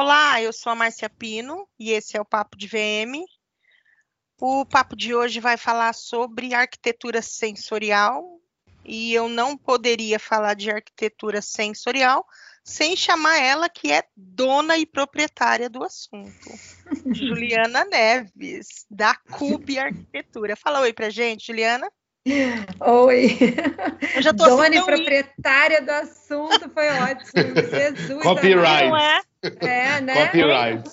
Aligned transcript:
Olá, 0.00 0.40
eu 0.40 0.52
sou 0.52 0.70
a 0.70 0.76
Márcia 0.76 1.10
Pino 1.10 1.66
e 1.76 1.90
esse 1.90 2.16
é 2.16 2.20
o 2.20 2.24
Papo 2.24 2.56
de 2.56 2.68
VM. 2.68 3.26
O 4.40 4.64
papo 4.64 4.94
de 4.94 5.12
hoje 5.12 5.40
vai 5.40 5.56
falar 5.56 5.92
sobre 5.92 6.54
arquitetura 6.54 7.20
sensorial 7.20 8.40
e 8.84 9.12
eu 9.12 9.28
não 9.28 9.56
poderia 9.56 10.20
falar 10.20 10.54
de 10.54 10.70
arquitetura 10.70 11.42
sensorial 11.42 12.24
sem 12.62 12.94
chamar 12.94 13.38
ela 13.38 13.68
que 13.68 13.90
é 13.90 14.04
dona 14.16 14.76
e 14.76 14.86
proprietária 14.86 15.68
do 15.68 15.82
assunto. 15.82 16.48
Juliana 17.12 17.84
Neves, 17.84 18.86
da 18.88 19.16
Cube 19.16 19.80
Arquitetura. 19.80 20.54
Fala 20.54 20.78
oi 20.78 20.92
pra 20.92 21.10
gente, 21.10 21.48
Juliana. 21.48 21.90
Oi. 22.80 23.36
Eu 24.14 24.22
já 24.22 24.32
tô 24.32 24.44
Dona 24.44 24.76
e 24.76 24.84
proprietária 24.84 25.82
do 25.82 25.90
assunto, 25.90 26.70
foi 26.70 26.88
ótimo. 26.88 27.54
Jesus. 27.68 28.22
Copyright. 28.22 28.90
Não 28.90 28.96
é? 28.96 29.20
É, 29.42 30.00
né? 30.00 30.26
Copyright. 30.26 30.90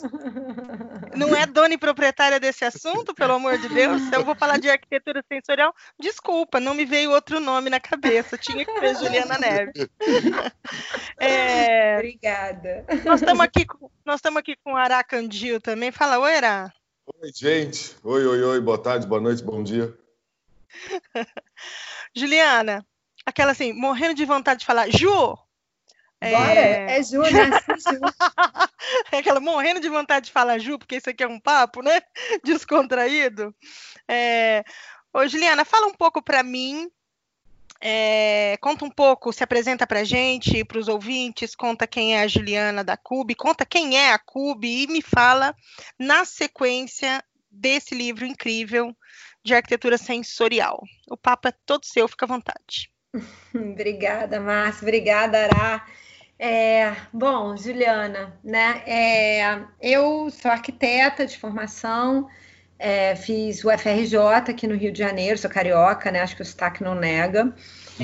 Não 1.16 1.36
é 1.36 1.48
dona 1.48 1.74
e 1.74 1.78
proprietária 1.78 2.40
desse 2.40 2.64
assunto, 2.64 3.14
pelo 3.14 3.34
amor 3.34 3.58
de 3.58 3.68
Deus? 3.70 4.02
Eu 4.12 4.24
vou 4.24 4.36
falar 4.36 4.60
de 4.60 4.70
arquitetura 4.70 5.24
sensorial, 5.28 5.74
desculpa, 6.00 6.60
não 6.60 6.76
me 6.76 6.86
veio 6.86 7.12
outro 7.12 7.40
nome 7.40 7.70
na 7.70 7.80
cabeça. 7.80 8.38
Tinha 8.38 8.64
que 8.64 8.80
ser 8.80 8.96
Juliana 8.96 9.38
Neves. 9.38 9.88
É... 11.20 11.96
Obrigada. 11.96 12.86
Nós 13.04 13.22
estamos 13.22 13.44
aqui, 13.44 13.66
nós 14.05 14.18
estamos 14.18 14.40
aqui 14.40 14.55
com 14.64 14.74
o 14.74 14.77
Aracandil 14.77 15.60
também. 15.60 15.91
Fala, 15.91 16.20
oi, 16.20 16.36
Ara. 16.36 16.74
Oi, 17.22 17.32
gente. 17.34 17.96
Oi, 18.04 18.26
oi, 18.26 18.44
oi. 18.44 18.62
Boa 18.62 18.77
tarde, 18.77 19.08
boa 19.08 19.22
noite, 19.22 19.44
bom 19.44 19.64
dia. 19.64 19.94
Juliana, 22.16 22.86
aquela 23.26 23.52
assim, 23.52 23.74
morrendo 23.74 24.14
de 24.14 24.26
vontade 24.26 24.60
de 24.60 24.66
falar, 24.66 24.90
Ju! 24.90 25.38
Bora, 26.32 26.60
é, 26.60 27.00
é 27.00 27.04
Ju, 27.04 27.22
né? 27.22 27.50
Ju. 27.78 28.00
é 29.12 29.18
aquela 29.18 29.40
morrendo 29.40 29.80
de 29.80 29.90
vontade 29.90 30.28
de 30.28 30.32
falar 30.32 30.58
Ju, 30.60 30.77
porque 30.77 30.98
isso 30.98 31.10
aqui 31.10 31.24
é 31.24 31.27
um 31.27 31.40
papo, 31.40 31.82
né? 31.82 32.02
Descontraído. 32.44 33.55
É... 34.08 34.64
Ô, 35.14 35.27
Juliana, 35.27 35.64
fala 35.64 35.88
um 35.88 35.94
pouco 35.94 36.22
para 36.22 36.44
mim 36.44 36.90
é, 37.82 38.58
conta 38.62 38.86
um 38.86 38.90
pouco, 38.90 39.32
se 39.32 39.44
apresenta 39.44 39.86
para 39.86 39.99
a 39.99 40.04
gente, 40.04 40.64
para 40.64 40.80
os 40.80 40.88
ouvintes, 40.88 41.55
conta 41.55 41.86
quem 41.86 42.16
é 42.16 42.22
a 42.22 42.27
Juliana 42.27 42.84
da 42.84 42.98
Cube, 42.98 43.36
conta 43.36 43.66
quem 43.66 43.98
é 43.98 44.12
a 44.12 44.20
Cube 44.20 44.84
e 44.84 44.88
me 44.88 45.02
fala 45.02 45.54
na 45.99 46.26
sequência 46.26 47.24
desse 47.52 47.94
livro 47.94 48.26
incrível 48.26 48.96
de 49.44 49.54
arquitetura 49.54 49.98
sensorial. 49.98 50.82
O 51.08 51.16
papo 51.16 51.48
é 51.48 51.54
todo 51.66 51.86
seu, 51.86 52.08
fica 52.08 52.26
à 52.26 52.27
vontade. 52.27 52.92
obrigada, 53.54 54.40
Márcia, 54.40 54.82
obrigada, 54.82 55.44
Ará. 55.44 55.86
É, 56.38 56.94
bom, 57.14 57.55
Juliana, 57.55 58.34
né? 58.44 58.84
É, 58.86 59.60
eu 59.82 60.30
sou 60.30 60.52
arquiteta 60.52 61.26
de 61.26 61.38
formação, 61.38 62.27
é, 62.77 63.16
fiz 63.16 63.64
o 63.64 63.72
FRJ 63.72 64.18
aqui 64.50 64.68
no 64.68 64.75
Rio 64.75 64.92
de 64.92 65.00
Janeiro, 65.00 65.38
sou 65.38 65.50
carioca, 65.50 66.12
né? 66.12 66.22
Acho 66.22 66.36
que 66.36 66.42
o 66.42 66.46
sotaque 66.46 66.84
não 66.84 66.94
nega. 66.94 67.53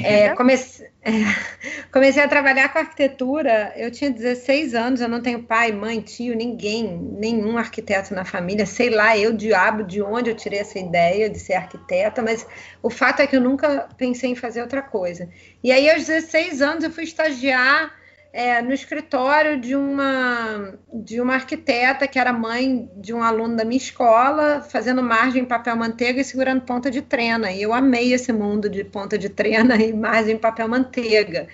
É, 0.01 0.33
comecei, 0.33 0.87
comecei 1.91 2.23
a 2.23 2.27
trabalhar 2.29 2.69
com 2.69 2.79
arquitetura, 2.79 3.73
eu 3.75 3.91
tinha 3.91 4.09
16 4.09 4.73
anos, 4.73 5.01
eu 5.01 5.09
não 5.09 5.21
tenho 5.21 5.43
pai, 5.43 5.73
mãe, 5.73 5.99
tio, 5.99 6.33
ninguém, 6.33 6.97
nenhum 7.19 7.57
arquiteto 7.57 8.15
na 8.15 8.23
família, 8.23 8.65
sei 8.65 8.89
lá, 8.89 9.17
eu, 9.17 9.33
diabo, 9.33 9.83
de 9.83 10.01
onde 10.01 10.29
eu 10.29 10.35
tirei 10.35 10.59
essa 10.59 10.79
ideia 10.79 11.29
de 11.29 11.37
ser 11.37 11.55
arquiteta, 11.55 12.21
mas 12.21 12.47
o 12.81 12.89
fato 12.89 13.21
é 13.21 13.27
que 13.27 13.35
eu 13.35 13.41
nunca 13.41 13.89
pensei 13.97 14.31
em 14.31 14.35
fazer 14.35 14.61
outra 14.61 14.81
coisa. 14.81 15.29
E 15.61 15.69
aí, 15.69 15.89
aos 15.89 16.05
16 16.05 16.61
anos, 16.61 16.85
eu 16.85 16.91
fui 16.91 17.03
estagiar 17.03 17.99
é, 18.33 18.61
no 18.61 18.73
escritório 18.73 19.59
de 19.59 19.75
uma, 19.75 20.73
de 20.93 21.19
uma 21.19 21.33
arquiteta 21.33 22.07
que 22.07 22.17
era 22.17 22.31
mãe 22.31 22.89
de 22.95 23.13
um 23.13 23.21
aluno 23.21 23.57
da 23.57 23.65
minha 23.65 23.77
escola, 23.77 24.61
fazendo 24.61 25.03
margem 25.03 25.41
em 25.41 25.45
papel 25.45 25.75
manteiga 25.75 26.21
e 26.21 26.23
segurando 26.23 26.61
ponta 26.61 26.89
de 26.89 27.01
trena. 27.01 27.51
E 27.51 27.61
eu 27.61 27.73
amei 27.73 28.13
esse 28.13 28.31
mundo 28.31 28.69
de 28.69 28.83
ponta 28.83 29.17
de 29.17 29.27
trena 29.27 29.75
e 29.83 29.91
margem 29.91 30.35
em 30.35 30.39
papel 30.39 30.67
manteiga. 30.67 31.47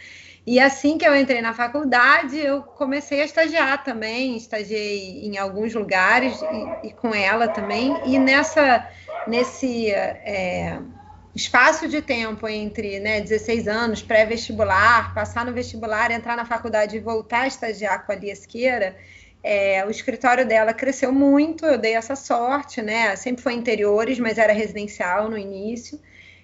E 0.45 0.61
assim 0.61 0.97
que 0.97 1.05
eu 1.05 1.13
entrei 1.13 1.41
na 1.41 1.53
faculdade, 1.53 2.37
eu 2.37 2.61
comecei 2.61 3.21
a 3.21 3.25
estagiar 3.25 3.83
também, 3.83 4.37
estagiei 4.37 5.25
em 5.25 5.37
alguns 5.37 5.73
lugares 5.73 6.41
e, 6.41 6.87
e 6.87 6.93
com 6.93 7.13
ela 7.13 7.49
também. 7.49 7.93
E 8.05 8.17
nessa, 8.17 8.87
nesse 9.27 9.91
é, 9.91 10.79
espaço 11.37 11.87
de 11.87 12.01
tempo 12.01 12.47
entre 12.47 12.99
né, 12.99 13.21
16 13.21 13.67
anos, 13.67 14.01
pré-vestibular, 14.01 15.13
passar 15.13 15.45
no 15.45 15.53
vestibular, 15.53 16.11
entrar 16.11 16.35
na 16.35 16.45
faculdade 16.45 16.97
e 16.97 16.99
voltar 16.99 17.41
a 17.41 17.47
estagiar 17.47 18.05
com 18.05 18.11
a 18.11 18.15
Lia 18.15 18.33
Esqueira, 18.33 18.97
é, 19.43 19.85
o 19.85 19.89
escritório 19.91 20.45
dela 20.45 20.73
cresceu 20.73 21.11
muito, 21.11 21.65
eu 21.65 21.77
dei 21.77 21.93
essa 21.93 22.15
sorte, 22.15 22.81
né? 22.81 23.15
Sempre 23.15 23.43
foi 23.43 23.53
interiores, 23.53 24.19
mas 24.19 24.37
era 24.37 24.51
residencial 24.51 25.29
no 25.29 25.37
início. 25.37 25.99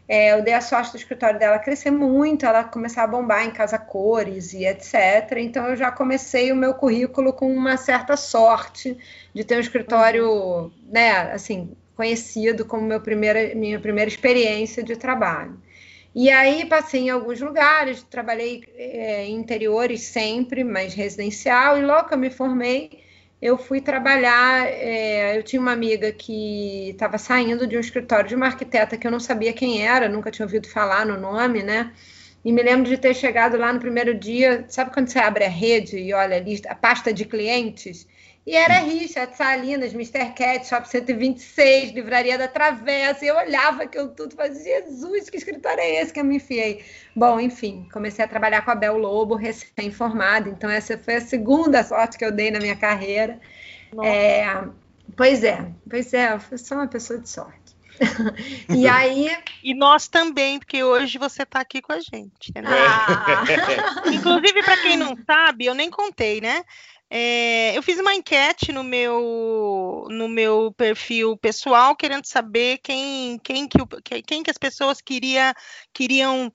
É, 0.07 0.33
eu 0.33 0.43
dei 0.43 0.53
a 0.53 0.61
sorte 0.61 0.91
do 0.91 0.97
escritório 0.97 1.39
dela 1.39 1.57
crescer 1.57 1.89
muito, 1.89 2.45
ela 2.45 2.63
começar 2.63 3.03
a 3.03 3.07
bombar 3.07 3.45
em 3.45 3.51
casa 3.51 3.79
cores 3.79 4.53
e 4.53 4.65
etc. 4.65 5.37
Então 5.37 5.67
eu 5.69 5.75
já 5.75 5.91
comecei 5.91 6.51
o 6.51 6.55
meu 6.55 6.73
currículo 6.73 7.33
com 7.33 7.51
uma 7.51 7.77
certa 7.77 8.15
sorte 8.15 8.97
de 9.33 9.43
ter 9.43 9.57
um 9.57 9.61
escritório, 9.61 10.29
uhum. 10.29 10.71
né, 10.89 11.31
assim, 11.33 11.75
conhecido 11.95 12.65
como 12.65 12.83
meu 12.85 13.01
primeira, 13.01 13.53
minha 13.55 13.79
primeira 13.79 14.09
experiência 14.09 14.83
de 14.83 14.95
trabalho. 14.95 15.59
E 16.15 16.29
aí 16.29 16.65
passei 16.65 17.01
em 17.01 17.09
alguns 17.09 17.41
lugares, 17.41 18.03
trabalhei 18.03 18.63
é, 18.75 19.25
em 19.25 19.35
interiores 19.35 20.01
sempre, 20.01 20.63
mas 20.63 20.93
residencial, 20.93 21.77
e 21.77 21.81
logo 21.81 22.07
que 22.07 22.13
eu 22.13 22.17
me 22.19 22.29
formei, 22.29 23.03
eu 23.41 23.57
fui 23.57 23.81
trabalhar. 23.81 24.67
É, 24.67 25.37
eu 25.37 25.43
tinha 25.43 25.59
uma 25.61 25.71
amiga 25.73 26.11
que 26.11 26.91
estava 26.91 27.17
saindo 27.17 27.67
de 27.67 27.75
um 27.75 27.79
escritório 27.79 28.29
de 28.29 28.35
uma 28.35 28.45
arquiteta 28.45 28.97
que 28.97 29.05
eu 29.07 29.11
não 29.11 29.19
sabia 29.19 29.53
quem 29.53 29.85
era, 29.85 30.07
nunca 30.07 30.31
tinha 30.31 30.45
ouvido 30.45 30.69
falar 30.69 31.05
no 31.05 31.17
nome, 31.19 31.63
né? 31.63 31.91
E 32.45 32.51
me 32.51 32.61
lembro 32.61 32.89
de 32.89 32.97
ter 32.97 33.13
chegado 33.15 33.57
lá 33.57 33.71
no 33.73 33.79
primeiro 33.79 34.13
dia, 34.13 34.65
sabe 34.69 34.91
quando 34.93 35.07
você 35.07 35.19
abre 35.19 35.45
a 35.45 35.49
rede 35.49 35.97
e 35.97 36.13
olha 36.13 36.37
a 36.37 36.39
lista, 36.39 36.69
a 36.71 36.75
pasta 36.75 37.13
de 37.13 37.25
clientes? 37.25 38.07
E 38.45 38.57
era 38.57 38.79
Richard, 38.79 39.37
Salinas, 39.37 39.93
Mr. 39.93 40.33
Cat, 40.33 40.67
Shop 40.67 40.87
126, 40.87 41.93
Livraria 41.93 42.37
da 42.37 42.47
Travessa. 42.47 43.23
E 43.23 43.29
eu 43.29 43.37
olhava 43.37 43.83
aquilo 43.83 44.09
tudo 44.09 44.33
e 44.33 44.35
fazia, 44.35 44.83
Jesus, 44.83 45.29
que 45.29 45.37
escritório 45.37 45.79
é 45.79 46.01
esse 46.01 46.11
que 46.11 46.19
eu 46.19 46.25
me 46.25 46.35
enfiei? 46.35 46.83
Bom, 47.15 47.39
enfim, 47.39 47.87
comecei 47.93 48.23
a 48.25 48.27
trabalhar 48.27 48.63
com 48.63 48.71
a 48.71 48.75
Bel 48.75 48.97
Lobo, 48.97 49.35
recém-formada. 49.35 50.49
Então, 50.49 50.69
essa 50.69 50.97
foi 50.97 51.15
a 51.15 51.21
segunda 51.21 51.83
sorte 51.83 52.17
que 52.17 52.25
eu 52.25 52.31
dei 52.33 52.51
na 52.51 52.59
minha 52.59 52.75
carreira. 52.75 53.39
É, 54.03 54.61
pois 55.15 55.43
é, 55.43 55.65
pois 55.89 56.13
é, 56.13 56.33
eu 56.33 56.57
sou 56.57 56.77
uma 56.77 56.87
pessoa 56.87 57.19
de 57.19 57.29
sorte. 57.29 57.63
e 58.69 58.87
aí. 58.87 59.29
E 59.63 59.73
nós 59.73 60.07
também, 60.07 60.59
porque 60.59 60.83
hoje 60.83 61.17
você 61.17 61.43
está 61.43 61.59
aqui 61.59 61.81
com 61.81 61.93
a 61.93 61.99
gente, 61.99 62.49
entendeu? 62.49 62.71
Ah. 62.73 63.43
Inclusive, 64.11 64.63
para 64.63 64.77
quem 64.77 64.97
não 64.97 65.15
sabe, 65.25 65.65
eu 65.65 65.73
nem 65.73 65.89
contei, 65.89 66.41
né? 66.41 66.63
É, 67.15 67.77
eu 67.77 67.83
fiz 67.83 67.99
uma 67.99 68.15
enquete 68.15 68.71
no 68.71 68.83
meu, 68.83 70.07
no 70.09 70.27
meu 70.27 70.73
perfil 70.73 71.37
pessoal, 71.37 71.95
querendo 71.95 72.25
saber 72.25 72.79
quem, 72.79 73.37
quem, 73.37 73.67
que, 73.67 73.77
quem 74.23 74.41
que 74.41 74.49
as 74.49 74.57
pessoas 74.57 74.99
queria, 74.99 75.53
queriam 75.93 76.51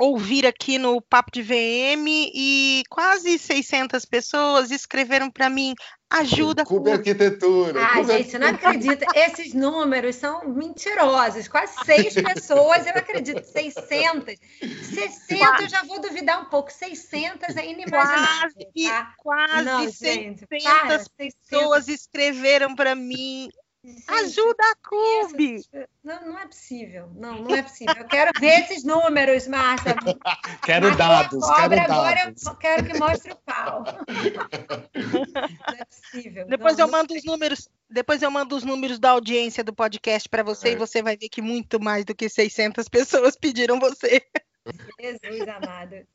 ouvir 0.00 0.46
aqui 0.46 0.78
no 0.78 1.00
Papo 1.02 1.30
de 1.30 1.42
VM 1.42 2.06
e 2.08 2.82
quase 2.88 3.38
600 3.38 4.04
pessoas 4.06 4.70
escreveram 4.70 5.30
para 5.30 5.50
mim 5.50 5.74
ajuda 6.10 6.64
Cube 6.64 6.90
Arquitetura. 6.90 7.80
Ah, 7.84 7.92
Cube 7.98 8.12
gente, 8.12 8.34
eu 8.34 8.40
não 8.40 8.48
acredito. 8.48 9.04
Esses 9.14 9.54
números 9.54 10.16
são 10.16 10.48
mentirosos. 10.48 11.46
Quase 11.46 11.74
seis 11.84 12.14
pessoas, 12.34 12.86
eu 12.86 12.94
acredito. 12.94 13.44
600. 13.44 14.34
60 14.60 15.62
eu 15.62 15.68
já 15.68 15.82
vou 15.84 16.00
duvidar 16.00 16.40
um 16.40 16.46
pouco. 16.46 16.72
600 16.72 17.56
é 17.56 17.66
inimaginável. 17.66 18.50
Quase, 18.56 18.88
tá? 18.88 19.14
quase 19.18 19.64
não, 19.64 19.80
600 19.84 20.00
gente, 20.00 20.46
para, 20.46 20.98
pessoas 21.16 21.84
600. 21.84 21.88
escreveram 21.88 22.74
para 22.74 22.94
mim 22.94 23.48
Ajuda 24.08 24.62
a 24.62 24.76
Cube! 24.86 25.62
Não, 26.04 26.26
não 26.26 26.38
é 26.38 26.46
possível. 26.46 27.10
Não, 27.14 27.42
não 27.42 27.54
é 27.54 27.62
possível. 27.62 27.94
Eu 27.96 28.06
quero 28.06 28.30
ver 28.38 28.60
esses 28.60 28.84
números, 28.84 29.46
Márcia. 29.46 29.94
Quero 30.62 30.94
dados. 30.96 31.46
Quero 31.46 31.80
agora 31.80 32.24
dados. 32.24 32.44
eu 32.44 32.56
quero 32.56 32.84
que 32.84 32.98
mostre 32.98 33.32
o 33.32 33.36
pau. 33.36 33.84
Não 34.94 35.78
é 35.78 35.84
possível. 35.84 36.46
Depois 36.46 36.76
não, 36.76 36.86
eu 36.86 36.92
mando 36.92 37.14
os 37.14 37.24
números. 37.24 37.68
Depois 37.88 38.22
eu 38.22 38.30
mando 38.30 38.54
os 38.54 38.64
números 38.64 38.98
da 38.98 39.10
audiência 39.10 39.64
do 39.64 39.72
podcast 39.72 40.28
para 40.28 40.42
você 40.42 40.68
é. 40.68 40.72
e 40.72 40.76
você 40.76 41.02
vai 41.02 41.16
ver 41.16 41.28
que 41.28 41.40
muito 41.40 41.80
mais 41.80 42.04
do 42.04 42.14
que 42.14 42.28
600 42.28 42.88
pessoas 42.88 43.36
pediram 43.36 43.80
você. 43.80 44.22
Jesus 45.00 45.48
amado. 45.48 46.06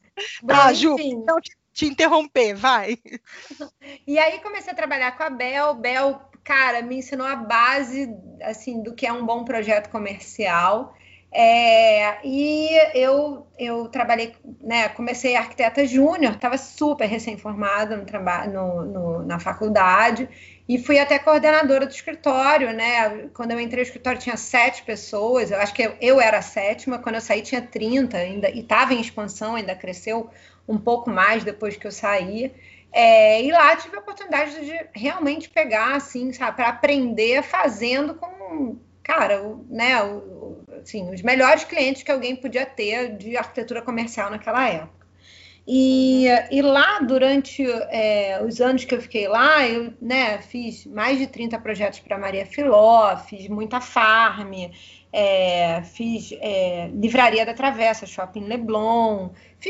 Bom, 0.42 0.48
tá, 0.48 0.72
Ju, 0.72 0.96
então 1.00 1.38
te 1.74 1.86
interromper, 1.86 2.54
vai. 2.54 2.98
E 4.08 4.20
aí 4.20 4.40
comecei 4.40 4.72
a 4.72 4.76
trabalhar 4.76 5.18
com 5.18 5.24
a 5.24 5.30
Bel. 5.30 5.74
Bel 5.76 6.30
cara, 6.46 6.82
me 6.82 6.98
ensinou 7.00 7.28
a 7.28 7.36
base 7.36 8.16
assim 8.42 8.82
do 8.82 8.94
que 8.94 9.06
é 9.06 9.12
um 9.12 9.26
bom 9.26 9.44
projeto 9.44 9.90
comercial. 9.90 10.96
É, 11.38 12.26
e 12.26 12.70
eu, 12.94 13.46
eu 13.60 13.90
trabalhei, 13.90 14.34
né, 14.62 14.88
comecei 14.90 15.36
arquiteta 15.36 15.86
júnior, 15.86 16.34
estava 16.34 16.58
super 16.58 17.08
recém-formada 17.08 17.98
no 17.98 18.06
no, 18.54 18.86
no, 18.86 19.26
na 19.26 19.38
faculdade 19.38 20.30
e 20.68 20.78
fui 20.78 20.98
até 20.98 21.20
coordenadora 21.20 21.86
do 21.86 21.92
escritório, 21.92 22.72
né? 22.74 23.28
Quando 23.34 23.52
eu 23.52 23.60
entrei 23.60 23.84
no 23.84 23.88
escritório 23.88 24.20
tinha 24.20 24.38
sete 24.38 24.84
pessoas, 24.84 25.52
eu 25.52 25.60
acho 25.60 25.74
que 25.74 25.84
eu, 25.84 25.96
eu 26.00 26.22
era 26.22 26.38
a 26.38 26.42
sétima, 26.42 27.00
quando 27.00 27.16
eu 27.16 27.22
saí 27.22 27.42
tinha 27.42 27.62
30 27.62 28.18
ainda, 28.18 28.50
e 28.50 28.62
estava 28.62 28.94
em 28.94 29.02
expansão, 29.02 29.56
ainda 29.56 29.76
cresceu 29.76 30.30
um 30.68 30.78
pouco 30.78 31.10
mais 31.10 31.44
depois 31.44 31.76
que 31.76 31.86
eu 31.86 31.92
saí. 31.92 32.54
É, 32.92 33.44
e 33.44 33.52
lá 33.52 33.76
tive 33.76 33.98
a 33.98 34.00
oportunidade 34.00 34.66
de 34.66 34.88
realmente 34.94 35.50
pegar, 35.50 35.96
assim, 35.96 36.32
sabe, 36.32 36.56
para 36.56 36.70
aprender 36.70 37.44
fazendo 37.44 38.16
com, 38.16 38.78
cara, 39.04 39.44
o, 39.44 39.66
né, 39.70 40.02
o, 40.02 40.64
assim, 40.82 41.14
os 41.14 41.22
melhores 41.22 41.66
clientes 41.66 42.04
que 42.04 42.12
alguém 42.12 42.36
podia 42.36 42.66
ter 42.66 43.18
de 43.18 43.36
arquitetura 43.36 43.82
comercial 43.82 44.30
naquela 44.30 44.70
época. 44.70 45.06
E, 45.68 46.28
e 46.52 46.62
lá, 46.62 47.00
durante 47.00 47.66
é, 47.90 48.40
os 48.46 48.62
anos 48.62 48.86
que 48.86 48.94
eu 48.94 49.02
fiquei 49.02 49.28
lá, 49.28 49.68
eu 49.68 49.92
né, 50.00 50.38
fiz 50.38 50.86
mais 50.86 51.18
de 51.18 51.26
30 51.26 51.58
projetos 51.60 52.00
para 52.00 52.20
Maria 52.20 52.46
Filó, 52.46 53.18
fiz 53.18 53.48
muita 53.48 53.82
farm, 53.82 54.54
é, 55.12 55.82
fiz 55.82 56.32
é, 56.40 56.92
Livraria 56.94 57.46
da 57.46 57.54
Travessa, 57.54 58.06
Shopping 58.06 58.46
Leblon. 58.46 59.30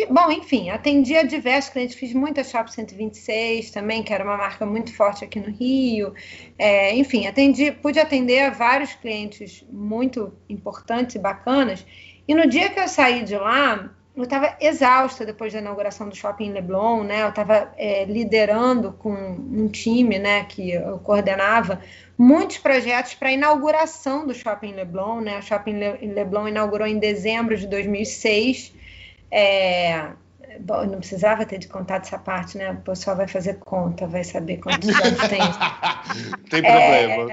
Bom, 0.10 0.32
enfim, 0.32 0.70
atendi 0.70 1.16
a 1.16 1.24
diversos 1.24 1.72
clientes, 1.72 1.96
fiz 1.96 2.14
muita 2.14 2.44
Shop 2.44 2.72
126 2.72 3.72
também, 3.72 4.04
que 4.04 4.14
era 4.14 4.24
uma 4.24 4.36
marca 4.36 4.66
muito 4.66 4.94
forte 4.94 5.24
aqui 5.24 5.40
no 5.40 5.50
Rio. 5.50 6.14
É, 6.58 6.94
enfim, 6.96 7.28
atendi, 7.28 7.72
pude 7.72 8.00
atender 8.00 8.42
a 8.42 8.50
vários 8.50 8.94
clientes 8.94 9.66
muito 9.72 10.34
importantes 10.50 11.16
e 11.16 11.20
bacanas. 11.20 11.86
E 12.28 12.34
no 12.36 12.48
dia 12.48 12.70
que 12.70 12.80
eu 12.80 12.88
saí 12.88 13.24
de 13.24 13.38
lá, 13.38 13.90
eu 14.16 14.24
estava 14.24 14.56
exausta 14.62 15.26
depois 15.26 15.52
da 15.52 15.60
inauguração 15.60 16.10
do 16.10 16.16
Shopping 16.16 16.52
Leblon, 16.52 17.04
né? 17.04 17.24
Eu 17.24 17.30
estava 17.30 17.74
é, 17.78 18.06
liderando 18.06 18.94
com 18.94 19.14
um 19.14 19.68
time, 19.68 20.18
né, 20.18 20.46
que 20.46 20.72
eu 20.72 21.00
coordenava 21.00 21.82
muitos 22.18 22.58
projetos 22.58 23.14
para 23.14 23.30
a 23.30 23.34
inauguração 23.34 24.26
do 24.26 24.34
Shopping 24.34 24.74
Leblon, 24.74 25.22
né? 25.22 25.40
O 25.40 25.42
Shopping 25.42 25.74
Le 25.74 26.14
Leblon 26.14 26.48
inaugurou 26.48 26.88
em 26.88 26.98
dezembro 26.98 27.58
de 27.58 27.68
2006. 27.68 28.74
É, 29.32 30.12
bom, 30.60 30.86
não 30.86 31.00
precisava 31.00 31.46
ter 31.46 31.58
de 31.58 31.68
contar 31.68 32.02
essa 32.02 32.18
parte, 32.18 32.58
né? 32.58 32.72
O 32.72 32.82
pessoal 32.82 33.16
vai 33.16 33.28
fazer 33.28 33.60
conta, 33.60 34.08
vai 34.08 34.24
saber 34.24 34.58
quantos 34.58 34.90
anos 34.90 35.20
tem. 35.28 35.40
tem 36.50 36.62
problema. 36.62 37.32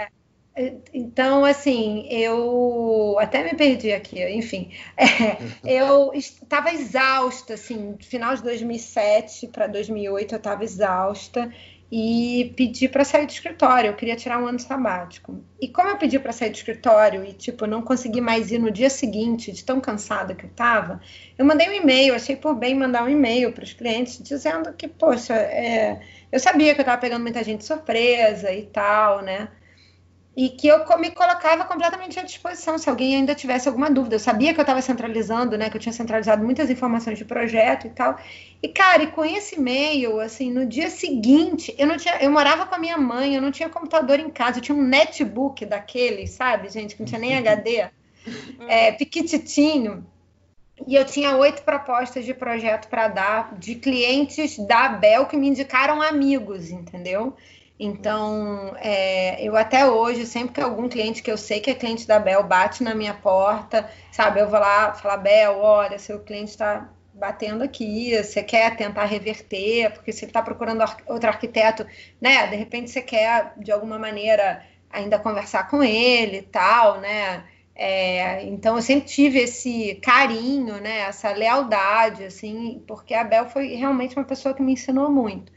É, 0.54 0.74
então, 0.92 1.44
assim, 1.46 2.06
eu 2.10 3.16
até 3.18 3.42
me 3.42 3.56
perdi 3.56 3.92
aqui, 3.92 4.22
enfim. 4.34 4.70
É, 4.96 5.38
eu 5.64 6.12
estava 6.14 6.72
exausta, 6.72 7.54
assim, 7.54 7.96
final 8.00 8.34
de 8.34 8.42
2007 8.42 9.48
para 9.48 9.66
2008 9.66 10.34
eu 10.34 10.36
estava 10.36 10.62
exausta 10.62 11.50
e 11.94 12.54
pedi 12.56 12.88
para 12.88 13.04
sair 13.04 13.26
do 13.26 13.32
escritório. 13.32 13.90
Eu 13.90 13.94
queria 13.94 14.16
tirar 14.16 14.42
um 14.42 14.46
ano 14.46 14.58
sabático. 14.58 15.44
E 15.60 15.68
como 15.68 15.90
eu 15.90 15.98
pedi 15.98 16.18
para 16.18 16.32
sair 16.32 16.48
do 16.48 16.56
escritório 16.56 17.22
e, 17.22 17.34
tipo, 17.34 17.66
não 17.66 17.82
consegui 17.82 18.18
mais 18.18 18.50
ir 18.50 18.58
no 18.58 18.70
dia 18.70 18.88
seguinte, 18.88 19.52
de 19.52 19.62
tão 19.62 19.78
cansada 19.78 20.34
que 20.34 20.46
eu 20.46 20.48
estava, 20.48 21.02
eu 21.36 21.44
mandei 21.44 21.68
um 21.68 21.72
e-mail, 21.74 22.14
achei 22.14 22.34
por 22.34 22.54
bem 22.54 22.74
mandar 22.74 23.04
um 23.04 23.10
e-mail 23.10 23.52
para 23.52 23.64
os 23.64 23.74
clientes 23.74 24.18
dizendo 24.22 24.72
que, 24.72 24.88
poxa, 24.88 25.34
é, 25.34 26.00
eu 26.32 26.40
sabia 26.40 26.74
que 26.74 26.80
eu 26.80 26.82
estava 26.82 26.98
pegando 26.98 27.20
muita 27.20 27.44
gente 27.44 27.62
surpresa 27.62 28.50
e 28.50 28.62
tal, 28.62 29.20
né? 29.20 29.50
E 30.34 30.48
que 30.48 30.66
eu 30.66 30.84
me 30.98 31.10
colocava 31.10 31.64
completamente 31.64 32.18
à 32.18 32.22
disposição 32.22 32.78
se 32.78 32.88
alguém 32.88 33.16
ainda 33.16 33.34
tivesse 33.34 33.68
alguma 33.68 33.90
dúvida. 33.90 34.14
Eu 34.14 34.20
sabia 34.20 34.54
que 34.54 34.60
eu 34.60 34.62
estava 34.62 34.80
centralizando, 34.80 35.58
né, 35.58 35.68
que 35.68 35.76
eu 35.76 35.80
tinha 35.80 35.92
centralizado 35.92 36.42
muitas 36.42 36.70
informações 36.70 37.18
de 37.18 37.24
projeto 37.24 37.86
e 37.86 37.90
tal. 37.90 38.16
E 38.62 38.68
cara, 38.68 39.02
e 39.02 39.08
com 39.08 39.24
esse 39.24 39.56
e-mail, 39.56 40.20
assim, 40.20 40.50
no 40.50 40.64
dia 40.64 40.88
seguinte, 40.88 41.74
eu 41.76 41.86
não 41.86 41.98
tinha, 41.98 42.16
eu 42.22 42.30
morava 42.30 42.64
com 42.64 42.74
a 42.74 42.78
minha 42.78 42.96
mãe, 42.96 43.34
eu 43.34 43.42
não 43.42 43.50
tinha 43.50 43.68
computador 43.68 44.18
em 44.18 44.30
casa, 44.30 44.58
eu 44.58 44.62
tinha 44.62 44.76
um 44.76 44.82
netbook 44.82 45.66
daquele, 45.66 46.26
sabe, 46.26 46.70
gente, 46.70 46.94
que 46.94 47.02
não 47.02 47.06
tinha 47.06 47.20
nem 47.20 47.36
HD, 47.36 47.88
é, 48.66 48.92
piquititinho. 48.92 50.06
E 50.86 50.94
eu 50.94 51.04
tinha 51.04 51.36
oito 51.36 51.62
propostas 51.62 52.24
de 52.24 52.32
projeto 52.32 52.88
para 52.88 53.06
dar 53.06 53.54
de 53.56 53.74
clientes 53.74 54.58
da 54.58 54.88
Bel 54.88 55.26
que 55.26 55.36
me 55.36 55.46
indicaram 55.46 56.00
amigos, 56.00 56.70
entendeu? 56.70 57.36
Então, 57.84 58.76
é, 58.78 59.44
eu 59.44 59.56
até 59.56 59.90
hoje, 59.90 60.24
sempre 60.24 60.54
que 60.54 60.60
algum 60.60 60.88
cliente 60.88 61.20
que 61.20 61.28
eu 61.28 61.36
sei 61.36 61.58
que 61.58 61.68
é 61.68 61.74
cliente 61.74 62.06
da 62.06 62.16
Bel 62.20 62.44
bate 62.44 62.80
na 62.80 62.94
minha 62.94 63.12
porta, 63.12 63.90
sabe, 64.12 64.38
eu 64.38 64.48
vou 64.48 64.60
lá 64.60 64.94
falar, 64.94 65.16
Bel, 65.16 65.58
olha, 65.58 65.98
seu 65.98 66.20
cliente 66.20 66.52
está 66.52 66.88
batendo 67.12 67.64
aqui, 67.64 68.16
você 68.16 68.40
quer 68.40 68.76
tentar 68.76 69.06
reverter, 69.06 69.92
porque 69.94 70.12
se 70.12 70.24
ele 70.24 70.30
está 70.30 70.40
procurando 70.40 70.84
outro 71.08 71.28
arquiteto, 71.28 71.84
né, 72.20 72.46
de 72.46 72.54
repente 72.54 72.88
você 72.88 73.02
quer, 73.02 73.52
de 73.56 73.72
alguma 73.72 73.98
maneira, 73.98 74.64
ainda 74.88 75.18
conversar 75.18 75.68
com 75.68 75.82
ele 75.82 76.36
e 76.36 76.42
tal, 76.42 77.00
né, 77.00 77.42
é, 77.74 78.44
então 78.44 78.76
eu 78.76 78.82
sempre 78.82 79.08
tive 79.08 79.40
esse 79.40 79.96
carinho, 79.96 80.80
né, 80.80 81.00
essa 81.00 81.32
lealdade, 81.32 82.22
assim, 82.26 82.80
porque 82.86 83.12
a 83.12 83.24
Bel 83.24 83.48
foi 83.48 83.74
realmente 83.74 84.16
uma 84.16 84.24
pessoa 84.24 84.54
que 84.54 84.62
me 84.62 84.74
ensinou 84.74 85.10
muito. 85.10 85.50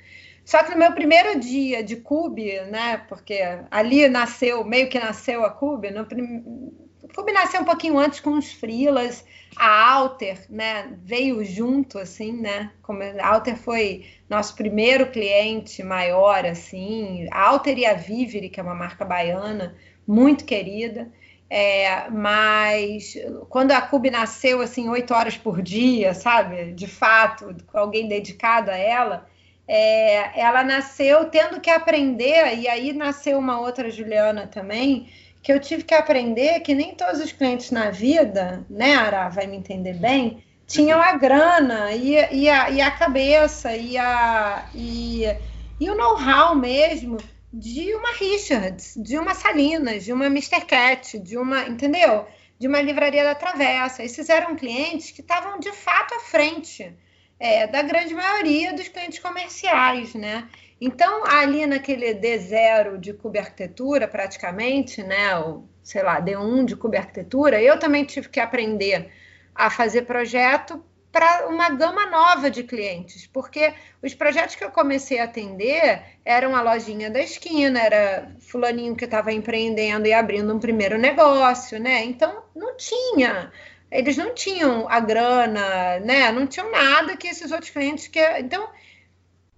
Só 0.46 0.64
que 0.64 0.70
no 0.72 0.78
meu 0.78 0.92
primeiro 0.92 1.40
dia 1.40 1.84
de 1.84 1.96
Cube, 1.96 2.62
né? 2.70 2.98
Porque 3.10 3.42
ali 3.72 4.08
nasceu, 4.08 4.64
meio 4.64 4.88
que 4.88 5.00
nasceu 5.00 5.44
a 5.44 5.50
Cube, 5.50 5.90
no 5.90 6.06
prim... 6.06 6.72
Cube 7.16 7.32
nasceu 7.32 7.62
um 7.62 7.66
pouquinho 7.66 7.98
antes 7.98 8.20
com 8.20 8.38
os 8.38 8.52
frilas, 8.52 9.26
a 9.56 9.92
Alter, 9.94 10.38
né, 10.50 10.94
veio 11.02 11.46
junto 11.46 11.98
assim, 11.98 12.34
né? 12.34 12.72
Como 12.82 13.02
a 13.02 13.26
Alter 13.26 13.56
foi 13.56 14.06
nosso 14.30 14.54
primeiro 14.54 15.10
cliente 15.10 15.82
maior 15.82 16.46
assim, 16.46 17.26
a 17.32 17.48
Alter 17.48 17.78
e 17.78 17.86
a 17.86 17.94
Vivere, 17.94 18.50
que 18.50 18.60
é 18.60 18.64
uma 18.64 18.76
marca 18.76 19.06
baiana 19.06 19.76
muito 20.06 20.44
querida. 20.44 21.10
É, 21.50 22.10
mas 22.10 23.16
quando 23.50 23.72
a 23.72 23.82
Cube 23.82 24.12
nasceu 24.12 24.62
assim 24.62 24.90
oito 24.90 25.14
horas 25.14 25.38
por 25.38 25.62
dia, 25.62 26.14
sabe, 26.14 26.74
de 26.74 26.88
fato, 26.88 27.56
com 27.68 27.78
alguém 27.78 28.08
dedicado 28.10 28.72
a 28.72 28.78
ela, 28.78 29.26
é, 29.68 30.40
ela 30.40 30.64
nasceu 30.64 31.26
tendo 31.26 31.60
que 31.60 31.70
aprender, 31.70 32.58
e 32.58 32.68
aí 32.68 32.94
nasceu 32.94 33.38
uma 33.38 33.60
outra 33.60 33.90
Juliana 33.90 34.48
também, 34.48 35.10
que 35.42 35.52
eu 35.52 35.60
tive 35.60 35.84
que 35.84 35.94
aprender 35.94 36.60
que 36.62 36.74
nem 36.74 36.96
todos 36.96 37.22
os 37.22 37.32
clientes 37.32 37.72
na 37.72 37.90
vida, 37.90 38.66
né, 38.70 38.96
Ara, 38.96 39.30
vai 39.30 39.48
me 39.48 39.58
entender 39.58 39.94
bem, 39.94 40.44
tinham 40.68 41.00
a 41.00 41.14
grana 41.14 41.92
e, 41.92 42.14
e, 42.32 42.50
a, 42.50 42.70
e 42.72 42.82
a 42.82 42.92
cabeça 42.92 43.76
e, 43.76 43.98
a, 43.98 44.68
e, 44.74 45.24
e 45.80 45.90
o 45.90 45.96
know-how 45.96 46.56
mesmo 46.56 47.18
de 47.54 47.94
uma 47.94 48.12
Richards, 48.12 48.96
de 48.98 49.18
uma 49.18 49.34
Salinas, 49.34 50.04
de 50.04 50.12
uma 50.12 50.26
Mr. 50.26 50.62
Cat, 50.66 51.20
de 51.20 51.38
uma, 51.38 51.68
entendeu? 51.68 52.26
De 52.60 52.68
uma 52.68 52.82
livraria 52.82 53.24
da 53.24 53.36
Travessa. 53.36 54.04
Esses 54.04 54.28
eram 54.28 54.56
clientes 54.56 55.12
que 55.12 55.22
estavam 55.22 55.60
de 55.60 55.72
fato 55.72 56.16
à 56.16 56.20
frente 56.20 56.94
é, 57.46 57.68
da 57.68 57.84
grande 57.84 58.14
maioria 58.16 58.74
dos 58.74 58.88
clientes 58.88 59.20
comerciais, 59.20 60.16
né? 60.16 60.50
Então, 60.82 61.24
ali 61.26 61.66
naquele 61.66 62.16
D0 62.16 62.98
de 62.98 63.16
arquitetura, 63.38 64.08
praticamente, 64.08 65.04
né, 65.04 65.38
ou, 65.38 65.70
sei 65.84 66.02
lá, 66.04 66.20
D1 66.20 66.66
de 66.66 66.98
arquitetura, 66.98 67.62
eu 67.62 67.78
também 67.78 68.04
tive 68.04 68.30
que 68.30 68.40
aprender 68.40 69.12
a 69.54 69.70
fazer 69.70 70.02
projeto 70.02 70.84
para 71.12 71.48
uma 71.48 71.70
gama 71.70 72.08
nova 72.08 72.52
de 72.52 72.62
clientes, 72.64 73.26
porque 73.26 73.74
os 74.04 74.14
projetos 74.14 74.56
que 74.56 74.66
eu 74.66 74.72
comecei 74.72 75.20
a 75.20 75.24
atender 75.24 76.04
eram 76.26 76.54
a 76.54 76.62
lojinha 76.62 77.10
da 77.10 77.22
esquina, 77.22 77.80
era 77.80 78.36
fulaninho 78.42 78.98
que 78.98 79.06
estava 79.06 79.32
empreendendo 79.32 80.08
e 80.08 80.14
abrindo 80.14 80.54
um 80.54 80.60
primeiro 80.60 80.98
negócio, 80.98 81.80
né? 81.80 82.04
Então, 82.04 82.44
não 82.54 82.76
tinha 82.76 83.50
eles 83.92 84.18
não 84.18 84.34
tinham 84.34 84.90
a 84.90 85.00
grana, 85.00 86.00
né? 86.00 86.32
Não 86.32 86.48
tinham 86.48 86.72
nada 86.72 87.16
que 87.16 87.28
esses 87.28 87.52
outros 87.52 87.70
clientes 87.70 88.08
que 88.08 88.20
então 88.40 88.68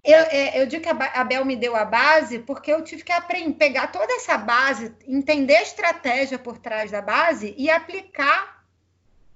eu, 0.04 0.20
é, 0.20 0.62
eu 0.62 0.66
digo 0.66 0.84
que 0.84 0.90
a 0.90 1.24
Bel 1.24 1.44
me 1.44 1.56
deu 1.56 1.76
a 1.76 1.84
base 1.84 2.40
porque 2.40 2.72
eu 2.72 2.84
tive 2.84 3.04
que 3.04 3.12
aprender, 3.12 3.54
pegar 3.56 3.88
toda 3.88 4.14
essa 4.14 4.38
base, 4.38 4.96
entender 5.06 5.58
a 5.58 5.62
estratégia 5.62 6.40
por 6.40 6.58
trás 6.58 6.92
da 6.92 7.02
base 7.02 7.54
e 7.58 7.70
aplicar 7.70 8.57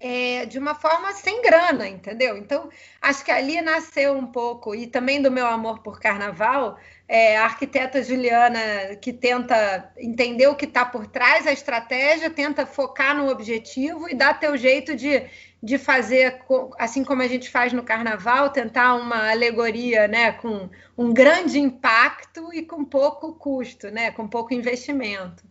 é, 0.01 0.45
de 0.47 0.57
uma 0.57 0.73
forma 0.73 1.13
sem 1.13 1.43
grana, 1.43 1.87
entendeu? 1.87 2.35
Então, 2.35 2.69
acho 2.99 3.23
que 3.23 3.29
ali 3.29 3.61
nasceu 3.61 4.13
um 4.13 4.25
pouco, 4.25 4.73
e 4.73 4.87
também 4.87 5.21
do 5.21 5.29
meu 5.29 5.45
amor 5.45 5.79
por 5.79 5.99
carnaval, 5.99 6.79
é, 7.07 7.37
a 7.37 7.43
arquiteta 7.43 8.01
Juliana 8.01 8.95
que 8.99 9.13
tenta 9.13 9.91
entender 9.97 10.47
o 10.47 10.55
que 10.55 10.65
está 10.65 10.83
por 10.83 11.05
trás, 11.05 11.45
a 11.45 11.51
estratégia, 11.51 12.31
tenta 12.31 12.65
focar 12.65 13.15
no 13.15 13.29
objetivo 13.29 14.09
e 14.09 14.15
dá 14.15 14.33
teu 14.33 14.57
jeito 14.57 14.95
de, 14.95 15.23
de 15.61 15.77
fazer, 15.77 16.39
assim 16.79 17.03
como 17.03 17.21
a 17.21 17.27
gente 17.27 17.49
faz 17.49 17.71
no 17.71 17.83
carnaval, 17.83 18.49
tentar 18.49 18.95
uma 18.95 19.29
alegoria 19.29 20.07
né, 20.07 20.31
com 20.31 20.67
um 20.97 21.13
grande 21.13 21.59
impacto 21.59 22.51
e 22.53 22.63
com 22.63 22.83
pouco 22.83 23.33
custo, 23.33 23.91
né, 23.91 24.09
com 24.09 24.27
pouco 24.27 24.53
investimento. 24.53 25.43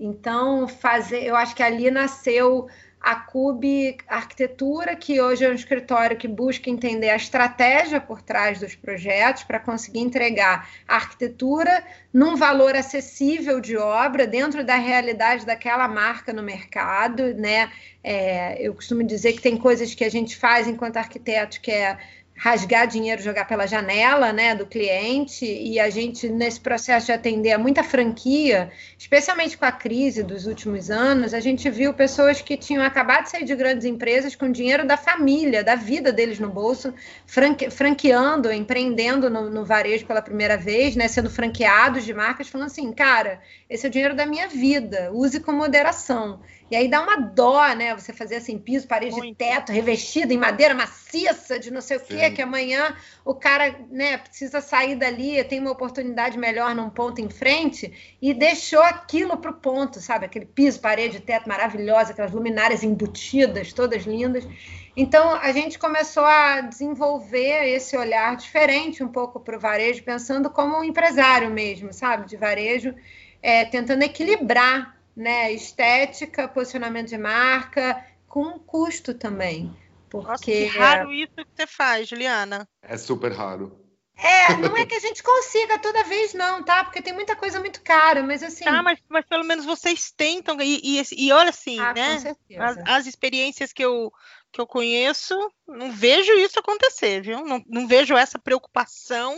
Então, 0.00 0.66
fazer, 0.66 1.22
eu 1.22 1.36
acho 1.36 1.54
que 1.54 1.62
ali 1.62 1.88
nasceu 1.88 2.68
a 3.02 3.16
CUB 3.16 3.96
Arquitetura, 4.06 4.94
que 4.94 5.20
hoje 5.20 5.44
é 5.44 5.50
um 5.50 5.54
escritório 5.54 6.16
que 6.16 6.28
busca 6.28 6.70
entender 6.70 7.10
a 7.10 7.16
estratégia 7.16 8.00
por 8.00 8.22
trás 8.22 8.60
dos 8.60 8.76
projetos 8.76 9.42
para 9.42 9.58
conseguir 9.58 9.98
entregar 9.98 10.68
a 10.86 10.94
arquitetura 10.94 11.84
num 12.12 12.36
valor 12.36 12.76
acessível 12.76 13.60
de 13.60 13.76
obra 13.76 14.24
dentro 14.24 14.64
da 14.64 14.76
realidade 14.76 15.44
daquela 15.44 15.88
marca 15.88 16.32
no 16.32 16.42
mercado, 16.42 17.34
né? 17.34 17.72
É, 18.04 18.60
eu 18.60 18.72
costumo 18.74 19.02
dizer 19.02 19.32
que 19.32 19.42
tem 19.42 19.56
coisas 19.56 19.94
que 19.94 20.04
a 20.04 20.10
gente 20.10 20.36
faz 20.36 20.68
enquanto 20.68 20.96
arquiteto 20.96 21.60
que 21.60 21.72
é 21.72 21.98
rasgar 22.42 22.88
dinheiro, 22.88 23.22
jogar 23.22 23.44
pela 23.44 23.68
janela, 23.68 24.32
né, 24.32 24.52
do 24.52 24.66
cliente, 24.66 25.46
e 25.46 25.78
a 25.78 25.88
gente 25.88 26.28
nesse 26.28 26.58
processo 26.58 27.06
de 27.06 27.12
atender 27.12 27.52
a 27.52 27.58
muita 27.58 27.84
franquia, 27.84 28.68
especialmente 28.98 29.56
com 29.56 29.64
a 29.64 29.70
crise 29.70 30.24
dos 30.24 30.44
últimos 30.44 30.90
anos, 30.90 31.34
a 31.34 31.38
gente 31.38 31.70
viu 31.70 31.94
pessoas 31.94 32.42
que 32.42 32.56
tinham 32.56 32.82
acabado 32.82 33.22
de 33.22 33.30
sair 33.30 33.44
de 33.44 33.54
grandes 33.54 33.84
empresas 33.84 34.34
com 34.34 34.50
dinheiro 34.50 34.84
da 34.84 34.96
família, 34.96 35.62
da 35.62 35.76
vida 35.76 36.12
deles 36.12 36.40
no 36.40 36.48
bolso, 36.48 36.92
franque, 37.26 37.70
franqueando, 37.70 38.50
empreendendo 38.50 39.30
no, 39.30 39.48
no, 39.48 39.64
varejo 39.64 40.04
pela 40.04 40.20
primeira 40.20 40.56
vez, 40.56 40.96
né, 40.96 41.06
sendo 41.06 41.30
franqueados 41.30 42.04
de 42.04 42.12
marcas, 42.12 42.48
falando 42.48 42.66
assim, 42.66 42.90
cara, 42.92 43.40
esse 43.70 43.86
é 43.86 43.88
o 43.88 43.92
dinheiro 43.92 44.16
da 44.16 44.26
minha 44.26 44.48
vida, 44.48 45.12
use 45.12 45.38
com 45.38 45.52
moderação. 45.52 46.40
E 46.72 46.74
aí 46.74 46.88
dá 46.88 47.02
uma 47.02 47.18
dó, 47.18 47.68
né? 47.74 47.94
Você 47.94 48.14
fazer 48.14 48.36
assim, 48.36 48.56
piso, 48.56 48.88
parede 48.88 49.14
Muito. 49.14 49.28
de 49.28 49.34
teto, 49.34 49.70
revestido 49.70 50.32
em 50.32 50.38
madeira 50.38 50.74
maciça, 50.74 51.58
de 51.58 51.70
não 51.70 51.82
sei 51.82 51.98
o 51.98 52.00
quê, 52.00 52.30
que 52.30 52.40
amanhã 52.40 52.96
o 53.26 53.34
cara 53.34 53.78
né, 53.90 54.16
precisa 54.16 54.62
sair 54.62 54.96
dali, 54.96 55.44
tem 55.44 55.60
uma 55.60 55.72
oportunidade 55.72 56.38
melhor 56.38 56.74
num 56.74 56.88
ponto 56.88 57.20
em 57.20 57.28
frente, 57.28 58.16
e 58.22 58.32
deixou 58.32 58.80
aquilo 58.80 59.36
para 59.36 59.50
o 59.50 59.54
ponto, 59.54 60.00
sabe? 60.00 60.24
Aquele 60.24 60.46
piso, 60.46 60.80
parede, 60.80 61.18
de 61.18 61.20
teto 61.20 61.46
maravilhosa, 61.46 62.12
aquelas 62.12 62.32
luminárias 62.32 62.82
embutidas, 62.82 63.74
todas 63.74 64.04
lindas. 64.04 64.48
Então 64.96 65.34
a 65.34 65.52
gente 65.52 65.78
começou 65.78 66.24
a 66.24 66.62
desenvolver 66.62 67.68
esse 67.68 67.94
olhar 67.98 68.34
diferente 68.34 69.04
um 69.04 69.08
pouco 69.08 69.38
para 69.38 69.58
o 69.58 69.60
varejo, 69.60 70.02
pensando 70.04 70.48
como 70.48 70.78
um 70.78 70.84
empresário 70.84 71.50
mesmo, 71.50 71.92
sabe? 71.92 72.26
De 72.26 72.38
varejo, 72.38 72.94
é, 73.42 73.66
tentando 73.66 74.04
equilibrar 74.04 75.01
né, 75.16 75.52
estética, 75.52 76.48
posicionamento 76.48 77.08
de 77.08 77.18
marca, 77.18 78.04
com 78.28 78.58
custo 78.58 79.14
também. 79.14 79.74
Porque... 80.08 80.28
Nossa, 80.28 80.44
que 80.44 80.64
raro 80.66 81.12
isso 81.12 81.34
que 81.34 81.46
você 81.54 81.66
faz, 81.66 82.08
Juliana. 82.08 82.68
É 82.82 82.96
super 82.96 83.32
raro. 83.32 83.82
É, 84.14 84.56
não 84.56 84.76
é 84.76 84.86
que 84.86 84.94
a 84.94 85.00
gente 85.00 85.22
consiga 85.22 85.78
toda 85.78 86.04
vez, 86.04 86.32
não, 86.34 86.62
tá? 86.62 86.84
Porque 86.84 87.02
tem 87.02 87.12
muita 87.12 87.34
coisa 87.34 87.58
muito 87.58 87.82
cara, 87.82 88.22
mas 88.22 88.42
assim. 88.42 88.64
Tá, 88.64 88.82
mas, 88.82 88.98
mas 89.08 89.24
pelo 89.24 89.44
menos 89.44 89.64
vocês 89.64 90.12
tentam. 90.12 90.60
E, 90.60 91.00
e, 91.00 91.02
e 91.16 91.32
olha 91.32 91.50
assim, 91.50 91.80
ah, 91.80 91.92
né? 91.92 92.36
As, 92.58 92.78
as, 92.86 93.06
experiências 93.06 93.72
que 93.72 93.84
eu, 93.84 94.12
que 94.52 94.60
eu 94.60 94.66
conheço, 94.66 95.34
não 95.66 95.90
vejo 95.90 96.32
isso 96.34 96.58
acontecer, 96.58 97.22
viu? 97.22 97.44
Não, 97.44 97.62
não 97.66 97.88
vejo 97.88 98.16
essa 98.16 98.38
preocupação. 98.38 99.36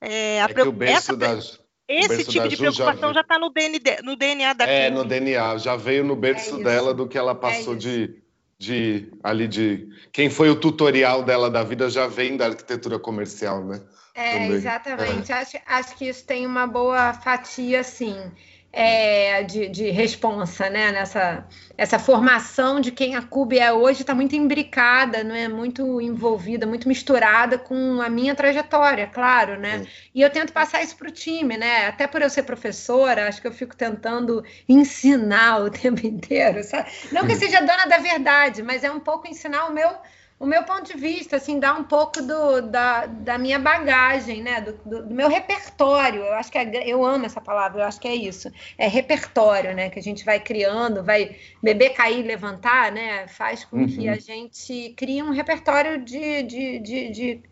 É, 0.00 0.38
é 0.38 0.48
que 0.48 0.60
o 0.60 0.72
berço 0.72 1.12
essa, 1.12 1.16
das 1.16 1.60
esse 1.88 2.24
tipo 2.24 2.48
de 2.48 2.56
preocupação 2.56 3.14
já 3.14 3.20
está 3.20 3.38
no 3.38 3.50
DNA, 3.50 4.02
no 4.02 4.16
DNA 4.16 4.52
da 4.52 4.66
É, 4.66 4.90
no 4.90 5.04
DNA, 5.04 5.58
já 5.58 5.76
veio 5.76 6.04
no 6.04 6.16
berço 6.16 6.60
é 6.60 6.64
dela 6.64 6.92
do 6.92 7.06
que 7.06 7.16
ela 7.16 7.32
é 7.32 7.34
passou 7.34 7.74
é 7.74 7.76
de, 7.76 8.22
de 8.58 9.12
ali 9.22 9.46
de 9.46 9.88
quem 10.12 10.28
foi 10.28 10.50
o 10.50 10.56
tutorial 10.56 11.22
dela 11.22 11.50
da 11.50 11.62
vida 11.62 11.88
já 11.88 12.06
vem 12.06 12.36
da 12.36 12.46
arquitetura 12.46 12.98
comercial, 12.98 13.64
né? 13.64 13.80
É, 14.14 14.32
Também. 14.32 14.52
exatamente. 14.52 15.30
É. 15.30 15.34
Acho, 15.34 15.58
acho 15.66 15.96
que 15.96 16.08
isso 16.08 16.24
tem 16.24 16.46
uma 16.46 16.66
boa 16.66 17.12
fatia, 17.12 17.84
sim 17.84 18.32
é, 18.78 19.42
de, 19.42 19.68
de 19.70 19.90
responsa, 19.90 20.68
né? 20.68 20.92
Nessa 20.92 21.46
essa 21.78 21.98
formação 21.98 22.78
de 22.78 22.90
quem 22.90 23.16
a 23.16 23.22
CUB 23.22 23.58
é 23.58 23.72
hoje 23.72 24.02
está 24.02 24.14
muito 24.14 24.36
imbricada, 24.36 25.24
não 25.24 25.34
é 25.34 25.48
muito 25.48 25.98
envolvida, 26.00 26.66
muito 26.66 26.86
misturada 26.86 27.58
com 27.58 28.00
a 28.02 28.08
minha 28.10 28.34
trajetória, 28.34 29.06
claro, 29.06 29.58
né? 29.58 29.78
Sim. 29.78 29.86
E 30.14 30.22
eu 30.22 30.28
tento 30.28 30.52
passar 30.52 30.82
isso 30.82 30.96
para 30.96 31.08
o 31.08 31.10
time, 31.10 31.56
né? 31.56 31.86
Até 31.86 32.06
por 32.06 32.20
eu 32.20 32.28
ser 32.28 32.42
professora, 32.42 33.28
acho 33.28 33.40
que 33.40 33.46
eu 33.46 33.52
fico 33.52 33.74
tentando 33.74 34.44
ensinar 34.68 35.62
o 35.62 35.70
tempo 35.72 36.06
inteiro, 36.06 36.62
sabe? 36.62 36.90
Não 37.10 37.26
que 37.26 37.34
seja 37.34 37.60
dona 37.60 37.86
da 37.86 37.98
verdade, 37.98 38.62
mas 38.62 38.84
é 38.84 38.90
um 38.90 39.00
pouco 39.00 39.26
ensinar 39.26 39.66
o 39.66 39.72
meu 39.72 39.90
o 40.38 40.44
meu 40.44 40.64
ponto 40.64 40.84
de 40.84 40.98
vista, 40.98 41.36
assim, 41.36 41.58
dá 41.58 41.72
um 41.72 41.84
pouco 41.84 42.20
do, 42.20 42.60
da, 42.60 43.06
da 43.06 43.38
minha 43.38 43.58
bagagem, 43.58 44.42
né? 44.42 44.60
Do, 44.60 44.72
do, 44.84 45.06
do, 45.06 45.14
meu 45.14 45.28
repertório. 45.28 46.22
Eu 46.22 46.34
acho 46.34 46.52
que 46.52 46.58
é, 46.58 46.86
eu 46.86 47.04
amo 47.04 47.24
essa 47.24 47.40
palavra, 47.40 47.80
eu 47.80 47.86
acho 47.86 47.98
que 47.98 48.06
é 48.06 48.14
isso. 48.14 48.52
É 48.76 48.86
repertório, 48.86 49.74
né? 49.74 49.88
Que 49.88 49.98
a 49.98 50.02
gente 50.02 50.26
vai 50.26 50.38
criando, 50.38 51.02
vai 51.02 51.36
beber, 51.62 51.90
cair, 51.90 52.22
levantar, 52.22 52.92
né? 52.92 53.26
Faz 53.28 53.64
com 53.64 53.78
uhum. 53.78 53.86
que 53.86 54.08
a 54.08 54.16
gente 54.16 54.92
crie 54.94 55.22
um 55.22 55.30
repertório 55.30 56.04
de, 56.04 56.42
de, 56.42 56.78
de, 56.80 57.10
de 57.10 57.42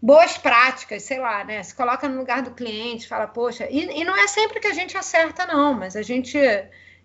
boas 0.00 0.38
práticas, 0.38 1.02
sei 1.02 1.18
lá, 1.18 1.42
né? 1.42 1.60
Se 1.64 1.74
coloca 1.74 2.08
no 2.08 2.18
lugar 2.18 2.42
do 2.42 2.52
cliente, 2.52 3.08
fala, 3.08 3.26
poxa, 3.26 3.66
e, 3.68 4.00
e 4.00 4.04
não 4.04 4.16
é 4.16 4.28
sempre 4.28 4.60
que 4.60 4.68
a 4.68 4.74
gente 4.74 4.96
acerta, 4.96 5.46
não, 5.46 5.74
mas 5.74 5.96
a 5.96 6.02
gente 6.02 6.38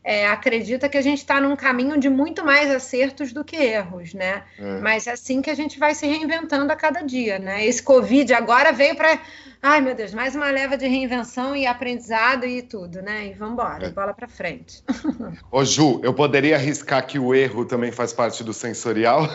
é, 0.03 0.27
acredita 0.27 0.89
que 0.89 0.97
a 0.97 1.01
gente 1.01 1.19
está 1.19 1.39
num 1.39 1.55
caminho 1.55 1.97
de 1.97 2.09
muito 2.09 2.43
mais 2.43 2.69
acertos 2.69 3.31
do 3.31 3.43
que 3.43 3.55
erros, 3.55 4.13
né? 4.13 4.43
É. 4.59 4.79
Mas 4.79 5.07
é 5.07 5.11
assim 5.11 5.41
que 5.41 5.49
a 5.49 5.55
gente 5.55 5.79
vai 5.79 5.95
se 5.95 6.05
reinventando 6.05 6.71
a 6.71 6.75
cada 6.75 7.01
dia, 7.01 7.39
né? 7.39 7.65
Esse 7.65 7.81
Covid 7.81 8.33
agora 8.33 8.73
veio 8.73 8.95
para, 8.95 9.17
ai 9.61 9.79
meu 9.79 9.95
Deus, 9.95 10.13
mais 10.13 10.35
uma 10.35 10.51
leva 10.51 10.75
de 10.75 10.85
reinvenção 10.85 11.55
e 11.55 11.65
aprendizado 11.65 12.45
e 12.45 12.61
tudo, 12.61 13.01
né? 13.01 13.27
E 13.27 13.33
vamos 13.33 13.53
embora, 13.53 13.87
é. 13.87 13.89
bola 13.91 14.13
para 14.13 14.27
frente. 14.27 14.83
Ô 15.49 15.63
Ju, 15.63 16.01
eu 16.03 16.13
poderia 16.13 16.57
arriscar 16.57 17.07
que 17.07 17.17
o 17.17 17.33
erro 17.33 17.63
também 17.63 17.91
faz 17.91 18.11
parte 18.11 18.43
do 18.43 18.53
sensorial? 18.53 19.29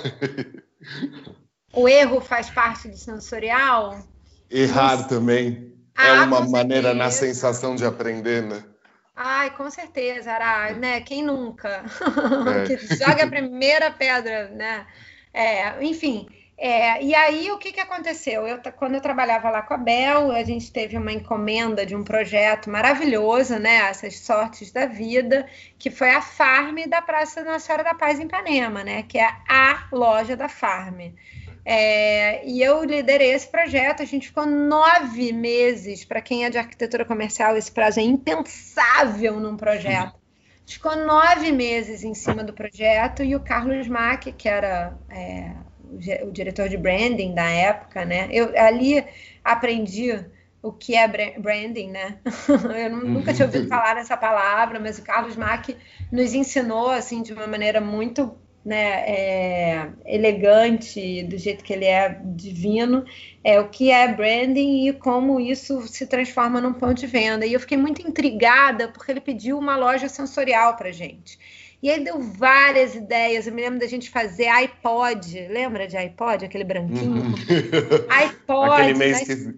o 1.72 1.88
erro 1.88 2.20
faz 2.20 2.50
parte 2.50 2.88
do 2.88 2.96
sensorial? 2.96 3.98
Errar 4.50 4.96
Isso. 4.96 5.08
também. 5.08 5.72
Ah, 5.96 6.06
é 6.08 6.20
uma 6.20 6.46
maneira 6.46 6.94
na 6.94 7.10
sensação 7.10 7.75
de 7.75 7.84
aprender, 7.84 8.42
né? 8.42 8.62
Ai, 9.20 9.50
com 9.50 9.68
certeza, 9.68 10.30
Ara, 10.32 10.75
né? 10.75 11.00
Quem 11.00 11.25
nunca? 11.25 11.84
É. 12.62 12.66
que 12.76 12.94
joga 12.94 13.25
a 13.25 13.28
primeira 13.28 13.90
pedra, 13.90 14.48
né? 14.50 14.87
É, 15.34 15.84
enfim, 15.84 16.28
é, 16.56 17.02
e 17.02 17.12
aí 17.16 17.50
o 17.50 17.58
que, 17.58 17.72
que 17.72 17.80
aconteceu? 17.80 18.46
Eu, 18.46 18.60
quando 18.76 18.94
eu 18.94 19.00
trabalhava 19.00 19.50
lá 19.50 19.60
com 19.62 19.75
a 19.75 19.76
Bel, 19.76 20.30
a 20.30 20.44
gente 20.44 20.72
teve 20.72 20.96
uma 20.96 21.12
encomenda 21.12 21.84
de 21.84 21.96
um 21.96 22.04
projeto 22.04 22.70
maravilhoso, 22.70 23.58
né? 23.58 23.88
Essas 23.88 24.20
sortes 24.20 24.70
da 24.70 24.87
vida, 24.87 25.48
que 25.78 25.90
foi 25.90 26.10
a 26.10 26.22
Farm 26.22 26.76
da 26.88 27.02
Praça 27.02 27.42
Nossa 27.42 27.66
Senhora 27.66 27.82
da 27.82 27.94
Paz 27.94 28.20
em 28.20 28.25
Ipanema, 28.25 28.84
né? 28.84 29.02
Que 29.02 29.18
é 29.18 29.28
a 29.48 29.88
loja 29.90 30.37
da 30.37 30.48
Farm. 30.48 31.12
É, 31.70 32.48
e 32.48 32.62
eu 32.62 32.82
liderei 32.82 33.32
esse 33.32 33.46
projeto. 33.46 34.02
A 34.02 34.06
gente 34.06 34.28
ficou 34.28 34.46
nove 34.46 35.34
meses. 35.34 36.02
Para 36.02 36.22
quem 36.22 36.46
é 36.46 36.50
de 36.50 36.56
arquitetura 36.56 37.04
comercial, 37.04 37.58
esse 37.58 37.70
prazo 37.70 38.00
é 38.00 38.02
impensável 38.02 39.38
num 39.38 39.54
projeto. 39.54 40.14
Ficou 40.66 40.96
nove 40.96 41.52
meses 41.52 42.02
em 42.02 42.14
cima 42.14 42.42
do 42.42 42.54
projeto 42.54 43.22
e 43.22 43.37
o 43.37 43.40
Carlos 43.40 43.87
Mack, 43.87 44.32
que 44.32 44.48
era 44.48 44.96
é, 45.10 45.52
o, 46.25 46.30
diretor 46.30 46.70
de 46.70 46.78
branding 46.78 47.34
da 47.34 47.50
época, 47.50 48.02
né? 48.02 48.30
Eu 48.30 48.58
ali 48.58 49.04
aprendi 49.44 50.25
o 50.62 50.72
que 50.72 50.94
é 50.94 51.06
branding, 51.38 51.90
né? 51.90 52.16
Eu 52.82 52.96
nunca 52.96 53.34
tinha 53.34 53.44
ouvido 53.44 53.64
uhum. 53.64 53.68
falar 53.68 53.94
nessa 53.94 54.16
palavra, 54.16 54.80
mas 54.80 54.98
o 54.98 55.02
Carlos 55.02 55.37
Mack 55.37 55.76
nos 56.10 56.32
ensinou 56.32 56.88
assim 56.88 57.22
de 57.22 57.34
uma 57.34 57.46
maneira 57.46 57.78
muito 57.78 58.34
né, 58.68 59.02
é, 59.08 59.88
elegante, 60.04 61.22
do 61.22 61.38
jeito 61.38 61.64
que 61.64 61.72
ele 61.72 61.87
é 61.87 62.20
divino, 62.22 63.02
é 63.42 63.58
o 63.58 63.70
que 63.70 63.90
é 63.90 64.06
branding 64.12 64.87
e 64.87 64.92
como 64.92 65.40
isso 65.40 65.88
se 65.88 66.06
transforma 66.06 66.60
num 66.60 66.75
ponto 66.75 67.00
de 67.00 67.06
venda. 67.06 67.46
E 67.46 67.54
eu 67.54 67.60
fiquei 67.60 67.78
muito 67.78 68.06
intrigada 68.06 68.88
porque 68.88 69.10
ele 69.10 69.22
pediu 69.22 69.58
uma 69.58 69.75
loja 69.75 70.06
sensorial 70.06 70.76
para 70.76 70.92
gente. 70.92 71.38
E 71.82 71.88
ele 71.88 72.04
deu 72.04 72.20
várias 72.20 72.94
ideias. 72.94 73.46
Eu 73.46 73.54
me 73.54 73.62
lembro 73.62 73.78
da 73.78 73.87
gente 73.87 74.10
fazer 74.10 74.48
iPod. 74.48 75.48
Lembra 75.48 75.87
de 75.87 75.96
iPod, 75.96 76.44
aquele 76.44 76.64
branquinho? 76.64 77.22
Uhum. 77.22 77.34
iPod. 78.10 78.70
Aquele 78.70 78.98
mês 78.98 79.20
que 79.20 79.54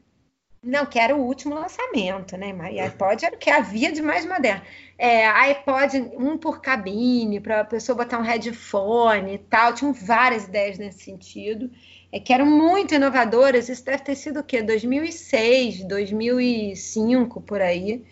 não, 0.62 0.84
que 0.84 0.98
era 0.98 1.16
o 1.16 1.20
último 1.20 1.54
lançamento, 1.54 2.36
né? 2.36 2.52
Mas 2.52 2.78
iPod 2.78 3.24
era 3.24 3.34
o 3.34 3.38
que 3.38 3.48
havia 3.48 3.90
de 3.90 4.02
mais 4.02 4.26
moderno. 4.26 4.60
É, 4.98 5.26
iPod, 5.26 5.96
um 6.18 6.36
por 6.36 6.60
cabine, 6.60 7.40
para 7.40 7.62
a 7.62 7.64
pessoa 7.64 7.96
botar 7.96 8.18
um 8.18 8.22
headphone 8.22 9.34
e 9.34 9.38
tal. 9.38 9.72
Tinham 9.72 9.92
várias 9.94 10.44
ideias 10.44 10.78
nesse 10.78 11.02
sentido, 11.04 11.70
é, 12.12 12.20
que 12.20 12.32
eram 12.32 12.44
muito 12.44 12.94
inovadoras. 12.94 13.70
Isso 13.70 13.84
deve 13.84 14.02
ter 14.02 14.14
sido 14.14 14.40
o 14.40 14.44
quê? 14.44 14.62
2006, 14.62 15.84
2005, 15.84 17.40
por 17.40 17.62
aí. 17.62 18.04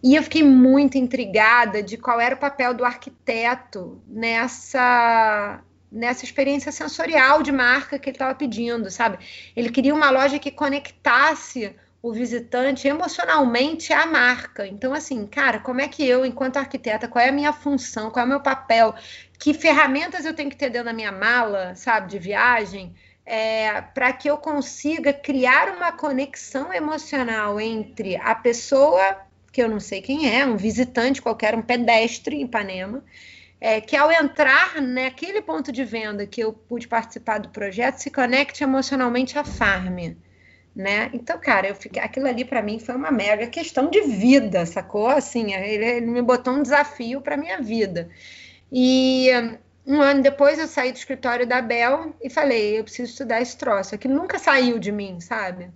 E 0.00 0.14
eu 0.14 0.22
fiquei 0.22 0.44
muito 0.44 0.96
intrigada 0.96 1.82
de 1.82 1.96
qual 1.96 2.20
era 2.20 2.36
o 2.36 2.38
papel 2.38 2.74
do 2.74 2.84
arquiteto 2.84 4.00
nessa 4.06 5.62
nessa 5.90 6.22
experiência 6.22 6.70
sensorial 6.70 7.42
de 7.42 7.50
marca 7.50 7.98
que 7.98 8.10
ele 8.10 8.14
estava 8.14 8.34
pedindo, 8.34 8.90
sabe? 8.90 9.18
Ele 9.56 9.70
queria 9.70 9.94
uma 9.94 10.10
loja 10.10 10.38
que 10.38 10.50
conectasse 10.50 11.74
o 12.00 12.12
visitante 12.12 12.86
emocionalmente 12.86 13.92
à 13.92 14.06
marca. 14.06 14.66
Então, 14.66 14.94
assim, 14.94 15.26
cara, 15.26 15.58
como 15.58 15.80
é 15.80 15.88
que 15.88 16.06
eu, 16.06 16.24
enquanto 16.24 16.56
arquiteta, 16.56 17.08
qual 17.08 17.24
é 17.24 17.28
a 17.28 17.32
minha 17.32 17.52
função, 17.52 18.10
qual 18.10 18.22
é 18.22 18.26
o 18.26 18.28
meu 18.28 18.40
papel, 18.40 18.94
que 19.38 19.52
ferramentas 19.52 20.24
eu 20.24 20.34
tenho 20.34 20.50
que 20.50 20.56
ter 20.56 20.70
dentro 20.70 20.86
da 20.86 20.92
minha 20.92 21.10
mala, 21.10 21.74
sabe, 21.74 22.08
de 22.08 22.18
viagem, 22.18 22.94
é, 23.26 23.80
para 23.80 24.12
que 24.12 24.30
eu 24.30 24.38
consiga 24.38 25.12
criar 25.12 25.76
uma 25.76 25.92
conexão 25.92 26.72
emocional 26.72 27.60
entre 27.60 28.16
a 28.16 28.34
pessoa, 28.34 29.18
que 29.52 29.62
eu 29.62 29.68
não 29.68 29.80
sei 29.80 30.00
quem 30.00 30.32
é, 30.32 30.46
um 30.46 30.56
visitante 30.56 31.20
qualquer, 31.20 31.54
um 31.54 31.62
pedestre 31.62 32.36
em 32.36 32.44
Ipanema, 32.44 33.04
é, 33.60 33.80
que 33.80 33.96
ao 33.96 34.10
entrar 34.12 34.80
naquele 34.80 35.42
ponto 35.42 35.72
de 35.72 35.84
venda 35.84 36.24
que 36.26 36.40
eu 36.40 36.52
pude 36.52 36.86
participar 36.86 37.38
do 37.38 37.48
projeto, 37.48 37.96
se 37.96 38.08
conecte 38.08 38.62
emocionalmente 38.62 39.36
à 39.36 39.42
farm 39.42 39.98
né? 40.74 41.10
Então, 41.12 41.38
cara, 41.38 41.68
eu 41.68 41.74
fiquei, 41.74 42.00
aquilo 42.02 42.26
ali 42.28 42.44
para 42.44 42.62
mim 42.62 42.78
foi 42.78 42.94
uma 42.94 43.10
mega 43.10 43.46
questão 43.46 43.90
de 43.90 44.00
vida, 44.02 44.64
sacou? 44.66 45.08
Assim, 45.08 45.52
ele, 45.54 45.84
ele 45.84 46.06
me 46.06 46.22
botou 46.22 46.54
um 46.54 46.62
desafio 46.62 47.20
para 47.20 47.36
minha 47.36 47.60
vida. 47.60 48.08
E 48.70 49.28
um 49.86 50.00
ano 50.00 50.22
depois 50.22 50.58
eu 50.58 50.68
saí 50.68 50.92
do 50.92 50.96
escritório 50.96 51.46
da 51.46 51.62
Bel 51.62 52.14
e 52.22 52.28
falei, 52.28 52.78
eu 52.78 52.84
preciso 52.84 53.10
estudar 53.10 53.40
esse 53.40 53.56
troço. 53.56 53.94
Aquilo 53.94 54.14
nunca 54.14 54.38
saiu 54.38 54.78
de 54.78 54.92
mim, 54.92 55.20
sabe? 55.20 55.70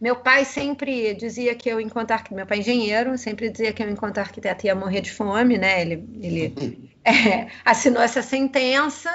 Meu 0.00 0.16
pai 0.16 0.46
sempre 0.46 1.12
dizia 1.14 1.54
que 1.54 1.68
eu, 1.68 1.78
enquanto 1.78 2.12
arquiteto, 2.12 2.34
meu 2.34 2.46
pai 2.46 2.58
é 2.58 2.60
engenheiro, 2.62 3.18
sempre 3.18 3.50
dizia 3.50 3.70
que 3.70 3.82
eu, 3.82 3.90
enquanto 3.90 4.16
arquiteto, 4.16 4.64
ia 4.64 4.74
morrer 4.74 5.02
de 5.02 5.12
fome, 5.12 5.58
né? 5.58 5.82
Ele, 5.82 6.08
ele 6.22 6.90
é, 7.04 7.48
assinou 7.62 8.02
essa 8.02 8.22
sentença 8.22 9.10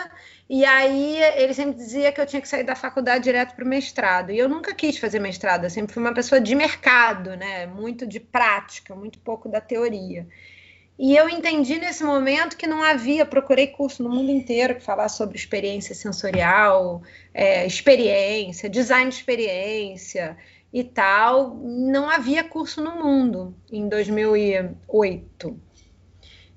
e 0.47 0.63
aí 0.63 1.17
ele 1.37 1.55
sempre 1.55 1.73
dizia 1.73 2.11
que 2.11 2.21
eu 2.21 2.25
tinha 2.27 2.39
que 2.39 2.47
sair 2.47 2.63
da 2.63 2.75
faculdade 2.75 3.23
direto 3.23 3.55
para 3.55 3.65
o 3.65 3.67
mestrado. 3.67 4.31
E 4.31 4.37
eu 4.37 4.47
nunca 4.47 4.75
quis 4.75 4.99
fazer 4.99 5.19
mestrado, 5.19 5.63
eu 5.63 5.71
sempre 5.71 5.91
fui 5.91 6.03
uma 6.03 6.13
pessoa 6.13 6.39
de 6.39 6.53
mercado, 6.53 7.35
né? 7.35 7.65
Muito 7.65 8.05
de 8.05 8.19
prática, 8.19 8.93
muito 8.93 9.17
pouco 9.17 9.49
da 9.49 9.59
teoria. 9.59 10.27
E 10.99 11.15
eu 11.17 11.27
entendi 11.27 11.77
nesse 11.79 12.03
momento 12.03 12.55
que 12.55 12.67
não 12.67 12.81
havia, 12.81 13.25
procurei 13.25 13.67
curso 13.67 14.03
no 14.03 14.09
mundo 14.09 14.31
inteiro 14.31 14.75
que 14.75 14.81
falasse 14.81 15.17
sobre 15.17 15.35
experiência 15.35 15.93
sensorial, 15.93 17.01
é, 17.33 17.65
experiência, 17.65 18.69
design 18.69 19.09
de 19.09 19.15
experiência 19.15 20.37
e 20.75 20.83
tal. 20.83 21.55
Não 21.55 22.09
havia 22.09 22.43
curso 22.43 22.83
no 22.83 23.01
mundo 23.01 23.55
em 23.71 23.87
2008. 23.87 25.57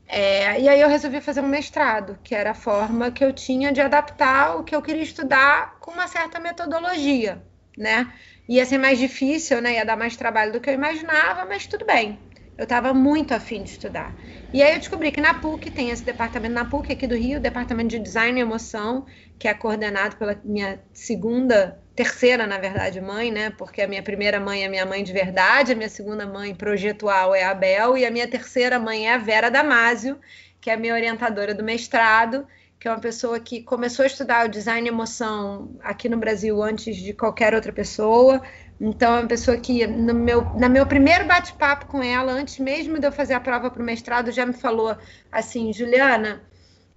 É, 0.09 0.61
e 0.61 0.69
aí 0.69 0.81
eu 0.81 0.89
resolvi 0.89 1.21
fazer 1.21 1.41
um 1.41 1.47
mestrado, 1.47 2.19
que 2.25 2.35
era 2.35 2.51
a 2.51 2.55
forma 2.55 3.13
que 3.13 3.25
eu 3.25 3.33
tinha 3.33 3.71
de 3.71 3.81
adaptar 3.81 4.57
o 4.57 4.65
que 4.65 4.75
eu 4.75 4.83
queria 4.83 5.05
estudar 5.05 5.79
com 5.79 5.93
uma 5.93 6.09
certa 6.09 6.41
metodologia, 6.41 7.41
né? 7.77 8.13
Ia 8.49 8.65
ser 8.67 8.79
mais 8.79 8.99
difícil, 8.99 9.61
né? 9.61 9.75
Ia 9.75 9.85
dar 9.85 9.97
mais 9.97 10.17
trabalho 10.17 10.53
do 10.53 10.61
que 10.61 10.69
eu 10.69 10.75
imaginava, 10.75 11.45
mas 11.45 11.69
tudo 11.69 11.87
bem. 11.87 12.19
Eu 12.57 12.65
estava 12.65 12.93
muito 12.93 13.33
afim 13.33 13.63
de 13.63 13.71
estudar. 13.71 14.17
E 14.53 14.61
aí 14.63 14.73
eu 14.73 14.79
descobri 14.79 15.13
que 15.13 15.21
na 15.21 15.35
PUC 15.35 15.71
tem 15.71 15.91
esse 15.91 16.03
departamento, 16.05 16.55
na 16.55 16.65
PUC 16.65 16.93
aqui 16.93 17.07
do 17.07 17.15
Rio, 17.15 17.39
departamento 17.39 17.91
de 17.91 18.01
Design 18.01 18.37
e 18.37 18.43
Emoção, 18.43 19.07
que 19.39 19.47
é 19.47 19.55
coordenado 19.55 20.17
pela 20.17 20.41
minha 20.43 20.83
segunda 20.93 21.81
terceira, 21.99 22.47
na 22.47 22.59
verdade, 22.59 23.01
mãe, 23.01 23.33
né? 23.33 23.51
Porque 23.51 23.83
a 23.83 23.89
minha 23.89 24.05
primeira 24.05 24.39
mãe 24.39 24.65
é 24.65 24.69
minha 24.69 24.87
mãe 24.87 25.03
de 25.03 25.13
verdade, 25.13 25.73
a 25.73 25.75
minha 25.75 25.89
segunda 25.89 26.25
mãe 26.25 26.55
projetual 26.55 27.35
é 27.35 27.43
a 27.43 27.53
Bel, 27.53 27.99
e 27.99 28.07
a 28.07 28.11
minha 28.11 28.29
terceira 28.29 28.79
mãe 28.79 29.09
é 29.09 29.15
a 29.15 29.19
Vera 29.19 29.51
Damasio, 29.51 30.17
que 30.61 30.71
é 30.71 30.75
a 30.75 30.77
minha 30.77 30.95
orientadora 30.95 31.53
do 31.53 31.65
mestrado, 31.65 32.47
que 32.79 32.87
é 32.87 32.91
uma 32.93 33.01
pessoa 33.01 33.41
que 33.41 33.65
começou 33.65 34.05
a 34.05 34.07
estudar 34.07 34.47
o 34.47 34.49
design 34.49 34.87
e 34.87 34.93
emoção 34.93 35.77
aqui 35.83 36.09
no 36.09 36.17
Brasil 36.17 36.63
antes 36.63 36.95
de 36.95 37.13
qualquer 37.13 37.53
outra 37.53 37.73
pessoa. 37.73 38.41
Então, 38.81 39.17
é 39.17 39.21
uma 39.23 39.29
pessoa 39.29 39.57
que, 39.57 39.85
no 39.85 40.15
meu, 40.15 40.45
no 40.55 40.71
meu 40.71 40.87
primeiro 40.87 41.27
bate-papo 41.27 41.87
com 41.87 42.01
ela, 42.01 42.31
antes 42.31 42.61
mesmo 42.61 43.01
de 43.01 43.09
eu 43.09 43.11
fazer 43.11 43.35
a 43.35 43.41
prova 43.41 43.73
para 43.73 43.83
o 43.83 43.85
mestrado, 43.85 44.31
já 44.31 44.47
me 44.47 44.53
falou 44.53 44.97
assim: 45.33 45.73
Juliana, 45.73 46.45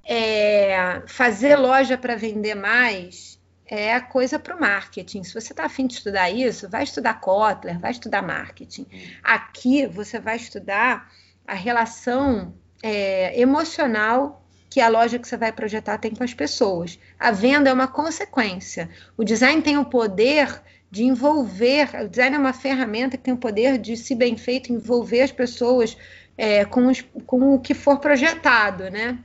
é, 0.07 1.01
fazer 1.07 1.55
loja 1.55 1.97
para 1.97 2.15
vender 2.15 2.53
mais 2.53 3.40
é 3.71 3.93
a 3.93 4.01
coisa 4.01 4.37
para 4.37 4.53
o 4.53 4.59
marketing. 4.59 5.23
Se 5.23 5.33
você 5.33 5.53
está 5.53 5.63
afim 5.63 5.87
de 5.87 5.93
estudar 5.93 6.29
isso, 6.29 6.67
vai 6.67 6.83
estudar 6.83 7.21
Kotler, 7.21 7.79
vai 7.79 7.91
estudar 7.91 8.21
marketing. 8.21 8.85
Aqui 9.23 9.87
você 9.87 10.19
vai 10.19 10.35
estudar 10.35 11.09
a 11.47 11.53
relação 11.53 12.53
é, 12.83 13.39
emocional 13.39 14.45
que 14.69 14.81
a 14.81 14.89
loja 14.89 15.17
que 15.17 15.25
você 15.25 15.37
vai 15.37 15.53
projetar 15.53 15.97
tem 15.97 16.13
com 16.13 16.23
as 16.23 16.33
pessoas. 16.33 16.99
A 17.17 17.31
venda 17.31 17.69
é 17.69 17.73
uma 17.73 17.87
consequência. 17.87 18.89
O 19.15 19.23
design 19.23 19.61
tem 19.61 19.77
o 19.77 19.85
poder 19.85 20.61
de 20.89 21.05
envolver, 21.05 21.89
o 22.03 22.09
design 22.09 22.35
é 22.35 22.39
uma 22.39 22.51
ferramenta 22.51 23.15
que 23.15 23.23
tem 23.23 23.33
o 23.33 23.37
poder 23.37 23.77
de, 23.77 23.95
se 23.95 24.13
bem 24.13 24.35
feito, 24.35 24.73
envolver 24.73 25.21
as 25.21 25.31
pessoas 25.31 25.95
é, 26.37 26.65
com, 26.65 26.87
os, 26.87 27.01
com 27.25 27.53
o 27.55 27.59
que 27.59 27.73
for 27.73 27.99
projetado, 27.99 28.89
né? 28.89 29.17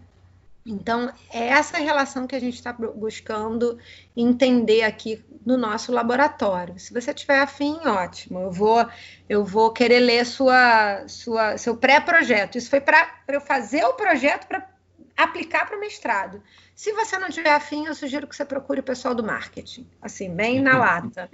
Então, 0.66 1.12
é 1.32 1.46
essa 1.46 1.78
relação 1.78 2.26
que 2.26 2.34
a 2.34 2.40
gente 2.40 2.54
está 2.54 2.72
buscando 2.72 3.78
entender 4.16 4.82
aqui 4.82 5.24
no 5.44 5.56
nosso 5.56 5.92
laboratório. 5.92 6.76
Se 6.78 6.92
você 6.92 7.14
tiver 7.14 7.38
afim, 7.38 7.78
ótimo. 7.86 8.40
Eu 8.40 8.50
vou, 8.50 8.84
eu 9.28 9.44
vou 9.44 9.72
querer 9.72 10.00
ler 10.00 10.26
sua, 10.26 11.06
sua, 11.06 11.56
seu 11.56 11.76
pré-projeto. 11.76 12.58
Isso 12.58 12.68
foi 12.68 12.80
para 12.80 13.08
eu 13.28 13.40
fazer 13.40 13.84
o 13.84 13.94
projeto 13.94 14.48
para 14.48 14.75
aplicar 15.16 15.66
para 15.66 15.76
o 15.76 15.80
mestrado. 15.80 16.42
Se 16.74 16.92
você 16.92 17.18
não 17.18 17.30
tiver 17.30 17.52
afim, 17.52 17.86
eu 17.86 17.94
sugiro 17.94 18.26
que 18.26 18.36
você 18.36 18.44
procure 18.44 18.80
o 18.80 18.82
pessoal 18.82 19.14
do 19.14 19.24
marketing, 19.24 19.88
assim, 20.02 20.34
bem 20.34 20.60
na 20.60 20.76
lata. 20.78 21.30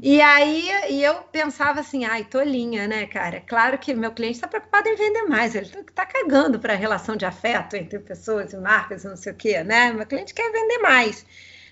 E 0.00 0.20
aí 0.20 0.70
e 0.90 1.02
eu 1.02 1.14
pensava 1.24 1.80
assim, 1.80 2.04
ai, 2.04 2.24
tolinha, 2.24 2.86
né, 2.86 3.06
cara? 3.06 3.40
Claro 3.40 3.78
que 3.78 3.92
meu 3.94 4.12
cliente 4.12 4.36
está 4.36 4.46
preocupado 4.46 4.88
em 4.88 4.94
vender 4.94 5.24
mais, 5.24 5.54
ele 5.54 5.66
está 5.66 6.06
cagando 6.06 6.60
para 6.60 6.74
a 6.74 6.76
relação 6.76 7.16
de 7.16 7.24
afeto 7.24 7.74
entre 7.74 7.98
pessoas 7.98 8.52
e 8.52 8.56
marcas 8.56 9.04
e 9.04 9.08
não 9.08 9.16
sei 9.16 9.32
o 9.32 9.36
quê, 9.36 9.64
né? 9.64 9.92
Meu 9.92 10.06
cliente 10.06 10.32
quer 10.32 10.52
vender 10.52 10.78
mais. 10.78 11.26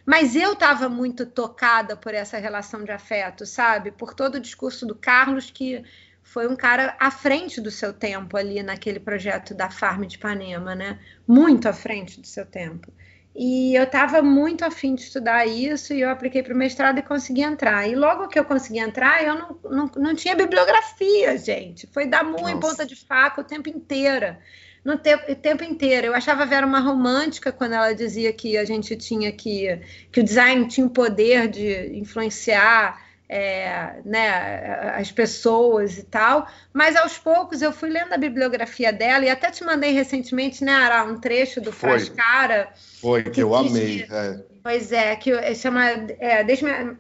Mas 0.05 0.37
eu 0.37 0.53
estava 0.53 0.89
muito 0.89 1.25
tocada 1.25 1.97
por 1.97 2.13
essa 2.13 2.37
relação 2.37 2.85
de 2.85 2.91
afeto, 2.91 3.47
sabe? 3.47 3.91
Por 3.91 4.13
todo 4.13 4.35
o 4.35 4.41
discurso 4.41 4.85
do 4.85 4.95
Carlos, 4.95 5.51
que 5.51 5.83
foi 6.25 6.49
um 6.49 6.57
cara 6.57 6.97
à 6.99 7.11
frente 7.11 7.61
do 7.61 7.71
seu 7.71 7.93
tempo 7.93 8.37
ali 8.37 8.63
naquele 8.63 8.99
projeto 8.99 9.55
da 9.55 9.71
Farm 9.71 10.05
de 10.05 10.17
Ipanema, 10.17 10.75
né? 10.75 10.99
Muito 11.29 11.69
à 11.69 11.73
frente 11.73 12.21
do 12.21 12.27
seu 12.27 12.47
tempo. 12.47 12.91
E 13.37 13.75
eu 13.75 13.85
estava 13.85 14.23
muito 14.23 14.65
afim 14.65 14.95
de 14.95 15.03
estudar 15.03 15.45
isso 15.45 15.93
e 15.93 16.01
eu 16.01 16.09
apliquei 16.09 16.43
para 16.43 16.55
o 16.55 16.57
mestrado 16.57 16.99
e 16.99 17.03
consegui 17.03 17.43
entrar. 17.43 17.87
E 17.87 17.95
logo 17.95 18.29
que 18.29 18.39
eu 18.39 18.45
consegui 18.45 18.79
entrar, 18.79 19.23
eu 19.23 19.35
não, 19.35 19.59
não, 19.65 19.91
não 19.97 20.15
tinha 20.15 20.35
bibliografia, 20.35 21.37
gente. 21.37 21.87
Foi 21.89 22.07
dar 22.07 22.25
mu 22.25 22.49
em 22.49 22.59
ponta 22.59 22.87
de 22.87 22.97
faca 22.97 23.41
o 23.41 23.45
tempo 23.45 23.69
inteiro. 23.69 24.37
No 24.85 24.97
tempo, 24.99 25.31
o 25.31 25.35
tempo 25.37 25.63
inteiro. 25.63 26.09
Eu 26.09 26.15
achava 26.15 26.43
a 26.43 26.47
Vera 26.47 26.67
uma 26.67 26.81
romântica 26.81 27.53
quando 27.53 27.73
ela 27.73 27.93
dizia 27.93 28.33
que 28.33 28.57
a 28.57 28.65
gente 28.65 28.97
tinha 28.97 29.31
que. 29.31 29.81
que 30.11 30.21
o 30.21 30.25
design 30.25 30.67
tinha 30.69 30.87
o 30.87 30.91
poder 30.91 31.49
de 31.49 31.99
influenciar 31.99 33.04
é, 33.35 33.97
né, 34.05 34.95
as 34.95 35.11
pessoas 35.11 35.99
e 35.99 36.05
tal, 36.05 36.47
mas 36.73 36.95
aos 36.95 37.19
poucos 37.19 37.63
eu 37.63 37.73
fui 37.73 37.91
lendo 37.91 38.13
a 38.13 38.17
bibliografia 38.17 38.93
dela 38.93 39.25
e 39.25 39.29
até 39.29 39.51
te 39.51 39.65
mandei 39.65 39.91
recentemente, 39.91 40.63
né, 40.63 40.73
Ara, 40.73 41.03
um 41.03 41.19
trecho 41.19 41.61
do 41.61 41.73
Foi. 41.73 41.99
Frascara. 41.99 42.69
Foi, 43.01 43.25
que, 43.25 43.31
que 43.31 43.43
eu 43.43 43.53
amei. 43.53 44.07
É. 44.09 44.39
Pois 44.63 44.93
é, 44.93 45.17
que 45.17 45.33
chama 45.57 45.85
é, 46.21 46.45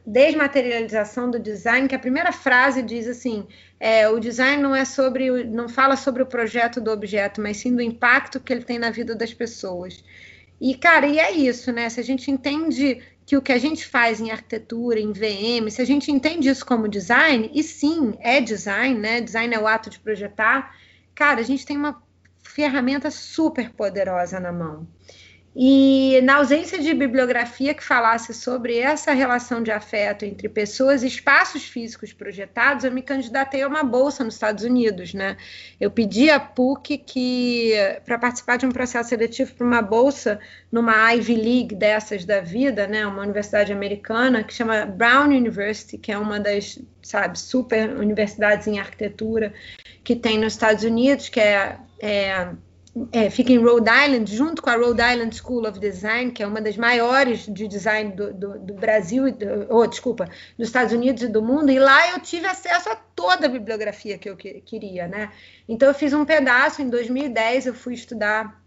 Desmaterialização 0.04 1.30
do 1.30 1.38
Design, 1.38 1.86
que 1.86 1.94
a 1.94 2.00
primeira 2.00 2.32
frase 2.32 2.82
diz 2.82 3.06
assim: 3.06 3.46
é, 3.78 4.08
o 4.08 4.18
design 4.18 4.60
não 4.60 4.74
é 4.74 4.84
sobre, 4.84 5.44
não 5.44 5.68
fala 5.68 5.96
sobre 5.96 6.22
o 6.22 6.26
projeto 6.26 6.80
do 6.80 6.90
objeto, 6.90 7.40
mas 7.40 7.58
sim 7.58 7.74
do 7.74 7.80
impacto 7.80 8.40
que 8.40 8.52
ele 8.52 8.64
tem 8.64 8.78
na 8.78 8.90
vida 8.90 9.14
das 9.14 9.32
pessoas. 9.32 10.02
E, 10.60 10.74
cara, 10.74 11.06
e 11.06 11.18
é 11.18 11.30
isso, 11.32 11.72
né? 11.72 11.88
Se 11.88 12.00
a 12.00 12.04
gente 12.04 12.30
entende 12.30 13.00
que 13.26 13.36
o 13.36 13.42
que 13.42 13.52
a 13.52 13.58
gente 13.58 13.86
faz 13.86 14.20
em 14.20 14.30
arquitetura, 14.30 15.00
em 15.00 15.12
VM, 15.12 15.70
se 15.70 15.80
a 15.80 15.84
gente 15.84 16.10
entende 16.10 16.48
isso 16.48 16.64
como 16.64 16.88
design, 16.88 17.50
e 17.54 17.62
sim, 17.62 18.14
é 18.20 18.40
design, 18.40 18.98
né? 18.98 19.20
Design 19.20 19.54
é 19.54 19.58
o 19.58 19.66
ato 19.66 19.88
de 19.88 19.98
projetar, 19.98 20.76
cara, 21.14 21.40
a 21.40 21.44
gente 21.44 21.64
tem 21.64 21.76
uma 21.76 22.02
ferramenta 22.42 23.10
super 23.10 23.70
poderosa 23.70 24.38
na 24.38 24.52
mão. 24.52 24.86
E 25.56 26.20
na 26.22 26.36
ausência 26.36 26.80
de 26.80 26.92
bibliografia 26.92 27.72
que 27.72 27.84
falasse 27.84 28.34
sobre 28.34 28.78
essa 28.78 29.12
relação 29.12 29.62
de 29.62 29.70
afeto 29.70 30.24
entre 30.24 30.48
pessoas 30.48 31.04
e 31.04 31.06
espaços 31.06 31.62
físicos 31.62 32.12
projetados, 32.12 32.84
eu 32.84 32.90
me 32.90 33.02
candidatei 33.02 33.62
a 33.62 33.68
uma 33.68 33.84
bolsa 33.84 34.24
nos 34.24 34.34
Estados 34.34 34.64
Unidos, 34.64 35.14
né? 35.14 35.36
Eu 35.80 35.92
pedi 35.92 36.28
à 36.28 36.40
PUC 36.40 36.98
que 36.98 37.72
para 38.04 38.18
participar 38.18 38.56
de 38.56 38.66
um 38.66 38.72
processo 38.72 39.10
seletivo 39.10 39.54
para 39.54 39.64
uma 39.64 39.80
bolsa 39.80 40.40
numa 40.72 41.12
Ivy 41.12 41.36
League 41.36 41.74
dessas 41.76 42.24
da 42.24 42.40
vida, 42.40 42.88
né? 42.88 43.06
Uma 43.06 43.22
universidade 43.22 43.72
americana 43.72 44.42
que 44.42 44.52
chama 44.52 44.84
Brown 44.86 45.26
University, 45.26 45.98
que 45.98 46.10
é 46.10 46.18
uma 46.18 46.40
das, 46.40 46.80
sabe, 47.00 47.38
super 47.38 47.90
universidades 47.90 48.66
em 48.66 48.80
arquitetura 48.80 49.54
que 50.02 50.16
tem 50.16 50.36
nos 50.36 50.54
Estados 50.54 50.82
Unidos, 50.82 51.28
que 51.28 51.38
é, 51.38 51.78
é 52.00 52.48
é, 53.10 53.28
fica 53.28 53.52
em 53.52 53.58
Rhode 53.58 53.90
Island, 53.90 54.34
junto 54.34 54.62
com 54.62 54.70
a 54.70 54.76
Rhode 54.76 55.02
Island 55.02 55.36
School 55.36 55.66
of 55.68 55.80
Design, 55.80 56.30
que 56.30 56.42
é 56.42 56.46
uma 56.46 56.60
das 56.60 56.76
maiores 56.76 57.46
de 57.46 57.66
design 57.66 58.12
do, 58.12 58.32
do, 58.32 58.58
do 58.58 58.74
Brasil, 58.74 59.32
do, 59.32 59.66
oh, 59.68 59.86
desculpa, 59.86 60.28
dos 60.56 60.68
Estados 60.68 60.92
Unidos 60.92 61.22
e 61.24 61.28
do 61.28 61.42
mundo, 61.42 61.72
e 61.72 61.78
lá 61.78 62.12
eu 62.12 62.20
tive 62.20 62.46
acesso 62.46 62.88
a 62.88 62.96
toda 62.96 63.46
a 63.46 63.48
bibliografia 63.48 64.16
que 64.16 64.30
eu 64.30 64.36
que, 64.36 64.60
queria, 64.60 65.08
né? 65.08 65.32
Então 65.68 65.88
eu 65.88 65.94
fiz 65.94 66.12
um 66.12 66.24
pedaço, 66.24 66.82
em 66.82 66.88
2010 66.88 67.66
eu 67.66 67.74
fui 67.74 67.94
estudar 67.94 68.62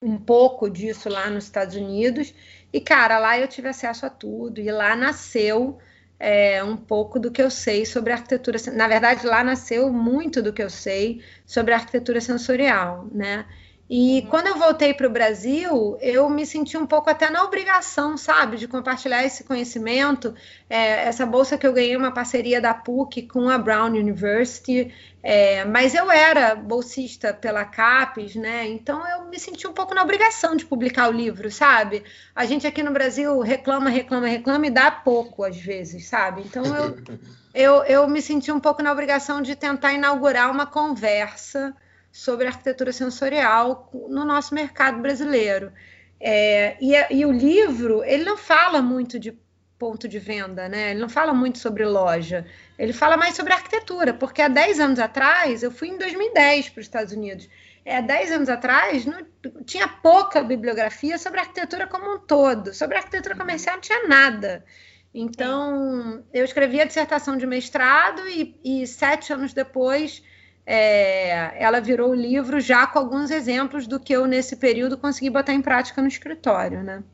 um 0.00 0.16
pouco 0.16 0.70
disso 0.70 1.08
lá 1.08 1.28
nos 1.28 1.44
Estados 1.44 1.74
Unidos, 1.74 2.32
e 2.72 2.80
cara, 2.80 3.18
lá 3.18 3.36
eu 3.36 3.48
tive 3.48 3.68
acesso 3.68 4.06
a 4.06 4.10
tudo, 4.10 4.60
e 4.60 4.70
lá 4.70 4.94
nasceu 4.94 5.78
é, 6.18 6.62
um 6.64 6.76
pouco 6.76 7.18
do 7.18 7.30
que 7.30 7.42
eu 7.42 7.50
sei 7.50 7.84
sobre 7.86 8.12
arquitetura. 8.12 8.58
Na 8.72 8.88
verdade, 8.88 9.26
lá 9.26 9.44
nasceu 9.44 9.92
muito 9.92 10.42
do 10.42 10.52
que 10.52 10.62
eu 10.62 10.70
sei 10.70 11.22
sobre 11.44 11.74
arquitetura 11.74 12.20
sensorial, 12.20 13.08
né? 13.12 13.46
E 13.88 14.20
uhum. 14.20 14.26
quando 14.26 14.48
eu 14.48 14.58
voltei 14.58 14.92
para 14.92 15.06
o 15.06 15.10
Brasil, 15.10 15.96
eu 16.00 16.28
me 16.28 16.44
senti 16.44 16.76
um 16.76 16.86
pouco 16.86 17.08
até 17.08 17.30
na 17.30 17.44
obrigação, 17.44 18.16
sabe, 18.16 18.56
de 18.56 18.66
compartilhar 18.66 19.24
esse 19.24 19.44
conhecimento. 19.44 20.34
É, 20.68 21.06
essa 21.06 21.24
bolsa 21.24 21.56
que 21.56 21.64
eu 21.64 21.72
ganhei 21.72 21.96
uma 21.96 22.10
parceria 22.10 22.60
da 22.60 22.74
PUC 22.74 23.22
com 23.22 23.48
a 23.48 23.56
Brown 23.56 23.90
University, 23.90 24.92
é, 25.22 25.64
mas 25.64 25.94
eu 25.94 26.10
era 26.10 26.56
bolsista 26.56 27.32
pela 27.32 27.64
CAPES, 27.64 28.34
né? 28.34 28.66
Então 28.66 29.06
eu 29.08 29.26
me 29.26 29.38
senti 29.38 29.68
um 29.68 29.72
pouco 29.72 29.94
na 29.94 30.02
obrigação 30.02 30.56
de 30.56 30.66
publicar 30.66 31.08
o 31.08 31.12
livro, 31.12 31.48
sabe? 31.48 32.02
A 32.34 32.44
gente 32.44 32.66
aqui 32.66 32.82
no 32.82 32.90
Brasil 32.90 33.38
reclama, 33.40 33.88
reclama, 33.88 34.26
reclama 34.26 34.66
e 34.66 34.70
dá 34.70 34.90
pouco 34.90 35.44
às 35.44 35.56
vezes, 35.56 36.08
sabe? 36.08 36.42
Então 36.42 36.64
eu, 36.64 36.96
eu, 37.54 37.84
eu 37.84 38.08
me 38.08 38.20
senti 38.20 38.50
um 38.50 38.58
pouco 38.58 38.82
na 38.82 38.90
obrigação 38.90 39.40
de 39.40 39.54
tentar 39.54 39.92
inaugurar 39.92 40.50
uma 40.50 40.66
conversa 40.66 41.72
sobre 42.16 42.46
arquitetura 42.46 42.92
sensorial 42.92 43.90
no 44.08 44.24
nosso 44.24 44.54
mercado 44.54 45.02
brasileiro. 45.02 45.70
É, 46.18 46.74
e, 46.80 46.94
e, 47.10 47.26
o 47.26 47.30
livro, 47.30 48.02
ele 48.04 48.24
não 48.24 48.38
fala 48.38 48.80
muito 48.80 49.18
de 49.18 49.38
ponto 49.78 50.08
de 50.08 50.18
venda, 50.18 50.66
né? 50.66 50.92
Ele 50.92 51.00
não 51.00 51.10
fala 51.10 51.34
muito 51.34 51.58
sobre 51.58 51.84
loja. 51.84 52.46
Ele 52.78 52.94
fala 52.94 53.18
mais 53.18 53.36
sobre 53.36 53.52
arquitetura, 53.52 54.14
porque 54.14 54.40
há 54.40 54.48
10 54.48 54.80
anos 54.80 54.98
atrás, 54.98 55.62
eu 55.62 55.70
fui 55.70 55.88
em 55.88 55.98
2010 55.98 56.70
para 56.70 56.80
os 56.80 56.86
Estados 56.86 57.12
Unidos. 57.12 57.50
É, 57.84 57.98
há 57.98 58.00
10 58.00 58.32
anos 58.32 58.48
atrás, 58.48 59.04
não, 59.04 59.18
tinha 59.66 59.86
pouca 59.86 60.42
bibliografia 60.42 61.18
sobre 61.18 61.40
arquitetura 61.40 61.86
como 61.86 62.14
um 62.14 62.18
todo. 62.18 62.72
Sobre 62.72 62.96
arquitetura 62.96 63.36
comercial 63.36 63.74
não 63.74 63.82
tinha 63.82 64.08
nada. 64.08 64.64
Então, 65.12 66.24
eu 66.32 66.46
escrevi 66.46 66.80
a 66.80 66.86
dissertação 66.86 67.36
de 67.36 67.46
mestrado 67.46 68.26
e, 68.26 68.58
e 68.64 68.86
sete 68.86 69.34
anos 69.34 69.52
depois 69.52 70.22
é, 70.66 71.62
ela 71.62 71.80
virou 71.80 72.10
o 72.10 72.14
livro 72.14 72.58
já 72.60 72.86
com 72.88 72.98
alguns 72.98 73.30
exemplos 73.30 73.86
do 73.86 74.00
que 74.00 74.12
eu, 74.12 74.26
nesse 74.26 74.56
período, 74.56 74.98
consegui 74.98 75.30
botar 75.30 75.52
em 75.52 75.62
prática 75.62 76.02
no 76.02 76.08
escritório, 76.08 76.82
né? 76.82 77.04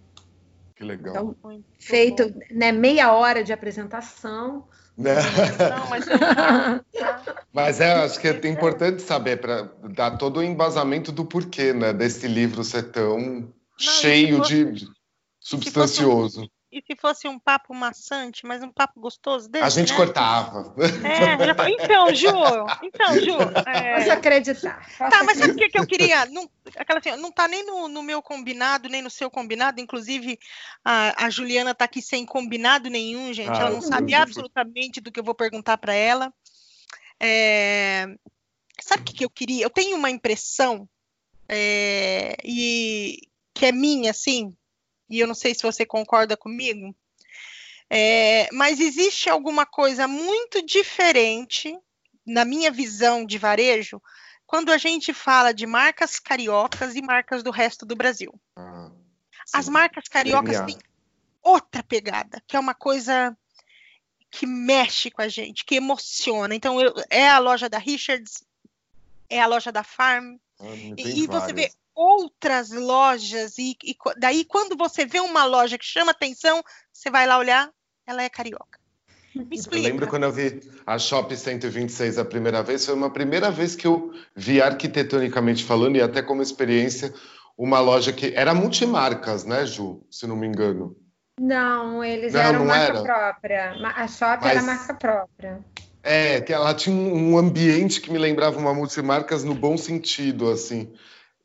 Que 0.75 0.83
legal. 0.83 1.37
Então, 1.39 1.63
feito 1.79 2.35
né, 2.51 2.73
meia 2.73 3.13
hora 3.13 3.45
de 3.45 3.53
apresentação. 3.53 4.67
Né? 4.97 5.15
Não, 5.71 5.91
mas, 5.91 6.07
mas 7.53 7.81
é, 7.81 7.93
acho 7.93 8.19
que 8.19 8.29
é 8.29 8.49
importante 8.49 9.03
saber 9.03 9.39
para 9.39 9.71
dar 9.95 10.17
todo 10.17 10.39
o 10.39 10.43
embasamento 10.43 11.13
do 11.13 11.25
porquê, 11.25 11.75
né, 11.75 11.93
desse 11.93 12.27
livro 12.27 12.65
ser 12.65 12.85
tão 12.85 13.19
Não, 13.19 13.53
cheio 13.79 14.41
de 14.41 14.89
substancioso. 15.39 16.49
E 16.73 16.81
se 16.81 16.99
fosse 16.99 17.29
um 17.29 17.39
papo 17.39 17.75
maçante, 17.75 18.47
mas 18.47 18.63
um 18.63 18.73
papo 18.73 18.99
gostoso 18.99 19.47
desse, 19.47 19.63
A 19.63 19.69
gente 19.69 19.93
né? 19.93 19.97
cortava. 19.99 20.75
É, 21.05 21.71
então, 21.71 22.15
Ju, 22.15 22.29
então, 22.83 23.15
Ju. 23.21 23.37
É... 23.67 23.99
Posso 23.99 24.13
acreditar. 24.13 24.89
Posso 24.97 25.11
tá, 25.11 25.23
mas 25.23 25.37
sabe 25.37 25.53
o 25.53 25.57
que, 25.57 25.69
que 25.69 25.79
eu 25.79 25.87
queria? 25.87 26.25
Não, 26.27 26.49
aquela 26.75 26.99
assim, 26.99 27.15
não 27.17 27.31
tá 27.31 27.47
nem 27.47 27.67
no, 27.67 27.89
no, 27.89 28.03
meu 28.03 28.23
combinado, 28.23 28.89
nem 28.89 29.03
no 29.03 29.11
seu 29.11 29.31
combinado. 29.31 29.83
Inclusive, 29.83 30.39
a, 30.83 31.27
a 31.27 31.29
Juliana 31.29 31.75
tá 31.75 31.85
aqui 31.85 32.01
sem 32.01 32.25
combinado 32.25 32.89
nenhum, 32.89 33.35
gente. 33.35 33.51
Ah, 33.51 33.67
ela 33.67 33.71
não 33.71 33.83
sabe 33.83 34.15
absolutamente 34.15 34.99
do 34.99 35.13
que 35.13 35.21
eu 35.21 35.25
vou 35.25 35.35
perguntar 35.35 35.77
para 35.77 35.93
ela. 35.93 36.33
É... 37.21 38.07
Sabe 38.81 39.03
o 39.03 39.05
que, 39.05 39.13
que 39.13 39.25
eu 39.27 39.31
queria? 39.31 39.63
Eu 39.63 39.71
tenho 39.71 39.95
uma 39.95 40.09
impressão 40.09 40.89
é... 41.47 42.35
e 42.43 43.29
que 43.53 43.67
é 43.67 43.73
minha, 43.73 44.11
assim, 44.11 44.57
e 45.13 45.21
eu 45.21 45.27
não 45.27 45.35
sei 45.35 45.55
se 45.55 45.63
você 45.63 45.85
concorda 45.85 46.37
comigo, 46.37 46.97
é, 47.91 48.49
mas 48.51 48.81
existe 48.81 49.29
alguma 49.29 49.67
coisa 49.67 50.09
muito 50.09 50.65
diferente, 50.65 51.79
na 52.27 52.43
minha 52.43 52.71
visão 52.71 53.27
de 53.27 53.37
varejo, 53.37 54.01
quando 54.47 54.73
a 54.73 54.79
gente 54.79 55.13
fala 55.13 55.53
de 55.53 55.67
marcas 55.67 56.19
cariocas 56.19 56.97
e 56.97 57.03
marcas 57.03 57.43
do 57.43 57.51
resto 57.51 57.85
do 57.85 57.95
Brasil. 57.95 58.33
Ah, 58.57 58.91
As 59.53 59.69
marcas 59.69 60.05
cariocas 60.09 60.61
têm 60.63 60.79
outra 61.43 61.83
pegada, 61.83 62.43
que 62.47 62.57
é 62.57 62.61
uma 62.61 62.75
coisa 62.75 63.37
que 64.31 64.47
mexe 64.47 65.11
com 65.11 65.21
a 65.21 65.29
gente, 65.29 65.63
que 65.63 65.75
emociona. 65.75 66.55
Então, 66.55 66.81
eu, 66.81 66.95
é 67.11 67.29
a 67.29 67.39
loja 67.39 67.69
da 67.69 67.77
Richards, 67.77 68.43
é 69.29 69.43
a 69.43 69.47
loja 69.47 69.71
da 69.71 69.85
Farm. 69.85 70.37
Ah, 70.59 70.65
e, 70.97 71.25
e 71.25 71.27
você 71.27 71.53
vê 71.53 71.71
outras 72.03 72.71
lojas 72.71 73.57
e, 73.59 73.77
e, 73.85 73.97
daí 74.19 74.45
quando 74.45 74.77
você 74.77 75.07
vê 75.07 75.21
uma 75.21 75.45
loja 75.45 75.79
que 75.79 75.85
chama 75.85 76.11
atenção, 76.11 76.63
você 76.93 77.11
vai 77.11 77.27
lá 77.27 77.39
olhar, 77.39 77.71
ela 78.07 78.23
é 78.23 78.29
carioca. 78.29 78.81
Me 79.35 79.57
explica. 79.57 79.87
Eu 79.87 79.93
lembro 79.93 80.09
quando 80.09 80.25
eu 80.25 80.33
vi 80.33 80.61
a 80.87 80.99
Shop 80.99 81.35
126 81.35 82.19
a 82.19 82.25
primeira 82.25 82.63
vez, 82.63 82.85
foi 82.85 82.95
uma 82.95 83.11
primeira 83.11 83.51
vez 83.51 83.75
que 83.75 83.87
eu 83.87 84.13
vi 84.37 84.61
arquitetonicamente 84.61 85.65
falando 85.65 85.97
e 85.97 86.03
até 86.03 86.21
como 86.21 86.43
experiência 86.43 87.15
uma 87.57 87.81
loja 87.81 88.13
que 88.13 88.35
era 88.35 88.53
multimarcas, 88.53 89.45
né, 89.45 89.65
Ju, 89.65 90.05
se 90.11 90.27
não 90.27 90.37
me 90.37 90.47
engano. 90.47 90.97
Não, 91.41 92.05
eles 92.05 92.35
não, 92.35 92.41
eram 92.41 92.59
não 92.59 92.67
marca 92.67 92.93
era. 92.93 93.03
própria. 93.03 93.73
A 93.97 94.09
Shop 94.09 94.39
Mas... 94.43 94.57
era 94.57 94.63
marca 94.63 94.95
própria. 94.95 95.61
É, 96.03 96.41
que 96.41 96.53
ela 96.53 96.75
tinha 96.75 96.97
um 96.97 97.39
ambiente 97.39 98.01
que 98.01 98.11
me 98.11 98.19
lembrava 98.19 98.59
uma 98.59 98.75
multimarcas 98.75 99.45
no 99.45 99.55
bom 99.55 99.79
sentido, 99.79 100.51
assim 100.51 100.93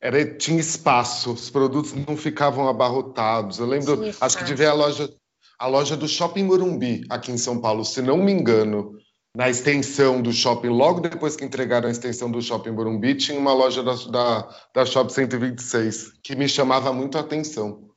era, 0.01 0.25
tinha 0.25 0.59
espaço, 0.59 1.33
os 1.33 1.49
produtos 1.49 1.93
não 1.93 2.15
ficavam 2.15 2.67
abarrotados. 2.67 3.59
Eu 3.59 3.65
lembro, 3.65 4.13
acho 4.21 4.37
que 4.37 4.43
de 4.43 4.53
ver 4.53 4.67
a 4.67 4.73
loja, 4.73 5.09
a 5.57 5.67
loja 5.67 5.97
do 5.97 6.07
Shopping 6.07 6.43
Morumbi, 6.43 7.03
aqui 7.09 7.31
em 7.31 7.37
São 7.37 7.59
Paulo, 7.59 7.83
se 7.83 8.01
não 8.01 8.17
me 8.17 8.31
engano, 8.31 8.97
na 9.35 9.49
extensão 9.49 10.19
do 10.19 10.33
shopping, 10.33 10.69
logo 10.69 10.99
depois 10.99 11.35
que 11.35 11.45
entregaram 11.45 11.87
a 11.87 11.91
extensão 11.91 12.31
do 12.31 12.41
Shopping 12.41 12.71
Morumbi, 12.71 13.13
tinha 13.13 13.39
uma 13.39 13.53
loja 13.53 13.83
da, 13.83 13.93
da, 13.93 14.49
da 14.73 14.85
Shop 14.85 15.13
126, 15.13 16.13
que 16.23 16.35
me 16.35 16.49
chamava 16.49 16.91
muito 16.91 17.19
a 17.19 17.21
atenção. 17.21 17.87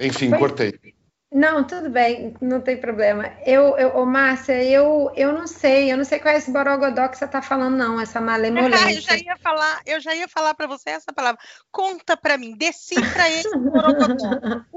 Enfim, 0.00 0.30
Foi... 0.30 0.38
cortei. 0.38 0.95
Não, 1.36 1.62
tudo 1.64 1.90
bem, 1.90 2.34
não 2.40 2.62
tem 2.62 2.78
problema. 2.78 3.30
Eu, 3.44 3.76
eu 3.76 3.94
ô, 3.94 4.06
Márcia, 4.06 4.64
eu, 4.64 5.12
eu 5.14 5.34
não 5.34 5.46
sei, 5.46 5.92
eu 5.92 5.96
não 5.98 6.04
sei 6.04 6.18
qual 6.18 6.32
é 6.32 6.38
esse 6.38 6.50
borogodó 6.50 7.06
que 7.08 7.18
você 7.18 7.26
está 7.26 7.42
falando, 7.42 7.76
não, 7.76 8.00
essa 8.00 8.22
malemolência. 8.22 8.88
eu 8.96 9.02
já 9.02 9.16
ia 9.18 9.36
falar, 9.36 9.80
eu 9.84 10.00
já 10.00 10.14
ia 10.14 10.26
falar 10.28 10.54
para 10.54 10.66
você 10.66 10.88
essa 10.88 11.12
palavra. 11.12 11.38
Conta 11.70 12.16
para 12.16 12.38
mim, 12.38 12.56
decifra 12.56 13.28
esse 13.28 13.54
borogodó. 13.54 14.64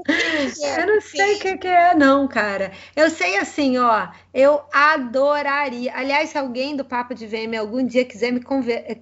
É? 0.62 0.82
Eu 0.82 0.86
não 0.86 1.00
sei 1.00 1.36
o 1.36 1.38
que, 1.38 1.58
que 1.58 1.68
é, 1.68 1.94
não, 1.94 2.26
cara. 2.26 2.72
Eu 2.96 3.10
sei 3.10 3.36
assim, 3.36 3.78
ó, 3.78 4.08
eu 4.34 4.60
adoraria. 4.72 5.92
Aliás, 5.94 6.30
se 6.30 6.38
alguém 6.38 6.74
do 6.74 6.84
Papo 6.84 7.14
de 7.14 7.26
VM 7.26 7.54
algum 7.58 7.84
dia 7.84 8.04
quiser 8.04 8.32
me 8.32 8.40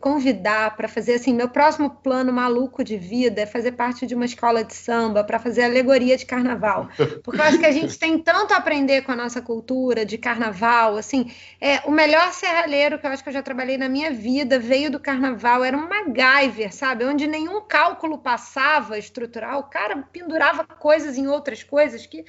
convidar 0.00 0.76
para 0.76 0.88
fazer 0.88 1.14
assim, 1.14 1.32
meu 1.32 1.48
próximo 1.48 1.90
plano 1.90 2.32
maluco 2.32 2.84
de 2.84 2.96
vida 2.96 3.40
é 3.40 3.46
fazer 3.46 3.72
parte 3.72 4.06
de 4.06 4.14
uma 4.14 4.24
escola 4.24 4.62
de 4.62 4.74
samba 4.74 5.24
para 5.24 5.38
fazer 5.38 5.62
alegoria 5.62 6.16
de 6.16 6.26
carnaval. 6.26 6.88
Porque 7.22 7.47
acho 7.48 7.58
que 7.58 7.66
a 7.66 7.72
gente 7.72 7.98
tem 7.98 8.18
tanto 8.18 8.54
a 8.54 8.58
aprender 8.58 9.02
com 9.02 9.12
a 9.12 9.16
nossa 9.16 9.42
cultura 9.42 10.04
de 10.04 10.16
carnaval, 10.16 10.96
assim, 10.96 11.32
é 11.60 11.80
o 11.86 11.90
melhor 11.90 12.32
serralheiro 12.32 12.98
que 12.98 13.06
eu 13.06 13.10
acho 13.10 13.22
que 13.22 13.28
eu 13.28 13.32
já 13.32 13.42
trabalhei 13.42 13.76
na 13.76 13.88
minha 13.88 14.10
vida 14.10 14.58
veio 14.58 14.90
do 14.90 15.00
carnaval, 15.00 15.64
era 15.64 15.76
um 15.76 15.88
MacGyver, 15.88 16.72
sabe? 16.74 17.04
Onde 17.04 17.26
nenhum 17.26 17.60
cálculo 17.62 18.18
passava 18.18 18.98
estrutural, 18.98 19.60
o 19.60 19.64
cara 19.64 19.96
pendurava 20.12 20.64
coisas 20.64 21.16
em 21.16 21.26
outras 21.26 21.62
coisas 21.62 22.06
que 22.06 22.24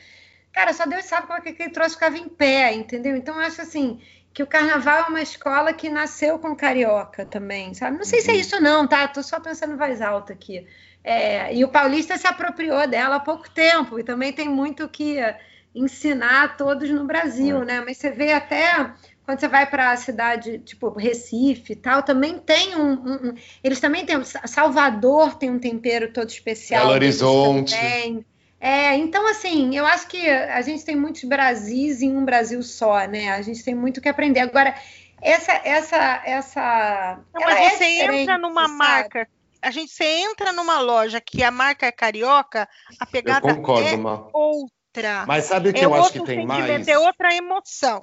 Cara, 0.52 0.74
só 0.74 0.86
Deus 0.86 1.06
sabe 1.06 1.28
como 1.28 1.38
é 1.38 1.42
que 1.42 1.50
aquele 1.50 1.70
troço 1.70 1.94
ficava 1.94 2.18
em 2.18 2.28
pé, 2.28 2.74
entendeu? 2.74 3.16
Então, 3.16 3.36
eu 3.36 3.42
acho 3.42 3.62
assim 3.62 4.02
que 4.34 4.44
o 4.44 4.48
carnaval 4.48 5.00
é 5.00 5.08
uma 5.08 5.22
escola 5.22 5.74
que 5.74 5.90
nasceu 5.90 6.38
com 6.40 6.56
carioca 6.56 7.26
também, 7.26 7.74
sabe? 7.74 7.98
Não 7.98 8.06
sei 8.06 8.20
uhum. 8.20 8.26
se 8.26 8.32
é 8.32 8.34
uhum. 8.34 8.40
isso 8.40 8.62
não, 8.62 8.88
tá? 8.88 9.08
Tô 9.08 9.24
só 9.24 9.40
pensando 9.40 9.74
em 9.74 9.78
voz 9.78 10.02
alta 10.02 10.34
aqui. 10.34 10.66
É, 11.04 11.54
e 11.56 11.64
o 11.64 11.70
paulista 11.70 12.18
se 12.18 12.28
apropriou 12.28 12.88
dela 12.88 13.16
há 13.16 13.20
pouco 13.20 13.50
tempo 13.50 14.00
e 14.00 14.04
também 14.04 14.34
tem 14.34 14.50
muito 14.50 14.88
que 14.90 15.18
ensinar 15.74 16.44
a 16.44 16.48
todos 16.50 16.90
no 16.90 17.06
Brasil, 17.06 17.62
é. 17.62 17.66
né? 17.66 17.82
Mas 17.82 17.98
você 17.98 18.12
vê 18.12 18.34
até 18.34 18.92
quando 19.26 19.40
você 19.40 19.48
vai 19.48 19.70
para 19.70 19.92
a 19.92 19.98
cidade 19.98 20.58
tipo 20.60 20.90
Recife 20.90 21.74
e 21.74 21.76
tal, 21.76 22.02
também 22.02 22.40
tem 22.40 22.76
um, 22.76 22.94
um, 22.94 23.14
um, 23.30 23.36
eles 23.64 23.80
também 23.80 24.04
têm 24.04 24.24
Salvador 24.24 25.36
tem 25.36 25.52
um 25.52 25.60
tempero 25.60 26.12
todo 26.12 26.30
especial. 26.30 26.82
Belo 26.82 26.94
Horizonte. 26.94 27.76
É, 28.62 28.98
então, 28.98 29.26
assim, 29.30 29.78
eu 29.78 29.86
acho 29.86 30.08
que 30.08 30.30
a 30.30 30.62
gente 30.62 30.84
tem 30.84 30.96
muitos 30.96 31.24
Brasis 31.24 32.02
em 32.02 32.18
um 32.18 32.26
Brasil 32.26 32.62
só, 32.62 33.06
né? 33.08 33.32
A 33.32 33.42
gente 33.42 33.64
tem 33.64 33.74
muito 33.74 34.02
que 34.02 34.10
aprender. 34.10 34.42
Agora, 34.42 34.76
essa. 35.22 35.54
essa, 35.64 36.22
essa 36.26 37.20
Não, 37.34 37.42
mas 37.42 37.78
você 37.78 37.84
é 37.86 38.22
entra 38.22 38.38
numa 38.38 38.64
sabe? 38.64 38.78
marca. 38.78 39.28
A 39.62 39.72
gente 39.72 39.92
você 39.92 40.04
entra 40.04 40.52
numa 40.54 40.80
loja 40.80 41.20
que 41.20 41.44
a 41.44 41.52
marca 41.52 41.86
é 41.86 41.92
carioca, 41.92 42.68
a 43.00 43.06
pegada 43.06 43.50
eu 43.50 43.56
concordo, 43.56 43.88
é 43.88 44.30
outra. 44.34 45.26
Mas 45.28 45.46
sabe 45.46 45.70
o 45.70 45.74
que 45.74 45.80
é 45.80 45.86
eu 45.86 45.94
acho 45.94 46.12
que 46.12 46.24
tem 46.24 46.46
mais? 46.46 46.88
É 46.88 46.98
outra 46.98 47.34
emoção. 47.36 48.02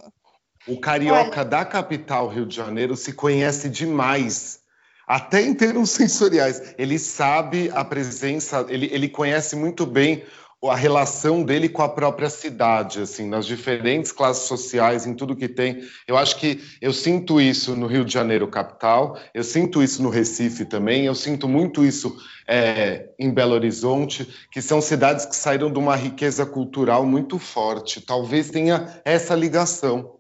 O 0.67 0.81
carioca 0.81 1.41
Olha. 1.41 1.45
da 1.45 1.65
capital 1.65 2.29
Rio 2.29 2.45
de 2.45 2.57
Janeiro 2.57 2.97
se 2.97 3.13
conhece 3.13 3.69
demais. 3.69 4.61
Até 5.07 5.41
em 5.41 5.55
termos 5.55 5.91
sensoriais. 5.93 6.75
Ele 6.77 6.99
sabe 6.99 7.71
a 7.73 7.85
presença, 7.85 8.67
ele, 8.69 8.87
ele 8.93 9.09
conhece 9.09 9.55
muito 9.55 9.87
bem 9.87 10.25
a 10.65 10.75
relação 10.75 11.43
dele 11.43 11.69
com 11.69 11.83
a 11.83 11.89
própria 11.89 12.31
cidade, 12.31 13.01
assim, 13.01 13.29
nas 13.29 13.47
diferentes 13.47 14.11
classes 14.11 14.45
sociais, 14.49 15.07
em 15.07 15.15
tudo 15.15 15.37
que 15.37 15.49
tem. 15.49 15.83
Eu 16.09 16.17
acho 16.17 16.37
que 16.37 16.61
eu 16.81 16.93
sinto 16.93 17.41
isso 17.41 17.77
no 17.77 17.87
Rio 17.87 18.05
de 18.05 18.13
Janeiro 18.13 18.49
capital, 18.49 19.19
eu 19.35 19.45
sinto 19.45 19.83
isso 19.83 20.03
no 20.03 20.09
Recife 20.09 20.65
também, 20.65 21.05
eu 21.05 21.15
sinto 21.15 21.47
muito 21.47 21.85
isso 21.85 22.17
é, 22.49 23.11
em 23.19 23.33
Belo 23.33 23.55
Horizonte, 23.55 24.27
que 24.51 24.63
são 24.63 24.81
cidades 24.81 25.27
que 25.27 25.37
saíram 25.37 25.71
de 25.71 25.79
uma 25.79 25.95
riqueza 25.95 26.47
cultural 26.47 27.05
muito 27.05 27.39
forte. 27.39 28.01
Talvez 28.01 28.51
tenha 28.51 29.01
essa 29.05 29.35
ligação. 29.35 30.17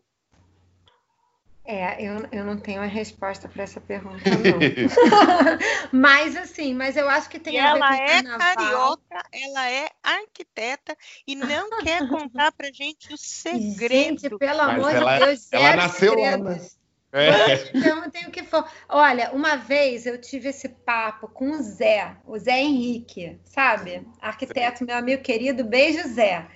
É, 1.66 2.00
eu, 2.00 2.28
eu 2.30 2.44
não 2.44 2.56
tenho 2.56 2.80
a 2.80 2.86
resposta 2.86 3.48
para 3.48 3.64
essa 3.64 3.80
pergunta, 3.80 4.22
não. 4.30 4.58
mas 5.90 6.36
assim, 6.36 6.72
mas 6.72 6.96
eu 6.96 7.08
acho 7.08 7.28
que 7.28 7.40
tem 7.40 7.54
e 7.54 7.58
a 7.58 7.72
ver 7.74 7.78
ela 7.80 7.88
com 7.88 7.94
é 7.94 8.38
carioca, 8.38 9.22
ela 9.32 9.70
é 9.70 9.88
arquiteta 10.00 10.96
e 11.26 11.34
não 11.34 11.68
quer 11.82 12.06
contar 12.08 12.52
pra 12.52 12.70
gente 12.70 13.12
o 13.12 13.16
segredo. 13.18 14.20
Gente, 14.20 14.38
pelo 14.38 14.58
mas 14.58 14.76
amor 14.76 14.94
ela, 14.94 15.18
de 15.18 15.24
Deus, 15.24 15.48
ela 15.52 15.76
nasceu 15.76 16.14
lá, 16.14 16.36
né? 16.36 16.66
É. 17.12 17.70
Então, 17.74 18.10
tenho 18.10 18.30
que 18.30 18.42
for. 18.42 18.68
Olha, 18.88 19.32
uma 19.32 19.56
vez 19.56 20.06
eu 20.06 20.20
tive 20.20 20.50
esse 20.50 20.68
papo 20.68 21.26
com 21.28 21.50
o 21.50 21.62
Zé, 21.62 22.16
o 22.26 22.38
Zé 22.38 22.60
Henrique, 22.60 23.38
sabe? 23.44 24.06
Arquiteto, 24.20 24.84
meu 24.84 24.96
amigo 24.96 25.22
querido, 25.22 25.64
beijo, 25.64 26.06
Zé. 26.08 26.46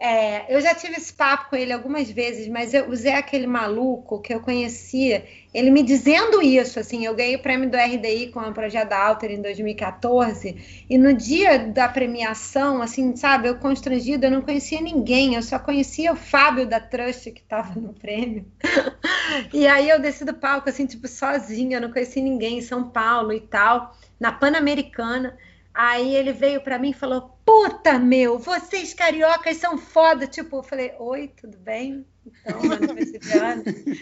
É, 0.00 0.54
eu 0.54 0.60
já 0.60 0.76
tive 0.76 0.94
esse 0.94 1.12
papo 1.12 1.50
com 1.50 1.56
ele 1.56 1.72
algumas 1.72 2.08
vezes, 2.08 2.46
mas 2.46 2.72
eu, 2.72 2.88
o 2.88 2.94
Zé 2.94 3.16
aquele 3.16 3.48
maluco 3.48 4.20
que 4.20 4.32
eu 4.32 4.38
conhecia, 4.38 5.26
ele 5.52 5.72
me 5.72 5.82
dizendo 5.82 6.40
isso, 6.40 6.78
assim, 6.78 7.04
eu 7.04 7.16
ganhei 7.16 7.34
o 7.34 7.42
prêmio 7.42 7.68
do 7.68 7.76
RDI 7.76 8.28
com 8.28 8.38
a 8.38 8.52
Projeto 8.52 8.92
Alter 8.92 9.32
em 9.32 9.42
2014, 9.42 10.84
e 10.88 10.96
no 10.96 11.12
dia 11.12 11.58
da 11.58 11.88
premiação, 11.88 12.80
assim, 12.80 13.16
sabe, 13.16 13.48
eu 13.48 13.56
constrangida, 13.56 14.28
eu 14.28 14.30
não 14.30 14.40
conhecia 14.40 14.80
ninguém, 14.80 15.34
eu 15.34 15.42
só 15.42 15.58
conhecia 15.58 16.12
o 16.12 16.16
Fábio 16.16 16.64
da 16.64 16.78
Trust 16.78 17.32
que 17.32 17.40
estava 17.40 17.80
no 17.80 17.92
prêmio. 17.92 18.46
e 19.52 19.66
aí 19.66 19.90
eu 19.90 20.00
desci 20.00 20.24
do 20.24 20.34
palco, 20.34 20.68
assim, 20.68 20.86
tipo, 20.86 21.08
sozinha, 21.08 21.80
não 21.80 21.90
conhecia 21.90 22.22
ninguém 22.22 22.58
em 22.58 22.62
São 22.62 22.88
Paulo 22.88 23.32
e 23.32 23.40
tal, 23.40 23.96
na 24.20 24.30
Pan-Americana. 24.30 25.36
Aí 25.78 26.16
ele 26.16 26.32
veio 26.32 26.60
para 26.60 26.76
mim 26.76 26.90
e 26.90 26.92
falou: 26.92 27.38
Puta, 27.44 28.00
meu, 28.00 28.36
vocês 28.36 28.92
cariocas 28.92 29.58
são 29.58 29.78
foda. 29.78 30.26
Tipo, 30.26 30.56
eu 30.56 30.62
falei: 30.64 30.92
Oi, 30.98 31.28
tudo 31.40 31.56
bem? 31.56 32.04
Então, 32.26 32.60
mano, 32.64 32.88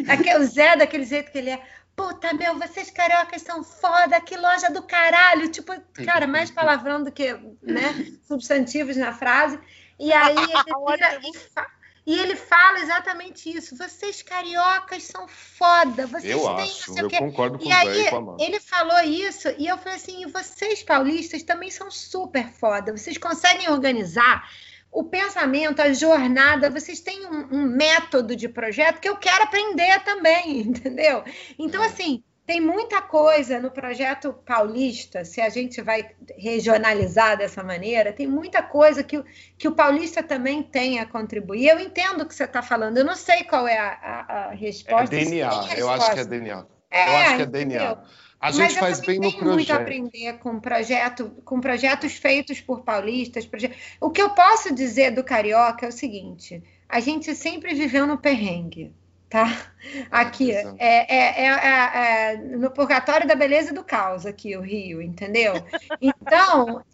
Aqui 0.09 0.31
é 0.31 0.39
o 0.39 0.45
Zé, 0.47 0.75
daquele 0.75 1.05
jeito 1.05 1.31
que 1.31 1.37
ele 1.37 1.51
é. 1.51 1.63
Puta, 1.95 2.33
meu, 2.33 2.59
vocês 2.59 2.91
cariocas 2.91 3.43
são 3.43 3.63
foda, 3.63 4.19
que 4.23 4.39
loja 4.39 4.71
do 4.71 4.85
caralho. 4.85 5.51
Tipo, 5.51 5.75
cara, 6.03 6.27
mais 6.27 6.51
palavrão 6.51 7.05
do 7.05 7.13
que 7.13 7.35
né, 7.61 8.07
substantivos 8.27 8.97
na 8.97 9.13
frase. 9.13 9.61
E 10.01 10.11
aí 10.15 10.35
ele 10.35 10.47
vira 10.97 11.21
e 11.23 11.39
fala 11.51 11.76
e 12.07 12.17
ele 12.17 12.37
fala 12.37 12.79
exatamente 12.79 13.51
isso. 13.51 13.77
Vocês 13.77 14.23
cariocas 14.23 15.03
são 15.03 15.27
foda. 15.27 16.07
Vocês 16.07 16.33
eu 16.33 16.41
têm 16.41 16.65
acho, 16.65 16.99
eu 16.99 17.11
concordo 17.11 17.59
com 17.59 17.65
e 17.65 17.73
aí, 17.73 18.07
Ele 18.39 18.61
falou 18.61 19.01
isso 19.01 19.49
e 19.59 19.67
eu 19.67 19.77
falei 19.77 19.97
assim: 19.97 20.25
vocês 20.29 20.85
paulistas 20.85 21.43
também 21.43 21.69
são 21.69 21.91
super 21.91 22.49
foda. 22.53 22.97
Vocês 22.97 23.19
conseguem 23.19 23.69
organizar 23.69 24.49
o 24.93 25.03
pensamento, 25.05 25.83
a 25.83 25.93
jornada, 25.93 26.71
vocês 26.71 27.01
têm 27.01 27.27
um, 27.27 27.49
um, 27.53 27.67
método 27.67 28.35
de 28.35 28.49
projeto 28.49 29.01
que 29.01 29.09
eu 29.09 29.17
quero 29.17 29.43
aprender 29.43 30.03
também, 30.05 30.61
entendeu? 30.63 31.25
Então, 31.59 31.83
é. 31.83 31.87
assim, 31.87 32.23
tem 32.47 32.61
muita 32.61 33.03
coisa 33.03 33.59
no 33.59 33.73
projeto 33.73 34.33
paulista, 34.33 35.25
se 35.25 35.41
a 35.41 35.49
gente 35.49 35.83
vai 35.83 36.09
regionalizar 36.39 37.37
dessa 37.37 37.63
maneira, 37.63 38.13
tem 38.13 38.29
muita 38.29 38.63
coisa 38.63 39.03
que, 39.03 39.21
que 39.59 39.67
o 39.67 39.73
paulista 39.73 40.23
também 40.23 40.63
tem 40.63 41.01
a 41.01 41.07
contribuir. 41.07 41.67
Eu 41.67 41.81
entendo 41.81 42.21
o 42.21 42.27
que 42.27 42.35
você 42.35 42.45
está 42.45 42.63
falando, 42.63 42.99
eu 42.99 43.05
não 43.05 43.17
sei 43.17 43.43
qual 43.43 43.67
é 43.67 43.77
a, 43.77 43.89
a, 43.89 44.45
a 44.45 44.51
resposta. 44.53 45.17
É 45.17 45.25
DNA, 45.25 45.51
eu 45.77 45.91
acho 45.91 46.15
que 46.15 46.21
é 46.21 46.25
DNA. 46.25 46.67
É, 46.89 47.09
eu 47.09 47.17
acho 47.17 47.37
que 47.37 47.43
é 47.43 47.47
DNA. 47.47 47.99
A 48.39 48.51
gente 48.53 48.61
Mas 48.61 48.77
faz 48.77 49.01
bem 49.01 49.19
no 49.19 49.33
projeto. 49.33 49.55
muito 49.55 49.73
a 49.73 49.77
aprender 49.77 50.39
com 50.39 50.61
projeto, 50.61 51.31
com 51.45 51.61
projetos 51.61 52.13
feitos 52.13 52.61
por 52.61 52.83
paulistas. 52.83 53.45
Proje... 53.45 53.73
O 54.01 54.11
que 54.11 54.23
eu 54.23 54.31
posso 54.31 54.73
dizer 54.73 55.11
do 55.11 55.25
carioca 55.25 55.87
é 55.87 55.89
o 55.89 55.93
seguinte: 55.93 56.63
a 56.89 57.01
gente 57.01 57.35
sempre 57.35 57.75
viveu 57.75 58.07
no 58.07 58.19
perrengue 58.19 58.95
tá? 59.29 59.73
Aqui, 60.11 60.53
é, 60.53 60.67
é, 60.79 61.45
é, 61.45 62.33
é, 62.33 62.37
no 62.37 62.71
purgatório 62.71 63.27
da 63.27 63.35
beleza 63.35 63.71
e 63.71 63.75
do 63.75 63.85
caos, 63.85 64.25
aqui, 64.27 64.57
o 64.57 64.61
Rio, 64.61 65.03
entendeu? 65.03 65.55
Então, 66.01 66.85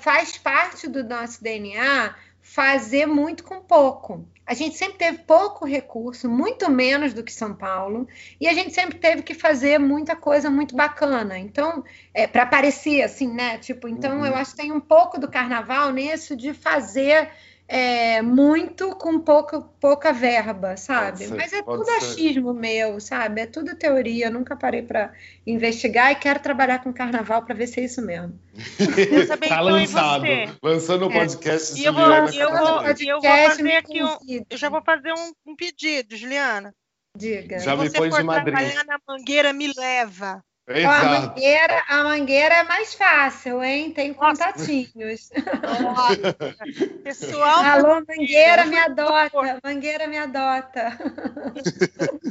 faz 0.00 0.36
parte 0.36 0.88
do 0.88 1.04
nosso 1.04 1.42
DNA 1.42 2.14
fazer 2.40 3.06
muito 3.06 3.44
com 3.44 3.60
pouco. 3.60 4.26
A 4.46 4.54
gente 4.54 4.78
sempre 4.78 4.96
teve 4.96 5.18
pouco 5.18 5.66
recurso, 5.66 6.26
muito 6.26 6.70
menos 6.70 7.12
do 7.12 7.22
que 7.22 7.30
São 7.30 7.52
Paulo, 7.54 8.08
e 8.40 8.48
a 8.48 8.54
gente 8.54 8.72
sempre 8.72 8.98
teve 8.98 9.22
que 9.22 9.34
fazer 9.34 9.78
muita 9.78 10.16
coisa 10.16 10.48
muito 10.48 10.74
bacana. 10.74 11.38
Então, 11.38 11.84
é, 12.14 12.26
para 12.26 12.46
parecer 12.46 13.02
assim, 13.02 13.30
né? 13.30 13.58
Tipo, 13.58 13.86
então 13.86 14.20
uhum. 14.20 14.26
eu 14.26 14.34
acho 14.34 14.52
que 14.52 14.62
tem 14.62 14.72
um 14.72 14.80
pouco 14.80 15.20
do 15.20 15.28
carnaval 15.28 15.92
nisso 15.92 16.34
de 16.34 16.54
fazer 16.54 17.30
é, 17.70 18.22
muito 18.22 18.96
com 18.96 19.20
pouca, 19.20 19.60
pouca 19.60 20.10
verba, 20.10 20.74
sabe? 20.78 21.26
Ser, 21.26 21.34
Mas 21.36 21.52
é 21.52 21.62
tudo 21.62 21.84
ser. 21.84 21.96
achismo 21.96 22.54
meu, 22.54 22.98
sabe? 22.98 23.42
É 23.42 23.46
tudo 23.46 23.76
teoria. 23.76 24.26
Eu 24.26 24.30
nunca 24.32 24.56
parei 24.56 24.80
para 24.80 25.12
investigar 25.46 26.10
e 26.10 26.14
quero 26.14 26.40
trabalhar 26.40 26.82
com 26.82 26.90
carnaval 26.94 27.42
para 27.42 27.54
ver 27.54 27.66
se 27.66 27.80
é 27.80 27.84
isso 27.84 28.00
mesmo. 28.00 28.40
tá 29.46 29.60
lançado. 29.60 30.24
Lançando 30.62 31.08
o 31.08 31.12
é. 31.12 31.18
podcast. 31.18 31.84
É. 31.84 31.88
Eu 31.88 31.92
vou, 31.92 32.04
eu, 32.04 32.50
vou, 32.50 32.82
eu 32.86 33.20
vou 33.20 33.48
fazer 33.50 33.72
aqui 33.76 34.02
um, 34.02 34.16
Eu 34.48 34.56
já 34.56 34.70
vou 34.70 34.80
fazer 34.80 35.12
um, 35.12 35.52
um 35.52 35.54
pedido, 35.54 36.16
Juliana. 36.16 36.74
Diga. 37.14 37.58
Já 37.58 37.76
me 37.76 37.90
põe 37.90 38.08
de 38.08 38.22
madrinha. 38.22 38.56
trabalhar 38.56 38.84
na 38.84 38.98
mangueira, 39.06 39.52
me 39.52 39.70
leva. 39.76 40.42
A, 40.68 41.04
mangueira, 41.04 41.84
a 41.88 42.04
mangueira 42.04 42.54
é 42.56 42.62
mais 42.64 42.92
fácil, 42.94 43.62
hein? 43.64 43.90
Tem 43.90 44.12
contatinhos. 44.12 45.30
Pessoal. 47.02 47.64
Alô, 47.64 48.04
mangueira 48.06 48.66
me 48.66 48.78
adota. 48.78 49.60
Mangueira 49.64 50.06
me 50.06 50.18
adota. 50.18 50.98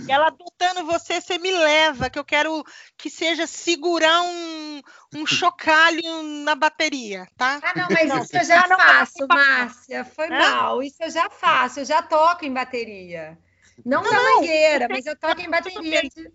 Ela 0.08 0.28
adotando 0.28 0.86
você, 0.86 1.20
você 1.20 1.40
me 1.40 1.52
leva, 1.52 2.12
que 2.12 2.20
eu 2.20 2.24
quero 2.24 2.64
que 2.96 3.10
seja 3.10 3.48
segurar 3.48 4.22
um, 4.22 4.82
um 5.16 5.26
chocalho 5.26 6.22
na 6.44 6.54
bateria, 6.54 7.28
tá? 7.36 7.60
Ah, 7.64 7.74
não, 7.76 7.88
mas 7.90 8.08
não, 8.08 8.22
isso 8.22 8.38
eu 8.38 8.44
já 8.46 8.68
não, 8.68 8.78
faço, 8.78 9.28
não, 9.28 9.36
Márcia. 9.36 10.06
Foi 10.06 10.30
mal. 10.30 10.84
Isso 10.84 11.02
eu 11.02 11.10
já 11.10 11.28
faço, 11.30 11.80
eu 11.80 11.86
já 11.86 12.04
toco 12.04 12.46
em 12.46 12.54
bateria. 12.54 13.36
Não, 13.84 14.04
não 14.04 14.12
na 14.12 14.36
mangueira, 14.36 14.88
mas 14.90 15.08
eu 15.08 15.16
toco 15.16 15.42
em 15.42 15.50
bateria 15.50 16.02
de, 16.04 16.32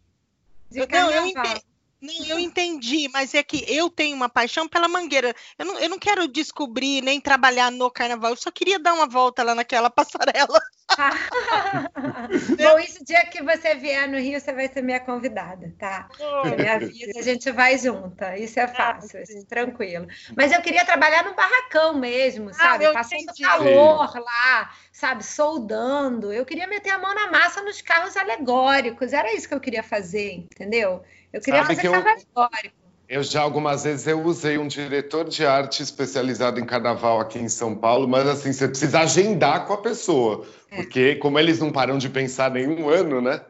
de 0.71 0.87
não, 0.89 1.11
eu 1.11 1.27
entendi. 1.27 1.72
Não, 2.03 2.27
eu 2.27 2.37
entendi, 2.37 3.09
mas 3.13 3.33
é 3.33 3.45
que 3.45 3.65
eu 3.69 3.89
tenho 3.89 4.17
uma 4.17 4.29
paixão 4.29 4.67
pela 4.67 4.89
mangueira. 4.89 5.33
Eu 5.57 5.65
não, 5.65 5.79
eu 5.79 5.89
não 5.89 6.01
quero 6.01 6.27
descobrir 6.27 7.01
nem 7.01 7.21
trabalhar 7.21 7.71
no 7.71 7.89
carnaval, 7.89 8.33
eu 8.33 8.37
só 8.37 8.51
queria 8.51 8.77
dar 8.77 8.93
uma 8.93 9.07
volta 9.07 9.45
lá 9.45 9.55
naquela 9.55 9.89
passarela. 9.89 10.61
Bom, 12.59 12.79
isso 12.81 13.05
dia 13.05 13.25
que 13.27 13.41
você 13.43 13.77
vier 13.77 14.09
no 14.09 14.19
Rio, 14.19 14.41
você 14.41 14.53
vai 14.53 14.69
ser 14.69 14.83
minha 14.83 14.99
convidada, 14.99 15.73
tá? 15.79 16.09
Oh, 16.19 16.49
me 16.49 16.69
avisa, 16.69 17.19
a 17.19 17.23
gente 17.23 17.51
vai 17.53 17.79
junta. 17.79 18.37
Isso 18.37 18.59
é 18.59 18.65
ah, 18.65 18.69
fácil, 18.69 19.21
ah, 19.21 19.47
tranquilo. 19.49 20.09
Mas 20.37 20.51
eu 20.51 20.61
queria 20.61 20.85
trabalhar 20.85 21.25
no 21.25 21.35
barracão 21.35 21.95
mesmo, 21.95 22.51
ah, 22.51 22.55
sabe? 22.55 22.93
Passando 22.93 23.23
entendi. 23.23 23.43
calor 23.43 24.13
lá, 24.21 24.73
sabe? 24.91 25.25
Soldando. 25.25 26.33
Eu 26.33 26.45
queria 26.45 26.67
meter 26.67 26.91
a 26.91 26.99
mão 26.99 27.15
na 27.15 27.31
massa 27.31 27.63
nos 27.63 27.81
carros 27.81 28.17
alegóricos. 28.17 29.13
Era 29.13 29.33
isso 29.33 29.49
que 29.49 29.55
eu 29.55 29.61
queria 29.61 29.85
fazer, 29.85 30.33
entendeu? 30.33 31.03
Eu 31.33 31.41
queria 31.41 31.63
Sabe 31.63 31.77
fazer 31.77 31.89
que 31.89 32.19
histórico. 32.19 32.83
Eu 33.09 33.23
já 33.23 33.43
algumas 33.43 33.85
vezes 33.85 34.07
eu 34.07 34.23
usei 34.23 34.57
um 34.57 34.67
diretor 34.67 35.29
de 35.29 35.45
arte 35.45 35.83
especializado 35.83 36.59
em 36.59 36.65
carnaval 36.65 37.21
aqui 37.21 37.39
em 37.39 37.49
São 37.49 37.77
Paulo, 37.77 38.09
mas 38.09 38.27
assim, 38.27 38.53
você 38.53 38.67
precisa 38.67 39.01
agendar 39.01 39.67
com 39.67 39.75
a 39.75 39.79
pessoa, 39.79 40.47
é. 40.71 40.77
porque 40.77 41.17
como 41.17 41.39
eles 41.39 41.59
não 41.59 41.71
param 41.71 41.99
de 41.99 42.09
pensar 42.09 42.51
nenhum 42.51 42.89
ano, 42.89 43.21
né? 43.21 43.45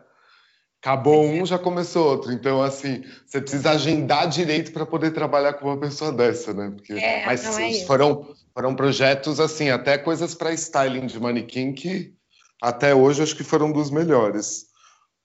Acabou 0.80 1.24
um, 1.24 1.46
já 1.46 1.60
começou 1.60 2.08
outro. 2.08 2.32
Então, 2.32 2.60
assim, 2.60 3.04
você 3.24 3.40
precisa 3.40 3.70
agendar 3.70 4.28
direito 4.28 4.72
para 4.72 4.84
poder 4.84 5.12
trabalhar 5.12 5.52
com 5.52 5.66
uma 5.68 5.78
pessoa 5.78 6.10
dessa, 6.10 6.52
né? 6.52 6.72
Porque, 6.74 6.94
é, 6.94 7.24
mas 7.24 7.56
é 7.56 7.84
foram, 7.86 8.34
foram 8.52 8.74
projetos, 8.74 9.38
assim, 9.38 9.70
até 9.70 9.96
coisas 9.96 10.34
para 10.34 10.52
styling 10.52 11.06
de 11.06 11.20
manequim 11.20 11.72
que 11.72 12.12
até 12.60 12.92
hoje 12.92 13.22
acho 13.22 13.36
que 13.36 13.44
foram 13.44 13.70
dos 13.70 13.92
melhores. 13.92 14.71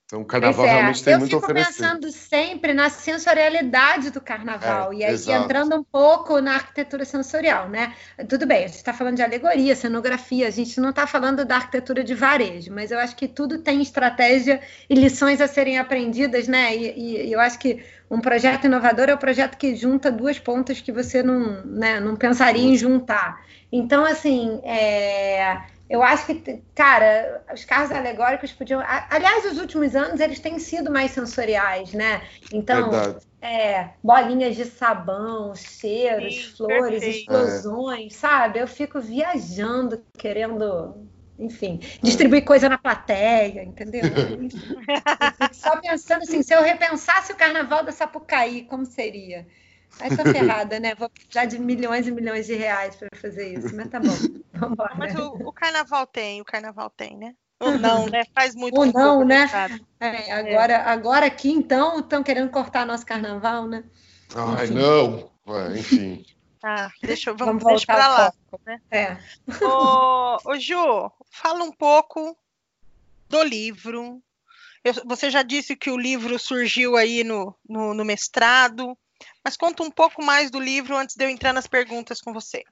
Então, 0.08 0.22
o 0.22 0.24
carnaval 0.24 0.64
é. 0.64 0.70
realmente 0.70 1.04
tem 1.04 1.18
muito 1.18 1.36
a 1.36 1.38
oferecer. 1.38 1.68
Eu 1.68 1.72
fico 1.74 1.82
pensando 1.82 2.10
sempre 2.10 2.72
na 2.72 2.88
sensorialidade 2.88 4.08
do 4.08 4.22
carnaval, 4.22 4.90
é, 4.90 4.96
e 4.96 5.04
aí 5.04 5.12
exato. 5.12 5.44
entrando 5.44 5.76
um 5.76 5.84
pouco 5.84 6.40
na 6.40 6.54
arquitetura 6.54 7.04
sensorial, 7.04 7.68
né? 7.68 7.94
Tudo 8.26 8.46
bem, 8.46 8.64
a 8.64 8.68
gente 8.68 8.76
está 8.76 8.94
falando 8.94 9.16
de 9.16 9.22
alegoria, 9.22 9.76
cenografia, 9.76 10.48
a 10.48 10.50
gente 10.50 10.80
não 10.80 10.88
está 10.90 11.06
falando 11.06 11.44
da 11.44 11.56
arquitetura 11.56 12.02
de 12.02 12.14
varejo, 12.14 12.72
mas 12.72 12.90
eu 12.90 12.98
acho 12.98 13.14
que 13.14 13.28
tudo 13.28 13.58
tem 13.58 13.82
estratégia 13.82 14.62
e 14.88 14.94
lições 14.94 15.42
a 15.42 15.46
serem 15.46 15.78
aprendidas, 15.78 16.48
né? 16.48 16.74
E, 16.74 17.26
e 17.26 17.30
eu 17.30 17.38
acho 17.38 17.58
que 17.58 17.84
um 18.10 18.18
projeto 18.18 18.64
inovador 18.64 19.10
é 19.10 19.12
o 19.12 19.16
um 19.16 19.18
projeto 19.18 19.58
que 19.58 19.76
junta 19.76 20.10
duas 20.10 20.38
pontas 20.38 20.80
que 20.80 20.90
você 20.90 21.22
não, 21.22 21.62
né, 21.66 22.00
não 22.00 22.16
pensaria 22.16 22.64
em 22.64 22.78
juntar. 22.78 23.44
Então, 23.70 24.06
assim, 24.06 24.58
é 24.64 25.60
eu 25.88 26.02
acho 26.02 26.26
que, 26.26 26.62
cara, 26.74 27.42
os 27.52 27.64
carros 27.64 27.90
alegóricos 27.90 28.52
podiam. 28.52 28.82
Aliás, 29.10 29.44
os 29.46 29.58
últimos 29.58 29.96
anos 29.96 30.20
eles 30.20 30.38
têm 30.38 30.58
sido 30.58 30.92
mais 30.92 31.12
sensoriais, 31.12 31.94
né? 31.94 32.22
Então, 32.52 32.90
é, 33.40 33.90
bolinhas 34.04 34.54
de 34.54 34.66
sabão, 34.66 35.54
cheiros, 35.54 36.34
Sim, 36.34 36.56
flores, 36.56 37.00
perfeito. 37.00 37.18
explosões, 37.18 38.14
é. 38.14 38.16
sabe? 38.16 38.58
Eu 38.58 38.66
fico 38.66 39.00
viajando, 39.00 40.04
querendo, 40.18 41.08
enfim, 41.38 41.80
distribuir 42.02 42.44
coisa 42.44 42.68
na 42.68 42.76
plateia, 42.76 43.62
entendeu? 43.62 44.02
Só 45.52 45.80
pensando 45.80 46.22
assim, 46.22 46.42
se 46.42 46.52
eu 46.54 46.62
repensasse 46.62 47.32
o 47.32 47.36
carnaval 47.36 47.82
da 47.82 47.92
Sapucaí, 47.92 48.64
como 48.64 48.84
seria? 48.84 49.46
Aí 50.00 50.16
tô 50.16 50.22
ferrada, 50.24 50.78
né? 50.80 50.94
Vou 50.94 51.08
precisar 51.08 51.46
de 51.46 51.58
milhões 51.58 52.06
e 52.06 52.10
milhões 52.10 52.46
de 52.46 52.54
reais 52.54 52.96
para 52.96 53.08
fazer 53.18 53.58
isso, 53.58 53.74
mas 53.74 53.88
tá 53.88 54.00
bom. 54.00 54.14
Vambora. 54.54 54.94
Mas 54.96 55.14
o, 55.14 55.34
o, 55.48 55.52
carnaval 55.52 56.06
tem, 56.06 56.40
o 56.40 56.44
carnaval 56.44 56.90
tem, 56.90 57.16
né? 57.16 57.34
Ou 57.60 57.78
não, 57.78 58.06
né? 58.06 58.22
Faz 58.34 58.54
muito 58.54 58.78
Ou 58.78 58.86
não, 58.86 59.24
né? 59.24 59.48
É, 59.98 60.32
agora, 60.32 60.72
é. 60.74 60.76
agora 60.76 61.26
aqui, 61.26 61.50
então, 61.50 61.98
estão 62.00 62.22
querendo 62.22 62.50
cortar 62.50 62.86
nosso 62.86 63.04
carnaval, 63.04 63.66
né? 63.66 63.84
Ai, 64.34 64.66
enfim. 64.66 64.74
não. 64.74 65.30
enfim. 65.76 66.24
Ah, 66.62 66.90
deixa, 67.02 67.32
vamos, 67.32 67.62
vamos 67.62 67.80
deixa 67.80 67.86
para 67.86 68.08
lá. 68.08 68.34
Né? 68.66 68.80
É. 68.90 69.16
Ô, 69.64 70.36
ô, 70.44 70.58
Ju, 70.58 71.10
fala 71.30 71.64
um 71.64 71.72
pouco 71.72 72.36
do 73.28 73.42
livro. 73.42 74.22
Eu, 74.84 74.94
você 75.06 75.30
já 75.30 75.42
disse 75.42 75.76
que 75.76 75.90
o 75.90 75.96
livro 75.96 76.38
surgiu 76.38 76.96
aí 76.96 77.22
no, 77.22 77.54
no, 77.68 77.94
no 77.94 78.04
mestrado. 78.04 78.96
Mas 79.44 79.56
conta 79.56 79.82
um 79.82 79.90
pouco 79.90 80.22
mais 80.24 80.50
do 80.50 80.60
livro 80.60 80.96
antes 80.96 81.16
de 81.16 81.24
eu 81.24 81.28
entrar 81.28 81.52
nas 81.52 81.66
perguntas 81.66 82.20
com 82.20 82.32
você. 82.32 82.62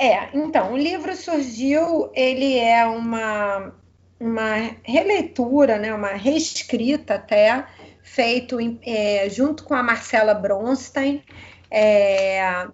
É, 0.00 0.30
então, 0.36 0.72
o 0.72 0.76
livro 0.76 1.14
surgiu, 1.14 2.10
ele 2.14 2.58
é 2.58 2.84
uma, 2.86 3.74
uma 4.18 4.76
releitura, 4.82 5.78
né, 5.78 5.94
uma 5.94 6.12
reescrita 6.14 7.14
até, 7.14 7.66
feito 8.02 8.58
é, 8.84 9.28
junto 9.30 9.64
com 9.64 9.74
a 9.74 9.82
Marcela 9.82 10.34
Bronstein, 10.34 11.22
é, 11.70 12.66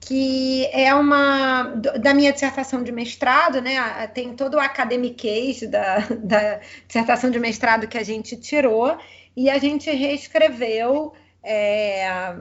que 0.00 0.66
é 0.66 0.94
uma 0.94 1.62
da 1.98 2.12
minha 2.12 2.32
dissertação 2.32 2.82
de 2.82 2.92
mestrado, 2.92 3.62
né? 3.62 4.06
Tem 4.08 4.36
todo 4.36 4.54
o 4.54 4.60
academic 4.60 5.66
da, 5.66 5.98
da 6.22 6.60
dissertação 6.86 7.30
de 7.30 7.38
mestrado 7.38 7.88
que 7.88 7.96
a 7.96 8.02
gente 8.02 8.36
tirou 8.36 8.98
e 9.34 9.48
a 9.48 9.58
gente 9.58 9.90
reescreveu 9.90 11.14
é, 11.44 12.36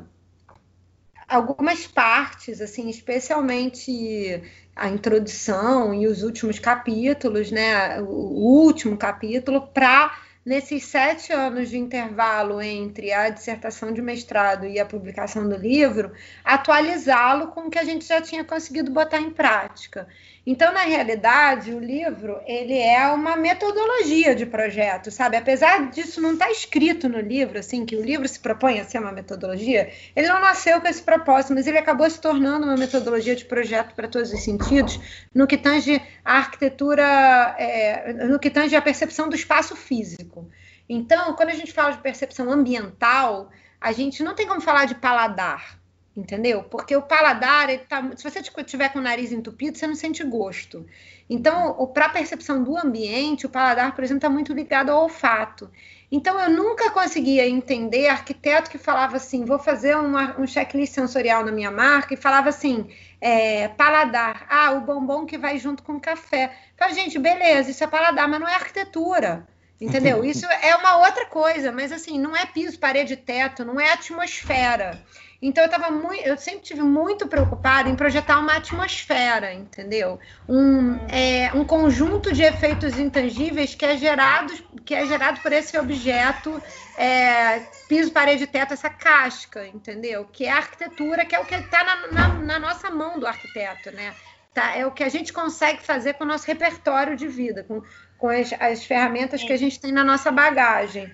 algumas 1.27 1.85
partes, 1.87 2.61
assim, 2.61 2.89
especialmente 2.89 4.41
a 4.75 4.89
introdução 4.89 5.93
e 5.93 6.07
os 6.07 6.23
últimos 6.23 6.59
capítulos, 6.59 7.51
né? 7.51 8.01
O 8.01 8.63
último 8.65 8.97
capítulo, 8.97 9.67
para 9.67 10.17
nesses 10.45 10.85
sete 10.85 11.31
anos 11.31 11.69
de 11.69 11.77
intervalo 11.77 12.61
entre 12.61 13.13
a 13.13 13.29
dissertação 13.29 13.93
de 13.93 14.01
mestrado 14.01 14.65
e 14.65 14.79
a 14.79 14.85
publicação 14.85 15.47
do 15.47 15.55
livro, 15.55 16.11
atualizá-lo 16.43 17.47
com 17.47 17.61
o 17.61 17.69
que 17.69 17.79
a 17.79 17.83
gente 17.83 18.05
já 18.05 18.21
tinha 18.21 18.43
conseguido 18.43 18.91
botar 18.91 19.19
em 19.19 19.31
prática. 19.31 20.07
Então, 20.45 20.73
na 20.73 20.81
realidade, 20.81 21.73
o 21.73 21.79
livro 21.79 22.37
ele 22.45 22.77
é 22.77 23.07
uma 23.07 23.37
metodologia 23.37 24.35
de 24.35 24.45
projeto, 24.45 25.09
sabe? 25.09 25.37
Apesar 25.37 25.89
disso 25.89 26.19
não 26.19 26.33
estar 26.33 26.47
tá 26.47 26.51
escrito 26.51 27.07
no 27.07 27.21
livro, 27.21 27.57
assim, 27.57 27.85
que 27.85 27.95
o 27.95 28.03
livro 28.03 28.27
se 28.27 28.37
propõe 28.39 28.77
a 28.77 28.83
ser 28.83 28.99
uma 28.99 29.13
metodologia, 29.13 29.89
ele 30.13 30.27
não 30.27 30.41
nasceu 30.41 30.81
com 30.81 30.87
esse 30.87 31.01
propósito, 31.01 31.53
mas 31.53 31.65
ele 31.65 31.77
acabou 31.77 32.09
se 32.09 32.19
tornando 32.19 32.65
uma 32.65 32.75
metodologia 32.75 33.37
de 33.37 33.45
projeto 33.45 33.95
para 33.95 34.05
todos 34.05 34.33
os 34.33 34.43
sentidos, 34.43 34.99
no 35.33 35.47
que 35.47 35.57
tange 35.57 36.01
a 36.25 36.39
arquitetura, 36.39 37.55
é, 37.57 38.11
no 38.27 38.37
que 38.37 38.49
tange 38.49 38.75
a 38.75 38.81
percepção 38.81 39.29
do 39.29 39.35
espaço 39.35 39.77
físico. 39.77 40.49
Então, 40.89 41.33
quando 41.35 41.49
a 41.49 41.55
gente 41.55 41.71
fala 41.71 41.91
de 41.91 41.99
percepção 41.99 42.51
ambiental, 42.51 43.49
a 43.79 43.93
gente 43.93 44.21
não 44.21 44.35
tem 44.35 44.45
como 44.45 44.59
falar 44.59 44.85
de 44.85 44.95
paladar, 44.95 45.79
entendeu? 46.15 46.63
Porque 46.63 46.95
o 46.95 47.01
paladar, 47.01 47.67
tá, 47.89 48.03
se 48.15 48.23
você 48.23 48.41
tiver 48.41 48.89
com 48.89 48.99
o 48.99 49.01
nariz 49.01 49.31
entupido, 49.31 49.77
você 49.77 49.87
não 49.87 49.95
sente 49.95 50.23
gosto. 50.23 50.85
Então, 51.29 51.73
para 51.87 52.05
a 52.05 52.09
percepção 52.09 52.63
do 52.63 52.77
ambiente, 52.77 53.45
o 53.45 53.49
paladar, 53.49 53.95
por 53.95 54.03
exemplo, 54.03 54.19
está 54.19 54.29
muito 54.29 54.53
ligado 54.53 54.89
ao 54.89 55.03
olfato. 55.03 55.69
Então, 56.11 56.39
eu 56.39 56.49
nunca 56.49 56.91
conseguia 56.91 57.47
entender 57.47 58.07
arquiteto 58.07 58.69
que 58.69 58.77
falava 58.77 59.17
assim: 59.17 59.45
vou 59.45 59.57
fazer 59.57 59.97
uma, 59.97 60.39
um 60.39 60.45
checklist 60.45 60.93
sensorial 60.93 61.43
na 61.43 61.51
minha 61.51 61.71
marca, 61.71 62.13
e 62.13 62.17
falava 62.17 62.49
assim: 62.49 62.87
é, 63.19 63.67
paladar, 63.69 64.45
ah, 64.49 64.71
o 64.73 64.81
bombom 64.81 65.25
que 65.25 65.37
vai 65.37 65.57
junto 65.57 65.81
com 65.81 65.93
o 65.93 65.99
café. 65.99 66.55
Fala, 66.77 66.93
gente, 66.93 67.17
beleza, 67.17 67.71
isso 67.71 67.83
é 67.83 67.87
paladar, 67.87 68.27
mas 68.27 68.39
não 68.39 68.47
é 68.47 68.53
arquitetura. 68.53 69.47
Entendeu? 69.81 70.23
Isso 70.25 70.45
é 70.45 70.75
uma 70.75 70.97
outra 70.97 71.25
coisa, 71.25 71.71
mas 71.71 71.91
assim, 71.91 72.17
não 72.17 72.35
é 72.37 72.45
piso, 72.45 72.79
parede, 72.79 73.17
teto, 73.17 73.65
não 73.65 73.79
é 73.79 73.91
atmosfera. 73.91 75.03
Então 75.45 75.61
eu 75.61 75.69
tava 75.69 75.91
muito, 75.91 76.25
eu 76.25 76.37
sempre 76.37 76.61
tive 76.61 76.81
muito 76.81 77.27
preocupada 77.27 77.89
em 77.89 77.97
projetar 77.97 78.39
uma 78.39 78.55
atmosfera, 78.55 79.53
entendeu? 79.53 80.17
Um, 80.47 80.97
é, 81.09 81.51
um 81.53 81.65
conjunto 81.65 82.31
de 82.31 82.43
efeitos 82.43 82.97
intangíveis 82.97 83.75
que 83.75 83.85
é 83.85 83.97
gerado, 83.97 84.53
que 84.85 84.95
é 84.95 85.05
gerado 85.05 85.41
por 85.41 85.51
esse 85.51 85.77
objeto, 85.77 86.63
é, 86.97 87.59
piso, 87.89 88.09
parede, 88.13 88.47
teto, 88.47 88.73
essa 88.73 88.89
casca, 88.89 89.67
entendeu? 89.67 90.25
Que 90.31 90.45
é 90.45 90.51
a 90.51 90.55
arquitetura, 90.55 91.25
que 91.25 91.35
é 91.35 91.39
o 91.41 91.45
que 91.45 91.55
está 91.55 91.83
na, 91.83 92.07
na, 92.07 92.27
na, 92.35 92.59
nossa 92.59 92.89
mão 92.89 93.19
do 93.19 93.27
arquiteto, 93.27 93.91
né? 93.91 94.13
Tá, 94.53 94.77
é 94.77 94.85
o 94.85 94.91
que 94.91 95.03
a 95.03 95.09
gente 95.09 95.33
consegue 95.33 95.83
fazer 95.83 96.13
com 96.13 96.23
o 96.23 96.27
nosso 96.27 96.47
repertório 96.47 97.17
de 97.17 97.27
vida, 97.27 97.65
com, 97.65 97.81
com 98.17 98.29
as, 98.29 98.53
as 98.61 98.85
ferramentas 98.85 99.43
que 99.43 99.51
a 99.51 99.57
gente 99.57 99.77
tem 99.77 99.91
na 99.91 100.05
nossa 100.05 100.31
bagagem. 100.31 101.11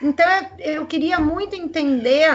Então 0.00 0.24
eu, 0.30 0.74
eu 0.74 0.86
queria 0.86 1.18
muito 1.18 1.56
entender 1.56 2.30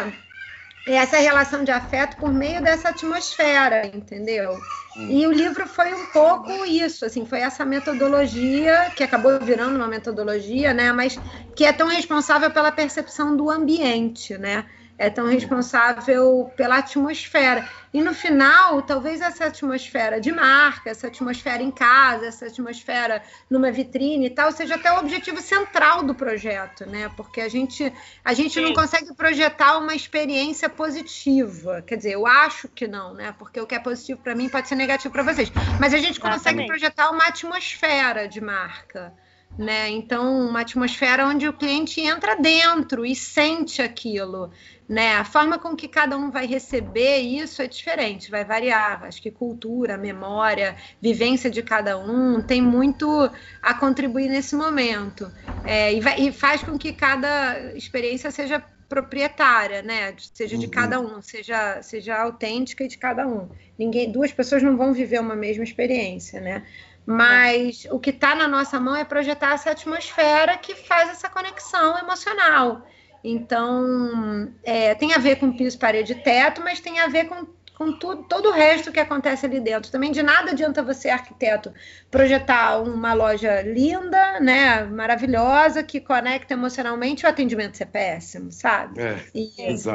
essa 0.93 1.17
relação 1.17 1.63
de 1.63 1.71
afeto 1.71 2.17
por 2.17 2.32
meio 2.32 2.62
dessa 2.62 2.89
atmosfera, 2.89 3.86
entendeu? 3.88 4.58
Hum. 4.97 5.08
E 5.10 5.28
o 5.28 5.32
livro 5.32 5.67
foi 5.67 5.93
um 5.93 6.06
pouco 6.08 6.65
isso, 6.65 7.06
assim, 7.06 7.25
foi 7.25 7.39
essa 7.41 7.65
metodologia 7.65 8.91
que 8.95 9.04
acabou 9.04 9.39
virando 9.39 9.75
uma 9.75 9.88
metodologia, 9.88 10.73
né? 10.73 10.91
Mas 10.91 11.19
que 11.56 11.65
é 11.65 11.71
tão 11.71 11.88
responsável 11.88 12.49
pela 12.52 12.71
percepção 12.71 13.36
do 13.36 13.49
ambiente, 13.49 14.38
né? 14.38 14.65
É 14.99 15.09
tão 15.09 15.27
responsável 15.27 16.51
pela 16.57 16.77
atmosfera. 16.79 17.65
E 17.93 18.01
no 18.01 18.13
final, 18.13 18.81
talvez 18.81 19.21
essa 19.21 19.45
atmosfera 19.45 20.19
de 20.19 20.29
marca, 20.29 20.89
essa 20.89 21.07
atmosfera 21.07 21.63
em 21.63 21.71
casa, 21.71 22.27
essa 22.27 22.47
atmosfera 22.47 23.23
numa 23.49 23.71
vitrine 23.71 24.25
e 24.25 24.29
tal, 24.29 24.51
seja 24.51 24.75
até 24.75 24.91
o 24.91 24.99
objetivo 24.99 25.41
central 25.41 26.03
do 26.03 26.13
projeto, 26.13 26.85
né? 26.85 27.09
Porque 27.15 27.39
a 27.39 27.47
gente, 27.47 27.91
a 28.23 28.33
gente 28.33 28.59
não 28.59 28.73
consegue 28.73 29.15
projetar 29.15 29.77
uma 29.77 29.95
experiência 29.95 30.67
positiva. 30.69 31.81
Quer 31.81 31.95
dizer, 31.95 32.12
eu 32.12 32.27
acho 32.27 32.67
que 32.67 32.85
não, 32.85 33.13
né? 33.13 33.33
Porque 33.39 33.59
o 33.59 33.65
que 33.65 33.75
é 33.75 33.79
positivo 33.79 34.19
para 34.21 34.35
mim 34.35 34.49
pode 34.49 34.67
ser 34.67 34.75
negativo 34.75 35.13
para 35.13 35.23
vocês. 35.23 35.49
Mas 35.79 35.93
a 35.93 35.97
gente 35.97 36.19
consegue 36.19 36.67
projetar 36.67 37.09
uma 37.09 37.23
atmosfera 37.23 38.27
de 38.27 38.41
marca. 38.41 39.13
Né? 39.57 39.89
Então, 39.89 40.47
uma 40.47 40.62
atmosfera 40.62 41.27
onde 41.27 41.47
o 41.47 41.53
cliente 41.53 41.99
entra 41.99 42.35
dentro 42.35 43.05
e 43.05 43.13
sente 43.13 43.81
aquilo 43.81 44.49
né? 44.89 45.17
A 45.17 45.23
forma 45.23 45.59
com 45.59 45.75
que 45.75 45.88
cada 45.88 46.17
um 46.17 46.31
vai 46.31 46.47
receber 46.47 47.19
isso 47.19 47.62
é 47.62 47.67
diferente, 47.67 48.31
vai 48.31 48.43
variar. 48.43 49.03
Acho 49.03 49.21
que 49.21 49.29
cultura, 49.29 49.95
memória, 49.99 50.75
vivência 50.99 51.47
de 51.47 51.62
cada 51.62 51.99
um 51.99 52.41
tem 52.41 52.59
muito 52.59 53.29
a 53.62 53.73
contribuir 53.75 54.27
nesse 54.27 54.55
momento. 54.55 55.31
É, 55.63 55.93
e, 55.93 56.01
vai, 56.01 56.19
e, 56.19 56.31
faz 56.31 56.63
com 56.63 56.75
que 56.75 56.91
cada 56.91 57.71
experiência 57.75 58.31
seja 58.31 58.59
proprietária, 58.89 59.83
né? 59.83 60.15
Seja 60.33 60.57
de 60.57 60.65
uhum. 60.65 60.71
cada 60.71 60.99
um, 60.99 61.21
seja, 61.21 61.83
seja 61.83 62.19
autêntica 62.19 62.88
de 62.88 62.97
cada 62.97 63.27
um. 63.27 63.47
Ninguém, 63.77 64.12
duas 64.12 64.31
pessoas 64.31 64.63
não 64.63 64.75
vão 64.75 64.91
viver 64.91 65.21
uma 65.21 65.35
mesma 65.35 65.63
experiência, 65.63 66.41
né? 66.41 66.65
Mas 67.06 67.87
o 67.91 68.00
que 68.00 68.12
está 68.12 68.35
na 68.35 68.47
nossa 68.47 68.79
mão 68.79 68.95
é 68.95 69.04
projetar 69.04 69.54
essa 69.54 69.71
atmosfera 69.71 70.58
que 70.58 70.75
faz 70.75 71.10
essa 71.10 71.29
conexão 71.29 71.97
emocional. 71.97 72.85
Então, 73.23 74.52
é, 74.63 74.95
tem 74.95 75.13
a 75.13 75.17
ver 75.17 75.37
com 75.37 75.52
piso, 75.52 75.77
parede 75.77 76.13
e 76.13 76.15
teto, 76.15 76.62
mas 76.63 76.79
tem 76.79 77.00
a 77.00 77.08
ver 77.08 77.25
com, 77.25 77.45
com 77.75 77.91
tudo, 77.91 78.23
todo 78.23 78.50
o 78.50 78.52
resto 78.52 78.91
que 78.91 79.00
acontece 79.00 79.45
ali 79.45 79.60
dentro. 79.60 79.91
Também 79.91 80.12
de 80.12 80.23
nada 80.23 80.52
adianta 80.52 80.81
você, 80.81 81.10
arquiteto, 81.10 81.73
projetar 82.10 82.81
uma 82.81 83.13
loja 83.13 83.62
linda, 83.62 84.39
né, 84.39 84.83
maravilhosa, 84.85 85.83
que 85.83 86.00
conecta 86.00 86.54
emocionalmente, 86.54 87.25
o 87.25 87.29
atendimento 87.29 87.75
ser 87.75 87.87
péssimo, 87.87 88.52
sabe? 88.52 89.02
É, 89.02 89.19
e. 89.35 89.52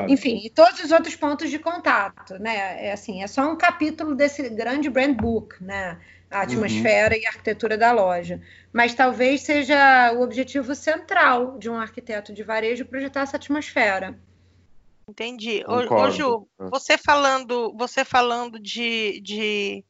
Enfim, 0.09 0.43
e 0.45 0.51
todos 0.51 0.85
os 0.85 0.91
outros 0.91 1.17
pontos 1.17 1.51
de 1.51 1.59
contato, 1.59 2.39
né? 2.39 2.87
É 2.87 2.93
assim, 2.93 3.23
é 3.23 3.27
só 3.27 3.51
um 3.51 3.57
capítulo 3.57 4.15
desse 4.15 4.51
grande 4.51 4.91
brand 4.91 5.17
book, 5.17 5.63
né? 5.63 5.97
A 6.35 6.43
atmosfera 6.43 7.15
uhum. 7.15 7.21
e 7.21 7.27
a 7.27 7.31
arquitetura 7.31 7.79
da 7.79 7.93
loja. 7.93 8.43
Mas 8.73 8.95
talvez 8.95 9.43
seja 9.43 10.13
o 10.15 10.23
objetivo 10.23 10.75
central 10.75 11.59
de 11.59 11.71
um 11.71 11.79
arquiteto 11.79 12.33
de 12.33 12.43
varejo 12.43 12.85
projetar 12.85 13.23
essa 13.23 13.37
atmosfera. 13.37 14.19
Entendi. 15.09 15.63
Concordo. 15.65 15.95
Ô, 15.95 16.11
Ju, 16.11 16.49
você 16.71 16.97
falando, 16.97 17.73
você 17.77 18.05
falando 18.05 18.59
de, 18.59 19.21
de, 19.21 19.85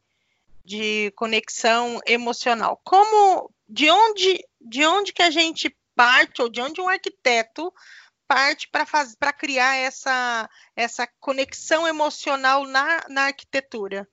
de 0.65 1.13
conexão 1.17 2.01
emocional, 2.07 2.81
como 2.85 3.51
de 3.69 3.91
onde 3.91 4.45
de 4.61 4.85
onde 4.85 5.13
que 5.13 5.23
a 5.23 5.31
gente 5.31 5.75
parte 5.95 6.43
ou 6.43 6.49
de 6.49 6.61
onde 6.61 6.81
um 6.81 6.89
arquiteto 6.89 7.73
parte 8.27 8.69
para 8.69 8.87
fazer 8.87 9.17
para 9.19 9.33
criar 9.33 9.77
essa 9.77 10.49
essa 10.75 11.07
conexão 11.21 11.87
emocional 11.87 12.67
na, 12.67 13.05
na 13.09 13.23
arquitetura? 13.27 14.09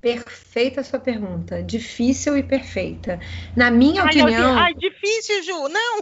Perfeita 0.00 0.80
a 0.80 0.84
sua 0.84 0.98
pergunta. 0.98 1.62
Difícil 1.62 2.36
e 2.38 2.42
perfeita. 2.42 3.20
Na 3.54 3.70
minha 3.70 4.02
ai, 4.02 4.08
opinião. 4.08 4.58
Ai, 4.58 4.74
difícil, 4.74 5.42
Ju, 5.42 5.68
não! 5.68 6.00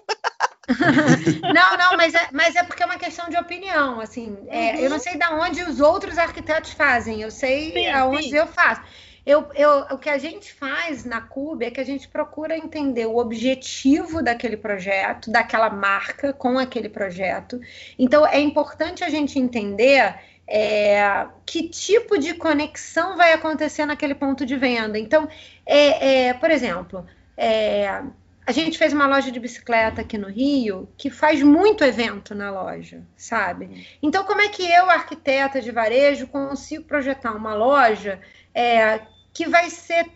não, 1.53 1.77
não, 1.77 1.97
mas 1.97 2.15
é, 2.15 2.29
mas 2.33 2.55
é 2.55 2.63
porque 2.63 2.83
é 2.83 2.87
uma 2.87 2.99
questão 2.99 3.29
de 3.29 3.37
opinião. 3.37 4.01
Assim, 4.01 4.37
é, 4.49 4.75
uhum. 4.75 4.81
eu 4.81 4.91
não 4.91 4.99
sei 5.01 5.17
de 5.17 5.27
onde 5.27 5.63
os 5.63 5.81
outros 5.81 6.17
arquitetos 6.17 6.73
fazem, 6.73 7.23
eu 7.23 7.31
sei 7.31 7.73
sim, 7.73 7.89
aonde 7.89 8.31
sim. 8.31 8.37
eu 8.37 8.47
faço. 8.47 8.83
Eu, 9.27 9.47
eu, 9.55 9.81
o 9.91 9.99
que 9.99 10.09
a 10.09 10.17
gente 10.17 10.55
faz 10.55 11.05
na 11.05 11.21
CUB 11.21 11.63
é 11.63 11.71
que 11.71 11.81
a 11.81 11.85
gente 11.85 12.09
procura 12.09 12.57
entender 12.57 13.05
o 13.05 13.19
objetivo 13.19 14.23
daquele 14.23 14.57
projeto, 14.57 15.31
daquela 15.31 15.69
marca 15.69 16.33
com 16.33 16.59
aquele 16.59 16.89
projeto. 16.89 17.61
Então, 17.99 18.27
é 18.27 18.41
importante 18.41 19.05
a 19.05 19.11
gente 19.11 19.39
entender 19.39 20.15
é, 20.49 21.27
que 21.45 21.69
tipo 21.69 22.19
de 22.19 22.33
conexão 22.35 23.17
vai 23.17 23.35
acontecer 23.35 23.85
naquele 23.85 24.15
ponto 24.15 24.47
de 24.47 24.57
venda. 24.57 24.99
Então, 24.99 25.29
é, 25.67 26.29
é 26.29 26.35
por 26.35 26.51
exemplo, 26.51 27.07
é, 27.37 28.03
a 28.47 28.53
gente 28.53 28.79
fez 28.79 28.95
uma 28.95 29.07
loja 29.07 29.31
de 29.31 29.39
bicicleta 29.39 30.01
aqui 30.01 30.17
no 30.17 30.29
Rio 30.29 30.89
que 30.97 31.11
faz 31.11 31.43
muito 31.43 31.85
evento 31.85 32.35
na 32.35 32.51
loja, 32.51 33.03
sabe? 33.15 33.87
Então, 34.03 34.25
como 34.25 34.41
é 34.41 34.49
que 34.49 34.63
eu, 34.63 34.89
arquiteta 34.89 35.61
de 35.61 35.71
varejo, 35.71 36.27
consigo 36.29 36.85
projetar 36.85 37.33
uma 37.33 37.53
loja 37.53 38.19
é, 38.55 39.03
que 39.35 39.47
vai 39.47 39.69
ser 39.69 40.11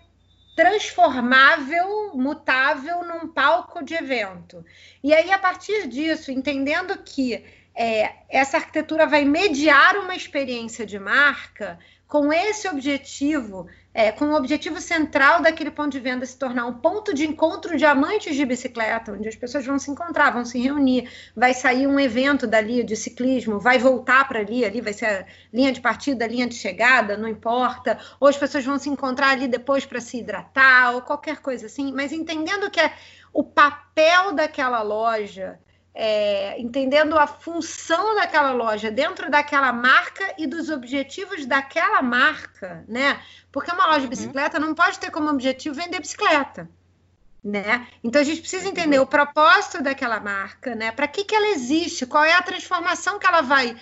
transformável, 0.57 2.12
mutável 2.14 3.05
num 3.05 3.28
palco 3.28 3.85
de 3.85 3.93
evento? 3.93 4.64
E 5.05 5.12
aí, 5.12 5.30
a 5.30 5.39
partir 5.39 5.87
disso, 5.87 6.33
entendendo 6.33 6.97
que 7.05 7.45
é, 7.75 8.12
essa 8.29 8.57
arquitetura 8.59 9.07
vai 9.07 9.25
mediar 9.25 9.97
uma 9.97 10.14
experiência 10.14 10.85
de 10.85 10.99
marca 10.99 11.79
com 12.12 12.31
esse 12.31 12.68
objetivo, 12.68 13.66
é, 13.95 14.12
com 14.12 14.27
o 14.27 14.37
objetivo 14.37 14.79
central 14.83 15.41
daquele 15.41 15.70
ponto 15.70 15.93
de 15.93 15.99
venda 15.99 16.27
se 16.27 16.37
tornar 16.37 16.66
um 16.66 16.75
ponto 16.75 17.14
de 17.14 17.27
encontro 17.27 17.75
de 17.75 17.87
amantes 17.87 18.37
de 18.37 18.45
bicicleta, 18.45 19.12
onde 19.12 19.27
as 19.31 19.35
pessoas 19.35 19.64
vão 19.64 19.79
se 19.79 19.91
encontrar, 19.91 20.31
vão 20.31 20.45
se 20.45 20.61
reunir, 20.61 21.09
vai 21.35 21.55
sair 21.55 21.87
um 21.87 21.99
evento 21.99 22.47
dali 22.47 22.85
de 22.85 22.97
ciclismo, 22.97 23.59
vai 23.59 23.79
voltar 23.79 24.29
para 24.29 24.41
ali, 24.41 24.62
ali 24.62 24.83
vai 24.83 24.93
ser 24.93 25.07
a 25.07 25.27
linha 25.51 25.73
de 25.73 25.81
partida, 25.81 26.27
a 26.27 26.29
linha 26.29 26.47
de 26.47 26.55
chegada, 26.55 27.16
não 27.16 27.27
importa, 27.27 27.99
ou 28.20 28.29
as 28.29 28.37
pessoas 28.37 28.62
vão 28.62 28.79
se 28.79 28.91
encontrar 28.91 29.31
ali 29.31 29.49
depois 29.49 29.87
para 29.87 29.99
se 29.99 30.18
hidratar, 30.18 30.95
ou 30.95 31.01
qualquer 31.01 31.39
coisa 31.39 31.64
assim, 31.64 31.95
mas 31.95 32.12
entendendo 32.12 32.70
que 32.70 32.81
é 32.81 32.93
o 33.33 33.43
papel 33.43 34.35
daquela 34.35 34.83
loja 34.83 35.59
é, 35.95 36.59
entendendo 36.59 37.18
a 37.18 37.26
função 37.26 38.14
daquela 38.14 38.53
loja 38.53 38.90
dentro 38.90 39.30
daquela 39.30 39.72
marca 39.72 40.34
e 40.38 40.47
dos 40.47 40.70
objetivos 40.70 41.45
daquela 41.45 42.01
marca, 42.01 42.84
né? 42.88 43.20
Porque 43.51 43.70
uma 43.70 43.86
loja 43.86 44.01
de 44.01 44.05
uhum. 44.05 44.11
bicicleta 44.11 44.59
não 44.59 44.74
pode 44.74 44.99
ter 44.99 45.11
como 45.11 45.28
objetivo 45.28 45.74
vender 45.74 46.01
bicicleta, 46.01 46.68
né? 47.45 47.86
Então 48.03 48.20
a 48.20 48.24
gente 48.24 48.40
precisa 48.40 48.68
entender 48.68 49.01
o 49.01 49.07
propósito 49.07 49.82
daquela 49.82 50.18
marca, 50.18 50.74
né? 50.74 50.90
Para 50.93 51.09
que, 51.09 51.24
que 51.24 51.34
ela 51.34 51.49
existe? 51.49 52.07
Qual 52.07 52.24
é 52.24 52.32
a 52.32 52.43
transformação 52.43 53.18
que 53.18 53.26
ela 53.26 53.43
vai 53.43 53.76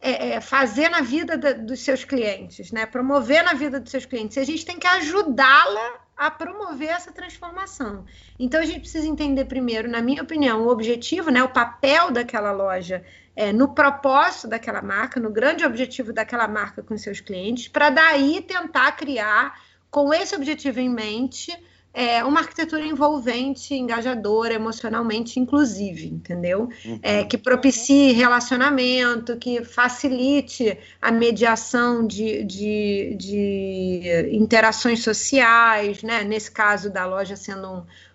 é, 0.00 0.32
é, 0.32 0.40
fazer 0.42 0.90
na 0.90 1.00
vida 1.00 1.38
da, 1.38 1.52
dos 1.52 1.80
seus 1.80 2.04
clientes, 2.04 2.70
né? 2.72 2.84
Promover 2.84 3.42
na 3.42 3.54
vida 3.54 3.80
dos 3.80 3.90
seus 3.90 4.04
clientes. 4.04 4.36
E 4.36 4.40
a 4.40 4.44
gente 4.44 4.66
tem 4.66 4.78
que 4.78 4.86
ajudá-la 4.86 6.03
a 6.16 6.30
promover 6.30 6.88
essa 6.88 7.12
transformação. 7.12 8.04
Então 8.38 8.60
a 8.60 8.64
gente 8.64 8.80
precisa 8.80 9.06
entender 9.06 9.44
primeiro, 9.46 9.88
na 9.88 10.00
minha 10.00 10.22
opinião, 10.22 10.62
o 10.62 10.68
objetivo, 10.68 11.30
né, 11.30 11.42
o 11.42 11.48
papel 11.48 12.10
daquela 12.10 12.52
loja 12.52 13.04
é, 13.36 13.52
no 13.52 13.74
propósito 13.74 14.48
daquela 14.48 14.80
marca, 14.80 15.18
no 15.18 15.30
grande 15.30 15.64
objetivo 15.64 16.12
daquela 16.12 16.46
marca 16.46 16.82
com 16.82 16.96
seus 16.96 17.20
clientes, 17.20 17.68
para 17.68 17.90
daí 17.90 18.40
tentar 18.40 18.92
criar, 18.92 19.60
com 19.90 20.12
esse 20.12 20.34
objetivo 20.34 20.80
em 20.80 20.88
mente, 20.88 21.56
é, 21.96 22.24
uma 22.24 22.40
arquitetura 22.40 22.84
envolvente, 22.84 23.72
engajadora, 23.72 24.52
emocionalmente 24.52 25.38
inclusive, 25.38 26.08
entendeu? 26.08 26.68
Uhum. 26.84 26.98
É, 27.00 27.22
que 27.22 27.38
propicie 27.38 28.10
relacionamento, 28.10 29.36
que 29.36 29.64
facilite 29.64 30.76
a 31.00 31.12
mediação 31.12 32.04
de, 32.04 32.42
de, 32.42 33.16
de, 33.16 34.28
interações 34.32 35.04
sociais, 35.04 36.02
né? 36.02 36.24
Nesse 36.24 36.50
caso 36.50 36.92
da 36.92 37.06
loja 37.06 37.36
sendo 37.36 37.68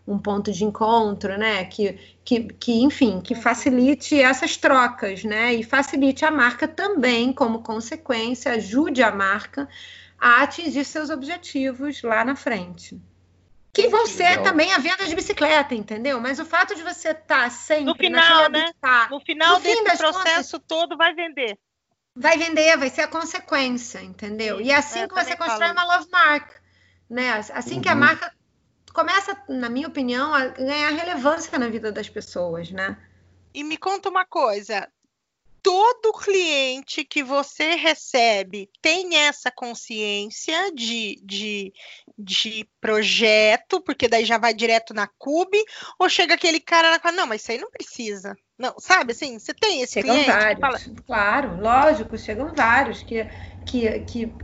um, 0.06 0.16
um 0.16 0.20
ponto 0.20 0.52
de 0.52 0.66
encontro, 0.66 1.38
né? 1.38 1.64
Que, 1.64 1.98
que, 2.26 2.44
que, 2.60 2.82
enfim, 2.82 3.22
que 3.22 3.34
facilite 3.34 4.22
essas 4.22 4.58
trocas, 4.58 5.24
né? 5.24 5.54
E 5.54 5.64
facilite 5.64 6.26
a 6.26 6.32
marca 6.32 6.68
também, 6.68 7.32
como 7.32 7.64
consequência, 7.64 8.52
ajude 8.52 9.02
a 9.02 9.10
marca 9.10 9.70
a 10.20 10.44
atingir 10.44 10.84
seus 10.84 11.10
objetivos 11.10 12.02
lá 12.02 12.26
na 12.26 12.36
frente. 12.36 13.00
Que 13.72 13.88
vão 13.88 14.08
ser 14.08 14.30
Legal. 14.30 14.44
também 14.44 14.74
a 14.74 14.80
venda 14.80 15.06
de 15.06 15.16
bicicleta, 15.16 15.76
entendeu? 15.76 16.20
Mas 16.20 16.40
o 16.40 16.46
fato 16.46 16.76
de 16.76 16.82
você 16.82 17.10
estar 17.10 17.44
tá 17.44 17.50
sempre 17.50 17.86
no 17.86 17.96
final, 17.96 18.50
né? 18.50 18.72
no 19.12 19.20
final 19.20 19.58
no 19.58 19.64
desse 19.64 19.84
processo 19.98 20.54
contas, 20.54 20.68
todo 20.68 20.98
vai 20.98 21.14
vender. 21.14 21.58
Vai 22.16 22.38
vender, 22.38 22.78
vai 22.78 22.90
ser 22.90 23.02
a 23.02 23.08
consequência, 23.08 24.02
entendeu? 24.02 24.58
Sim, 24.58 24.64
e 24.64 24.72
é 24.72 24.76
assim 24.76 25.08
que 25.08 25.14
você 25.14 25.38
constrói 25.38 25.72
uma 25.72 25.84
love 25.84 26.10
mark, 26.12 26.52
né? 27.10 27.32
Assim 27.54 27.76
uhum. 27.76 27.82
que 27.82 27.90
a 27.90 27.94
uhum. 27.94 28.00
marca 28.00 28.34
começa, 28.94 29.42
na 29.48 29.70
minha 29.70 29.88
opinião, 29.88 30.34
a 30.34 30.48
ganhar 30.48 30.90
relevância 30.90 31.58
na 31.58 31.70
vida 31.70 31.92
das 31.92 32.10
pessoas, 32.10 32.72
né? 32.72 32.98
E 33.54 33.64
me 33.64 33.78
conta 33.78 34.10
uma 34.10 34.26
coisa, 34.26 34.88
todo 35.62 36.14
cliente 36.14 37.04
que 37.04 37.24
você 37.24 37.76
recebe 37.76 38.70
tem 38.82 39.18
essa 39.18 39.52
consciência 39.52 40.72
de, 40.74 41.22
de, 41.24 41.74
de 42.18 42.70
projeto, 42.82 43.82
porque 43.82 44.08
daí 44.08 44.26
já 44.26 44.38
vai 44.38 44.54
direto 44.54 44.94
na 44.94 45.08
Cube, 45.08 45.64
ou 46.00 46.10
chega 46.10 46.36
aquele 46.36 46.60
cara 46.60 46.96
e 46.96 47.00
fala, 47.00 47.16
não, 47.16 47.28
mas 47.28 47.42
isso 47.42 47.52
aí 47.52 47.58
não 47.58 47.70
precisa. 47.72 48.36
Não, 48.58 48.76
sabe 48.78 49.14
assim, 49.14 49.40
você 49.40 49.54
tem 49.54 49.82
esse 49.82 49.94
chegam 49.94 50.14
cliente? 50.16 50.60
Vários. 50.60 50.90
Claro, 51.06 51.62
lógico, 51.62 52.18
chegam 52.18 52.54
vários 52.54 53.02
que 53.02 53.26
que 53.66 54.00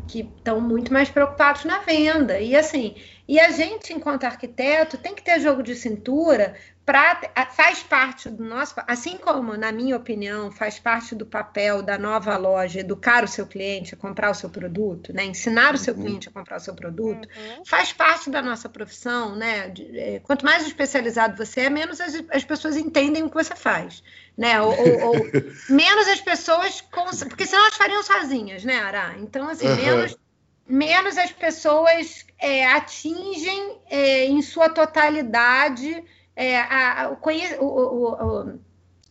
que 0.07 0.19
estão 0.37 0.61
muito 0.61 0.93
mais 0.93 1.09
preocupados 1.09 1.65
na 1.65 1.79
venda. 1.79 2.39
E 2.39 2.55
assim, 2.55 2.95
e 3.27 3.39
a 3.39 3.49
gente, 3.49 3.91
enquanto 3.91 4.23
arquiteto, 4.23 4.97
tem 4.97 5.13
que 5.13 5.23
ter 5.23 5.39
jogo 5.39 5.61
de 5.61 5.75
cintura 5.75 6.55
pra, 6.85 7.19
faz 7.51 7.81
parte 7.81 8.29
do 8.29 8.43
nosso, 8.43 8.75
assim 8.87 9.17
como, 9.17 9.57
na 9.57 9.71
minha 9.71 9.97
opinião, 9.97 10.51
faz 10.51 10.77
parte 10.77 11.15
do 11.15 11.25
papel 11.25 11.81
da 11.81 11.97
nova 11.97 12.37
loja 12.37 12.79
educar 12.79 13.23
o 13.23 13.27
seu 13.27 13.47
cliente 13.47 13.95
a 13.95 13.97
comprar 13.97 14.29
o 14.29 14.35
seu 14.35 14.49
produto, 14.49 15.11
né? 15.11 15.25
ensinar 15.25 15.73
o 15.73 15.77
seu 15.77 15.95
uhum. 15.95 16.01
cliente 16.03 16.29
a 16.29 16.31
comprar 16.31 16.57
o 16.57 16.59
seu 16.59 16.75
produto, 16.75 17.27
uhum. 17.27 17.65
faz 17.65 17.91
parte 17.91 18.29
da 18.29 18.41
nossa 18.41 18.69
profissão, 18.69 19.35
né? 19.35 19.69
De, 19.69 19.97
é, 19.97 20.19
quanto 20.19 20.45
mais 20.45 20.65
especializado 20.67 21.35
você 21.35 21.61
é, 21.61 21.69
menos 21.69 21.99
as, 21.99 22.23
as 22.29 22.43
pessoas 22.43 22.77
entendem 22.77 23.23
o 23.23 23.29
que 23.29 23.35
você 23.35 23.55
faz, 23.55 24.03
né? 24.37 24.61
Ou, 24.61 24.69
ou, 24.69 25.07
ou 25.07 25.15
menos 25.69 26.07
as 26.07 26.21
pessoas, 26.21 26.81
porque 27.27 27.47
senão 27.47 27.63
elas 27.63 27.75
fariam 27.75 28.03
sozinhas, 28.03 28.63
né, 28.63 28.77
Ara? 28.77 29.15
Então, 29.17 29.49
assim, 29.49 29.67
uhum. 29.67 29.75
menos 29.75 30.15
menos 30.67 31.15
as 31.15 31.31
pessoas 31.31 32.25
é, 32.39 32.65
atingem 32.65 33.77
é, 33.87 34.25
em 34.25 34.41
sua 34.41 34.67
totalidade 34.67 36.03
é, 36.35 36.59
a, 36.59 37.09
o, 37.11 37.65
o, 37.65 38.43
o, 38.43 38.59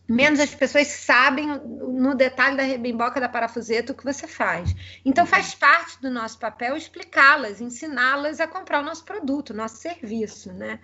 menos 0.07 0.39
as 0.39 0.53
pessoas 0.53 0.87
sabem 0.87 1.47
no 1.47 2.13
detalhe 2.13 2.55
da 2.55 2.63
rebimboca 2.63 3.19
da 3.19 3.27
parafuseta 3.27 3.91
o 3.91 3.95
que 3.95 4.03
você 4.03 4.27
faz. 4.27 4.75
Então 5.03 5.25
faz 5.25 5.55
parte 5.55 5.99
do 6.01 6.11
nosso 6.11 6.37
papel 6.37 6.75
explicá-las, 6.77 7.61
ensiná-las 7.61 8.39
a 8.39 8.47
comprar 8.47 8.81
o 8.81 8.85
nosso 8.85 9.03
produto, 9.03 9.49
o 9.49 9.55
nosso 9.55 9.77
serviço, 9.77 10.53
né? 10.53 10.79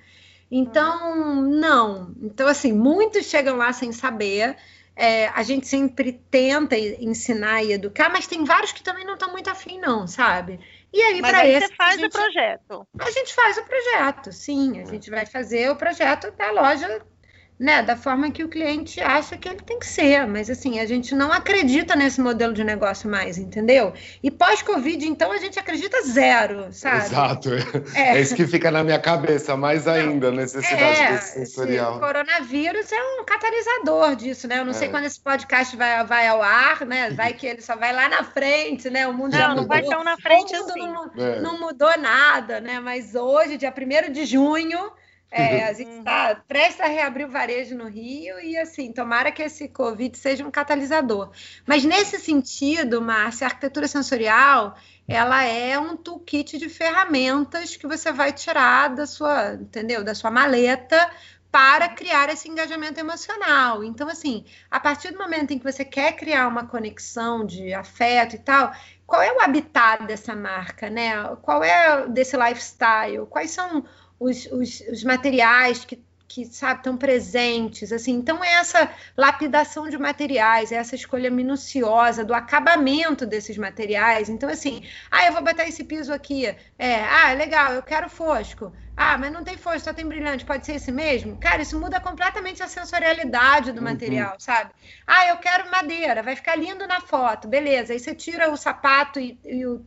Então, 0.49 1.41
não. 1.41 2.13
Então, 2.21 2.47
assim, 2.47 2.73
muitos 2.73 3.25
chegam 3.27 3.55
lá 3.55 3.71
sem 3.71 3.91
saber. 3.91 4.57
é, 4.95 5.29
a 5.29 5.41
gente 5.43 5.67
sempre 5.67 6.11
tenta 6.29 6.77
ensinar 6.77 7.63
e 7.63 7.71
educar, 7.71 8.09
mas 8.09 8.27
tem 8.27 8.43
vários 8.43 8.71
que 8.71 8.83
também 8.83 9.05
não 9.05 9.13
estão 9.13 9.31
muito 9.31 9.49
afim, 9.49 9.79
não, 9.79 10.05
sabe? 10.05 10.59
E 10.93 11.01
aí, 11.01 11.21
para 11.21 11.47
esse. 11.47 11.67
Você 11.67 11.75
faz 11.75 11.95
gente, 11.95 12.05
o 12.05 12.09
projeto. 12.09 12.87
A 12.99 13.11
gente 13.11 13.33
faz 13.33 13.57
o 13.57 13.63
projeto, 13.63 14.31
sim. 14.31 14.81
A 14.81 14.85
gente 14.85 15.09
vai 15.09 15.25
fazer 15.25 15.69
o 15.69 15.75
projeto 15.75 16.31
da 16.31 16.51
loja 16.51 17.01
né, 17.61 17.83
da 17.83 17.95
forma 17.95 18.31
que 18.31 18.43
o 18.43 18.49
cliente 18.49 18.99
acha 18.99 19.37
que 19.37 19.47
ele 19.47 19.59
tem 19.59 19.77
que 19.77 19.85
ser. 19.85 20.25
Mas 20.25 20.49
assim, 20.49 20.79
a 20.79 20.85
gente 20.87 21.13
não 21.13 21.31
acredita 21.31 21.95
nesse 21.95 22.19
modelo 22.19 22.53
de 22.53 22.63
negócio 22.63 23.07
mais, 23.07 23.37
entendeu? 23.37 23.93
E 24.23 24.31
pós-Covid, 24.31 25.07
então, 25.07 25.31
a 25.31 25.37
gente 25.37 25.59
acredita 25.59 26.01
zero, 26.01 26.69
sabe? 26.71 27.05
Exato. 27.05 27.49
É, 27.93 28.17
é 28.17 28.21
isso 28.21 28.35
que 28.35 28.47
fica 28.47 28.71
na 28.71 28.83
minha 28.83 28.97
cabeça, 28.97 29.55
mais 29.55 29.87
ainda, 29.87 30.29
a 30.29 30.31
necessidade 30.31 31.01
é, 31.01 31.11
desse 31.11 31.33
sensorial. 31.33 31.97
O 31.97 31.99
coronavírus 31.99 32.91
é 32.91 32.99
um 33.19 33.25
catalisador 33.25 34.15
disso, 34.15 34.47
né? 34.47 34.57
Eu 34.59 34.65
não 34.65 34.71
é. 34.71 34.73
sei 34.73 34.89
quando 34.89 35.05
esse 35.05 35.19
podcast 35.19 35.77
vai, 35.77 36.03
vai 36.03 36.27
ao 36.27 36.41
ar, 36.41 36.83
né? 36.83 37.11
Vai 37.11 37.33
que 37.33 37.45
ele 37.45 37.61
só 37.61 37.75
vai 37.75 37.93
lá 37.93 38.09
na 38.09 38.23
frente, 38.23 38.89
né? 38.89 39.07
O 39.07 39.13
mundo 39.13 39.33
não, 39.33 39.39
já 39.39 39.49
mudou. 39.49 39.61
Não, 39.61 39.67
vai 39.67 39.83
tão 39.83 40.03
na 40.03 40.17
frente 40.17 40.55
assim. 40.55 40.87
Não, 40.87 41.11
é. 41.15 41.39
não 41.41 41.59
mudou 41.59 41.95
nada, 41.99 42.59
né? 42.59 42.79
Mas 42.79 43.13
hoje, 43.13 43.55
dia 43.55 43.71
1 43.71 44.11
de 44.11 44.25
junho 44.25 44.91
é, 45.31 45.63
a 45.63 45.71
gente 45.71 45.99
está 45.99 46.35
prestes 46.45 46.81
a 46.81 46.87
reabrir 46.87 47.25
o 47.25 47.31
varejo 47.31 47.73
no 47.73 47.87
Rio 47.87 48.37
e, 48.41 48.57
assim, 48.57 48.91
tomara 48.91 49.31
que 49.31 49.41
esse 49.41 49.69
Covid 49.69 50.17
seja 50.17 50.45
um 50.45 50.51
catalisador. 50.51 51.31
Mas, 51.65 51.85
nesse 51.85 52.19
sentido, 52.19 53.01
Márcia, 53.01 53.47
a 53.47 53.49
arquitetura 53.49 53.87
sensorial, 53.87 54.75
ela 55.07 55.43
é 55.45 55.79
um 55.79 55.95
toolkit 55.95 56.57
de 56.57 56.67
ferramentas 56.67 57.77
que 57.77 57.87
você 57.87 58.11
vai 58.11 58.33
tirar 58.33 58.89
da 58.89 59.07
sua, 59.07 59.53
entendeu, 59.53 60.03
da 60.03 60.13
sua 60.13 60.29
maleta 60.29 61.09
para 61.49 61.87
criar 61.89 62.29
esse 62.29 62.49
engajamento 62.49 62.99
emocional. 62.99 63.83
Então, 63.83 64.09
assim, 64.09 64.45
a 64.69 64.79
partir 64.79 65.11
do 65.11 65.17
momento 65.17 65.51
em 65.51 65.59
que 65.59 65.69
você 65.69 65.85
quer 65.85 66.13
criar 66.13 66.47
uma 66.47 66.65
conexão 66.65 67.45
de 67.45 67.73
afeto 67.73 68.35
e 68.35 68.39
tal, 68.39 68.73
qual 69.05 69.21
é 69.21 69.31
o 69.33 69.41
habitat 69.41 70.05
dessa 70.05 70.33
marca, 70.33 70.89
né? 70.89 71.13
Qual 71.41 71.63
é 71.63 72.07
desse 72.07 72.37
lifestyle? 72.37 73.25
Quais 73.29 73.51
são 73.51 73.83
os, 74.21 74.45
os, 74.45 74.81
os 74.81 75.03
materiais 75.03 75.83
que 75.83 75.99
que 76.33 76.45
sabe 76.45 76.79
estão 76.79 76.95
presentes 76.95 77.91
assim. 77.91 78.13
Então 78.13 78.41
é 78.41 78.53
essa 78.53 78.89
lapidação 79.17 79.89
de 79.89 79.97
materiais 79.97 80.71
é 80.71 80.75
essa 80.75 80.95
escolha 80.95 81.29
minuciosa 81.29 82.23
do 82.23 82.33
acabamento 82.33 83.25
desses 83.25 83.57
materiais. 83.57 84.29
Então 84.29 84.47
assim 84.47 84.81
ah 85.11 85.27
eu 85.27 85.33
vou 85.33 85.43
botar 85.43 85.67
esse 85.67 85.83
piso 85.83 86.13
aqui. 86.13 86.45
É 86.79 87.03
ah 87.03 87.33
legal 87.33 87.73
eu 87.73 87.83
quero 87.83 88.09
fosco 88.09 88.71
ah, 89.03 89.17
mas 89.17 89.31
não 89.31 89.43
tem 89.43 89.57
força, 89.57 89.85
só 89.85 89.93
tem 89.93 90.05
brilhante, 90.05 90.45
pode 90.45 90.63
ser 90.63 90.73
esse 90.73 90.91
mesmo? 90.91 91.35
Cara, 91.37 91.63
isso 91.63 91.79
muda 91.79 91.99
completamente 91.99 92.61
a 92.61 92.67
sensorialidade 92.67 93.71
do 93.71 93.79
uhum. 93.79 93.83
material, 93.85 94.35
sabe? 94.37 94.71
Ah, 95.07 95.27
eu 95.29 95.37
quero 95.37 95.71
madeira, 95.71 96.21
vai 96.21 96.35
ficar 96.35 96.55
lindo 96.55 96.85
na 96.85 97.01
foto, 97.01 97.47
beleza. 97.47 97.93
Aí 97.93 97.99
você 97.99 98.13
tira 98.13 98.51
o 98.51 98.55
sapato 98.55 99.19
e, 99.19 99.39
e 99.43 99.65
o 99.65 99.83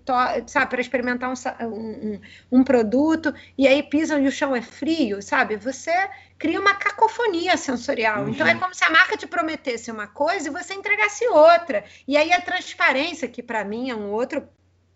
sabe, 0.48 0.70
para 0.70 0.80
experimentar 0.80 1.30
um, 1.30 1.64
um, 1.64 2.20
um, 2.50 2.64
produto, 2.64 3.32
e 3.56 3.68
aí 3.68 3.84
pisam 3.84 4.20
e 4.20 4.26
o 4.26 4.32
chão 4.32 4.54
é 4.54 4.60
frio, 4.62 5.22
sabe? 5.22 5.56
Você 5.58 5.92
cria 6.36 6.60
uma 6.60 6.74
cacofonia 6.74 7.56
sensorial. 7.56 8.24
Uhum. 8.24 8.30
Então 8.30 8.46
é 8.46 8.56
como 8.56 8.74
se 8.74 8.84
a 8.84 8.90
marca 8.90 9.16
te 9.16 9.28
prometesse 9.28 9.92
uma 9.92 10.08
coisa 10.08 10.48
e 10.48 10.52
você 10.52 10.74
entregasse 10.74 11.24
outra. 11.28 11.84
E 12.08 12.16
aí 12.16 12.32
a 12.32 12.40
transparência, 12.40 13.28
que 13.28 13.42
para 13.42 13.64
mim 13.64 13.90
é 13.90 13.94
um 13.94 14.10
outro 14.10 14.48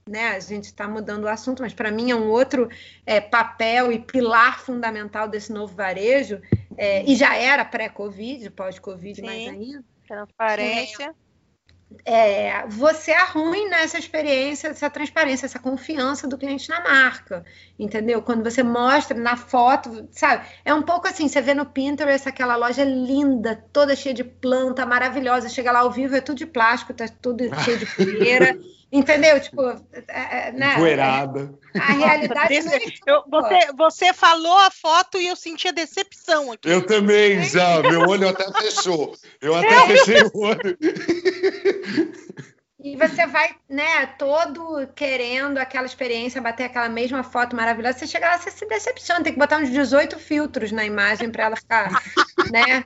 né? 0.09 0.31
A 0.31 0.41
gente 0.41 0.65
está 0.65 0.89
mudando 0.89 1.25
o 1.25 1.29
assunto, 1.29 1.63
mas 1.63 1.75
para 1.75 1.91
mim 1.91 2.11
é 2.11 2.17
um 2.17 2.29
outro 2.29 2.69
é, 3.05 3.21
papel 3.21 3.93
e 3.93 3.99
pilar 3.99 4.61
fundamental 4.61 5.29
desse 5.29 5.53
novo 5.53 5.75
varejo, 5.75 6.41
é, 6.77 7.05
e 7.05 7.15
já 7.15 7.35
era 7.37 7.65
pré-Covid, 7.65 8.51
pós-Covid 8.51 9.23
mais 9.23 9.49
ainda. 9.49 9.85
Transparência. 10.07 11.15
É, 12.05 12.49
é, 12.49 12.67
você 12.67 13.13
arruina 13.13 13.77
essa 13.77 13.99
experiência, 13.99 14.69
essa 14.69 14.91
transparência, 14.91 15.47
essa 15.47 15.59
confiança 15.59 16.29
do 16.29 16.37
cliente 16.37 16.69
na 16.69 16.81
marca, 16.81 17.45
entendeu? 17.79 18.21
Quando 18.21 18.45
você 18.45 18.63
mostra 18.63 19.19
na 19.19 19.37
foto, 19.37 20.07
sabe? 20.11 20.47
É 20.65 20.75
um 20.75 20.83
pouco 20.83 21.09
assim, 21.09 21.29
você 21.29 21.41
vê 21.41 21.55
no 21.55 21.65
Pinterest 21.65 22.29
aquela 22.29 22.57
loja 22.57 22.85
linda, 22.85 23.57
toda 23.73 23.97
cheia 23.97 24.15
de 24.15 24.25
planta, 24.25 24.85
maravilhosa, 24.85 25.49
chega 25.49 25.73
lá 25.73 25.81
ao 25.81 25.91
vivo, 25.91 26.15
é 26.15 26.21
tudo 26.21 26.39
de 26.39 26.47
plástico, 26.47 26.93
tá 26.93 27.07
tudo 27.09 27.45
cheio 27.65 27.79
de 27.79 27.87
poeira. 27.87 28.59
Entendeu? 28.91 29.39
Tipo, 29.39 29.69
é, 30.09 30.49
é 30.49 30.53
né? 30.53 30.77
Poeirada. 30.77 31.53
A 31.75 31.93
realidade 31.93 32.55
é 32.55 32.61
eu, 33.07 33.23
você, 33.29 33.73
você 33.77 34.15
falou 34.15 34.57
a 34.57 34.71
foto 34.71 35.19
e 35.19 35.27
eu 35.27 35.37
senti 35.37 35.69
a 35.69 35.73
decepção 35.73 36.53
aqui. 36.53 36.69
Eu 36.69 36.87
também, 36.87 37.45
já. 37.45 37.83
Meu 37.83 38.09
olho 38.09 38.29
até 38.29 38.51
fechou. 38.53 39.15
Eu 39.43 39.55
até 39.55 39.87
fechei 39.87 40.23
o 40.23 40.39
olho. 40.39 40.79
E 42.81 42.97
você 42.97 43.27
vai, 43.27 43.57
né, 43.69 44.07
todo 44.19 44.87
querendo 44.95 45.59
aquela 45.59 45.85
experiência, 45.85 46.41
bater 46.41 46.65
aquela 46.65 46.89
mesma 46.89 47.25
foto 47.25 47.57
maravilhosa. 47.57 47.99
Você 47.99 48.07
chega 48.07 48.29
lá, 48.29 48.39
você 48.39 48.53
se 48.53 48.65
decepciona, 48.67 49.23
tem 49.23 49.33
que 49.33 49.39
botar 49.39 49.59
uns 49.59 49.69
18 49.69 50.17
filtros 50.19 50.71
na 50.71 50.85
imagem 50.85 51.29
para 51.29 51.47
ela 51.47 51.57
ficar, 51.57 51.91
né, 52.53 52.85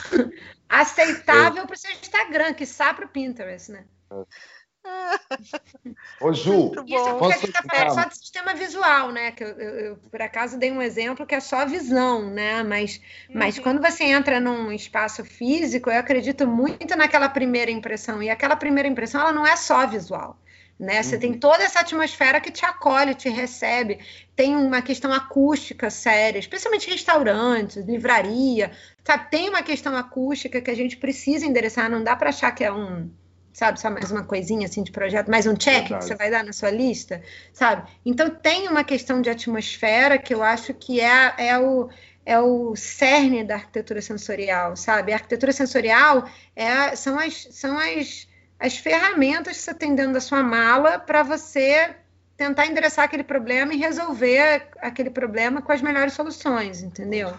aceitável 0.68 1.64
é. 1.64 1.66
para 1.66 1.74
o 1.74 1.78
seu 1.78 1.90
Instagram, 1.90 2.54
que 2.54 2.64
para 2.66 3.04
o 3.04 3.08
Pinterest, 3.08 3.72
né? 3.72 3.84
É. 4.12 4.55
Ô, 6.20 6.32
Ju, 6.32 6.72
Isso 6.86 7.18
porque 7.18 7.34
a 7.34 7.38
gente 7.38 7.48
está 7.48 7.90
só 7.90 8.04
de 8.08 8.16
sistema 8.16 8.54
visual, 8.54 9.12
né? 9.12 9.32
Que 9.32 9.44
eu, 9.44 9.48
eu, 9.48 9.74
eu, 9.80 9.96
por 10.10 10.20
acaso, 10.22 10.58
dei 10.58 10.70
um 10.70 10.82
exemplo 10.82 11.26
que 11.26 11.34
é 11.34 11.40
só 11.40 11.66
visão, 11.66 12.30
né? 12.30 12.62
Mas, 12.62 13.00
uhum. 13.28 13.34
mas 13.38 13.58
quando 13.58 13.80
você 13.80 14.04
entra 14.04 14.40
num 14.40 14.72
espaço 14.72 15.24
físico, 15.24 15.90
eu 15.90 15.98
acredito 15.98 16.46
muito 16.46 16.96
naquela 16.96 17.28
primeira 17.28 17.70
impressão. 17.70 18.22
E 18.22 18.30
aquela 18.30 18.56
primeira 18.56 18.88
impressão, 18.88 19.20
ela 19.20 19.32
não 19.32 19.46
é 19.46 19.56
só 19.56 19.86
visual. 19.86 20.38
Né? 20.78 21.02
Você 21.02 21.14
uhum. 21.14 21.20
tem 21.20 21.34
toda 21.34 21.62
essa 21.62 21.80
atmosfera 21.80 22.38
que 22.38 22.50
te 22.50 22.64
acolhe, 22.64 23.14
te 23.14 23.30
recebe. 23.30 23.98
Tem 24.34 24.54
uma 24.54 24.82
questão 24.82 25.10
acústica 25.10 25.88
séria, 25.88 26.38
especialmente 26.38 26.90
restaurantes, 26.90 27.82
livraria. 27.84 28.70
Sabe? 29.02 29.30
Tem 29.30 29.48
uma 29.48 29.62
questão 29.62 29.96
acústica 29.96 30.60
que 30.60 30.70
a 30.70 30.76
gente 30.76 30.98
precisa 30.98 31.46
endereçar. 31.46 31.90
Não 31.90 32.04
dá 32.04 32.14
para 32.14 32.28
achar 32.28 32.52
que 32.52 32.62
é 32.62 32.70
um 32.70 33.10
sabe? 33.56 33.80
Só 33.80 33.88
mais 33.88 34.10
uma 34.10 34.22
coisinha 34.22 34.66
assim 34.66 34.82
de 34.82 34.92
projeto, 34.92 35.30
mais 35.30 35.46
um 35.46 35.54
check 35.54 35.88
Verdade. 35.88 36.02
que 36.02 36.04
você 36.04 36.14
vai 36.14 36.30
dar 36.30 36.44
na 36.44 36.52
sua 36.52 36.70
lista, 36.70 37.22
sabe? 37.54 37.88
Então 38.04 38.28
tem 38.28 38.68
uma 38.68 38.84
questão 38.84 39.22
de 39.22 39.30
atmosfera 39.30 40.18
que 40.18 40.34
eu 40.34 40.42
acho 40.42 40.74
que 40.74 41.00
é, 41.00 41.34
é 41.38 41.58
o 41.58 41.88
é 42.26 42.38
o 42.38 42.74
cerne 42.76 43.44
da 43.44 43.54
arquitetura 43.54 44.02
sensorial, 44.02 44.76
sabe? 44.76 45.12
A 45.12 45.14
arquitetura 45.14 45.52
sensorial 45.52 46.28
é, 46.56 46.94
são, 46.96 47.16
as, 47.18 47.48
são 47.52 47.78
as, 47.78 48.26
as 48.58 48.76
ferramentas 48.76 49.56
que 49.56 49.62
você 49.62 49.72
tem 49.72 49.94
dentro 49.94 50.12
da 50.12 50.20
sua 50.20 50.42
mala 50.42 50.98
para 50.98 51.22
você 51.22 51.94
tentar 52.36 52.66
endereçar 52.66 53.04
aquele 53.04 53.22
problema 53.22 53.72
e 53.72 53.78
resolver 53.78 54.68
aquele 54.78 55.08
problema 55.08 55.62
com 55.62 55.70
as 55.70 55.80
melhores 55.80 56.14
soluções, 56.14 56.82
entendeu? 56.82 57.32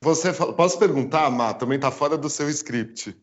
Você 0.00 0.32
posso 0.32 0.78
perguntar, 0.78 1.28
Má? 1.28 1.52
Também 1.52 1.76
está 1.76 1.90
fora 1.90 2.16
do 2.16 2.30
seu 2.30 2.48
script. 2.48 3.14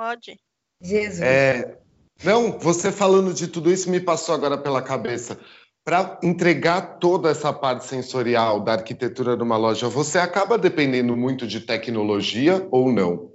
Pode. 0.00 0.40
Jesus. 0.80 1.20
É, 1.20 1.78
não, 2.24 2.58
você 2.58 2.90
falando 2.90 3.34
de 3.34 3.46
tudo 3.46 3.70
isso 3.70 3.90
me 3.90 4.00
passou 4.00 4.34
agora 4.34 4.56
pela 4.56 4.80
cabeça. 4.80 5.38
Para 5.84 6.18
entregar 6.22 6.98
toda 6.98 7.28
essa 7.28 7.52
parte 7.52 7.84
sensorial 7.84 8.60
da 8.60 8.72
arquitetura 8.72 9.36
de 9.36 9.42
uma 9.42 9.58
loja, 9.58 9.90
você 9.90 10.18
acaba 10.18 10.56
dependendo 10.56 11.14
muito 11.14 11.46
de 11.46 11.60
tecnologia 11.60 12.66
ou 12.70 12.90
não? 12.90 13.30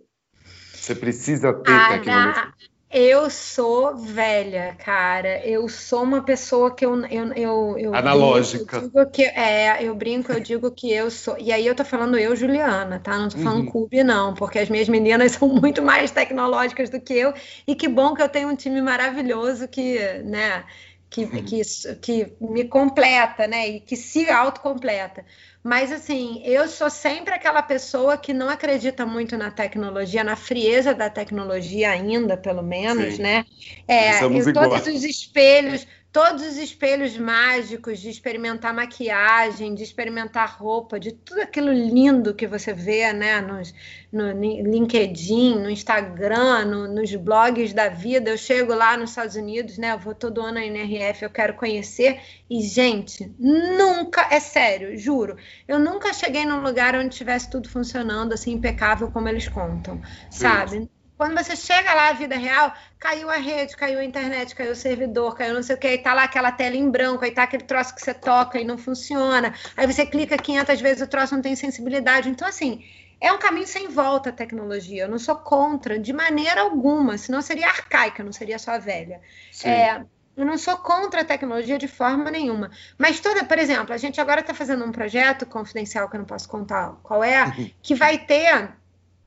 Você 0.74 0.96
precisa 0.96 1.54
ter 1.54 1.72
ah, 1.72 1.90
tecnologia? 1.90 2.54
Eu 2.92 3.30
sou 3.30 3.98
velha, 3.98 4.76
cara. 4.76 5.46
Eu 5.46 5.68
sou 5.68 6.04
uma 6.04 6.24
pessoa 6.24 6.74
que 6.74 6.86
eu. 6.86 6.96
eu, 7.08 7.34
eu, 7.34 7.78
eu 7.78 7.96
Analógica. 7.96 8.80
Brinco, 8.80 9.00
eu, 9.00 9.10
que, 9.10 9.24
é, 9.24 9.84
eu 9.84 9.96
brinco, 9.96 10.32
eu 10.32 10.40
digo 10.40 10.72
que 10.72 10.94
eu 10.94 11.10
sou. 11.12 11.36
E 11.40 11.52
aí 11.52 11.66
eu 11.66 11.76
tô 11.76 11.84
falando 11.84 12.18
eu, 12.18 12.36
Juliana, 12.36 13.00
tá? 13.00 13.18
Não 13.18 13.30
tô 13.30 13.38
falando 13.40 13.66
uhum. 13.66 13.72
Cube, 13.72 14.04
não, 14.04 14.34
porque 14.34 14.60
as 14.60 14.70
minhas 14.70 14.88
meninas 14.88 15.34
são 15.36 15.48
muito 15.48 15.82
mais 15.82 16.12
tecnológicas 16.12 16.90
do 16.90 17.02
que 17.02 17.14
eu. 17.14 17.34
E 17.68 17.76
que 17.76 17.88
bom 17.88 18.14
que 18.14 18.22
eu 18.22 18.30
tenho 18.30 18.50
um 18.50 18.56
time 18.56 18.82
maravilhoso 18.82 19.68
que, 19.68 20.00
né, 20.24 20.64
que, 21.10 21.24
uhum. 21.24 21.44
que, 21.44 21.62
que 22.02 22.34
me 22.42 22.66
completa, 22.66 23.48
né? 23.48 23.68
E 23.70 23.80
que 23.80 23.96
se 23.96 24.30
autocompleta. 24.30 25.26
Mas 25.64 25.92
assim, 25.92 26.44
eu 26.46 26.68
sou 26.68 26.90
sempre 26.92 27.34
aquela 27.34 27.62
pessoa 27.62 28.18
que 28.18 28.34
não 28.34 28.50
acredita 28.50 29.06
muito 29.06 29.36
na 29.36 29.50
tecnologia, 29.50 30.24
na 30.24 30.36
frieza 30.36 30.94
da 30.94 31.10
tecnologia 31.10 31.90
ainda, 31.90 32.38
pelo 32.38 32.62
menos, 32.62 33.16
Sim. 33.16 33.24
né? 33.24 33.46
É, 33.88 34.20
todos 34.54 34.88
os 34.88 35.04
espelhos, 35.04 35.88
todos 36.16 36.44
os 36.44 36.56
espelhos 36.56 37.18
mágicos 37.18 38.00
de 38.00 38.10
experimentar 38.10 38.74
maquiagem, 38.74 39.76
de 39.76 39.84
experimentar 39.84 40.56
roupa, 40.58 40.98
de 40.98 41.12
tudo 41.12 41.42
aquilo 41.42 41.74
lindo 41.74 42.34
que 42.34 42.48
você 42.48 42.72
vê 42.72 43.12
né, 43.12 43.42
nos, 43.42 43.74
no 44.14 44.32
LinkedIn, 44.32 45.60
no 45.60 45.70
Instagram, 45.70 46.64
no, 46.68 46.88
nos 46.88 47.14
blogs 47.16 47.74
da 47.74 47.90
vida. 47.90 48.30
Eu 48.30 48.38
chego 48.38 48.74
lá 48.74 48.96
nos 48.96 49.10
Estados 49.10 49.36
Unidos, 49.36 49.78
né? 49.78 49.92
Eu 49.92 50.00
vou 50.00 50.16
todo 50.16 50.40
ano 50.40 50.54
na 50.54 50.66
NRF, 50.66 51.24
eu 51.24 51.30
quero 51.30 51.54
conhecer. 51.56 52.22
E, 52.50 52.62
gente, 52.62 53.30
nunca, 53.38 54.26
é 54.32 54.40
sério, 54.40 54.98
juro, 54.98 55.36
eu 55.68 55.78
nunca 55.78 56.14
cheguei 56.14 56.46
num 56.46 56.62
lugar 56.62 56.96
onde 56.96 57.14
tivesse 57.14 57.50
tudo 57.50 57.68
funcionando 57.68 58.32
assim, 58.32 58.54
impecável 58.54 59.12
como 59.12 59.28
eles 59.28 59.50
contam, 59.50 60.02
sabe? 60.30 60.90
Quando 61.18 61.34
você 61.34 61.56
chega 61.56 61.94
lá, 61.94 62.10
a 62.10 62.14
vida 62.14 62.36
real, 62.36 62.74
caiu 63.00 63.30
a 63.30 63.38
rede, 63.38 63.76
caiu 63.78 64.00
a 64.00 64.04
internet, 64.04 64.54
caiu 64.54 64.74
o 64.74 64.76
servidor, 64.76 65.36
caiu 65.36 65.54
não 65.54 65.64
sei 65.64 65.76
o 65.76 65.80
que, 65.80 65.88
aí 65.88 65.98
tá 65.98 66.14
lá 66.14 66.24
aquela 66.24 66.52
tela 66.52 66.76
em 66.76 66.90
branco, 66.90 67.24
aí 67.24 67.32
tá 67.32 67.44
aquele 67.44 67.64
troço 67.64 67.96
que 67.96 68.02
você 68.02 68.14
toca 68.14 68.60
e 68.60 68.66
não 68.66 68.78
funciona. 68.78 69.54
Aí 69.78 69.88
você 69.88 70.06
clica 70.06 70.38
500 70.38 70.82
vezes, 70.82 71.02
o 71.02 71.08
troço 71.08 71.34
não 71.34 71.42
tem 71.42 71.56
sensibilidade. 71.56 72.30
Então, 72.30 72.48
assim, 72.48 72.84
é 73.22 73.32
um 73.32 73.40
caminho 73.40 73.68
sem 73.68 73.88
volta 73.88 74.30
a 74.30 74.34
tecnologia. 74.34 75.04
Eu 75.04 75.10
não 75.10 75.18
sou 75.18 75.36
contra 75.36 75.98
de 75.98 76.12
maneira 76.12 76.62
alguma, 76.62 77.18
senão 77.18 77.42
seria 77.42 77.68
arcaica, 77.68 78.24
não 78.24 78.34
seria 78.34 78.60
só 78.60 78.78
velha. 78.78 79.22
É, 79.64 80.02
eu 80.36 80.46
não 80.46 80.58
sou 80.58 80.76
contra 80.78 81.22
a 81.22 81.26
tecnologia 81.26 81.78
de 81.78 81.88
forma 81.88 82.30
nenhuma. 82.30 82.70
Mas 82.98 83.22
toda, 83.22 83.46
por 83.46 83.58
exemplo, 83.58 83.94
a 83.94 83.98
gente 83.98 84.20
agora 84.20 84.42
está 84.42 84.54
fazendo 84.54 84.84
um 84.84 84.92
projeto 84.92 85.46
confidencial 85.46 86.10
que 86.10 86.16
eu 86.18 86.20
não 86.20 86.28
posso 86.28 86.50
contar 86.50 86.98
qual 87.02 87.24
é, 87.24 87.54
que 87.82 87.96
vai 87.96 88.18
ter 88.18 88.76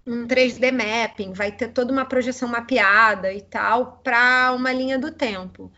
um 0.09 0.27
3D 0.27 0.73
mapping, 0.73 1.35
vai 1.35 1.53
ter 1.53 1.69
toda 1.69 1.93
uma 1.93 2.07
projeção 2.07 2.49
mapeada 2.49 3.33
e 3.33 3.43
tal 3.43 4.01
para 4.03 4.53
uma 4.55 4.73
linha 4.73 4.99
do 4.99 5.13
tempo. 5.13 5.71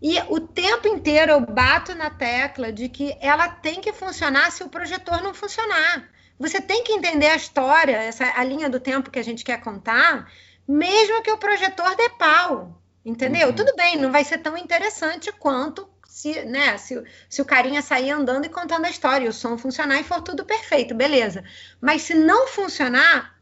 E 0.00 0.18
o 0.28 0.40
tempo 0.40 0.86
inteiro 0.86 1.32
eu 1.32 1.40
bato 1.40 1.94
na 1.94 2.10
tecla 2.10 2.70
de 2.70 2.88
que 2.88 3.16
ela 3.20 3.48
tem 3.48 3.80
que 3.80 3.92
funcionar 3.92 4.52
se 4.52 4.62
o 4.62 4.68
projetor 4.68 5.22
não 5.22 5.32
funcionar. 5.32 6.10
Você 6.38 6.60
tem 6.60 6.84
que 6.84 6.92
entender 6.92 7.28
a 7.28 7.36
história, 7.36 7.96
essa 7.96 8.24
a 8.36 8.44
linha 8.44 8.68
do 8.68 8.80
tempo 8.80 9.10
que 9.10 9.18
a 9.18 9.24
gente 9.24 9.44
quer 9.44 9.60
contar, 9.60 10.30
mesmo 10.68 11.22
que 11.22 11.30
o 11.30 11.38
projetor 11.38 11.96
dê 11.96 12.10
pau. 12.10 12.78
Entendeu? 13.04 13.48
Uhum. 13.48 13.54
Tudo 13.54 13.74
bem, 13.74 13.96
não 13.96 14.12
vai 14.12 14.22
ser 14.22 14.38
tão 14.38 14.56
interessante 14.56 15.32
quanto 15.32 15.88
se, 16.06 16.44
né, 16.44 16.76
se, 16.76 17.02
se 17.28 17.40
o 17.40 17.44
carinha 17.44 17.80
sair 17.80 18.10
andando 18.10 18.44
e 18.44 18.50
contando 18.50 18.84
a 18.84 18.90
história, 18.90 19.30
o 19.30 19.32
som 19.32 19.56
funcionar 19.56 19.98
e 19.98 20.04
for 20.04 20.20
tudo 20.20 20.44
perfeito, 20.44 20.94
beleza. 20.94 21.42
Mas 21.80 22.02
se 22.02 22.14
não 22.14 22.46
funcionar, 22.48 23.34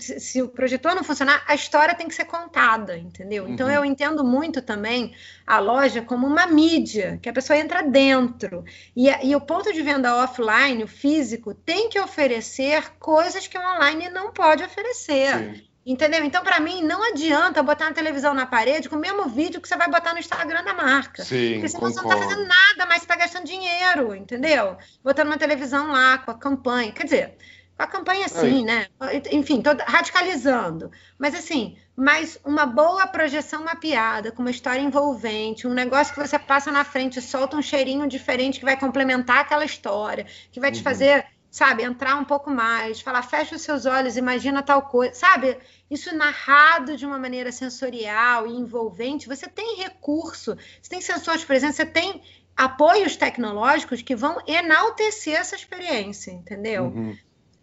se 0.00 0.42
o 0.42 0.48
projetor 0.48 0.94
não 0.94 1.04
funcionar, 1.04 1.42
a 1.46 1.54
história 1.54 1.94
tem 1.94 2.08
que 2.08 2.14
ser 2.14 2.24
contada, 2.24 2.96
entendeu? 2.96 3.48
Então, 3.48 3.66
uhum. 3.66 3.72
Eu 3.72 3.84
entendo 3.84 4.24
muito 4.24 4.62
também 4.62 5.14
a 5.46 5.58
loja 5.58 6.02
como 6.02 6.26
uma 6.26 6.46
mídia, 6.46 7.18
que 7.20 7.28
a 7.28 7.32
pessoa 7.32 7.58
entra 7.58 7.82
dentro. 7.82 8.64
E, 8.94 9.08
e 9.26 9.34
o 9.36 9.40
ponto 9.40 9.72
de 9.72 9.82
venda 9.82 10.16
offline, 10.16 10.84
o 10.84 10.88
físico, 10.88 11.54
tem 11.54 11.88
que 11.88 11.98
oferecer 12.00 12.92
coisas 12.98 13.46
que 13.46 13.58
o 13.58 13.60
online 13.60 14.08
não 14.08 14.32
pode 14.32 14.62
oferecer. 14.62 15.36
Sim. 15.36 15.66
Entendeu? 15.86 16.24
Então, 16.24 16.42
para 16.42 16.58
mim, 16.58 16.82
não 16.82 17.00
adianta 17.12 17.62
botar 17.62 17.84
na 17.84 17.92
televisão 17.92 18.34
na 18.34 18.44
parede 18.44 18.88
com 18.88 18.96
o 18.96 18.98
mesmo 18.98 19.28
vídeo 19.28 19.60
que 19.60 19.68
você 19.68 19.76
vai 19.76 19.88
botar 19.88 20.12
no 20.12 20.18
Instagram 20.18 20.64
da 20.64 20.74
marca. 20.74 21.22
Sim, 21.22 21.52
Porque 21.52 21.68
senão 21.68 21.92
concordo. 21.92 21.94
você 21.94 22.02
não 22.02 22.12
está 22.12 22.28
fazendo 22.28 22.48
nada, 22.48 22.86
mas 22.88 22.98
você 22.98 23.04
está 23.04 23.14
gastando 23.14 23.44
dinheiro, 23.44 24.12
entendeu? 24.12 24.76
Botando 25.04 25.28
uma 25.28 25.38
televisão 25.38 25.92
lá 25.92 26.18
com 26.18 26.32
a 26.32 26.34
campanha. 26.36 26.90
Quer 26.90 27.04
dizer, 27.04 27.36
a 27.78 27.86
campanha 27.86 28.26
sim, 28.28 28.64
né? 28.64 28.86
Enfim, 29.30 29.60
tô 29.60 29.70
radicalizando. 29.86 30.90
Mas 31.18 31.34
assim, 31.34 31.76
mas 31.94 32.38
uma 32.44 32.64
boa 32.64 33.06
projeção 33.06 33.64
mapeada, 33.64 34.32
com 34.32 34.42
uma 34.42 34.50
história 34.50 34.80
envolvente, 34.80 35.66
um 35.66 35.74
negócio 35.74 36.14
que 36.14 36.20
você 36.20 36.38
passa 36.38 36.72
na 36.72 36.84
frente, 36.84 37.20
solta 37.20 37.56
um 37.56 37.62
cheirinho 37.62 38.06
diferente 38.08 38.58
que 38.58 38.64
vai 38.64 38.78
complementar 38.78 39.38
aquela 39.40 39.64
história, 39.64 40.26
que 40.50 40.58
vai 40.58 40.72
te 40.72 40.78
uhum. 40.78 40.84
fazer, 40.84 41.26
sabe, 41.50 41.82
entrar 41.82 42.16
um 42.16 42.24
pouco 42.24 42.50
mais, 42.50 43.00
falar, 43.00 43.22
fecha 43.22 43.54
os 43.56 43.62
seus 43.62 43.84
olhos, 43.84 44.16
imagina 44.16 44.62
tal 44.62 44.82
coisa, 44.82 45.14
sabe? 45.14 45.58
Isso 45.90 46.14
narrado 46.14 46.96
de 46.96 47.04
uma 47.04 47.18
maneira 47.18 47.52
sensorial 47.52 48.46
e 48.46 48.50
envolvente, 48.52 49.28
você 49.28 49.48
tem 49.48 49.76
recurso, 49.76 50.56
você 50.80 50.88
tem 50.88 51.00
sensores 51.02 51.44
presentes, 51.44 51.76
você 51.76 51.86
tem 51.86 52.22
apoios 52.56 53.16
tecnológicos 53.16 54.00
que 54.00 54.16
vão 54.16 54.38
enaltecer 54.46 55.34
essa 55.34 55.54
experiência, 55.54 56.30
entendeu? 56.30 56.84
Uhum. 56.84 57.16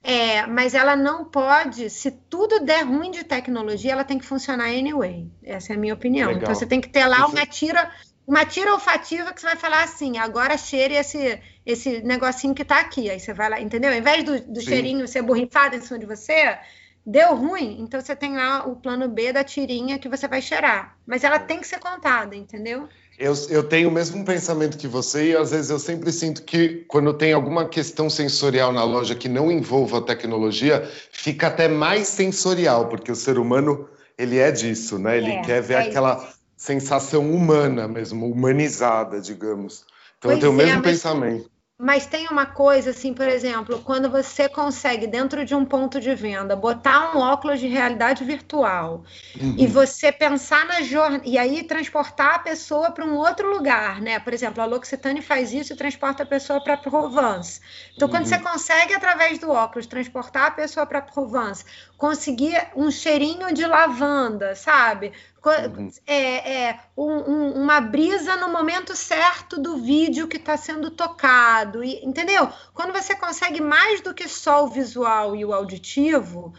É, 0.04 0.46
mas 0.46 0.74
ela 0.74 0.98
não 0.98 1.24
pode, 1.24 1.90
se 1.90 2.12
tudo 2.12 2.60
der 2.60 2.84
ruim 2.84 3.10
de 3.10 3.24
tecnologia, 3.24 3.94
ela 3.94 4.04
tem 4.04 4.20
que 4.20 4.26
funcionar 4.26 4.66
anyway. 4.66 5.32
Essa 5.42 5.72
é 5.72 5.76
a 5.78 5.80
minha 5.80 5.94
opinião. 5.94 6.28
Legal. 6.28 6.44
Então 6.44 6.54
você 6.54 6.66
tem 6.66 6.82
que 6.82 6.90
ter 6.90 7.06
lá 7.06 7.26
uma 7.26 7.46
tira, 7.46 7.90
uma 8.28 8.46
tira 8.46 8.74
olfativa 8.74 9.32
que 9.32 9.40
você 9.40 9.48
vai 9.48 9.56
falar 9.56 9.84
assim, 9.84 10.18
agora 10.18 10.58
cheire 10.58 10.96
esse, 10.96 11.40
esse 11.66 12.02
negocinho 12.02 12.54
que 12.54 12.64
está 12.64 12.82
aqui. 12.82 13.10
Aí 13.10 13.18
você 13.18 13.34
vai 13.34 13.50
lá, 13.50 13.62
entendeu? 13.62 13.92
Ao 13.92 13.98
invés 13.98 14.26
do, 14.26 14.42
do 14.42 14.60
cheirinho 14.60 15.08
ser 15.08 15.22
borrifado 15.22 15.78
em 15.78 15.82
cima 15.82 15.98
de 15.98 16.06
você, 16.06 16.58
deu 17.06 17.34
ruim, 17.34 17.78
então 17.80 18.02
você 18.02 18.14
tem 18.14 18.36
lá 18.36 18.68
o 18.68 18.76
plano 18.76 19.08
B 19.08 19.32
da 19.32 19.44
tirinha 19.44 20.00
que 20.00 20.10
você 20.10 20.28
vai 20.28 20.42
cheirar. 20.42 20.98
Mas 21.08 21.24
ela 21.24 21.40
tem 21.40 21.62
que 21.62 21.68
ser 21.68 21.80
contada, 21.80 22.36
entendeu? 22.36 22.90
Eu, 23.24 23.34
eu 23.50 23.64
tenho 23.64 23.88
o 23.88 23.92
mesmo 23.92 24.26
pensamento 24.26 24.78
que 24.78 24.86
você 24.86 25.32
e 25.32 25.38
às 25.38 25.52
vezes 25.52 25.70
eu 25.70 25.80
sempre 25.80 26.12
sinto 26.12 26.44
que 26.44 26.84
quando 26.90 27.14
tem 27.14 27.32
alguma 27.32 27.70
questão 27.70 28.10
sensorial 28.10 28.74
na 28.74 28.84
loja 28.84 29.16
que 29.16 29.30
não 29.30 29.50
envolva 29.50 30.00
a 30.00 30.02
tecnologia, 30.02 30.86
fica 31.10 31.48
até 31.48 31.70
mais 31.70 32.10
sensorial, 32.10 32.90
porque 32.90 33.10
o 33.10 33.16
ser 33.16 33.40
humano 33.40 33.88
ele 34.18 34.40
é 34.40 34.52
disso, 34.52 35.00
né? 35.00 35.20
Ele 35.20 35.32
é, 35.32 35.42
quer 35.42 35.62
ver 35.62 35.76
é 35.76 35.88
aquela 35.88 36.18
isso. 36.18 36.38
sensação 36.58 37.32
humana 37.34 37.88
mesmo, 37.88 38.30
humanizada, 38.30 39.22
digamos. 39.22 39.86
Então 40.18 40.32
pois 40.32 40.36
eu 40.36 40.40
tenho 40.42 40.52
o 40.52 40.56
mesmo 40.56 40.80
é, 40.80 40.82
pensamento. 40.82 41.50
Mas 41.78 42.06
tem 42.06 42.28
uma 42.28 42.46
coisa, 42.46 42.92
assim, 42.92 43.16
por 43.16 43.28
exemplo, 43.28 43.80
quando 43.80 44.08
você 44.10 44.48
consegue, 44.48 45.08
dentro 45.08 45.44
de 45.44 45.56
um 45.56 45.66
ponto 45.66 46.00
de 46.00 46.14
venda, 46.14 46.56
botar 46.56 47.16
um 47.16 47.20
óculos 47.20 47.60
de 47.60 47.68
realidade 47.68 48.24
virtual 48.24 49.04
uhum. 49.42 49.56
e 49.58 49.66
você 49.66 50.12
pensar 50.12 50.66
na 50.68 50.82
jornada, 50.82 51.24
e 51.26 51.36
aí 51.36 51.64
transportar 51.64 52.36
a 52.36 52.40
pessoa 52.40 52.92
para 52.92 53.04
um 53.04 53.16
outro 53.16 53.50
lugar, 53.50 54.00
né? 54.02 54.20
Por 54.20 54.34
exemplo, 54.34 54.62
a 54.62 54.66
L'Occitane 54.68 55.22
faz 55.22 55.52
isso 55.52 55.74
e 55.74 55.76
transporta 55.76 56.22
a 56.22 56.26
pessoa 56.28 56.64
para 56.64 56.78
Provence. 56.78 57.60
Então, 57.96 58.08
uhum. 58.08 58.14
quando 58.14 58.28
você 58.28 58.38
consegue, 58.38 58.94
através 58.94 59.40
do 59.40 59.50
óculos, 59.50 59.88
transportar 59.88 60.46
a 60.46 60.52
pessoa 60.52 60.86
para 60.86 61.02
Provence, 61.02 61.66
conseguir 62.04 62.68
um 62.76 62.92
cheirinho 62.92 63.54
de 63.54 63.66
lavanda, 63.66 64.56
sabe? 64.56 65.14
Uhum. 65.46 65.90
É, 66.06 66.66
é 66.66 66.80
um, 66.98 67.12
um, 67.12 67.64
uma 67.64 67.80
brisa 67.80 68.36
no 68.36 68.50
momento 68.50 68.94
certo 68.94 69.58
do 69.58 69.78
vídeo 69.78 70.28
que 70.28 70.36
está 70.36 70.58
sendo 70.58 70.92
tocado, 70.92 71.82
e, 71.82 72.04
entendeu? 72.04 72.50
Quando 72.74 72.92
você 72.92 73.16
consegue 73.16 73.62
mais 73.62 74.02
do 74.02 74.14
que 74.14 74.28
só 74.28 74.66
o 74.66 74.68
visual 74.68 75.34
e 75.34 75.46
o 75.46 75.54
auditivo, 75.54 76.54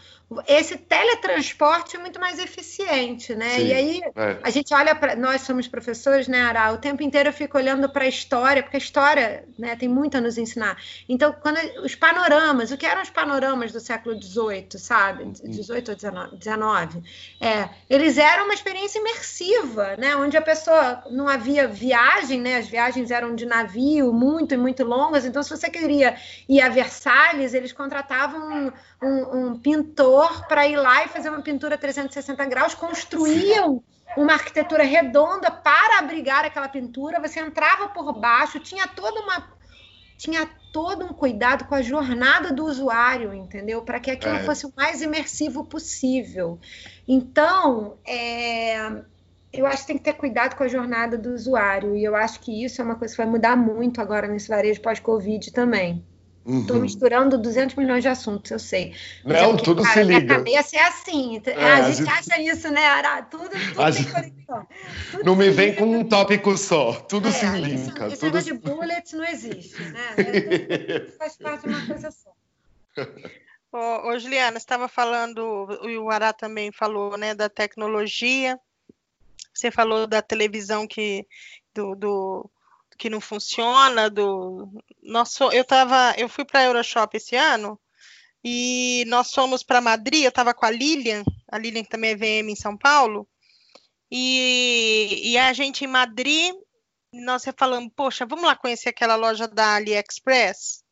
esse 0.47 0.75
teletransporte 0.77 1.95
é 1.95 1.99
muito 1.99 2.19
mais 2.19 2.39
eficiente, 2.39 3.35
né? 3.35 3.59
Sim, 3.59 3.67
e 3.67 3.73
aí 3.73 4.01
é. 4.15 4.39
a 4.41 4.49
gente 4.49 4.73
olha 4.73 4.95
para 4.95 5.15
nós 5.15 5.41
somos 5.41 5.67
professores, 5.67 6.27
né, 6.27 6.41
Ara? 6.41 6.73
O 6.73 6.77
tempo 6.77 7.03
inteiro 7.03 7.29
eu 7.29 7.33
fico 7.33 7.57
olhando 7.57 7.87
para 7.87 8.05
a 8.05 8.07
história, 8.07 8.63
porque 8.63 8.75
a 8.75 8.79
história, 8.79 9.47
né, 9.57 9.75
tem 9.75 9.87
muito 9.87 10.17
a 10.17 10.21
nos 10.21 10.37
ensinar. 10.37 10.77
Então, 11.07 11.31
quando 11.31 11.57
os 11.83 11.93
panoramas, 11.93 12.71
o 12.71 12.77
que 12.77 12.87
eram 12.87 13.03
os 13.03 13.09
panoramas 13.09 13.71
do 13.71 13.79
século 13.79 14.19
XVIII, 14.19 14.79
sabe? 14.79 15.31
XVIII 15.35 15.83
ou 15.89 15.95
XIX, 15.95 17.03
é, 17.39 17.69
eles 17.87 18.17
eram 18.17 18.45
uma 18.45 18.53
experiência 18.53 18.97
imersiva, 18.97 19.95
né? 19.95 20.15
Onde 20.15 20.35
a 20.35 20.41
pessoa 20.41 21.03
não 21.11 21.27
havia 21.27 21.67
viagem, 21.67 22.41
né? 22.41 22.57
As 22.57 22.67
viagens 22.67 23.11
eram 23.11 23.35
de 23.35 23.45
navio, 23.45 24.11
muito 24.11 24.55
e 24.55 24.57
muito 24.57 24.83
longas. 24.83 25.23
Então, 25.23 25.43
se 25.43 25.51
você 25.51 25.69
queria 25.69 26.17
ir 26.49 26.61
a 26.61 26.69
Versalhes, 26.69 27.53
eles 27.53 27.71
contratavam 27.71 28.73
um, 29.05 29.47
um, 29.47 29.59
pintor 29.59 30.47
para 30.47 30.67
ir 30.67 30.77
lá 30.77 31.05
e 31.05 31.07
fazer 31.07 31.29
uma 31.29 31.41
pintura 31.41 31.77
360 31.77 32.43
graus, 32.45 32.73
construíam 32.73 33.83
uma 34.17 34.33
arquitetura 34.33 34.83
redonda 34.83 35.51
para 35.51 35.99
abrigar 35.99 36.45
aquela 36.45 36.67
pintura, 36.67 37.19
você 37.19 37.39
entrava 37.39 37.89
por 37.89 38.13
baixo, 38.19 38.59
tinha 38.59 38.87
toda 38.87 39.19
uma 39.21 39.53
tinha 40.17 40.49
todo 40.71 41.05
um 41.05 41.13
cuidado 41.13 41.65
com 41.65 41.75
a 41.75 41.81
jornada 41.81 42.51
do 42.51 42.65
usuário, 42.65 43.33
entendeu? 43.33 43.81
Para 43.81 43.99
que 43.99 44.09
aquilo 44.09 44.35
é. 44.35 44.43
fosse 44.43 44.65
o 44.65 44.71
mais 44.75 45.01
imersivo 45.01 45.65
possível. 45.65 46.57
Então, 47.05 47.97
é, 48.07 49.03
eu 49.51 49.65
acho 49.65 49.81
que 49.81 49.87
tem 49.87 49.97
que 49.97 50.03
ter 50.03 50.13
cuidado 50.13 50.55
com 50.55 50.63
a 50.63 50.69
jornada 50.69 51.17
do 51.17 51.33
usuário, 51.33 51.95
e 51.97 52.03
eu 52.03 52.15
acho 52.15 52.39
que 52.39 52.63
isso 52.63 52.81
é 52.81 52.85
uma 52.85 52.95
coisa 52.95 53.13
que 53.13 53.21
vai 53.21 53.29
mudar 53.29 53.57
muito 53.57 53.99
agora 53.99 54.25
nesse 54.27 54.47
varejo 54.47 54.81
pós-Covid 54.81 55.51
também. 55.51 56.01
Estou 56.47 56.75
uhum. 56.75 56.83
misturando 56.83 57.39
200 57.39 57.75
milhões 57.75 58.03
de 58.03 58.07
assuntos, 58.07 58.51
eu 58.51 58.59
sei. 58.59 58.93
Não, 59.23 59.51
porque, 59.51 59.63
tudo 59.63 59.81
cara, 59.81 59.93
se 59.95 60.03
liga. 60.03 60.33
A 60.33 60.37
cabeça 60.37 60.77
é 60.77 60.81
assim. 60.81 61.41
É, 61.43 61.63
a, 61.63 61.73
a, 61.73 61.81
gente, 61.81 61.97
gente 61.97 62.09
acha 62.09 62.39
isso, 62.39 62.69
né, 62.69 62.85
Ara? 62.85 63.23
Tudo, 63.23 63.49
tudo 63.49 63.51
tem 63.51 63.91
gente... 63.91 64.11
conexão. 64.11 64.67
Tudo 65.09 65.23
não 65.23 65.35
me 65.35 65.49
vem 65.49 65.73
com 65.73 65.85
um 65.85 66.03
tópico 66.03 66.55
só. 66.55 66.93
Tudo 66.93 67.29
é, 67.29 67.31
se 67.31 67.47
linka. 67.47 68.07
Esse 68.07 68.19
tudo... 68.19 68.39
de 68.43 68.53
bullets 68.53 69.13
não 69.13 69.25
existe, 69.25 69.81
né? 69.81 70.15
É, 70.85 71.11
faz 71.17 71.35
parte 71.37 71.67
de 71.67 71.69
uma 71.69 71.87
coisa 71.87 72.11
só. 72.11 72.31
Ô, 73.71 74.09
ô 74.09 74.19
Juliana, 74.19 74.51
você 74.51 74.57
estava 74.57 74.87
falando, 74.87 75.67
e 75.83 75.97
o 75.97 76.11
Ará 76.11 76.31
também 76.31 76.71
falou, 76.71 77.17
né, 77.17 77.33
da 77.33 77.49
tecnologia. 77.49 78.59
Você 79.51 79.71
falou 79.71 80.05
da 80.05 80.21
televisão 80.21 80.85
que 80.85 81.25
do, 81.73 81.95
do 81.95 82.49
que 82.97 83.09
não 83.09 83.19
funciona, 83.19 84.09
do 84.09 84.69
nosso, 85.01 85.51
eu 85.51 85.63
tava, 85.63 86.13
eu 86.17 86.29
fui 86.29 86.45
para 86.45 86.61
a 86.61 86.63
Euroshop 86.63 87.15
esse 87.17 87.35
ano 87.35 87.79
e 88.43 89.03
nós 89.07 89.33
fomos 89.33 89.63
para 89.63 89.81
Madrid, 89.81 90.23
eu 90.23 90.29
estava 90.29 90.53
com 90.53 90.65
a 90.65 90.71
Lilian, 90.71 91.23
a 91.51 91.57
Lilian 91.57 91.83
também 91.83 92.11
é 92.11 92.15
VM 92.15 92.51
em 92.51 92.55
São 92.55 92.77
Paulo, 92.77 93.27
e, 94.11 95.31
e 95.31 95.37
a 95.37 95.51
gente 95.51 95.83
em 95.83 95.87
Madrid, 95.87 96.53
nós 97.11 97.43
falamos, 97.57 97.91
poxa, 97.95 98.25
vamos 98.25 98.45
lá 98.45 98.55
conhecer 98.55 98.89
aquela 98.89 99.15
loja 99.15 99.47
da 99.47 99.75
AliExpress? 99.75 100.83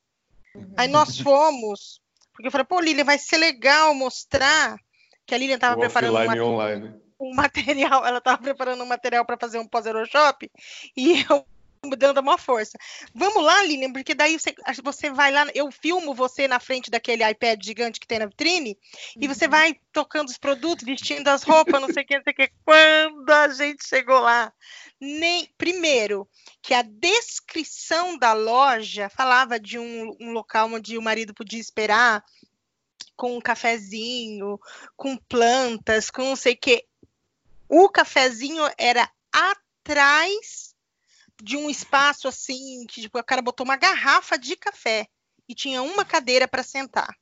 Uhum. 0.56 0.74
Aí 0.76 0.88
nós 0.88 1.20
fomos, 1.20 2.01
porque 2.32 2.47
eu 2.47 2.51
falei, 2.51 2.66
pô, 2.66 2.80
Lilian, 2.80 3.04
vai 3.04 3.20
ser 3.20 3.38
legal 3.38 3.93
mostrar 3.93 4.78
que 5.26 5.36
a 5.36 5.38
Lilian 5.38 5.56
estava 5.56 5.80
preparando 5.80 6.16
uma, 6.16 6.34
um 7.22 7.36
material, 7.36 8.06
ela 8.06 8.18
estava 8.18 8.41
preparando 8.41 8.84
um 8.84 8.88
material 8.88 9.26
para 9.26 9.38
fazer 9.38 9.60
um 9.60 9.68
pós-Euroshop, 9.68 10.49
e 10.97 11.24
eu 11.30 11.45
dando 11.90 12.20
uma 12.20 12.38
força. 12.38 12.78
Vamos 13.14 13.44
lá, 13.44 13.62
Lilian, 13.64 13.92
porque 13.92 14.16
daí 14.16 14.40
você, 14.40 14.54
você 14.84 15.10
vai 15.10 15.32
lá, 15.32 15.46
eu 15.54 15.72
filmo 15.72 16.14
você 16.14 16.48
na 16.48 16.60
frente 16.60 16.90
daquele 16.90 17.30
iPad 17.30 17.64
gigante 17.64 18.00
que 18.00 18.08
tem 18.08 18.20
na 18.20 18.26
vitrine, 18.26 18.78
uhum. 19.16 19.22
e 19.22 19.28
você 19.28 19.46
uhum. 19.46 19.52
vai 19.52 19.76
tocando 19.92 20.30
os 20.30 20.38
produtos, 20.38 20.86
vestindo 20.86 21.28
as 21.28 21.44
roupas, 21.44 21.82
não 21.82 21.92
sei 21.92 22.04
o 22.04 22.06
que, 22.06 22.16
não 22.16 22.24
sei 22.24 22.34
o 22.34 22.36
que. 22.36 22.52
Quando 22.66 23.30
a 23.30 23.50
gente 23.50 23.86
chegou 23.86 24.20
lá, 24.20 24.52
nem 25.00 25.50
primeiro 25.58 26.28
que 26.62 26.74
a 26.74 26.82
descrição 26.82 28.18
da 28.18 28.34
loja 28.34 29.10
falava 29.10 29.60
de 29.60 29.78
um, 29.78 30.16
um 30.20 30.32
local 30.32 30.72
onde 30.72 30.98
o 30.98 31.02
marido 31.02 31.34
podia 31.34 31.60
esperar 31.60 32.24
com 33.16 33.38
um 33.38 33.42
cafezinho, 33.42 34.60
com 34.96 35.18
plantas, 35.18 36.10
com 36.10 36.24
não 36.24 36.36
sei 36.36 36.54
o 36.54 36.58
que. 36.58 36.86
O 37.70 37.90
cafezinho 37.90 38.64
era 38.78 39.10
atrás 39.32 40.72
de 41.42 41.58
um 41.58 41.70
espaço 41.70 42.28
assim, 42.28 42.86
que 42.88 43.02
tipo, 43.02 43.18
o 43.18 43.24
cara 43.24 43.42
botou 43.42 43.64
uma 43.64 43.78
garrafa 43.78 44.38
de 44.38 44.56
café 44.56 45.08
e 45.48 45.56
tinha 45.56 45.82
uma 45.82 46.06
cadeira 46.06 46.48
para 46.48 46.64
sentar. 46.64 47.16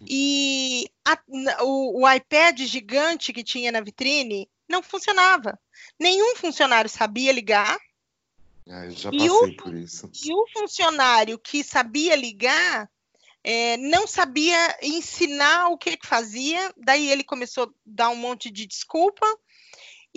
E 0.00 0.90
a, 1.04 1.18
o, 1.62 2.02
o, 2.02 2.12
iPad 2.12 2.60
gigante 2.60 3.32
que 3.32 3.42
tinha 3.42 3.72
na 3.72 3.80
vitrine 3.80 4.48
não 4.68 4.82
funcionava. 4.82 5.58
Nenhum 5.98 6.36
funcionário 6.36 6.90
sabia 6.90 7.32
ligar. 7.32 7.78
Ah, 8.68 8.90
já 8.90 9.10
passei 9.10 9.30
o, 9.30 9.56
por 9.56 9.74
isso. 9.74 10.10
E 10.24 10.34
o 10.34 10.46
funcionário 10.52 11.38
que 11.38 11.64
sabia 11.64 12.14
ligar 12.14 12.90
é, 13.42 13.76
não 13.76 14.06
sabia 14.06 14.76
ensinar 14.82 15.68
o 15.68 15.78
que, 15.78 15.96
que 15.96 16.06
fazia. 16.06 16.74
Daí 16.76 17.08
ele 17.10 17.24
começou 17.24 17.64
a 17.64 17.70
dar 17.86 18.10
um 18.10 18.16
monte 18.16 18.50
de 18.50 18.66
desculpa 18.66 19.24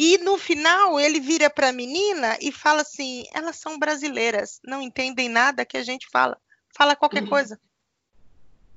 e 0.01 0.17
no 0.19 0.37
final 0.37 0.97
ele 0.97 1.19
vira 1.19 1.49
para 1.49 1.67
a 1.67 1.73
menina 1.73 2.37
e 2.39 2.53
fala 2.53 2.83
assim: 2.83 3.25
elas 3.33 3.57
são 3.57 3.77
brasileiras, 3.77 4.61
não 4.63 4.81
entendem 4.81 5.27
nada 5.27 5.65
que 5.65 5.75
a 5.75 5.83
gente 5.83 6.07
fala. 6.09 6.39
Fala 6.73 6.95
qualquer 6.95 7.23
uhum. 7.23 7.29
coisa. 7.29 7.59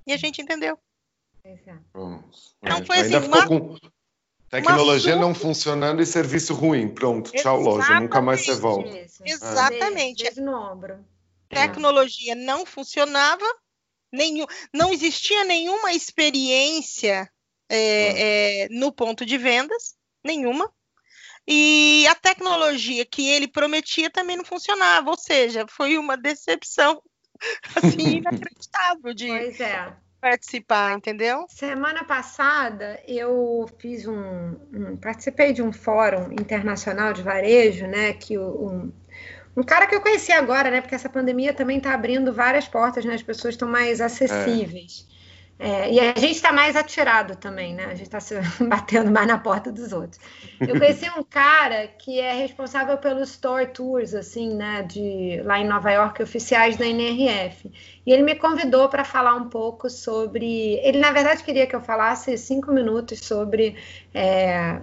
E 0.05 0.13
a 0.13 0.17
gente 0.17 0.43
entendeu. 0.43 0.77
Então 1.45 2.85
foi 2.85 2.99
assim, 2.99 3.17
uma, 3.19 3.47
com 3.47 3.77
tecnologia 4.49 5.15
não 5.15 5.33
funcionando 5.33 6.03
e 6.03 6.07
serviço 6.07 6.55
ruim. 6.55 6.89
Pronto, 6.89 7.31
tchau 7.31 7.61
loja, 7.61 8.01
nunca 8.01 8.21
mais 8.21 8.45
você 8.45 8.57
volta. 8.57 8.89
Isso. 8.99 9.23
Exatamente. 9.25 10.27
É. 10.27 10.41
no 10.41 10.57
ombro. 10.57 11.05
Tecnologia 11.49 12.35
não 12.35 12.67
funcionava, 12.67 13.45
nenhum, 14.11 14.47
não 14.75 14.93
existia 14.93 15.45
nenhuma 15.45 15.93
experiência 15.93 17.31
é, 17.69 18.65
é, 18.65 18.69
no 18.71 18.91
ponto 18.91 19.25
de 19.25 19.39
vendas, 19.39 19.95
nenhuma. 20.25 20.69
E 21.47 22.07
a 22.09 22.15
tecnologia 22.15 23.05
que 23.05 23.29
ele 23.29 23.49
prometia 23.49 24.11
também 24.11 24.37
não 24.37 24.45
funcionava, 24.45 25.11
ou 25.11 25.19
seja, 25.19 25.67
foi 25.69 25.99
uma 25.99 26.17
decepção 26.17 27.03
assim 27.77 28.19
inacreditável 28.19 29.13
de 29.13 29.31
é. 29.31 29.93
participar, 30.21 30.97
entendeu? 30.97 31.45
Semana 31.49 32.05
passada 32.05 33.01
eu 33.07 33.69
fiz 33.79 34.07
um, 34.07 34.57
um, 34.73 34.97
participei 34.97 35.53
de 35.53 35.63
um 35.63 35.73
fórum 35.73 36.31
internacional 36.33 37.13
de 37.13 37.23
varejo, 37.23 37.87
né? 37.87 38.13
Que 38.13 38.39
o, 38.39 38.69
um, 38.69 38.93
um 39.57 39.63
cara 39.65 39.87
que 39.89 39.97
eu 39.97 40.01
conheci 40.01 40.31
agora, 40.31 40.71
né? 40.71 40.81
Porque 40.81 40.95
essa 40.95 41.09
pandemia 41.09 41.53
também 41.53 41.79
está 41.79 41.93
abrindo 41.93 42.33
várias 42.33 42.69
portas, 42.69 43.05
né? 43.05 43.15
As 43.15 43.23
pessoas 43.23 43.55
estão 43.55 43.69
mais 43.69 44.01
acessíveis. 44.01 45.07
É. 45.09 45.12
É, 45.59 45.93
e 45.93 46.01
a 46.01 46.19
gente 46.19 46.33
está 46.33 46.53
mais 46.53 46.75
atirado 46.75 47.37
também, 47.37 47.73
né? 47.73 47.85
A 47.85 47.95
gente 47.95 48.03
está 48.03 48.19
se 48.19 48.35
batendo 48.67 49.11
mais 49.11 49.29
na 49.29 49.39
porta 49.39 49.71
dos 49.71 49.93
outros. 49.93 50.21
Eu 50.61 50.77
conheci 50.79 51.09
um 51.17 51.23
cara 51.23 51.87
que 51.87 52.19
é 52.19 52.33
responsável 52.33 52.99
pelos 52.99 53.31
store 53.31 53.67
tours, 53.69 54.13
assim, 54.13 54.55
né? 54.57 54.83
De 54.83 55.41
lá 55.45 55.61
em 55.61 55.67
Nova 55.67 55.91
York, 55.93 56.23
oficiais 56.23 56.77
da 56.77 56.85
NRF. 56.87 57.71
E 58.05 58.13
ele 58.13 58.23
me 58.23 58.35
convidou 58.35 58.89
para 58.89 59.05
falar 59.05 59.37
um 59.37 59.49
pouco 59.49 59.89
sobre. 59.89 60.81
Ele, 60.83 60.99
na 60.99 61.13
verdade, 61.13 61.45
queria 61.45 61.67
que 61.67 61.77
eu 61.77 61.81
falasse 61.81 62.37
cinco 62.37 62.73
minutos 62.73 63.21
sobre 63.21 63.77
é, 64.13 64.81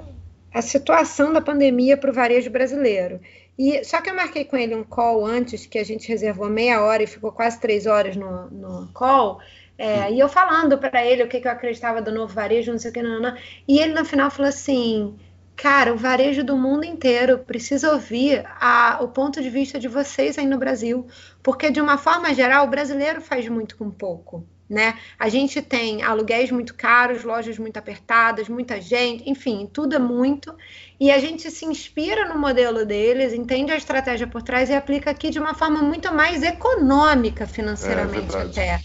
a 0.54 0.62
situação 0.62 1.34
da 1.34 1.42
pandemia 1.42 1.98
para 1.98 2.10
o 2.10 2.14
varejo 2.14 2.50
brasileiro. 2.50 3.20
E, 3.58 3.84
só 3.84 4.00
que 4.00 4.10
eu 4.10 4.16
marquei 4.16 4.46
com 4.46 4.56
ele 4.56 4.74
um 4.74 4.86
call 4.86 5.26
antes, 5.26 5.66
que 5.66 5.78
a 5.78 5.84
gente 5.84 6.08
reservou 6.08 6.48
meia 6.48 6.82
hora 6.82 7.04
e 7.04 7.08
ficou 7.08 7.34
quase 7.34 7.60
três 7.60 7.86
horas 7.86 8.16
no, 8.16 8.50
no 8.50 8.88
call 8.94 9.42
é, 9.80 10.12
e 10.12 10.20
eu 10.20 10.28
falando 10.28 10.78
para 10.78 11.06
ele 11.06 11.24
o 11.24 11.28
que, 11.30 11.40
que, 11.40 11.48
eu 11.48 11.52
acreditava 11.52 12.02
do 12.02 12.12
novo 12.12 12.34
varejo, 12.34 12.72
não 12.72 12.78
sei 12.78 12.92
o 12.92 12.94
que, 12.94 13.02
não, 13.02 13.22
não. 13.22 13.34
E 13.66 13.80
ele 13.80 13.94
no 13.94 14.04
final 14.04 14.30
falou 14.30 14.50
assim: 14.50 15.18
Cara, 15.56 15.94
o 15.94 15.98
varejo 15.98 16.44
do 16.44 16.58
mundo 16.58 16.86
inteiro 16.86 17.40
precisa 17.40 17.94
ouvir 17.94 18.46
a, 18.60 19.00
o 19.02 19.08
ponto 19.08 19.42
de 19.42 19.50
vista 19.50 19.80
de 19.80 19.88
vocês 19.88 20.38
aí 20.38 20.46
no 20.46 20.58
Brasil, 20.58 21.08
porque 21.42 21.72
de 21.72 21.80
uma 21.80 21.98
forma 21.98 22.34
geral 22.34 22.66
o 22.66 22.70
brasileiro 22.70 23.22
faz 23.22 23.48
muito 23.48 23.78
com 23.78 23.90
pouco. 23.90 24.46
Né? 24.70 25.00
A 25.18 25.30
gente 25.30 25.62
tem 25.62 26.04
aluguéis 26.04 26.52
muito 26.52 26.76
caros, 26.76 27.24
lojas 27.24 27.58
muito 27.58 27.76
apertadas, 27.78 28.48
muita 28.48 28.80
gente, 28.80 29.28
enfim, 29.28 29.68
tudo 29.72 29.96
é 29.96 30.00
muito. 30.00 30.54
E 31.00 31.10
a 31.12 31.18
gente 31.18 31.50
se 31.50 31.66
inspira 31.66 32.28
no 32.28 32.38
modelo 32.38 32.86
deles, 32.86 33.34
entende 33.34 33.72
a 33.72 33.78
estratégia 33.78 34.28
por 34.28 34.44
trás 34.44 34.70
e 34.70 34.76
aplica 34.76 35.10
aqui 35.10 35.30
de 35.30 35.40
uma 35.40 35.56
forma 35.56 35.82
muito 35.82 36.14
mais 36.14 36.44
econômica 36.44 37.48
financeiramente 37.48 38.36
é, 38.36 38.42
até. 38.42 38.80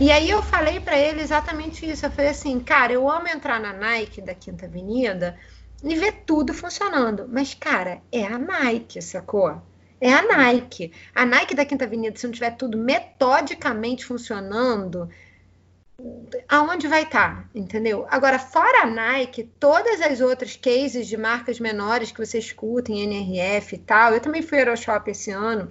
E 0.00 0.10
aí 0.10 0.30
eu 0.30 0.42
falei 0.42 0.80
para 0.80 0.98
ele 0.98 1.20
exatamente 1.20 1.88
isso. 1.88 2.06
Eu 2.06 2.10
falei 2.10 2.30
assim, 2.30 2.58
cara, 2.58 2.90
eu 2.90 3.08
amo 3.08 3.28
entrar 3.28 3.60
na 3.60 3.74
Nike 3.74 4.22
da 4.22 4.34
Quinta 4.34 4.64
Avenida 4.64 5.38
e 5.84 5.94
ver 5.94 6.22
tudo 6.24 6.54
funcionando. 6.54 7.28
Mas, 7.28 7.52
cara, 7.52 8.00
é 8.10 8.24
a 8.24 8.38
Nike, 8.38 9.02
sacou? 9.02 9.60
É 10.00 10.10
a 10.10 10.22
Nike. 10.22 10.90
A 11.14 11.26
Nike 11.26 11.54
da 11.54 11.66
Quinta 11.66 11.84
Avenida, 11.84 12.18
se 12.18 12.26
não 12.26 12.32
tiver 12.32 12.52
tudo 12.52 12.78
metodicamente 12.78 14.06
funcionando, 14.06 15.10
aonde 16.48 16.88
vai 16.88 17.02
estar, 17.02 17.42
tá, 17.42 17.50
entendeu? 17.54 18.06
Agora, 18.08 18.38
fora 18.38 18.84
a 18.84 18.86
Nike, 18.86 19.44
todas 19.60 20.00
as 20.00 20.22
outras 20.22 20.56
cases 20.56 21.06
de 21.06 21.18
marcas 21.18 21.60
menores 21.60 22.10
que 22.10 22.24
você 22.24 22.38
escuta 22.38 22.90
em 22.90 23.02
NRF 23.02 23.74
e 23.74 23.78
tal, 23.78 24.14
eu 24.14 24.20
também 24.20 24.40
fui 24.40 24.58
ao 24.58 24.64
Aeroshop 24.64 25.10
esse 25.10 25.30
ano, 25.30 25.70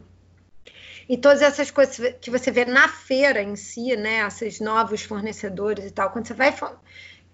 e 1.10 1.18
todas 1.18 1.42
essas 1.42 1.72
coisas 1.72 2.14
que 2.22 2.30
você 2.30 2.52
vê 2.52 2.66
na 2.66 2.88
feira 2.88 3.42
em 3.42 3.56
si, 3.56 3.96
né, 3.96 4.20
esses 4.28 4.60
novos 4.60 5.02
fornecedores 5.02 5.86
e 5.86 5.90
tal, 5.90 6.12
quando 6.12 6.28
você 6.28 6.36
vai 6.36 6.56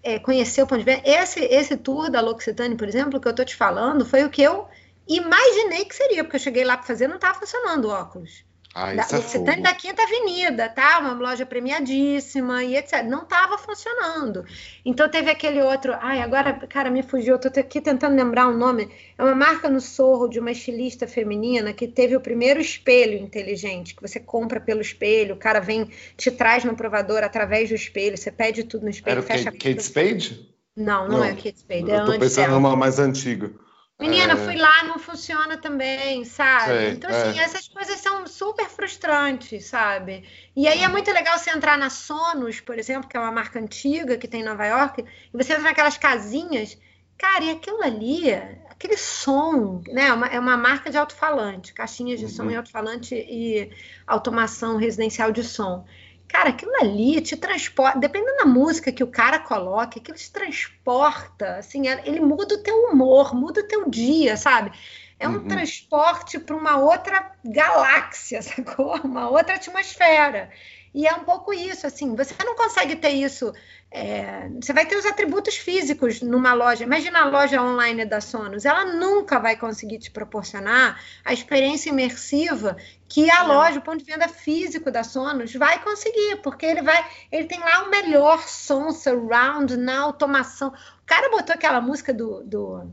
é, 0.02 0.18
conhecer 0.18 0.62
o 0.62 0.66
ponto 0.66 0.82
de 0.82 0.90
vista, 0.90 1.06
esse, 1.06 1.40
esse 1.40 1.76
tour 1.76 2.10
da 2.10 2.22
L'Occitane, 2.22 2.74
por 2.74 2.88
exemplo, 2.88 3.20
que 3.20 3.28
eu 3.28 3.34
tô 3.34 3.44
te 3.44 3.54
falando, 3.54 4.06
foi 4.06 4.24
o 4.24 4.30
que 4.30 4.42
eu 4.42 4.66
imaginei 5.06 5.84
que 5.84 5.94
seria, 5.94 6.24
porque 6.24 6.36
eu 6.36 6.40
cheguei 6.40 6.64
lá 6.64 6.78
para 6.78 6.86
fazer 6.86 7.06
não 7.06 7.16
estava 7.16 7.38
funcionando 7.38 7.84
o 7.84 7.90
óculos. 7.90 8.45
Ah, 8.78 8.92
da, 8.92 9.52
é 9.52 9.56
da 9.62 9.72
Quinta 9.72 10.02
Avenida, 10.02 10.68
tá? 10.68 10.98
Uma 10.98 11.14
loja 11.14 11.46
premiadíssima 11.46 12.62
e 12.62 12.76
etc. 12.76 13.02
Não 13.04 13.22
estava 13.22 13.56
funcionando. 13.56 14.44
Então 14.84 15.08
teve 15.08 15.30
aquele 15.30 15.62
outro. 15.62 15.94
Ai, 15.98 16.20
agora, 16.20 16.52
cara, 16.68 16.90
me 16.90 17.02
fugiu. 17.02 17.36
Eu 17.36 17.38
tô 17.38 17.48
aqui 17.58 17.80
tentando 17.80 18.14
lembrar 18.14 18.48
o 18.48 18.50
um 18.50 18.58
nome. 18.58 18.90
É 19.16 19.24
uma 19.24 19.34
marca 19.34 19.70
no 19.70 19.80
Sorro 19.80 20.28
de 20.28 20.38
uma 20.38 20.50
estilista 20.50 21.06
feminina 21.06 21.72
que 21.72 21.88
teve 21.88 22.14
o 22.16 22.20
primeiro 22.20 22.60
espelho 22.60 23.16
inteligente, 23.16 23.94
que 23.96 24.02
você 24.02 24.20
compra 24.20 24.60
pelo 24.60 24.82
espelho, 24.82 25.36
o 25.36 25.38
cara 25.38 25.58
vem, 25.58 25.90
te 26.14 26.30
traz 26.30 26.62
no 26.62 26.76
provador 26.76 27.24
através 27.24 27.70
do 27.70 27.74
espelho, 27.74 28.18
você 28.18 28.30
pede 28.30 28.62
tudo 28.64 28.82
no 28.82 28.90
espelho, 28.90 29.12
Era 29.12 29.22
fecha 29.22 29.50
Kate, 29.50 29.70
Kate 29.70 29.82
Spade? 29.84 30.54
Não, 30.76 31.08
não, 31.08 31.20
não, 31.20 31.24
é 31.24 31.32
Kate 31.32 31.60
Spade. 31.60 31.88
Eu 31.88 31.94
é 31.94 32.04
tô 32.04 32.18
pensando 32.18 32.50
numa 32.52 32.76
mais 32.76 32.98
antiga. 32.98 33.50
Menina, 33.98 34.34
é... 34.34 34.36
fui 34.36 34.56
lá, 34.56 34.84
não 34.84 34.98
funciona 34.98 35.56
também, 35.56 36.24
sabe? 36.24 36.66
Sei, 36.66 36.90
então, 36.90 37.10
assim, 37.10 37.38
é. 37.38 37.42
essas 37.42 37.66
coisas 37.66 37.98
são 37.98 38.26
super 38.26 38.68
frustrantes, 38.68 39.66
sabe? 39.66 40.24
E 40.54 40.68
aí 40.68 40.82
é 40.82 40.88
muito 40.88 41.10
legal 41.10 41.38
você 41.38 41.50
entrar 41.50 41.78
na 41.78 41.88
Sonos, 41.88 42.60
por 42.60 42.78
exemplo, 42.78 43.08
que 43.08 43.16
é 43.16 43.20
uma 43.20 43.32
marca 43.32 43.58
antiga 43.58 44.18
que 44.18 44.28
tem 44.28 44.42
em 44.42 44.44
Nova 44.44 44.66
York, 44.66 45.02
e 45.02 45.36
você 45.36 45.52
entra 45.54 45.64
naquelas 45.64 45.96
casinhas, 45.96 46.76
cara, 47.16 47.44
e 47.44 47.50
aquilo 47.50 47.82
ali, 47.82 48.30
aquele 48.68 48.98
som, 48.98 49.82
né? 49.88 50.08
É 50.08 50.12
uma, 50.12 50.26
é 50.26 50.38
uma 50.38 50.58
marca 50.58 50.90
de 50.90 50.98
alto-falante, 50.98 51.72
caixinhas 51.72 52.18
de 52.18 52.26
uhum. 52.26 52.30
som 52.30 52.50
e 52.50 52.56
alto-falante 52.56 53.14
e 53.14 53.70
automação 54.06 54.76
residencial 54.76 55.32
de 55.32 55.42
som. 55.42 55.86
Cara, 56.28 56.50
aquilo 56.50 56.74
ali 56.80 57.20
te 57.20 57.36
transporta, 57.36 57.98
dependendo 57.98 58.38
da 58.38 58.46
música 58.46 58.92
que 58.92 59.04
o 59.04 59.06
cara 59.06 59.38
coloca, 59.38 59.98
aquilo 59.98 60.16
te 60.16 60.30
transporta, 60.30 61.56
assim, 61.56 61.88
é, 61.88 62.02
ele 62.04 62.20
muda 62.20 62.54
o 62.54 62.62
teu 62.62 62.76
humor, 62.90 63.34
muda 63.34 63.60
o 63.60 63.66
teu 63.66 63.88
dia, 63.88 64.36
sabe? 64.36 64.72
É 65.18 65.28
um 65.28 65.36
uhum. 65.36 65.48
transporte 65.48 66.38
para 66.38 66.56
uma 66.56 66.76
outra 66.76 67.32
galáxia, 67.44 68.42
sacou? 68.42 68.96
Uma 69.02 69.28
outra 69.30 69.54
atmosfera. 69.54 70.50
E 70.96 71.06
é 71.06 71.14
um 71.14 71.24
pouco 71.24 71.52
isso, 71.52 71.86
assim, 71.86 72.16
você 72.16 72.34
não 72.42 72.56
consegue 72.56 72.96
ter 72.96 73.10
isso. 73.10 73.52
É, 73.90 74.48
você 74.60 74.72
vai 74.72 74.86
ter 74.86 74.96
os 74.96 75.04
atributos 75.04 75.54
físicos 75.56 76.22
numa 76.22 76.54
loja. 76.54 76.84
Imagina 76.84 77.20
a 77.20 77.28
loja 77.28 77.62
online 77.62 78.06
da 78.06 78.20
Sonos, 78.20 78.64
ela 78.64 78.84
nunca 78.84 79.38
vai 79.38 79.56
conseguir 79.56 79.98
te 79.98 80.10
proporcionar 80.10 80.98
a 81.22 81.34
experiência 81.34 81.90
imersiva 81.90 82.78
que 83.08 83.30
a 83.30 83.44
loja, 83.44 83.78
o 83.78 83.82
ponto 83.82 83.98
de 83.98 84.10
venda 84.10 84.28
físico 84.28 84.90
da 84.90 85.04
Sonos, 85.04 85.54
vai 85.54 85.82
conseguir, 85.82 86.36
porque 86.42 86.66
ele 86.66 86.82
vai, 86.82 87.04
ele 87.30 87.46
tem 87.46 87.60
lá 87.60 87.84
o 87.84 87.90
melhor 87.90 88.42
som 88.42 88.90
surround 88.90 89.76
na 89.76 90.00
automação. 90.00 90.68
O 90.68 91.06
cara 91.06 91.30
botou 91.30 91.54
aquela 91.54 91.80
música 91.80 92.12
do, 92.12 92.42
do 92.42 92.92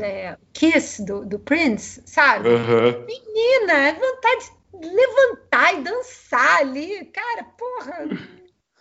é, 0.00 0.36
Kiss 0.52 1.04
do, 1.04 1.24
do 1.24 1.38
Prince, 1.38 2.02
sabe? 2.06 2.48
Uhum. 2.48 3.06
Menina, 3.06 3.72
é 3.72 3.92
vontade 3.94 4.52
levantar 4.74 5.74
e 5.74 5.82
dançar 5.82 6.60
ali, 6.60 7.04
cara, 7.06 7.44
porra. 7.44 8.08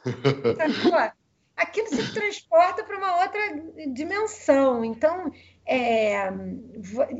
Aquilo 1.55 1.87
se 1.89 2.13
transporta 2.13 2.83
para 2.83 2.97
uma 2.97 3.21
outra 3.21 3.39
dimensão. 3.93 4.83
Então, 4.83 5.31
é, 5.65 6.29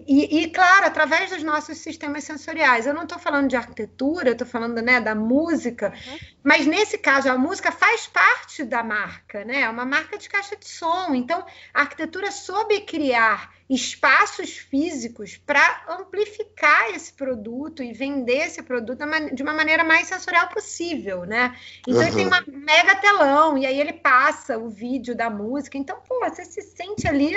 e, 0.08 0.44
e, 0.44 0.50
claro, 0.50 0.86
através 0.86 1.30
dos 1.30 1.44
nossos 1.44 1.78
sistemas 1.78 2.24
sensoriais. 2.24 2.86
Eu 2.86 2.94
não 2.94 3.04
estou 3.04 3.20
falando 3.20 3.48
de 3.48 3.56
arquitetura, 3.56 4.32
estou 4.32 4.48
falando 4.48 4.82
né, 4.82 5.00
da 5.00 5.14
música, 5.14 5.94
uhum. 6.08 6.18
mas 6.44 6.66
nesse 6.66 6.98
caso 6.98 7.30
a 7.30 7.38
música 7.38 7.72
faz 7.72 8.08
parte 8.08 8.64
da 8.64 8.84
marca, 8.84 9.46
né? 9.46 9.62
É 9.62 9.70
uma 9.70 9.86
marca 9.86 10.18
de 10.18 10.28
caixa 10.28 10.56
de 10.56 10.68
som. 10.68 11.14
Então, 11.14 11.46
a 11.74 11.82
arquitetura 11.82 12.32
soube 12.32 12.82
criar 12.82 13.54
espaços 13.70 14.58
físicos 14.58 15.38
para 15.38 15.86
amplificar 15.88 16.90
esse 16.90 17.14
produto 17.14 17.82
e 17.82 17.94
vender 17.94 18.48
esse 18.48 18.62
produto 18.62 19.06
de 19.34 19.42
uma 19.42 19.54
maneira 19.54 19.84
mais 19.84 20.08
sensorial 20.08 20.50
possível, 20.50 21.26
né? 21.26 21.56
Então 21.88 22.02
uhum. 22.02 22.08
ele 22.08 22.16
tem 22.16 22.28
uma 22.28 22.44
mega 22.48 22.96
telão 22.96 23.58
e 23.58 23.66
aí 23.66 23.80
ele 23.80 23.94
passa 23.94 24.58
o 24.58 24.70
vídeo 24.70 25.16
da 25.16 25.30
música. 25.30 25.78
Então, 25.78 26.02
pô, 26.06 26.20
você 26.20 26.44
se 26.44 26.62
sente 26.62 27.08
ali 27.08 27.34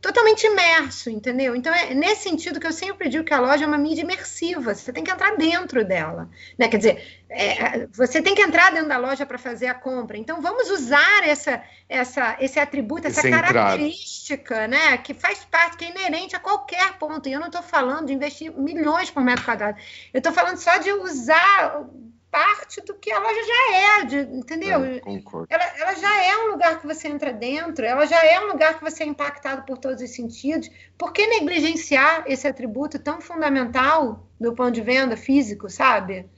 totalmente 0.00 0.46
imerso, 0.46 1.10
entendeu? 1.10 1.54
Então 1.54 1.74
é 1.74 1.94
nesse 1.94 2.22
sentido 2.22 2.58
que 2.58 2.66
eu 2.66 2.72
sempre 2.72 3.08
digo 3.08 3.24
que 3.24 3.34
a 3.34 3.40
loja 3.40 3.64
é 3.64 3.66
uma 3.66 3.76
mídia 3.76 4.02
imersiva, 4.02 4.74
você 4.74 4.92
tem 4.92 5.04
que 5.04 5.10
entrar 5.10 5.36
dentro 5.36 5.84
dela, 5.84 6.28
né? 6.58 6.68
Quer 6.68 6.78
dizer, 6.78 7.22
é, 7.28 7.86
você 7.92 8.22
tem 8.22 8.34
que 8.34 8.42
entrar 8.42 8.72
dentro 8.72 8.88
da 8.88 8.96
loja 8.96 9.26
para 9.26 9.38
fazer 9.38 9.66
a 9.66 9.74
compra. 9.74 10.16
Então 10.16 10.40
vamos 10.40 10.70
usar 10.70 11.22
essa, 11.24 11.62
essa, 11.88 12.36
esse 12.40 12.58
atributo, 12.58 13.06
essa 13.06 13.28
característica, 13.28 14.66
né? 14.66 14.96
Que 14.98 15.12
faz 15.12 15.44
parte, 15.44 15.76
que 15.76 15.84
é 15.84 15.90
inerente 15.90 16.34
a 16.34 16.40
qualquer 16.40 16.98
ponto. 16.98 17.28
E 17.28 17.32
eu 17.32 17.40
não 17.40 17.48
estou 17.48 17.62
falando 17.62 18.06
de 18.06 18.14
investir 18.14 18.50
milhões 18.52 19.10
por 19.10 19.22
metro 19.22 19.44
quadrado. 19.44 19.78
Eu 20.12 20.18
estou 20.18 20.32
falando 20.32 20.56
só 20.56 20.78
de 20.78 20.90
usar 20.92 21.84
parte 22.30 22.80
do 22.82 22.94
que 22.94 23.10
a 23.10 23.18
loja 23.18 23.40
já 23.42 23.76
é, 23.76 24.04
de, 24.04 24.18
entendeu? 24.36 24.84
É, 24.84 25.00
ela, 25.48 25.64
ela, 25.78 25.94
já 25.94 26.24
é 26.24 26.36
um 26.38 26.52
lugar 26.52 26.80
que 26.80 26.86
você 26.86 27.08
entra 27.08 27.32
dentro, 27.32 27.84
ela 27.84 28.06
já 28.06 28.24
é 28.24 28.40
um 28.40 28.48
lugar 28.48 28.78
que 28.78 28.84
você 28.84 29.02
é 29.02 29.06
impactado 29.06 29.62
por 29.64 29.78
todos 29.78 30.02
os 30.02 30.10
sentidos. 30.10 30.70
Por 30.96 31.12
que 31.12 31.26
negligenciar 31.26 32.24
esse 32.26 32.46
atributo 32.46 32.98
tão 32.98 33.20
fundamental 33.20 34.26
do 34.38 34.54
ponto 34.54 34.72
de 34.72 34.80
venda 34.80 35.16
físico, 35.16 35.68
sabe? 35.68 36.30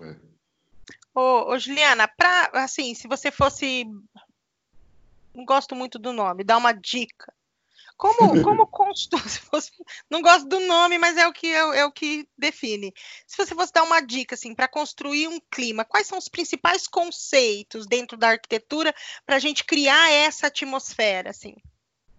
É. 0.00 0.16
Ô, 1.14 1.52
ô 1.52 1.58
Juliana, 1.58 2.08
pra, 2.08 2.50
assim, 2.54 2.94
se 2.94 3.06
você 3.06 3.30
fosse. 3.30 3.84
Não 5.34 5.44
gosto 5.44 5.74
muito 5.76 5.98
do 5.98 6.12
nome, 6.12 6.44
dá 6.44 6.56
uma 6.56 6.72
dica 6.72 7.35
como, 7.96 8.16
como 8.42 8.66
construir? 8.66 9.22
Não 10.10 10.20
gosto 10.22 10.46
do 10.46 10.60
nome, 10.60 10.98
mas 10.98 11.16
é 11.16 11.26
o 11.26 11.32
que 11.32 11.48
é, 11.48 11.78
é, 11.78 11.84
o 11.84 11.92
que 11.92 12.28
define. 12.36 12.92
Se 13.26 13.36
você 13.36 13.54
fosse 13.54 13.72
dar 13.72 13.82
uma 13.82 14.00
dica 14.00 14.34
assim 14.34 14.54
para 14.54 14.68
construir 14.68 15.28
um 15.28 15.40
clima, 15.50 15.84
quais 15.84 16.06
são 16.06 16.18
os 16.18 16.28
principais 16.28 16.86
conceitos 16.86 17.86
dentro 17.86 18.16
da 18.16 18.28
arquitetura 18.28 18.94
para 19.24 19.36
a 19.36 19.40
gente 19.40 19.64
criar 19.64 20.10
essa 20.10 20.48
atmosfera, 20.48 21.30
assim? 21.30 21.54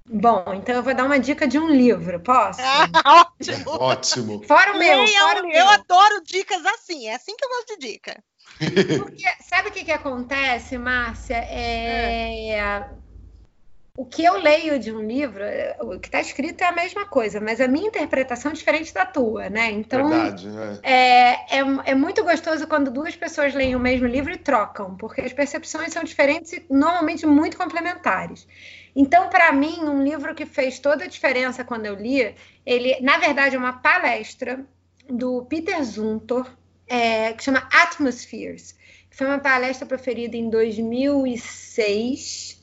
Bom, 0.09 0.45
então 0.53 0.73
eu 0.73 0.83
vou 0.83 0.95
dar 0.95 1.03
uma 1.03 1.19
dica 1.19 1.45
de 1.45 1.59
um 1.59 1.69
livro, 1.69 2.19
posso? 2.21 2.61
Ah, 2.61 2.87
ótimo. 3.37 3.71
ótimo. 3.77 4.43
Fora 4.47 4.73
o 4.73 4.79
meu, 4.79 5.07
fora 5.07 5.43
o 5.43 5.47
meu. 5.47 5.57
Eu 5.57 5.67
adoro 5.69 6.23
dicas 6.23 6.65
assim, 6.65 7.07
é 7.07 7.15
assim 7.15 7.35
que 7.35 7.43
eu 7.43 7.49
gosto 7.49 7.77
de 7.77 7.87
dica. 7.87 8.23
Porque, 8.97 9.25
sabe 9.43 9.67
o 9.67 9.71
que, 9.71 9.83
que 9.83 9.91
acontece, 9.91 10.77
Márcia? 10.77 11.35
É, 11.35 12.51
é 12.51 12.89
o 13.97 14.05
que 14.05 14.23
eu 14.23 14.37
leio 14.37 14.77
de 14.77 14.91
um 14.91 15.01
livro, 15.01 15.43
o 15.81 15.99
que 15.99 16.07
está 16.07 16.21
escrito 16.21 16.61
é 16.61 16.67
a 16.67 16.71
mesma 16.71 17.07
coisa, 17.07 17.41
mas 17.41 17.59
a 17.59 17.67
minha 17.67 17.87
interpretação 17.87 18.51
é 18.51 18.53
diferente 18.53 18.93
da 18.93 19.07
tua, 19.07 19.49
né? 19.49 19.71
Então, 19.71 20.07
Verdade, 20.07 20.47
né? 20.47 20.79
É, 20.83 21.57
é, 21.57 21.61
é, 21.85 21.95
muito 21.95 22.23
gostoso 22.23 22.67
quando 22.67 22.91
duas 22.91 23.15
pessoas 23.15 23.55
leem 23.55 23.75
o 23.75 23.79
mesmo 23.79 24.05
livro 24.05 24.31
e 24.31 24.37
trocam, 24.37 24.95
porque 24.95 25.21
as 25.21 25.33
percepções 25.33 25.91
são 25.91 26.03
diferentes 26.03 26.53
e 26.53 26.63
normalmente 26.69 27.25
muito 27.25 27.57
complementares. 27.57 28.47
Então, 28.95 29.29
para 29.29 29.51
mim, 29.51 29.79
um 29.79 30.03
livro 30.03 30.35
que 30.35 30.45
fez 30.45 30.77
toda 30.77 31.05
a 31.05 31.07
diferença 31.07 31.63
quando 31.63 31.87
eu 31.87 31.95
li, 31.95 32.35
ele, 32.63 32.99
na 33.01 33.17
verdade, 33.17 33.55
é 33.55 33.59
uma 33.59 33.73
palestra 33.73 34.63
do 35.09 35.43
Peter 35.45 35.83
Zumthor, 35.83 36.47
é, 36.87 37.33
que 37.33 37.43
chama 37.43 37.67
Atmospheres. 37.73 38.77
Foi 39.09 39.25
uma 39.25 39.39
palestra 39.39 39.87
proferida 39.87 40.37
em 40.37 40.51
2006 40.51 42.56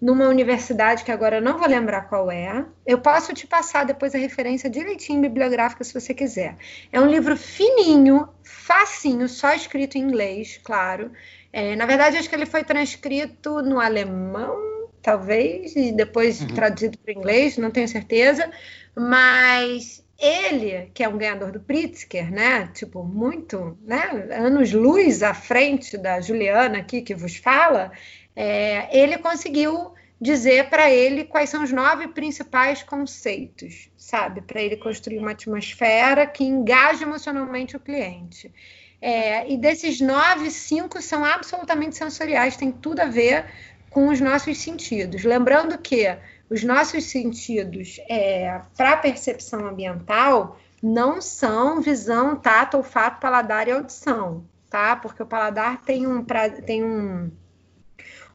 numa 0.00 0.26
universidade 0.28 1.04
que 1.04 1.12
agora 1.12 1.36
eu 1.36 1.42
não 1.42 1.58
vou 1.58 1.68
lembrar 1.68 2.02
qual 2.02 2.30
é. 2.30 2.64
Eu 2.86 2.98
posso 3.00 3.34
te 3.34 3.46
passar 3.46 3.84
depois 3.84 4.14
a 4.14 4.18
referência 4.18 4.70
direitinho 4.70 5.20
bibliográfica 5.20 5.84
se 5.84 5.92
você 5.92 6.14
quiser. 6.14 6.56
É 6.90 7.00
um 7.00 7.06
livro 7.06 7.36
fininho, 7.36 8.28
facinho, 8.42 9.28
só 9.28 9.52
escrito 9.52 9.98
em 9.98 10.02
inglês, 10.02 10.58
claro. 10.64 11.12
É, 11.52 11.76
na 11.76 11.84
verdade, 11.84 12.16
acho 12.16 12.28
que 12.28 12.34
ele 12.34 12.46
foi 12.46 12.64
transcrito 12.64 13.60
no 13.60 13.78
alemão, 13.78 14.88
talvez, 15.02 15.76
e 15.76 15.92
depois 15.92 16.40
uhum. 16.40 16.48
traduzido 16.48 16.96
para 16.98 17.14
o 17.14 17.18
inglês, 17.18 17.58
não 17.58 17.70
tenho 17.70 17.88
certeza. 17.88 18.50
Mas 18.96 20.02
ele, 20.20 20.90
que 20.92 21.02
é 21.02 21.08
um 21.08 21.16
ganhador 21.16 21.50
do 21.50 21.60
Pritzker, 21.60 22.30
né? 22.30 22.68
Tipo, 22.74 23.02
muito, 23.02 23.78
né? 23.82 24.28
Anos 24.32 24.70
luz 24.70 25.22
à 25.22 25.32
frente 25.32 25.96
da 25.96 26.20
Juliana 26.20 26.78
aqui 26.78 27.00
que 27.00 27.14
vos 27.14 27.36
fala, 27.36 27.90
é, 28.42 28.88
ele 28.90 29.18
conseguiu 29.18 29.92
dizer 30.18 30.70
para 30.70 30.90
ele 30.90 31.24
quais 31.24 31.50
são 31.50 31.62
os 31.62 31.70
nove 31.70 32.08
principais 32.08 32.82
conceitos, 32.82 33.90
sabe? 33.98 34.40
Para 34.40 34.62
ele 34.62 34.78
construir 34.78 35.18
uma 35.18 35.32
atmosfera 35.32 36.26
que 36.26 36.42
engaje 36.42 37.02
emocionalmente 37.02 37.76
o 37.76 37.80
cliente. 37.80 38.50
É, 38.98 39.46
e 39.46 39.58
desses 39.58 40.00
nove, 40.00 40.50
cinco 40.50 41.02
são 41.02 41.22
absolutamente 41.22 41.98
sensoriais, 41.98 42.56
tem 42.56 42.72
tudo 42.72 43.00
a 43.00 43.04
ver 43.04 43.44
com 43.90 44.08
os 44.08 44.22
nossos 44.22 44.56
sentidos. 44.56 45.22
Lembrando 45.22 45.76
que 45.76 46.06
os 46.48 46.64
nossos 46.64 47.04
sentidos 47.04 48.00
é, 48.08 48.58
para 48.74 48.96
percepção 48.96 49.66
ambiental 49.66 50.58
não 50.82 51.20
são 51.20 51.82
visão, 51.82 52.36
tato, 52.36 52.78
olfato, 52.78 53.20
paladar 53.20 53.68
e 53.68 53.72
audição, 53.72 54.42
tá? 54.70 54.96
Porque 54.96 55.22
o 55.22 55.26
paladar 55.26 55.82
tem 55.82 56.06
um, 56.06 56.24
tem 56.64 56.82
um 56.82 57.30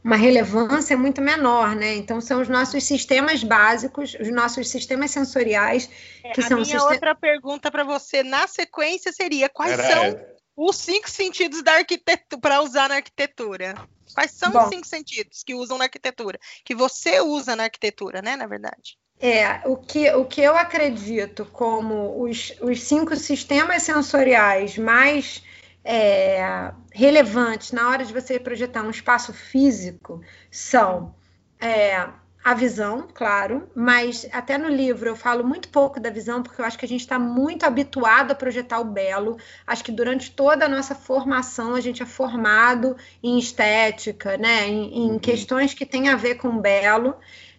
uma 0.06 0.18
relevância 0.18 0.96
muito 0.96 1.20
menor, 1.20 1.76
né? 1.76 1.96
Então 1.96 2.22
são 2.22 2.40
os 2.40 2.48
nossos 2.48 2.84
sistemas 2.84 3.44
básicos, 3.44 4.16
os 4.22 4.32
nossos 4.32 4.70
sistemas 4.70 5.10
sensoriais 5.10 5.90
é, 6.24 6.30
que 6.30 6.42
a 6.42 6.44
são. 6.44 6.58
A 6.60 6.62
minha 6.62 6.78
sistem... 6.78 6.94
outra 6.94 7.16
pergunta 7.16 7.72
para 7.72 7.84
você 7.84 8.22
na 8.22 8.46
sequência 8.46 9.12
seria 9.12 9.50
quais 9.50 9.72
Era 9.72 9.84
são 9.84 10.04
essa. 10.04 10.36
os 10.56 10.76
cinco 10.76 11.10
sentidos 11.10 11.64
da 11.64 11.78
arquitetura 11.78 12.40
para 12.40 12.62
usar 12.62 12.88
na 12.88 12.98
arquitetura? 12.98 13.74
Quais 14.14 14.30
são 14.30 14.52
Bom, 14.52 14.62
os 14.64 14.70
cinco 14.70 14.86
sentidos 14.86 15.42
que 15.44 15.56
usam 15.56 15.80
na 15.80 15.86
arquitetura? 15.86 16.40
Que 16.64 16.76
você 16.76 17.20
usa 17.20 17.56
na 17.56 17.64
arquitetura, 17.64 18.22
né? 18.22 18.36
Na 18.36 18.46
verdade. 18.46 19.00
É, 19.20 19.62
o 19.66 19.76
que, 19.76 20.08
o 20.12 20.26
que 20.26 20.42
eu 20.42 20.56
acredito 20.56 21.46
como 21.46 22.22
os, 22.22 22.54
os 22.62 22.80
cinco 22.84 23.16
sistemas 23.16 23.82
sensoriais 23.82 24.78
mais 24.78 25.42
é, 25.86 26.74
relevantes 26.92 27.72
na 27.72 27.88
hora 27.88 28.04
de 28.04 28.12
você 28.12 28.40
projetar 28.40 28.82
um 28.82 28.90
espaço 28.90 29.32
físico 29.32 30.20
são 30.50 31.14
é, 31.62 32.10
a 32.44 32.54
visão, 32.54 33.08
claro, 33.14 33.70
mas 33.76 34.28
até 34.32 34.58
no 34.58 34.68
livro 34.68 35.10
eu 35.10 35.16
falo 35.16 35.44
muito 35.44 35.70
pouco 35.70 36.00
da 36.00 36.10
visão, 36.10 36.44
porque 36.44 36.60
eu 36.60 36.66
acho 36.66 36.78
que 36.78 36.86
a 36.86 36.88
gente 36.88 37.02
está 37.02 37.18
muito 37.18 37.66
habituado 37.66 38.32
a 38.32 38.36
projetar 38.36 38.80
o 38.80 38.86
belo. 38.86 39.38
Acho 39.66 39.84
que 39.84 39.92
durante 39.92 40.30
toda 40.32 40.66
a 40.66 40.70
nossa 40.70 40.94
formação 40.94 41.76
a 41.76 41.82
gente 41.82 42.04
é 42.04 42.06
formado 42.06 42.96
em 43.24 43.40
estética, 43.40 44.38
né? 44.38 44.68
em, 44.68 45.06
em 45.06 45.12
uhum. 45.12 45.20
questões 45.20 45.74
que 45.74 45.86
têm 45.86 46.10
a 46.10 46.16
ver 46.16 46.36
com 46.36 46.50
o 46.50 46.62
belo. 46.62 47.16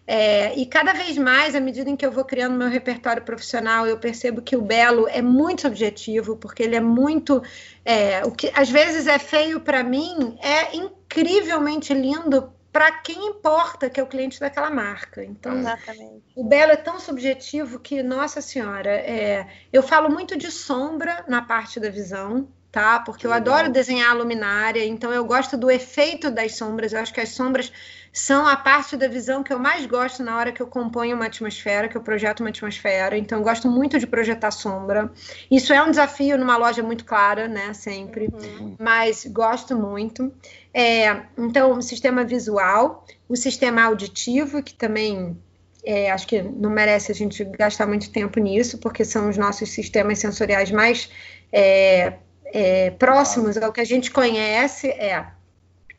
É, 0.09 0.57
e 0.57 0.65
cada 0.65 0.93
vez 0.93 1.17
mais, 1.17 1.53
à 1.53 1.59
medida 1.59 1.89
em 1.89 1.95
que 1.97 2.05
eu 2.05 2.11
vou 2.11 2.23
criando 2.23 2.55
meu 2.55 2.69
repertório 2.69 3.21
profissional, 3.21 3.85
eu 3.85 3.97
percebo 3.97 4.41
que 4.41 4.55
o 4.55 4.61
belo 4.61 5.05
é 5.09 5.21
muito 5.21 5.67
objetivo, 5.67 6.37
porque 6.37 6.63
ele 6.63 6.77
é 6.77 6.79
muito. 6.79 7.43
É, 7.83 8.23
o 8.25 8.31
que 8.31 8.49
às 8.55 8.69
vezes 8.69 9.05
é 9.05 9.19
feio 9.19 9.59
para 9.59 9.83
mim 9.83 10.37
é 10.41 10.77
incrivelmente 10.77 11.93
lindo 11.93 12.53
para 12.71 12.91
quem 12.91 13.27
importa, 13.27 13.89
que 13.89 13.99
é 13.99 14.03
o 14.03 14.07
cliente 14.07 14.39
daquela 14.39 14.69
marca. 14.69 15.23
Então, 15.23 15.57
Exatamente. 15.57 16.23
o 16.35 16.43
belo 16.43 16.71
é 16.71 16.77
tão 16.77 16.99
subjetivo 16.99 17.79
que, 17.79 18.01
nossa 18.03 18.39
senhora, 18.39 18.91
é, 18.91 19.47
eu 19.73 19.83
falo 19.83 20.09
muito 20.09 20.37
de 20.37 20.51
sombra 20.51 21.25
na 21.27 21.41
parte 21.41 21.79
da 21.79 21.89
visão, 21.89 22.47
tá? 22.71 22.99
Porque 22.99 23.25
eu 23.25 23.33
adoro 23.33 23.71
desenhar 23.71 24.11
a 24.11 24.13
luminária, 24.13 24.85
então 24.85 25.11
eu 25.11 25.25
gosto 25.25 25.57
do 25.57 25.71
efeito 25.71 26.29
das 26.29 26.55
sombras. 26.55 26.93
Eu 26.93 26.99
acho 26.99 27.13
que 27.13 27.21
as 27.21 27.29
sombras 27.29 27.71
são 28.11 28.47
a 28.47 28.55
parte 28.55 28.97
da 28.97 29.07
visão 29.07 29.43
que 29.43 29.53
eu 29.53 29.59
mais 29.59 29.85
gosto 29.85 30.23
na 30.23 30.35
hora 30.37 30.51
que 30.51 30.61
eu 30.61 30.67
componho 30.67 31.15
uma 31.15 31.25
atmosfera, 31.25 31.87
que 31.87 31.95
eu 31.95 32.01
projeto 32.01 32.39
uma 32.39 32.49
atmosfera. 32.49 33.17
Então, 33.17 33.37
eu 33.37 33.43
gosto 33.43 33.69
muito 33.69 33.99
de 33.99 34.07
projetar 34.07 34.51
sombra. 34.51 35.11
Isso 35.51 35.71
é 35.71 35.81
um 35.83 35.91
desafio 35.91 36.37
numa 36.37 36.57
loja 36.57 36.81
muito 36.81 37.05
clara, 37.05 37.47
né? 37.47 37.73
Sempre. 37.73 38.27
Uhum. 38.27 38.75
Mas 38.79 39.25
gosto 39.25 39.75
muito. 39.75 40.33
É, 40.73 41.21
então, 41.37 41.73
o 41.73 41.81
sistema 41.81 42.23
visual, 42.23 43.05
o 43.29 43.35
sistema 43.35 43.83
auditivo, 43.83 44.63
que 44.63 44.73
também 44.73 45.37
é, 45.83 46.11
acho 46.11 46.27
que 46.27 46.41
não 46.41 46.69
merece 46.69 47.11
a 47.11 47.15
gente 47.15 47.43
gastar 47.45 47.87
muito 47.87 48.11
tempo 48.11 48.39
nisso, 48.39 48.77
porque 48.79 49.05
são 49.05 49.29
os 49.29 49.37
nossos 49.37 49.69
sistemas 49.69 50.19
sensoriais 50.19 50.71
mais 50.71 51.09
é, 51.51 52.13
é, 52.53 52.91
próximos 52.91 53.57
ao 53.57 53.71
que 53.71 53.81
a 53.81 53.85
gente 53.85 54.11
conhece. 54.11 54.89
É. 54.89 55.27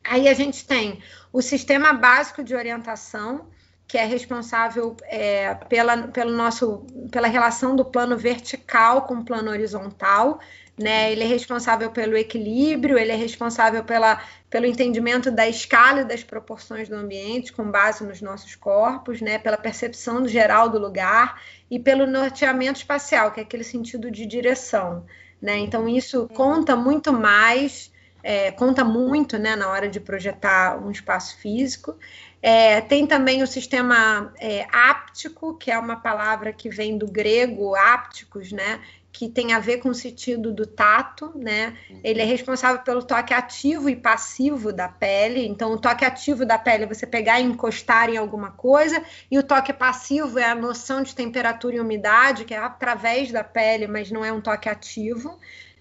Aí 0.05 0.29
a 0.29 0.35
gente 0.35 0.67
tem 0.67 1.01
o 1.33 1.43
sistema 1.43 1.93
básico 1.93 2.43
de 2.43 2.55
orientação, 2.55 3.47
que 3.87 3.97
é 3.97 4.05
responsável 4.05 4.97
é, 5.05 5.55
pela, 5.55 6.09
pelo 6.09 6.31
nosso, 6.31 6.87
pela 7.11 7.27
relação 7.27 7.75
do 7.75 7.85
plano 7.85 8.17
vertical 8.17 9.03
com 9.03 9.15
o 9.15 9.25
plano 9.25 9.51
horizontal. 9.51 10.41
Né? 10.79 11.11
Ele 11.11 11.25
é 11.25 11.27
responsável 11.27 11.91
pelo 11.91 12.17
equilíbrio, 12.17 12.97
ele 12.97 13.11
é 13.11 13.17
responsável 13.17 13.83
pela, 13.83 14.23
pelo 14.49 14.67
entendimento 14.67 15.31
da 15.31 15.49
escala 15.49 16.03
e 16.03 16.05
das 16.05 16.23
proporções 16.23 16.89
do 16.89 16.95
ambiente, 16.95 17.53
com 17.53 17.69
base 17.69 18.05
nos 18.05 18.21
nossos 18.23 18.55
corpos, 18.55 19.21
né? 19.21 19.39
pela 19.39 19.57
percepção 19.57 20.29
geral 20.29 20.69
do 20.69 20.79
lugar 20.79 21.43
e 21.71 21.79
pelo 21.81 22.07
norteamento 22.07 22.79
espacial, 22.79 23.33
que 23.33 23.41
é 23.41 23.43
aquele 23.43 23.65
sentido 23.65 24.11
de 24.11 24.25
direção. 24.25 25.05
Né? 25.41 25.59
Então, 25.59 25.89
isso 25.89 26.29
conta 26.29 26.75
muito 26.75 27.13
mais 27.13 27.93
é, 28.23 28.51
conta 28.51 28.85
muito 28.85 29.39
né, 29.39 29.55
na 29.55 29.69
hora 29.69 29.89
de 29.89 30.01
projetar 30.01 30.79
um 30.85 30.91
espaço 30.91 31.37
físico. 31.39 31.97
É, 32.41 32.81
tem 32.81 33.07
também 33.07 33.43
o 33.43 33.47
sistema 33.47 34.33
é, 34.39 34.67
áptico, 34.73 35.57
que 35.57 35.71
é 35.71 35.79
uma 35.79 35.97
palavra 35.97 36.53
que 36.53 36.69
vem 36.69 36.97
do 36.97 37.07
grego 37.07 37.75
ápticos, 37.75 38.53
né? 38.53 38.81
Que 39.19 39.29
tem 39.29 39.53
a 39.53 39.59
ver 39.59 39.79
com 39.79 39.89
o 39.89 39.95
sentido 39.95 40.53
do 40.53 40.65
tato, 40.65 41.33
né? 41.35 41.77
Ele 42.05 42.21
é 42.21 42.25
responsável 42.25 42.83
pelo 42.85 43.03
toque 43.03 43.35
ativo 43.35 43.91
e 43.91 43.97
passivo 43.97 44.73
da 44.73 44.89
pele. 44.89 45.45
Então, 45.45 45.73
o 45.73 45.77
toque 45.77 46.05
ativo 46.05 46.47
da 46.47 46.57
pele 46.57 46.85
é 46.85 46.87
você 46.87 47.05
pegar 47.05 47.41
e 47.41 47.43
encostar 47.43 48.09
em 48.09 48.17
alguma 48.17 48.53
coisa, 48.53 49.03
e 49.29 49.37
o 49.37 49.43
toque 49.43 49.73
passivo 49.73 50.39
é 50.39 50.45
a 50.45 50.55
noção 50.55 51.03
de 51.03 51.17
temperatura 51.17 51.75
e 51.75 51.81
umidade, 51.81 52.45
que 52.45 52.55
é 52.55 52.59
através 52.59 53.33
da 53.33 53.43
pele, 53.43 53.89
mas 53.89 54.09
não 54.09 54.25
é 54.25 54.33
um 54.33 54.41
toque 54.41 54.69
ativo 54.69 55.37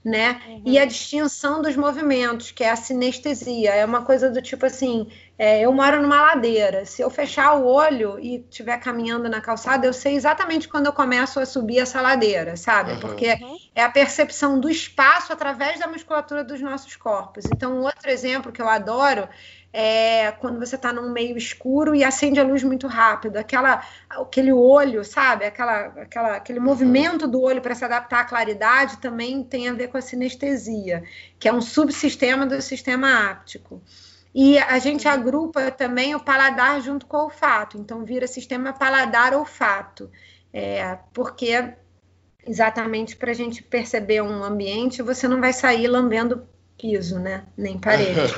né? 0.07 0.39
Uhum. 0.47 0.61
E 0.65 0.79
a 0.79 0.85
distinção 0.85 1.61
dos 1.61 1.75
movimentos, 1.75 2.49
que 2.51 2.63
é 2.63 2.71
a 2.71 2.77
sinestesia. 2.77 3.71
É 3.71 3.83
uma 3.83 4.03
coisa 4.03 4.31
do 4.31 4.41
tipo 4.41 4.65
assim: 4.65 5.07
é, 5.37 5.61
eu 5.61 5.73
moro 5.73 6.01
numa 6.01 6.21
ladeira. 6.21 6.85
Se 6.85 7.01
eu 7.01 7.09
fechar 7.09 7.55
o 7.55 7.65
olho 7.65 8.17
e 8.17 8.37
estiver 8.37 8.77
caminhando 8.79 9.27
na 9.27 9.41
calçada, 9.41 9.85
eu 9.85 9.91
sei 9.91 10.15
exatamente 10.15 10.69
quando 10.69 10.85
eu 10.85 10.93
começo 10.93 11.41
a 11.41 11.45
subir 11.45 11.79
essa 11.79 11.99
ladeira, 11.99 12.55
sabe? 12.55 12.93
Uhum. 12.93 12.99
Porque 12.99 13.37
é 13.75 13.83
a 13.83 13.89
percepção 13.89 14.59
do 14.59 14.69
espaço 14.69 15.33
através 15.33 15.77
da 15.79 15.87
musculatura 15.87 16.41
dos 16.41 16.61
nossos 16.61 16.95
corpos. 16.95 17.43
Então, 17.45 17.73
um 17.73 17.83
outro 17.83 18.09
exemplo 18.09 18.51
que 18.51 18.61
eu 18.61 18.69
adoro 18.69 19.27
é 19.71 20.31
quando 20.31 20.59
você 20.59 20.75
está 20.75 20.91
num 20.91 21.11
meio 21.11 21.37
escuro 21.37 21.93
e 21.93 22.03
acende 22.03 22.39
a 22.39 22.43
luz 22.43 22.63
muito 22.63 22.87
rápido, 22.87 23.37
aquela, 23.37 23.85
aquele 24.09 24.51
olho, 24.51 25.03
sabe? 25.03 25.45
Aquela, 25.45 25.85
aquela, 26.01 26.35
aquele 26.35 26.59
movimento 26.59 27.27
do 27.27 27.41
olho 27.41 27.61
para 27.61 27.75
se 27.75 27.85
adaptar 27.85 28.21
à 28.21 28.25
claridade 28.25 28.97
também 28.97 29.43
tem 29.43 29.69
a 29.69 29.73
ver 29.73 29.89
com 29.89 29.97
a 29.97 30.01
sinestesia, 30.01 31.03
que 31.39 31.47
é 31.47 31.53
um 31.53 31.61
subsistema 31.61 32.45
do 32.45 32.61
sistema 32.61 33.29
áptico. 33.29 33.81
E 34.33 34.57
a 34.57 34.77
gente 34.79 35.07
agrupa 35.07 35.71
também 35.71 36.15
o 36.15 36.19
paladar 36.19 36.81
junto 36.81 37.05
com 37.05 37.17
o 37.17 37.23
olfato, 37.23 37.77
então 37.77 38.05
vira 38.05 38.27
sistema 38.27 38.73
paladar-olfato, 38.73 40.11
é, 40.53 40.97
porque 41.13 41.73
exatamente 42.45 43.15
para 43.15 43.31
a 43.31 43.33
gente 43.33 43.61
perceber 43.61 44.21
um 44.21 44.43
ambiente, 44.43 45.01
você 45.01 45.27
não 45.27 45.41
vai 45.41 45.53
sair 45.53 45.87
lambendo 45.87 46.47
piso, 46.77 47.19
né? 47.19 47.43
Nem 47.57 47.79
parede. 47.79 48.33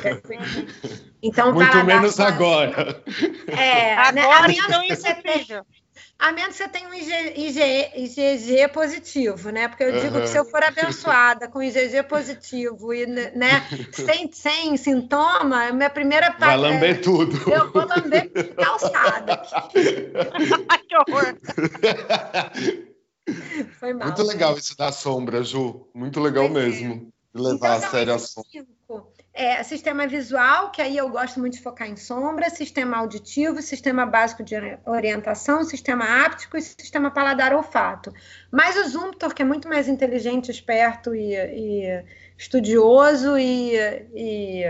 então, 1.22 1.54
Muito 1.54 1.86
menos 1.86 2.20
agora. 2.20 3.04
É, 3.48 3.94
agora 3.96 4.14
né? 4.14 4.22
a 4.24 4.48
menos 4.48 4.70
não 4.70 4.88
você 4.88 5.14
tenha, 5.16 5.66
a 6.18 6.32
menos 6.32 6.58
que 6.58 6.64
você 6.64 6.70
tenha 6.70 6.90
um 6.90 6.94
IG, 6.94 7.92
IgG 7.96 8.68
positivo, 8.70 9.50
né? 9.52 9.68
Porque 9.68 9.84
eu 9.84 10.00
digo 10.00 10.16
uhum. 10.16 10.22
que 10.22 10.28
se 10.28 10.38
eu 10.38 10.46
for 10.46 10.64
abençoada 10.64 11.48
com 11.48 11.62
IgG 11.62 12.04
positivo 12.04 12.94
e 12.94 13.06
né, 13.06 13.68
sem, 13.92 14.32
sem 14.32 14.78
sintoma, 14.78 15.72
minha 15.72 15.90
primeira 15.90 16.36
Vai 16.40 16.58
lamber 16.58 16.92
é, 16.92 17.00
tudo. 17.00 17.52
Eu 17.52 17.72
vou 17.72 17.86
lamber 17.86 18.32
calçada. 18.56 19.42
que 20.88 20.96
horror. 20.96 21.38
Foi 23.80 23.94
mal. 23.94 24.08
Muito 24.08 24.24
legal 24.24 24.58
isso 24.58 24.76
da 24.76 24.92
sombra, 24.92 25.44
Ju. 25.44 25.88
Muito 25.94 26.20
legal 26.20 26.50
Foi 26.50 26.54
mesmo 26.54 27.12
levar 27.34 27.78
então, 27.78 27.88
a 27.88 27.92
sério 27.92 28.14
a 28.14 28.20
sombra. 28.20 28.66
É, 29.34 29.64
sistema 29.64 30.08
visual, 30.08 30.72
que 30.72 30.82
aí 30.82 30.98
eu 30.98 31.08
gosto 31.10 31.40
muito 31.40 31.54
de 31.54 31.62
focar 31.62 31.88
em 31.88 31.96
sombra, 31.96 32.50
sistema 32.50 32.98
auditivo, 32.98 33.62
sistema 33.62 34.06
básico 34.06 34.44
de 34.44 34.56
orientação, 34.86 35.64
sistema 35.64 36.26
áptico 36.26 36.58
e 36.58 36.62
sistema 36.62 37.12
paladar 37.12 37.54
olfato. 37.54 38.12
Mas 38.52 38.76
o 38.76 38.90
Zumptor, 38.90 39.34
que 39.34 39.42
é 39.42 39.46
muito 39.46 39.70
mais 39.70 39.88
inteligente, 39.88 40.52
esperto 40.52 41.16
e, 41.16 41.36
e 41.36 42.04
estudioso 42.38 43.38
e, 43.38 43.76
e, 44.14 44.64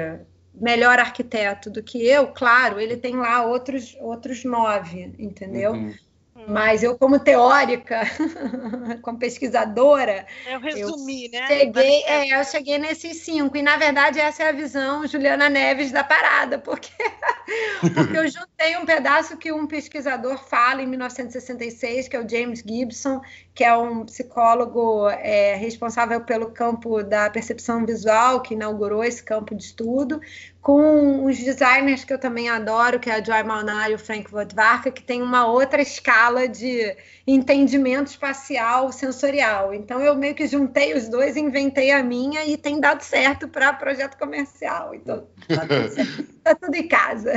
melhor 0.54 1.00
arquiteto 1.00 1.70
do 1.70 1.82
que 1.82 2.06
eu, 2.06 2.28
claro, 2.28 2.80
ele 2.80 2.98
tem 2.98 3.16
lá 3.16 3.44
outros, 3.46 3.96
outros 4.02 4.44
nove, 4.44 5.16
entendeu? 5.18 5.72
Uhum. 5.72 5.96
Mas 6.50 6.82
eu, 6.82 6.98
como 6.98 7.20
teórica, 7.20 8.02
como 9.04 9.20
pesquisadora. 9.20 10.26
Eu 10.50 10.60
resumi, 10.60 11.26
eu 11.26 11.32
né? 11.40 11.48
Cheguei, 11.48 12.04
é, 12.06 12.40
eu 12.40 12.44
cheguei 12.44 12.78
nesses 12.80 13.18
cinco. 13.18 13.56
E, 13.56 13.62
na 13.62 13.78
verdade, 13.78 14.20
essa 14.20 14.44
é 14.44 14.50
a 14.50 14.52
visão 14.52 15.06
Juliana 15.06 15.48
Neves 15.48 15.92
da 15.92 16.04
parada, 16.04 16.58
porque, 16.58 16.92
porque 17.94 18.18
eu 18.18 18.28
juntei 18.28 18.76
um 18.78 18.86
pedaço 18.86 19.38
que 19.38 19.52
um 19.52 19.68
pesquisador 19.68 20.40
fala 20.40 20.82
em 20.82 20.88
1966, 20.88 22.08
que 22.08 22.16
é 22.16 22.20
o 22.20 22.28
James 22.28 22.64
Gibson, 22.66 23.22
que 23.54 23.64
é 23.64 23.76
um 23.76 24.06
psicólogo 24.06 25.08
é, 25.08 25.54
responsável 25.56 26.22
pelo 26.22 26.50
campo 26.50 27.04
da 27.04 27.30
percepção 27.30 27.86
visual, 27.86 28.42
que 28.42 28.56
inaugurou 28.56 29.04
esse 29.04 29.22
campo 29.22 29.54
de 29.54 29.64
estudo, 29.66 30.20
com 30.62 31.26
os 31.26 31.38
designers 31.38 32.04
que 32.04 32.14
eu 32.14 32.20
também 32.20 32.50
adoro, 32.50 33.00
que 33.00 33.10
é 33.10 33.16
a 33.16 33.24
Joy 33.24 33.44
Malnar 33.44 33.92
e 33.92 33.96
o 33.96 34.00
Frank 34.00 34.30
Vodvarka, 34.30 34.92
que 34.92 35.02
tem 35.02 35.22
uma 35.22 35.48
outra 35.48 35.82
escala 35.82 36.48
de 36.48 36.96
entendimento 37.26 38.08
espacial 38.08 38.92
sensorial. 38.92 39.74
Então 39.74 40.02
eu 40.02 40.16
meio 40.16 40.36
que 40.36 40.48
juntei 40.48 40.94
os 40.94 41.08
dois, 41.08 41.38
inventei 41.38 41.92
a 41.92 42.04
minha 42.04 42.46
e 42.46 42.58
tem 42.58 42.80
dado 42.80 43.02
certo 43.02 43.48
para 43.48 43.72
projeto 43.72 44.18
comercial. 44.18 44.94
Então 44.94 45.28
tá 45.48 45.62
tudo, 45.62 45.90
certo. 45.96 46.24
tá 46.44 46.56
tudo 46.56 46.76
em 46.76 46.88
casa. 46.88 47.34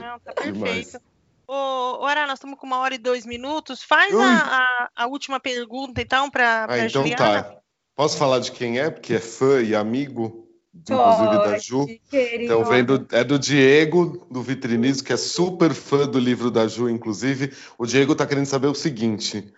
Não, 0.00 0.18
tá 0.18 0.32
perfeito. 0.32 1.00
Ô, 1.46 2.04
Ara, 2.04 2.26
nós 2.26 2.34
estamos 2.34 2.58
com 2.58 2.66
uma 2.66 2.78
hora 2.80 2.94
e 2.94 2.98
dois 2.98 3.24
minutos. 3.24 3.82
Faz 3.82 4.14
a, 4.14 4.36
a, 4.36 4.90
a, 4.96 5.06
última 5.06 5.40
pergunta, 5.40 6.02
então, 6.02 6.28
para 6.28 6.66
ah, 6.68 6.78
então 6.78 7.02
Juliana. 7.02 7.42
tá. 7.42 7.56
Posso 7.94 8.18
falar 8.18 8.40
de 8.40 8.52
quem 8.52 8.78
é? 8.78 8.90
Porque 8.90 9.14
é 9.14 9.20
fã 9.20 9.62
e 9.62 9.74
amigo, 9.74 10.47
inclusive 10.80 11.36
da 11.38 11.58
Ju. 11.58 11.86
Então, 12.12 12.64
vem 12.64 12.84
do, 12.84 13.06
é 13.12 13.24
do 13.24 13.38
Diego, 13.38 14.26
do 14.30 14.42
Vitrinismo, 14.42 15.04
que 15.04 15.12
é 15.12 15.16
super 15.16 15.72
fã 15.72 16.06
do 16.06 16.18
livro 16.18 16.50
da 16.50 16.66
Ju, 16.66 16.88
inclusive. 16.88 17.52
O 17.78 17.86
Diego 17.86 18.12
está 18.12 18.26
querendo 18.26 18.46
saber 18.46 18.68
o 18.68 18.74
seguinte. 18.74 19.52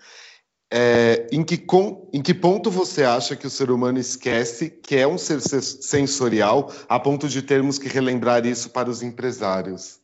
É, 0.72 1.26
em, 1.32 1.42
que 1.42 1.58
com, 1.58 2.08
em 2.12 2.22
que 2.22 2.32
ponto 2.32 2.70
você 2.70 3.02
acha 3.02 3.34
que 3.34 3.46
o 3.46 3.50
ser 3.50 3.72
humano 3.72 3.98
esquece 3.98 4.70
que 4.70 4.94
é 4.94 5.06
um 5.06 5.18
ser 5.18 5.40
sensorial 5.40 6.72
a 6.88 7.00
ponto 7.00 7.28
de 7.28 7.42
termos 7.42 7.76
que 7.76 7.88
relembrar 7.88 8.46
isso 8.46 8.70
para 8.70 8.88
os 8.88 9.02
empresários? 9.02 9.98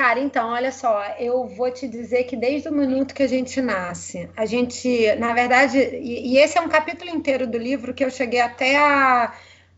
Cara, 0.00 0.18
então, 0.18 0.48
olha 0.48 0.72
só, 0.72 1.04
eu 1.18 1.46
vou 1.46 1.70
te 1.70 1.86
dizer 1.86 2.24
que 2.24 2.34
desde 2.34 2.68
o 2.68 2.72
minuto 2.72 3.14
que 3.14 3.22
a 3.22 3.28
gente 3.28 3.60
nasce, 3.60 4.30
a 4.34 4.46
gente, 4.46 5.14
na 5.16 5.34
verdade, 5.34 5.78
e, 5.78 6.32
e 6.32 6.38
esse 6.38 6.56
é 6.56 6.60
um 6.60 6.68
capítulo 6.68 7.10
inteiro 7.10 7.46
do 7.46 7.58
livro 7.58 7.92
que 7.92 8.02
eu 8.02 8.10
cheguei 8.10 8.40
até 8.40 8.78
a, 8.78 9.32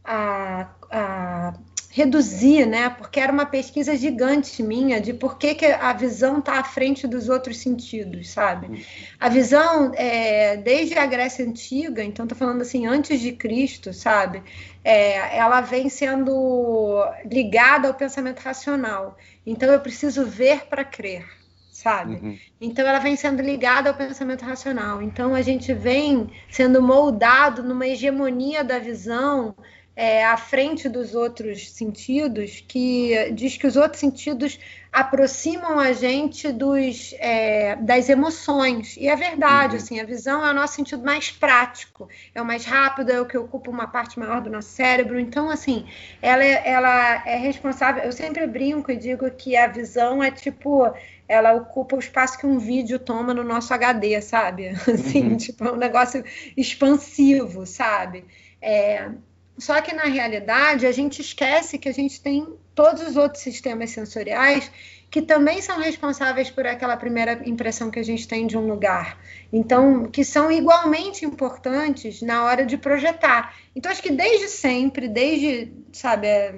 a, 0.04 0.68
a 0.90 1.54
reduzir, 1.92 2.64
né? 2.64 2.88
Porque 2.88 3.20
era 3.20 3.30
uma 3.30 3.44
pesquisa 3.44 3.94
gigante 3.94 4.62
minha 4.62 4.98
de 4.98 5.12
por 5.12 5.36
que, 5.36 5.54
que 5.54 5.66
a 5.66 5.92
visão 5.92 6.38
está 6.38 6.58
à 6.58 6.64
frente 6.64 7.06
dos 7.06 7.28
outros 7.28 7.58
sentidos, 7.58 8.30
sabe? 8.30 8.86
A 9.20 9.28
visão, 9.28 9.92
é, 9.94 10.56
desde 10.56 10.98
a 10.98 11.04
Grécia 11.04 11.44
Antiga, 11.44 12.02
então 12.02 12.24
estou 12.24 12.36
falando 12.36 12.62
assim, 12.62 12.86
antes 12.86 13.20
de 13.20 13.32
Cristo, 13.32 13.92
sabe? 13.92 14.42
É, 14.82 15.36
ela 15.36 15.60
vem 15.60 15.90
sendo 15.90 17.04
ligada 17.30 17.88
ao 17.88 17.94
pensamento 17.94 18.40
racional. 18.40 19.18
Então 19.44 19.70
eu 19.70 19.78
preciso 19.78 20.24
ver 20.24 20.64
para 20.64 20.86
crer, 20.86 21.26
sabe? 21.70 22.14
Uhum. 22.14 22.38
Então 22.58 22.86
ela 22.86 23.00
vem 23.00 23.16
sendo 23.16 23.42
ligada 23.42 23.90
ao 23.90 23.94
pensamento 23.94 24.46
racional. 24.46 25.02
Então 25.02 25.34
a 25.34 25.42
gente 25.42 25.74
vem 25.74 26.30
sendo 26.48 26.80
moldado 26.80 27.62
numa 27.62 27.86
hegemonia 27.86 28.64
da 28.64 28.78
visão 28.78 29.54
é, 29.94 30.24
à 30.24 30.36
frente 30.36 30.88
dos 30.88 31.14
outros 31.14 31.70
sentidos, 31.70 32.64
que 32.66 33.30
diz 33.34 33.56
que 33.56 33.66
os 33.66 33.76
outros 33.76 34.00
sentidos 34.00 34.58
aproximam 34.90 35.78
a 35.78 35.92
gente 35.92 36.52
dos, 36.52 37.14
é, 37.18 37.76
das 37.76 38.08
emoções. 38.08 38.96
E 38.96 39.08
é 39.08 39.16
verdade, 39.16 39.76
uhum. 39.76 39.82
assim, 39.82 40.00
a 40.00 40.04
visão 40.04 40.46
é 40.46 40.50
o 40.50 40.54
nosso 40.54 40.74
sentido 40.74 41.02
mais 41.02 41.30
prático, 41.30 42.08
é 42.34 42.40
o 42.40 42.44
mais 42.44 42.64
rápido, 42.64 43.10
é 43.10 43.20
o 43.20 43.26
que 43.26 43.36
ocupa 43.36 43.70
uma 43.70 43.86
parte 43.86 44.18
maior 44.18 44.40
do 44.40 44.50
nosso 44.50 44.68
cérebro. 44.68 45.18
Então, 45.18 45.50
assim, 45.50 45.86
ela, 46.20 46.44
é, 46.44 46.62
ela 46.68 47.22
é 47.26 47.36
responsável. 47.36 48.02
Eu 48.02 48.12
sempre 48.12 48.46
brinco 48.46 48.90
e 48.90 48.96
digo 48.96 49.30
que 49.30 49.56
a 49.56 49.66
visão 49.66 50.22
é 50.22 50.30
tipo 50.30 50.92
ela 51.28 51.54
ocupa 51.54 51.96
o 51.96 51.98
espaço 51.98 52.38
que 52.38 52.46
um 52.46 52.58
vídeo 52.58 52.98
toma 52.98 53.32
no 53.32 53.42
nosso 53.42 53.72
HD, 53.72 54.20
sabe? 54.20 54.68
Assim, 54.86 55.30
uhum. 55.30 55.36
tipo, 55.38 55.64
é 55.64 55.72
um 55.72 55.76
negócio 55.76 56.22
expansivo, 56.54 57.64
sabe? 57.64 58.26
É, 58.60 59.10
só 59.58 59.80
que 59.80 59.94
na 59.94 60.04
realidade 60.04 60.86
a 60.86 60.92
gente 60.92 61.20
esquece 61.20 61.78
que 61.78 61.88
a 61.88 61.92
gente 61.92 62.20
tem 62.20 62.46
todos 62.74 63.02
os 63.02 63.16
outros 63.16 63.42
sistemas 63.42 63.90
sensoriais 63.90 64.70
que 65.10 65.20
também 65.20 65.60
são 65.60 65.78
responsáveis 65.78 66.48
por 66.48 66.66
aquela 66.66 66.96
primeira 66.96 67.42
impressão 67.46 67.90
que 67.90 67.98
a 67.98 68.02
gente 68.02 68.26
tem 68.26 68.46
de 68.46 68.56
um 68.56 68.66
lugar. 68.66 69.18
Então, 69.52 70.06
que 70.06 70.24
são 70.24 70.50
igualmente 70.50 71.26
importantes 71.26 72.22
na 72.22 72.44
hora 72.44 72.64
de 72.64 72.78
projetar. 72.78 73.54
Então, 73.76 73.92
acho 73.92 74.02
que 74.02 74.10
desde 74.10 74.48
sempre, 74.48 75.08
desde, 75.08 75.70
sabe, 75.92 76.28
é, 76.28 76.54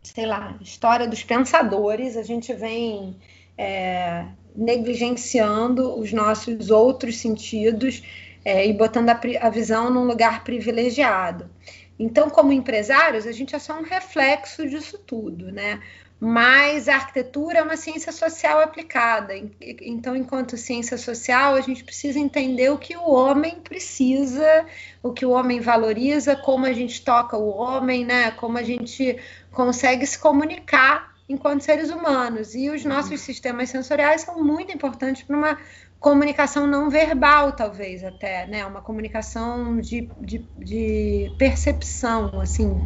sei 0.00 0.26
lá, 0.26 0.56
história 0.60 1.08
dos 1.08 1.24
pensadores, 1.24 2.16
a 2.16 2.22
gente 2.22 2.54
vem 2.54 3.16
é, 3.58 4.26
negligenciando 4.54 5.98
os 5.98 6.12
nossos 6.12 6.70
outros 6.70 7.18
sentidos 7.18 8.00
é, 8.44 8.64
e 8.64 8.72
botando 8.72 9.08
a, 9.08 9.20
a 9.40 9.50
visão 9.50 9.90
num 9.90 10.04
lugar 10.04 10.44
privilegiado. 10.44 11.50
Então, 11.98 12.28
como 12.28 12.52
empresários, 12.52 13.26
a 13.26 13.32
gente 13.32 13.56
é 13.56 13.58
só 13.58 13.78
um 13.78 13.82
reflexo 13.82 14.68
disso 14.68 14.98
tudo, 14.98 15.50
né? 15.50 15.80
Mas 16.18 16.88
a 16.88 16.94
arquitetura 16.94 17.58
é 17.58 17.62
uma 17.62 17.76
ciência 17.76 18.10
social 18.10 18.58
aplicada. 18.60 19.34
Então, 19.60 20.16
enquanto 20.16 20.56
ciência 20.56 20.96
social, 20.96 21.54
a 21.54 21.60
gente 21.60 21.84
precisa 21.84 22.18
entender 22.18 22.70
o 22.70 22.78
que 22.78 22.96
o 22.96 23.10
homem 23.10 23.56
precisa, 23.56 24.64
o 25.02 25.12
que 25.12 25.26
o 25.26 25.30
homem 25.30 25.60
valoriza, 25.60 26.34
como 26.34 26.64
a 26.64 26.72
gente 26.72 27.04
toca 27.04 27.36
o 27.36 27.48
homem, 27.48 28.04
né? 28.04 28.30
Como 28.30 28.56
a 28.56 28.62
gente 28.62 29.18
consegue 29.52 30.06
se 30.06 30.18
comunicar 30.18 31.14
enquanto 31.28 31.62
seres 31.62 31.90
humanos. 31.90 32.54
E 32.54 32.70
os 32.70 32.84
nossos 32.84 33.20
sistemas 33.20 33.68
sensoriais 33.68 34.22
são 34.22 34.42
muito 34.42 34.72
importantes 34.72 35.22
para 35.22 35.36
uma 35.36 35.58
comunicação 35.98 36.66
não 36.66 36.90
verbal, 36.90 37.52
talvez 37.52 38.04
até, 38.04 38.46
né? 38.46 38.64
Uma 38.64 38.80
comunicação 38.80 39.80
de, 39.80 40.10
de, 40.20 40.48
de 40.56 41.32
percepção, 41.38 42.40
assim, 42.40 42.80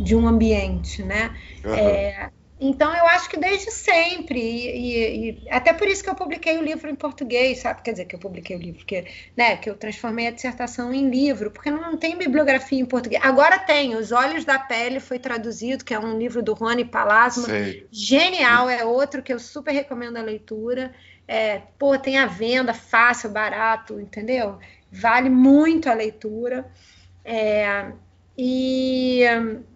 de 0.00 0.14
um 0.14 0.26
ambiente, 0.26 1.02
né? 1.02 1.34
Uhum. 1.64 1.74
É, 1.74 2.30
então, 2.60 2.94
eu 2.94 3.06
acho 3.06 3.30
que 3.30 3.36
desde 3.36 3.70
sempre, 3.70 4.40
e, 4.40 4.66
e, 4.66 5.30
e, 5.30 5.48
até 5.48 5.72
por 5.72 5.86
isso 5.86 6.02
que 6.02 6.10
eu 6.10 6.14
publiquei 6.14 6.58
o 6.58 6.62
livro 6.62 6.90
em 6.90 6.94
português, 6.94 7.58
sabe? 7.60 7.82
Quer 7.82 7.92
dizer, 7.92 8.04
que 8.06 8.16
eu 8.16 8.18
publiquei 8.18 8.56
o 8.56 8.58
livro, 8.58 8.78
porque, 8.78 9.06
né, 9.36 9.56
que 9.56 9.70
eu 9.70 9.76
transformei 9.76 10.26
a 10.26 10.32
dissertação 10.32 10.92
em 10.92 11.08
livro, 11.08 11.52
porque 11.52 11.70
não, 11.70 11.80
não 11.80 11.96
tem 11.96 12.18
bibliografia 12.18 12.80
em 12.80 12.84
português. 12.84 13.22
Agora 13.24 13.58
tem, 13.60 13.94
Os 13.94 14.10
Olhos 14.10 14.44
da 14.44 14.58
Pele 14.58 14.98
foi 14.98 15.20
traduzido, 15.20 15.84
que 15.84 15.94
é 15.94 16.00
um 16.00 16.18
livro 16.18 16.42
do 16.42 16.52
Rony 16.52 16.84
Palasma. 16.84 17.44
Sei. 17.44 17.86
Genial, 17.92 18.68
é 18.68 18.84
outro 18.84 19.22
que 19.22 19.32
eu 19.32 19.38
super 19.38 19.72
recomendo 19.72 20.16
a 20.16 20.22
leitura. 20.22 20.92
É, 21.28 21.60
pô, 21.78 21.98
tem 21.98 22.16
a 22.16 22.24
venda 22.24 22.72
fácil, 22.72 23.28
barato, 23.28 24.00
entendeu? 24.00 24.58
Vale 24.90 25.28
muito 25.28 25.90
a 25.90 25.92
leitura. 25.92 26.66
É, 27.22 27.92
e, 28.40 29.22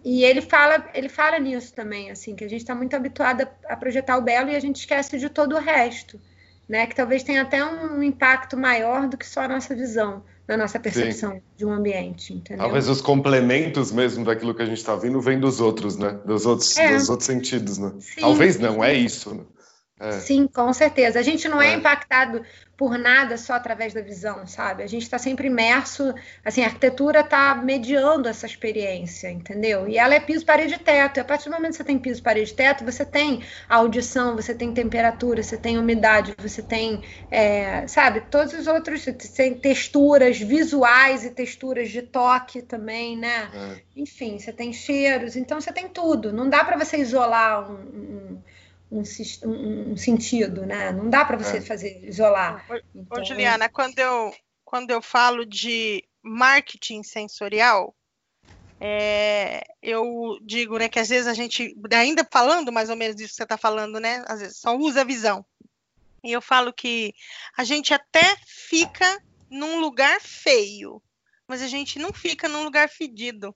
e 0.03 0.23
ele 0.23 0.41
fala 0.41 0.89
ele 0.95 1.09
fala 1.09 1.37
nisso 1.37 1.73
também, 1.75 2.09
assim, 2.09 2.33
que 2.33 2.43
a 2.43 2.49
gente 2.49 2.61
está 2.61 2.73
muito 2.73 2.95
habituado 2.95 3.47
a, 3.67 3.75
projetar 3.75 4.17
o 4.17 4.21
belo 4.21 4.49
e 4.49 4.55
a 4.55 4.59
gente 4.59 4.77
esquece 4.77 5.19
de 5.19 5.29
todo 5.29 5.55
o 5.55 5.59
resto, 5.59 6.19
né? 6.67 6.87
Que 6.87 6.95
talvez 6.95 7.21
tenha 7.21 7.43
até 7.43 7.63
um 7.63 8.01
impacto 8.01 8.57
maior 8.57 9.07
do 9.07 9.15
que 9.15 9.27
só 9.27 9.41
a 9.41 9.47
nossa 9.47 9.75
visão, 9.75 10.23
na 10.47 10.57
nossa 10.57 10.79
percepção 10.79 11.33
Sim. 11.33 11.41
de 11.55 11.65
um 11.65 11.71
ambiente, 11.71 12.33
entendeu? 12.33 12.63
Talvez 12.63 12.89
os 12.89 13.01
complementos 13.01 13.91
mesmo 13.91 14.25
daquilo 14.25 14.55
que 14.55 14.63
a 14.63 14.65
gente 14.65 14.77
está 14.77 14.95
vendo 14.95 15.21
vem 15.21 15.39
dos 15.39 15.61
outros, 15.61 15.97
né? 15.97 16.17
Dos 16.25 16.47
outros, 16.47 16.75
é. 16.77 16.95
dos 16.95 17.09
outros 17.09 17.27
sentidos, 17.27 17.77
né? 17.77 17.93
Sim. 17.99 18.21
Talvez 18.21 18.57
não, 18.57 18.83
é 18.83 18.93
isso. 18.93 19.35
Né? 19.35 19.43
É. 20.03 20.11
Sim, 20.19 20.47
com 20.47 20.73
certeza. 20.73 21.17
A 21.17 21.21
gente 21.21 21.47
não 21.47 21.61
é, 21.61 21.69
é 21.69 21.73
impactado 21.75 22.43
por 22.75 22.97
nada 22.97 23.37
só 23.37 23.53
através 23.53 23.93
da 23.93 24.01
visão, 24.01 24.45
sabe? 24.45 24.83
A 24.83 24.87
gente 24.87 25.03
está 25.03 25.17
sempre 25.17 25.47
imerso, 25.47 26.13
assim, 26.43 26.61
a 26.61 26.65
arquitetura 26.65 27.21
está 27.21 27.55
mediando 27.55 28.27
essa 28.27 28.45
experiência, 28.45 29.31
entendeu? 29.31 29.87
E 29.87 29.97
ela 29.97 30.13
é 30.13 30.19
piso, 30.19 30.45
parede 30.45 30.73
e 30.73 30.77
teto. 30.77 31.17
E 31.17 31.21
a 31.21 31.23
partir 31.23 31.49
do 31.49 31.55
momento 31.55 31.71
que 31.71 31.77
você 31.77 31.83
tem 31.85 31.97
piso, 31.97 32.21
parede 32.21 32.51
e 32.51 32.55
teto, 32.55 32.83
você 32.83 33.05
tem 33.05 33.41
audição, 33.69 34.35
você 34.35 34.53
tem 34.53 34.73
temperatura, 34.73 35.41
você 35.41 35.57
tem 35.57 35.77
umidade, 35.77 36.35
você 36.37 36.61
tem, 36.61 37.01
é, 37.31 37.87
sabe, 37.87 38.21
todos 38.29 38.53
os 38.53 38.67
outros, 38.67 39.05
tem 39.33 39.53
texturas 39.53 40.37
visuais 40.37 41.23
e 41.23 41.29
texturas 41.29 41.89
de 41.89 42.01
toque 42.01 42.61
também, 42.61 43.15
né? 43.17 43.49
É. 43.53 44.01
Enfim, 44.01 44.37
você 44.37 44.51
tem 44.51 44.73
cheiros, 44.73 45.37
então 45.37 45.61
você 45.61 45.71
tem 45.71 45.87
tudo. 45.87 46.33
Não 46.33 46.49
dá 46.49 46.65
para 46.65 46.77
você 46.77 46.97
isolar 46.97 47.71
um, 47.71 47.75
um 47.75 48.43
um, 48.93 49.49
um, 49.49 49.91
um 49.93 49.97
sentido, 49.97 50.65
né? 50.65 50.91
Não 50.91 51.09
dá 51.09 51.25
para 51.25 51.37
você 51.37 51.57
é. 51.57 51.61
fazer 51.61 52.03
isolar. 52.03 52.65
Ô, 52.69 52.75
então, 52.95 53.21
ô, 53.21 53.25
Juliana, 53.25 53.67
quando 53.67 53.97
eu, 53.97 54.33
quando 54.63 54.91
eu 54.91 55.01
falo 55.01 55.45
de 55.45 56.03
marketing 56.21 57.01
sensorial, 57.03 57.95
é, 58.79 59.63
eu 59.81 60.37
digo 60.41 60.77
né, 60.77 60.87
que 60.87 60.99
às 60.99 61.09
vezes 61.09 61.27
a 61.27 61.33
gente, 61.33 61.75
ainda 61.91 62.27
falando 62.31 62.71
mais 62.71 62.89
ou 62.89 62.95
menos 62.95 63.15
disso 63.15 63.31
que 63.31 63.37
você 63.37 63.43
está 63.43 63.57
falando, 63.57 63.99
né? 63.99 64.23
Às 64.27 64.41
vezes 64.41 64.57
só 64.57 64.75
usa 64.75 65.01
a 65.01 65.05
visão. 65.05 65.45
E 66.23 66.31
eu 66.31 66.41
falo 66.41 66.71
que 66.71 67.13
a 67.57 67.63
gente 67.63 67.93
até 67.93 68.37
fica 68.45 69.21
num 69.49 69.79
lugar 69.79 70.21
feio, 70.21 71.01
mas 71.47 71.61
a 71.61 71.67
gente 71.67 71.99
não 71.99 72.13
fica 72.13 72.47
num 72.47 72.63
lugar 72.63 72.89
fedido. 72.89 73.55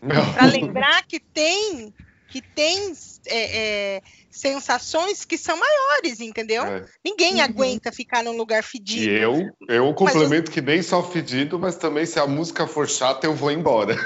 Para 0.34 0.46
lembrar 0.46 1.06
que 1.06 1.18
tem 1.18 1.92
que 2.28 2.40
tem 2.42 2.92
é, 3.26 3.96
é, 3.96 4.02
sensações 4.36 5.24
que 5.24 5.38
são 5.38 5.56
maiores, 5.56 6.20
entendeu? 6.20 6.64
É. 6.64 6.84
Ninguém 7.04 7.36
uhum. 7.36 7.42
aguenta 7.42 7.92
ficar 7.92 8.22
num 8.22 8.36
lugar 8.36 8.62
fedido. 8.62 9.02
E 9.02 9.18
eu, 9.18 9.50
eu 9.68 9.94
complemento 9.94 10.50
que 10.50 10.60
nem 10.60 10.82
só 10.82 11.02
fedido, 11.02 11.58
mas 11.58 11.76
também 11.76 12.04
se 12.06 12.18
a 12.18 12.26
música 12.26 12.66
for 12.66 12.88
chata, 12.88 13.26
eu 13.26 13.34
vou 13.34 13.50
embora. 13.50 13.96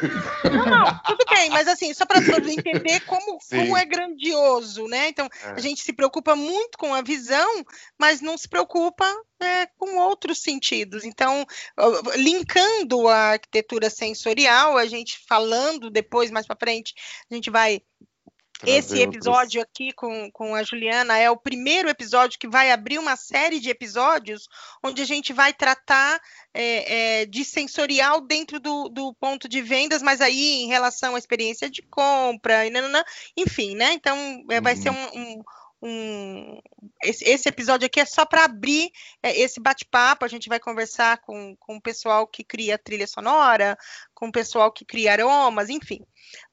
Não, 0.44 0.66
não, 0.66 1.00
tudo 1.04 1.24
bem, 1.28 1.50
mas 1.50 1.68
assim, 1.68 1.92
só 1.94 2.06
para 2.06 2.18
entender 2.20 3.00
como, 3.00 3.38
como 3.48 3.76
é 3.76 3.84
grandioso, 3.84 4.86
né? 4.86 5.08
Então, 5.08 5.28
é. 5.42 5.50
a 5.50 5.60
gente 5.60 5.82
se 5.82 5.92
preocupa 5.92 6.34
muito 6.34 6.78
com 6.78 6.94
a 6.94 7.02
visão, 7.02 7.64
mas 7.98 8.20
não 8.20 8.38
se 8.38 8.48
preocupa 8.48 9.06
é, 9.40 9.66
com 9.78 9.96
outros 9.98 10.42
sentidos. 10.42 11.04
Então, 11.04 11.46
linkando 12.16 13.08
a 13.08 13.32
arquitetura 13.32 13.90
sensorial, 13.90 14.76
a 14.76 14.86
gente 14.86 15.18
falando 15.28 15.90
depois, 15.90 16.30
mais 16.30 16.46
para 16.46 16.56
frente, 16.56 16.94
a 17.30 17.34
gente 17.34 17.50
vai 17.50 17.80
esse 18.66 19.00
episódio 19.00 19.60
aqui 19.62 19.92
com, 19.92 20.30
com 20.32 20.54
a 20.54 20.62
Juliana 20.62 21.18
é 21.18 21.30
o 21.30 21.36
primeiro 21.36 21.88
episódio 21.88 22.38
que 22.38 22.48
vai 22.48 22.70
abrir 22.70 22.98
uma 22.98 23.16
série 23.16 23.60
de 23.60 23.70
episódios 23.70 24.48
onde 24.82 25.00
a 25.00 25.04
gente 25.04 25.32
vai 25.32 25.52
tratar 25.52 26.20
é, 26.52 27.20
é, 27.20 27.26
de 27.26 27.44
sensorial 27.44 28.20
dentro 28.20 28.60
do, 28.60 28.88
do, 28.88 29.14
ponto 29.14 29.48
de 29.48 29.62
vendas, 29.62 30.02
mas 30.02 30.20
aí 30.20 30.62
em 30.62 30.68
relação 30.68 31.14
à 31.14 31.18
experiência 31.18 31.70
de 31.70 31.82
compra, 31.82 32.66
e 32.66 32.70
nanana, 32.70 33.04
enfim, 33.36 33.74
né? 33.74 33.92
Então 33.92 34.16
é, 34.50 34.60
vai 34.60 34.76
ser 34.76 34.90
uhum. 34.90 35.08
um, 35.14 35.32
um 35.38 35.42
um, 35.82 36.60
esse, 37.02 37.24
esse, 37.24 37.48
episódio 37.48 37.86
aqui 37.86 38.00
é 38.00 38.04
só 38.04 38.26
para 38.26 38.44
abrir 38.44 38.90
é, 39.22 39.38
esse 39.40 39.58
bate-papo. 39.58 40.24
A 40.24 40.28
gente 40.28 40.48
vai 40.48 40.60
conversar 40.60 41.18
com, 41.18 41.56
com 41.56 41.76
o 41.76 41.80
pessoal 41.80 42.26
que 42.26 42.44
cria 42.44 42.78
trilha 42.78 43.06
sonora, 43.06 43.78
com 44.14 44.28
o 44.28 44.32
pessoal 44.32 44.70
que 44.70 44.84
cria 44.84 45.12
aromas, 45.12 45.70
enfim. 45.70 46.04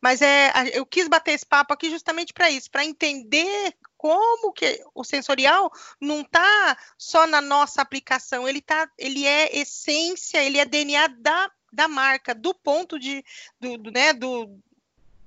Mas 0.02 0.22
é, 0.22 0.52
eu 0.74 0.86
quis 0.86 1.08
bater 1.08 1.34
esse 1.34 1.46
papo 1.46 1.74
aqui 1.74 1.90
justamente 1.90 2.34
para 2.34 2.50
isso, 2.50 2.72
para 2.72 2.86
entender 2.86 3.74
como 3.98 4.54
que 4.54 4.82
o 4.94 5.04
sensorial 5.04 5.72
não 6.00 6.22
está 6.22 6.78
só 6.98 7.28
na 7.28 7.42
nossa 7.42 7.82
aplicação, 7.82 8.48
ele 8.48 8.62
tá, 8.62 8.90
ele 8.98 9.26
é 9.26 9.58
essência, 9.58 10.42
ele 10.44 10.60
é 10.60 10.66
DNA 10.66 11.08
da, 11.08 11.52
da 11.74 11.88
marca, 11.88 12.34
do 12.34 12.54
ponto 12.54 13.00
de, 13.00 13.26
do, 13.60 13.78
do 13.78 13.92
né, 13.92 14.14
do, 14.14 14.58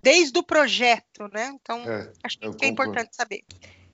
desde 0.02 0.38
o 0.38 0.42
projeto, 0.42 1.28
né? 1.32 1.52
Então, 1.60 1.82
é, 1.90 2.12
acho 2.22 2.38
que 2.38 2.64
é 2.64 2.68
importante 2.68 3.14
saber. 3.14 3.44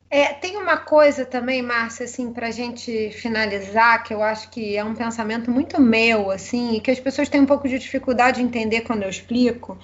É, 0.08 0.32
tem 0.34 0.56
uma 0.56 0.76
coisa 0.76 1.24
também, 1.24 1.62
Márcia, 1.62 2.04
assim, 2.04 2.32
para 2.32 2.46
a 2.46 2.50
gente 2.50 3.10
finalizar, 3.10 4.04
que 4.04 4.14
eu 4.14 4.22
acho 4.22 4.48
que 4.50 4.76
é 4.76 4.84
um 4.84 4.94
pensamento 4.94 5.50
muito 5.50 5.80
meu, 5.80 6.30
assim, 6.30 6.76
e 6.76 6.80
que 6.80 6.92
as 6.92 7.00
pessoas 7.00 7.28
têm 7.28 7.40
um 7.40 7.46
pouco 7.46 7.68
de 7.68 7.76
dificuldade 7.78 8.38
de 8.38 8.44
entender 8.44 8.82
quando 8.82 9.02
eu 9.02 9.10
explico, 9.10 9.76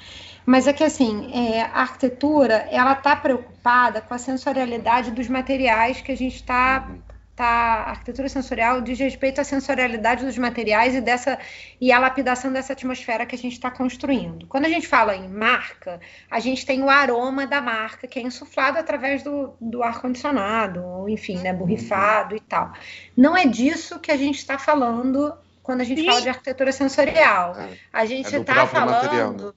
mas 0.46 0.68
é 0.68 0.72
que, 0.72 0.84
assim, 0.84 1.30
é, 1.34 1.62
a 1.62 1.80
arquitetura, 1.80 2.68
ela 2.70 2.92
está 2.92 3.16
preocupada 3.16 4.00
com 4.00 4.14
a 4.14 4.18
sensorialidade 4.18 5.10
dos 5.10 5.28
materiais 5.28 6.00
que 6.00 6.12
a 6.12 6.16
gente 6.16 6.36
está 6.36 6.86
uhum 6.88 7.11
tá, 7.34 7.44
a 7.44 7.90
arquitetura 7.90 8.28
sensorial 8.28 8.80
diz 8.80 8.98
respeito 8.98 9.40
à 9.40 9.44
sensorialidade 9.44 10.24
dos 10.24 10.36
materiais 10.36 10.94
e 10.94 11.00
dessa 11.00 11.38
e 11.80 11.90
à 11.90 11.98
lapidação 11.98 12.52
dessa 12.52 12.72
atmosfera 12.72 13.24
que 13.24 13.34
a 13.34 13.38
gente 13.38 13.54
está 13.54 13.70
construindo. 13.70 14.46
Quando 14.46 14.66
a 14.66 14.68
gente 14.68 14.86
fala 14.86 15.16
em 15.16 15.28
marca, 15.28 16.00
a 16.30 16.40
gente 16.40 16.66
tem 16.66 16.82
o 16.82 16.90
aroma 16.90 17.46
da 17.46 17.60
marca 17.60 18.06
que 18.06 18.18
é 18.18 18.22
insuflado 18.22 18.78
através 18.78 19.22
do, 19.22 19.54
do 19.60 19.82
ar 19.82 20.00
condicionado, 20.00 20.84
ou 20.84 21.08
enfim, 21.08 21.38
né, 21.38 21.52
borrifado 21.52 22.36
e 22.36 22.40
tal. 22.40 22.72
Não 23.16 23.36
é 23.36 23.46
disso 23.46 23.98
que 23.98 24.10
a 24.10 24.16
gente 24.16 24.38
está 24.38 24.58
falando 24.58 25.32
quando 25.62 25.80
a 25.80 25.84
gente 25.84 26.04
fala 26.04 26.20
de 26.20 26.28
arquitetura 26.28 26.72
sensorial. 26.72 27.56
É, 27.56 27.78
a 27.92 28.04
gente 28.04 28.34
está 28.34 28.62
é 28.62 28.66
falando 28.66 28.90
material, 28.90 29.32
né? 29.32 29.52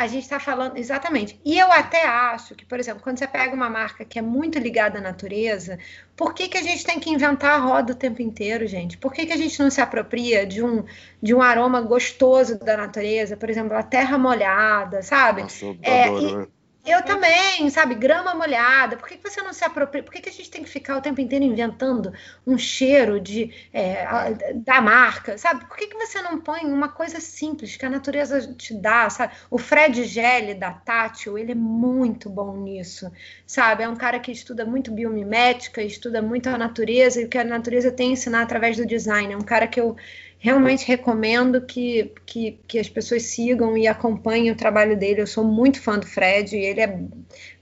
A 0.00 0.06
gente 0.06 0.22
está 0.22 0.40
falando 0.40 0.78
exatamente. 0.78 1.38
E 1.44 1.58
eu 1.58 1.70
até 1.70 2.06
acho 2.06 2.54
que, 2.54 2.64
por 2.64 2.80
exemplo, 2.80 3.02
quando 3.02 3.18
você 3.18 3.26
pega 3.26 3.54
uma 3.54 3.68
marca 3.68 4.02
que 4.02 4.18
é 4.18 4.22
muito 4.22 4.58
ligada 4.58 4.96
à 4.96 5.00
natureza, 5.02 5.78
por 6.16 6.32
que, 6.32 6.48
que 6.48 6.56
a 6.56 6.62
gente 6.62 6.82
tem 6.84 6.98
que 6.98 7.10
inventar 7.10 7.50
a 7.50 7.58
roda 7.58 7.92
o 7.92 7.94
tempo 7.94 8.22
inteiro, 8.22 8.66
gente? 8.66 8.96
Por 8.96 9.12
que, 9.12 9.26
que 9.26 9.32
a 9.34 9.36
gente 9.36 9.60
não 9.60 9.70
se 9.70 9.78
apropria 9.78 10.46
de 10.46 10.64
um, 10.64 10.86
de 11.22 11.34
um 11.34 11.42
aroma 11.42 11.82
gostoso 11.82 12.58
da 12.58 12.78
natureza, 12.78 13.36
por 13.36 13.50
exemplo, 13.50 13.76
a 13.76 13.82
terra 13.82 14.16
molhada, 14.16 15.02
sabe? 15.02 15.42
Nossa, 15.42 15.66
eu 15.66 15.76
é, 15.82 16.04
adoro, 16.04 16.50
e, 16.50 16.59
eu 16.90 17.02
também, 17.02 17.68
sabe? 17.70 17.94
Grama 17.94 18.34
molhada. 18.34 18.96
Por 18.96 19.08
que, 19.08 19.16
que 19.16 19.28
você 19.28 19.40
não 19.42 19.52
se 19.52 19.64
apropria? 19.64 20.02
Por 20.02 20.12
que, 20.12 20.20
que 20.20 20.28
a 20.28 20.32
gente 20.32 20.50
tem 20.50 20.62
que 20.62 20.68
ficar 20.68 20.96
o 20.96 21.00
tempo 21.00 21.20
inteiro 21.20 21.44
inventando 21.44 22.12
um 22.46 22.58
cheiro 22.58 23.20
de, 23.20 23.52
é, 23.72 24.04
a, 24.04 24.30
da 24.54 24.80
marca, 24.80 25.38
sabe? 25.38 25.64
Por 25.66 25.76
que, 25.76 25.86
que 25.86 25.96
você 25.96 26.20
não 26.22 26.40
põe 26.40 26.60
uma 26.64 26.88
coisa 26.88 27.20
simples 27.20 27.76
que 27.76 27.86
a 27.86 27.90
natureza 27.90 28.54
te 28.54 28.74
dá, 28.74 29.08
sabe? 29.08 29.34
O 29.50 29.58
Fred 29.58 30.04
Gelli, 30.04 30.54
da 30.54 30.72
Tátil, 30.72 31.38
ele 31.38 31.52
é 31.52 31.54
muito 31.54 32.28
bom 32.28 32.56
nisso, 32.56 33.10
sabe? 33.46 33.82
É 33.82 33.88
um 33.88 33.96
cara 33.96 34.18
que 34.18 34.32
estuda 34.32 34.64
muito 34.64 34.90
biomimética, 34.90 35.82
estuda 35.82 36.20
muito 36.20 36.48
a 36.48 36.58
natureza 36.58 37.20
e 37.20 37.24
o 37.24 37.28
que 37.28 37.38
a 37.38 37.44
natureza 37.44 37.90
tem 37.90 38.10
a 38.10 38.12
ensinar 38.12 38.42
através 38.42 38.76
do 38.76 38.86
design. 38.86 39.32
É 39.32 39.36
um 39.36 39.42
cara 39.42 39.66
que 39.66 39.80
eu 39.80 39.96
realmente 40.40 40.88
recomendo 40.88 41.60
que, 41.60 42.12
que, 42.24 42.58
que, 42.66 42.78
as 42.78 42.88
pessoas 42.88 43.24
sigam 43.24 43.76
e 43.76 43.86
acompanhem 43.86 44.50
o 44.50 44.56
trabalho 44.56 44.96
dele. 44.96 45.20
Eu 45.20 45.26
sou 45.26 45.44
muito 45.44 45.80
fã 45.80 45.98
do 45.98 46.06
Fred, 46.06 46.56
ele 46.56 46.80
é 46.80 46.98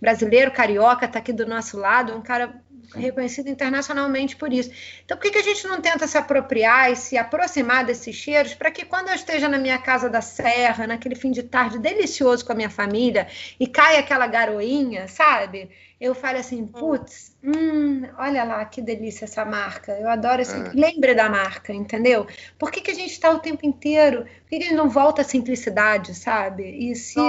brasileiro, 0.01 0.53
carioca, 0.53 1.05
está 1.05 1.19
aqui 1.19 1.33
do 1.33 1.45
nosso 1.45 1.77
lado, 1.77 2.15
um 2.15 2.23
cara 2.23 2.63
reconhecido 2.95 3.49
internacionalmente 3.49 4.37
por 4.37 4.53
isso. 4.53 4.71
Então, 5.05 5.17
por 5.17 5.25
que, 5.25 5.33
que 5.33 5.39
a 5.39 5.43
gente 5.43 5.67
não 5.67 5.81
tenta 5.81 6.07
se 6.07 6.17
apropriar 6.17 6.91
e 6.91 6.97
se 6.97 7.19
aproximar 7.19 7.85
desses 7.85 8.15
cheiros 8.15 8.55
para 8.55 8.71
que 8.71 8.85
quando 8.85 9.09
eu 9.09 9.15
esteja 9.15 9.49
na 9.49 9.59
minha 9.59 9.79
casa 9.79 10.09
da 10.09 10.23
serra, 10.23 10.87
naquele 10.87 11.17
fim 11.17 11.33
de 11.33 11.43
tarde 11.43 11.79
delicioso 11.79 12.47
com 12.47 12.53
a 12.53 12.55
minha 12.55 12.71
família 12.71 13.27
e 13.59 13.67
caia 13.67 13.99
aquela 13.99 14.27
garoinha, 14.27 15.09
sabe? 15.09 15.69
Eu 16.01 16.15
falo 16.15 16.39
assim, 16.39 16.65
putz, 16.65 17.37
hum, 17.43 18.03
olha 18.17 18.45
lá 18.45 18.65
que 18.65 18.81
delícia 18.81 19.25
essa 19.25 19.45
marca. 19.45 19.93
Eu 19.93 20.09
adoro 20.09 20.41
esse. 20.41 20.55
É. 20.55 20.71
Lembre 20.73 21.15
da 21.15 21.29
marca, 21.29 21.73
entendeu? 21.73 22.27
Por 22.57 22.71
que, 22.71 22.81
que 22.81 22.93
a 22.93 22.95
gente 22.95 23.11
está 23.11 23.31
o 23.31 23.41
tempo 23.41 23.67
inteiro? 23.67 24.25
Por 24.25 24.49
que, 24.49 24.57
a 24.57 24.61
gente 24.61 24.75
não 24.75 24.89
volta 24.89 25.23
à 25.23 25.25
simplicidade, 25.25 26.15
sabe? 26.15 26.65
E 26.65 26.95
se. 26.95 27.21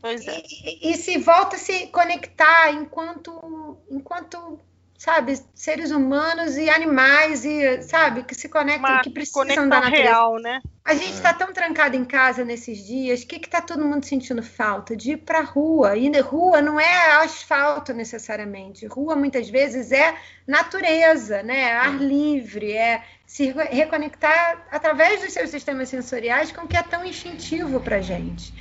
Pois 0.00 0.26
é. 0.26 0.42
e, 0.64 0.90
e 0.90 0.96
se 0.96 1.18
volta 1.18 1.56
a 1.56 1.58
se 1.58 1.86
conectar 1.88 2.72
enquanto, 2.72 3.78
enquanto 3.88 4.58
sabe, 5.02 5.36
seres 5.52 5.90
humanos 5.90 6.56
e 6.56 6.70
animais 6.70 7.44
e, 7.44 7.82
sabe, 7.82 8.22
que 8.22 8.36
se 8.36 8.48
conectam, 8.48 8.88
Uma 8.88 9.02
que 9.02 9.10
precisam 9.10 9.68
da 9.68 9.80
natureza. 9.80 10.00
real, 10.00 10.38
né? 10.38 10.62
A 10.84 10.94
gente 10.94 11.14
está 11.14 11.30
é. 11.30 11.32
tão 11.32 11.52
trancado 11.52 11.96
em 11.96 12.04
casa 12.04 12.44
nesses 12.44 12.86
dias, 12.86 13.22
o 13.22 13.26
que 13.26 13.34
está 13.34 13.60
todo 13.60 13.84
mundo 13.84 14.06
sentindo 14.06 14.44
falta? 14.44 14.94
De 14.94 15.12
ir 15.12 15.16
para 15.16 15.40
a 15.40 15.42
rua. 15.42 15.96
E 15.96 16.08
rua 16.20 16.62
não 16.62 16.78
é 16.78 17.14
asfalto 17.16 17.92
necessariamente. 17.92 18.86
Rua 18.86 19.16
muitas 19.16 19.50
vezes 19.50 19.90
é 19.90 20.14
natureza, 20.46 21.42
né? 21.42 21.72
Ar 21.72 21.96
é. 21.96 21.98
livre, 21.98 22.72
é 22.72 23.02
se 23.26 23.52
reconectar 23.70 24.68
através 24.70 25.20
dos 25.20 25.32
seus 25.32 25.50
sistemas 25.50 25.88
sensoriais 25.88 26.52
com 26.52 26.62
o 26.62 26.68
que 26.68 26.76
é 26.76 26.82
tão 26.82 27.04
instintivo 27.04 27.80
para 27.80 28.00
gente. 28.00 28.54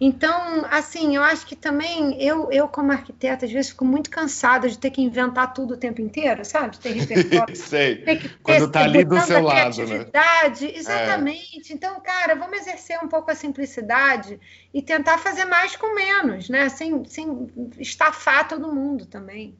Então, 0.00 0.64
assim, 0.70 1.16
eu 1.16 1.22
acho 1.22 1.44
que 1.44 1.56
também 1.56 2.22
eu, 2.22 2.52
eu 2.52 2.68
como 2.68 2.92
arquiteta, 2.92 3.46
às 3.46 3.50
vezes 3.50 3.72
fico 3.72 3.84
muito 3.84 4.08
cansada 4.08 4.68
de 4.68 4.78
ter 4.78 4.90
que 4.92 5.02
inventar 5.02 5.52
tudo 5.52 5.74
o 5.74 5.76
tempo 5.76 6.00
inteiro, 6.00 6.44
sabe? 6.44 6.78
ter 6.78 6.92
repertório. 6.94 7.56
Sei. 7.56 7.96
Ter 7.96 8.16
que 8.16 8.28
ter, 8.28 8.38
Quando 8.40 8.70
tá 8.70 8.84
ali 8.84 9.04
do 9.04 9.20
seu 9.20 9.42
lado, 9.42 9.84
né? 9.86 10.06
Exatamente. 10.74 11.72
É. 11.72 11.74
Então, 11.74 12.00
cara, 12.00 12.36
vamos 12.36 12.58
exercer 12.58 12.98
um 13.02 13.08
pouco 13.08 13.30
a 13.30 13.34
simplicidade 13.34 14.38
e 14.72 14.80
tentar 14.80 15.18
fazer 15.18 15.46
mais 15.46 15.74
com 15.74 15.92
menos, 15.94 16.48
né? 16.48 16.68
Sem, 16.68 17.04
sem 17.04 17.50
estafar 17.78 18.46
todo 18.46 18.72
mundo 18.72 19.04
também. 19.04 19.56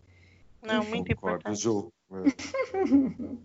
Não, 0.62 0.82
Enfim. 0.82 0.90
muito 0.90 1.12
importante. 1.12 1.60
Ju. 1.60 1.92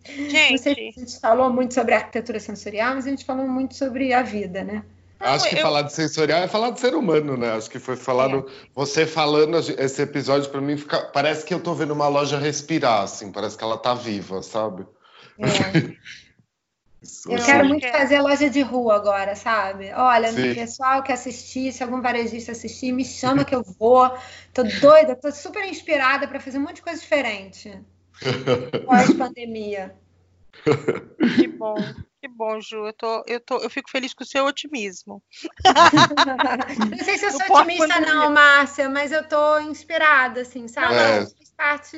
gente. 0.05 0.51
Não 0.51 0.57
sei 0.57 0.57
se 0.57 0.69
a 0.69 0.73
gente 0.73 1.19
falou 1.19 1.51
muito 1.51 1.73
sobre 1.73 1.95
arquitetura 1.95 2.39
sensorial, 2.39 2.93
mas 2.95 3.07
a 3.07 3.09
gente 3.09 3.25
falou 3.25 3.47
muito 3.47 3.75
sobre 3.75 4.13
a 4.13 4.21
vida, 4.21 4.63
né? 4.63 4.83
Acho 5.19 5.49
que 5.49 5.55
eu... 5.55 5.61
falar 5.61 5.83
de 5.83 5.93
sensorial 5.93 6.43
é 6.43 6.47
falar 6.47 6.71
de 6.71 6.79
ser 6.79 6.95
humano, 6.95 7.37
né? 7.37 7.53
Acho 7.53 7.69
que 7.69 7.79
foi 7.79 7.95
falado. 7.95 8.45
É. 8.47 8.67
Você 8.75 9.05
falando 9.05 9.57
esse 9.57 10.01
episódio, 10.01 10.49
para 10.49 10.61
mim, 10.61 10.77
fica, 10.77 11.01
parece 11.13 11.45
que 11.45 11.53
eu 11.53 11.59
tô 11.59 11.73
vendo 11.73 11.93
uma 11.93 12.07
loja 12.07 12.37
respirar, 12.37 13.03
assim, 13.03 13.31
parece 13.31 13.57
que 13.57 13.63
ela 13.63 13.77
tá 13.77 13.93
viva, 13.93 14.41
sabe? 14.41 14.85
É. 15.39 15.93
Eu 17.29 17.43
quero 17.43 17.67
muito 17.67 17.85
fazer 17.89 18.21
loja 18.21 18.49
de 18.49 18.61
rua 18.61 18.95
agora, 18.95 19.35
sabe? 19.35 19.91
Olha, 19.91 20.31
Sim. 20.31 20.55
pessoal 20.55 21.03
que 21.03 21.11
assistir, 21.11 21.73
se 21.73 21.83
algum 21.83 22.01
varejista 22.01 22.53
assistir, 22.53 22.93
me 22.93 23.03
chama 23.03 23.43
que 23.43 23.53
eu 23.53 23.61
vou. 23.61 24.09
Tô 24.53 24.63
doida, 24.63 25.13
tô 25.13 25.29
super 25.29 25.65
inspirada 25.65 26.27
para 26.27 26.39
fazer 26.39 26.59
um 26.59 26.61
monte 26.61 26.75
de 26.75 26.81
coisa 26.81 27.01
diferente. 27.01 27.77
Pós-pandemia. 28.85 29.95
Que 31.35 31.47
bom. 31.47 31.75
Que 32.23 32.29
bom, 32.29 32.61
Ju. 32.61 32.87
Eu, 32.87 32.93
tô, 32.93 33.23
eu, 33.27 33.39
tô, 33.41 33.57
eu 33.57 33.69
fico 33.69 33.91
feliz 33.91 34.13
com 34.13 34.23
o 34.23 34.25
seu 34.25 34.45
otimismo. 34.45 35.21
não 36.89 36.97
sei 37.03 37.17
se 37.17 37.25
eu 37.25 37.31
sou 37.31 37.57
otimista, 37.57 37.99
não, 37.99 38.31
Márcia, 38.31 38.87
mas 38.87 39.11
eu 39.11 39.27
tô 39.27 39.59
inspirada, 39.59 40.39
assim, 40.39 40.69
sabe? 40.69 40.95
É. 40.95 41.17
Acho, 41.17 41.35
que 41.35 41.35
faz 41.35 41.51
parte, 41.51 41.97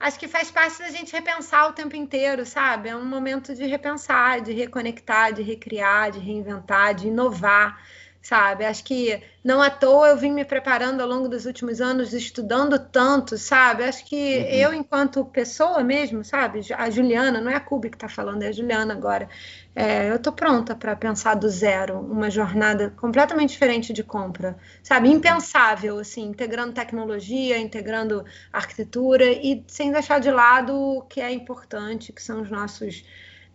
acho 0.00 0.18
que 0.18 0.26
faz 0.26 0.50
parte 0.50 0.78
da 0.78 0.88
gente 0.88 1.12
repensar 1.12 1.68
o 1.68 1.74
tempo 1.74 1.94
inteiro, 1.94 2.46
sabe? 2.46 2.88
É 2.88 2.96
um 2.96 3.04
momento 3.04 3.54
de 3.54 3.66
repensar, 3.66 4.40
de 4.40 4.54
reconectar, 4.54 5.34
de 5.34 5.42
recriar, 5.42 6.12
de 6.12 6.18
reinventar, 6.18 6.94
de 6.94 7.08
inovar 7.08 7.78
sabe? 8.26 8.64
Acho 8.64 8.82
que 8.82 9.22
não 9.44 9.62
à 9.62 9.70
toa 9.70 10.08
eu 10.08 10.16
vim 10.16 10.32
me 10.32 10.44
preparando 10.44 11.00
ao 11.00 11.06
longo 11.06 11.28
dos 11.28 11.46
últimos 11.46 11.80
anos, 11.80 12.12
estudando 12.12 12.76
tanto, 12.76 13.38
sabe? 13.38 13.84
Acho 13.84 14.04
que 14.04 14.16
uhum. 14.16 14.44
eu, 14.46 14.74
enquanto 14.74 15.24
pessoa 15.26 15.84
mesmo, 15.84 16.24
sabe? 16.24 16.60
A 16.76 16.90
Juliana, 16.90 17.40
não 17.40 17.52
é 17.52 17.54
a 17.54 17.60
Cubi 17.60 17.88
que 17.88 17.94
está 17.96 18.08
falando, 18.08 18.42
é 18.42 18.48
a 18.48 18.52
Juliana 18.52 18.92
agora. 18.94 19.28
É, 19.76 20.10
eu 20.10 20.16
estou 20.16 20.32
pronta 20.32 20.74
para 20.74 20.96
pensar 20.96 21.34
do 21.34 21.48
zero 21.48 22.00
uma 22.00 22.28
jornada 22.28 22.92
completamente 22.96 23.50
diferente 23.50 23.92
de 23.92 24.02
compra, 24.02 24.56
sabe? 24.82 25.08
Impensável, 25.08 26.00
assim, 26.00 26.24
integrando 26.24 26.72
tecnologia, 26.72 27.56
integrando 27.58 28.24
arquitetura 28.52 29.26
e 29.26 29.64
sem 29.68 29.92
deixar 29.92 30.18
de 30.18 30.32
lado 30.32 30.74
o 30.74 31.02
que 31.02 31.20
é 31.20 31.30
importante, 31.30 32.12
que 32.12 32.20
são 32.22 32.42
os 32.42 32.50
nossos 32.50 33.04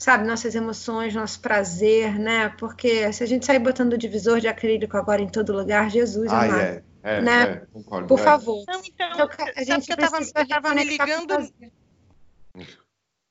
sabe, 0.01 0.25
nossas 0.25 0.55
emoções, 0.55 1.13
nosso 1.13 1.39
prazer, 1.39 2.17
né? 2.17 2.49
Porque 2.57 3.13
se 3.13 3.23
a 3.23 3.27
gente 3.27 3.45
sair 3.45 3.59
botando 3.59 3.93
o 3.93 3.97
divisor 3.97 4.39
de 4.39 4.47
acrílico 4.47 4.97
agora 4.97 5.21
em 5.21 5.29
todo 5.29 5.53
lugar, 5.53 5.91
Jesus 5.91 6.31
ah, 6.33 6.41
amado. 6.41 6.59
É, 6.59 6.83
é, 7.03 7.21
né? 7.21 7.43
É, 7.43 7.55
concordo, 7.71 8.07
Por 8.07 8.19
é. 8.19 8.23
favor. 8.23 8.63
Não, 8.67 8.81
então, 8.83 9.11
então, 9.13 9.29
a 9.55 9.63
gente 9.63 9.85
que 9.85 9.93
eu 9.93 10.41
estava 10.41 10.73
me 10.73 10.83
ligando. 10.83 11.53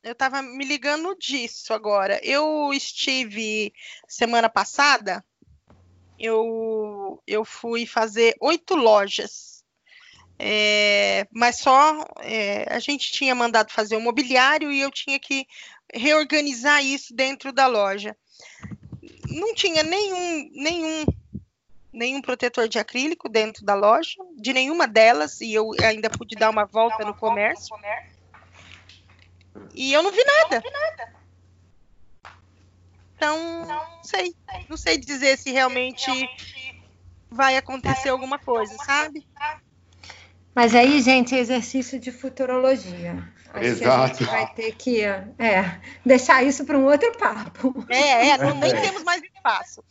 Eu 0.01 0.12
estava 0.12 0.42
me 0.42 0.64
ligando 0.64 1.16
disso 1.18 1.74
agora. 1.74 2.20
Eu 2.22 2.72
estive 2.72 3.74
semana 4.06 4.48
passada, 4.48 5.24
eu, 6.16 7.20
eu 7.26 7.44
fui 7.44 7.84
fazer 7.84 8.36
oito 8.40 8.76
lojas. 8.76 9.49
É, 10.42 11.26
mas 11.30 11.58
só 11.58 12.02
é, 12.22 12.64
a 12.74 12.78
gente 12.78 13.12
tinha 13.12 13.34
mandado 13.34 13.70
fazer 13.70 13.94
o 13.96 14.00
mobiliário 14.00 14.72
e 14.72 14.80
eu 14.80 14.90
tinha 14.90 15.18
que 15.18 15.46
reorganizar 15.92 16.82
isso 16.82 17.14
dentro 17.14 17.52
da 17.52 17.66
loja. 17.66 18.16
Não 19.28 19.54
tinha 19.54 19.82
nenhum, 19.82 20.50
nenhum, 20.54 21.04
nenhum 21.92 22.22
protetor 22.22 22.68
de 22.68 22.78
acrílico 22.78 23.28
dentro 23.28 23.66
da 23.66 23.74
loja, 23.74 24.14
de 24.38 24.54
nenhuma 24.54 24.88
delas, 24.88 25.42
e 25.42 25.52
eu 25.52 25.72
ainda 25.84 26.08
pude 26.08 26.34
dar 26.36 26.48
uma 26.48 26.64
volta 26.64 27.04
no 27.04 27.12
comércio. 27.12 27.76
E 29.74 29.92
eu 29.92 30.02
não 30.02 30.10
vi 30.10 30.24
nada. 30.24 30.62
Então, 33.14 33.66
não 33.66 34.02
sei. 34.02 34.34
Não 34.70 34.76
sei 34.78 34.96
dizer 34.96 35.36
se 35.36 35.50
realmente 35.50 36.10
vai 37.28 37.58
acontecer 37.58 38.08
alguma 38.08 38.38
coisa, 38.38 38.74
sabe? 38.78 39.28
Mas 40.55 40.74
aí, 40.74 41.01
gente, 41.01 41.35
é 41.35 41.39
exercício 41.39 41.98
de 41.98 42.10
futurologia. 42.10 43.32
Acho 43.52 43.64
Exato. 43.64 44.18
Que 44.18 44.24
a 44.24 44.27
gente 44.27 44.31
vai 44.31 44.55
ter 44.55 44.72
que 44.77 45.02
é, 45.02 45.81
deixar 46.05 46.43
isso 46.43 46.64
para 46.64 46.78
um 46.78 46.86
outro 46.86 47.10
papo. 47.18 47.85
É, 47.89 48.28
é 48.31 48.39
não, 48.39 48.55
nem 48.55 48.72
temos 48.81 49.02
mais 49.02 49.22
espaço. 49.22 49.82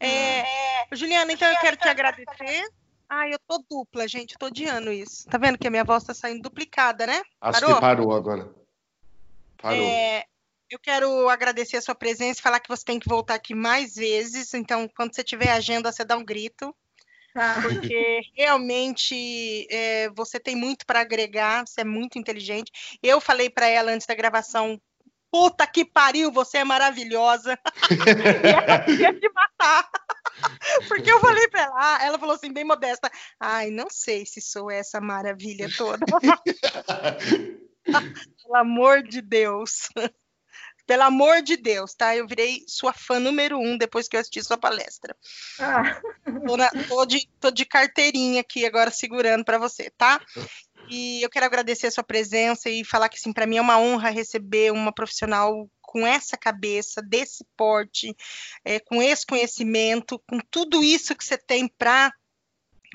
É, 0.00 0.44
Juliana, 0.92 1.32
então 1.32 1.50
eu 1.50 1.58
quero 1.60 1.76
te 1.76 1.88
agradecer. 1.88 2.68
Ai, 3.08 3.32
eu 3.32 3.38
tô 3.46 3.62
dupla, 3.70 4.08
gente, 4.08 4.32
eu 4.32 4.38
tô 4.38 4.46
odiando 4.46 4.90
isso. 4.90 5.26
Tá 5.28 5.38
vendo 5.38 5.58
que 5.58 5.66
a 5.66 5.70
minha 5.70 5.84
voz 5.84 6.02
tá 6.02 6.12
saindo 6.12 6.42
duplicada, 6.42 7.06
né? 7.06 7.22
Acho 7.40 7.60
parou? 7.60 7.74
que 7.74 7.80
parou 7.80 8.12
agora. 8.12 8.50
Parou. 9.58 9.86
É, 9.86 10.24
eu 10.68 10.78
quero 10.78 11.28
agradecer 11.28 11.76
a 11.76 11.82
sua 11.82 11.94
presença 11.94 12.40
e 12.40 12.42
falar 12.42 12.58
que 12.58 12.68
você 12.68 12.84
tem 12.84 12.98
que 12.98 13.08
voltar 13.08 13.34
aqui 13.34 13.54
mais 13.54 13.94
vezes. 13.94 14.52
Então, 14.54 14.88
quando 14.88 15.14
você 15.14 15.22
tiver 15.22 15.50
agenda, 15.50 15.92
você 15.92 16.04
dá 16.04 16.16
um 16.16 16.24
grito. 16.24 16.74
Tá. 17.36 17.56
Porque 17.60 18.22
realmente 18.34 19.66
é, 19.70 20.08
você 20.08 20.40
tem 20.40 20.56
muito 20.56 20.86
para 20.86 21.00
agregar, 21.00 21.66
você 21.66 21.82
é 21.82 21.84
muito 21.84 22.18
inteligente. 22.18 22.72
Eu 23.02 23.20
falei 23.20 23.50
para 23.50 23.66
ela 23.66 23.92
antes 23.92 24.06
da 24.06 24.14
gravação: 24.14 24.80
puta 25.30 25.66
que 25.66 25.84
pariu, 25.84 26.32
você 26.32 26.56
é 26.58 26.64
maravilhosa. 26.64 27.58
e 28.42 28.48
ela 28.48 28.78
queria 28.78 29.12
te 29.12 29.30
matar. 29.34 29.86
Porque 30.88 31.12
eu 31.12 31.20
falei 31.20 31.46
para 31.48 31.64
ela, 31.64 31.74
ah, 31.76 31.98
ela 32.02 32.18
falou 32.18 32.34
assim, 32.34 32.50
bem 32.50 32.64
modesta: 32.64 33.10
ai, 33.38 33.68
não 33.70 33.88
sei 33.90 34.24
se 34.24 34.40
sou 34.40 34.70
essa 34.70 34.98
maravilha 34.98 35.68
toda. 35.76 36.06
Pelo 37.84 38.56
amor 38.56 39.02
de 39.02 39.20
Deus. 39.20 39.90
Pelo 40.86 41.02
amor 41.02 41.42
de 41.42 41.56
Deus, 41.56 41.94
tá? 41.94 42.16
Eu 42.16 42.26
virei 42.26 42.62
sua 42.66 42.92
fã 42.92 43.18
número 43.18 43.58
um 43.58 43.76
depois 43.76 44.08
que 44.08 44.16
eu 44.16 44.20
assisti 44.20 44.42
sua 44.42 44.56
palestra. 44.56 45.16
Ah. 45.58 46.00
Tô, 46.46 46.56
na, 46.56 46.70
tô, 46.88 47.04
de, 47.04 47.28
tô 47.40 47.50
de 47.50 47.64
carteirinha 47.64 48.40
aqui 48.40 48.64
agora 48.64 48.90
segurando 48.90 49.44
para 49.44 49.58
você, 49.58 49.90
tá? 49.96 50.20
E 50.88 51.22
eu 51.22 51.28
quero 51.28 51.46
agradecer 51.46 51.88
a 51.88 51.90
sua 51.90 52.04
presença 52.04 52.70
e 52.70 52.84
falar 52.84 53.08
que, 53.08 53.16
assim, 53.16 53.32
para 53.32 53.46
mim 53.46 53.56
é 53.56 53.60
uma 53.60 53.78
honra 53.78 54.10
receber 54.10 54.72
uma 54.72 54.92
profissional 54.92 55.68
com 55.82 56.06
essa 56.06 56.36
cabeça, 56.36 57.00
desse 57.02 57.44
porte, 57.56 58.14
é, 58.64 58.78
com 58.78 59.02
esse 59.02 59.24
conhecimento, 59.24 60.20
com 60.28 60.38
tudo 60.50 60.82
isso 60.84 61.16
que 61.16 61.24
você 61.24 61.38
tem 61.38 61.68
para 61.68 62.12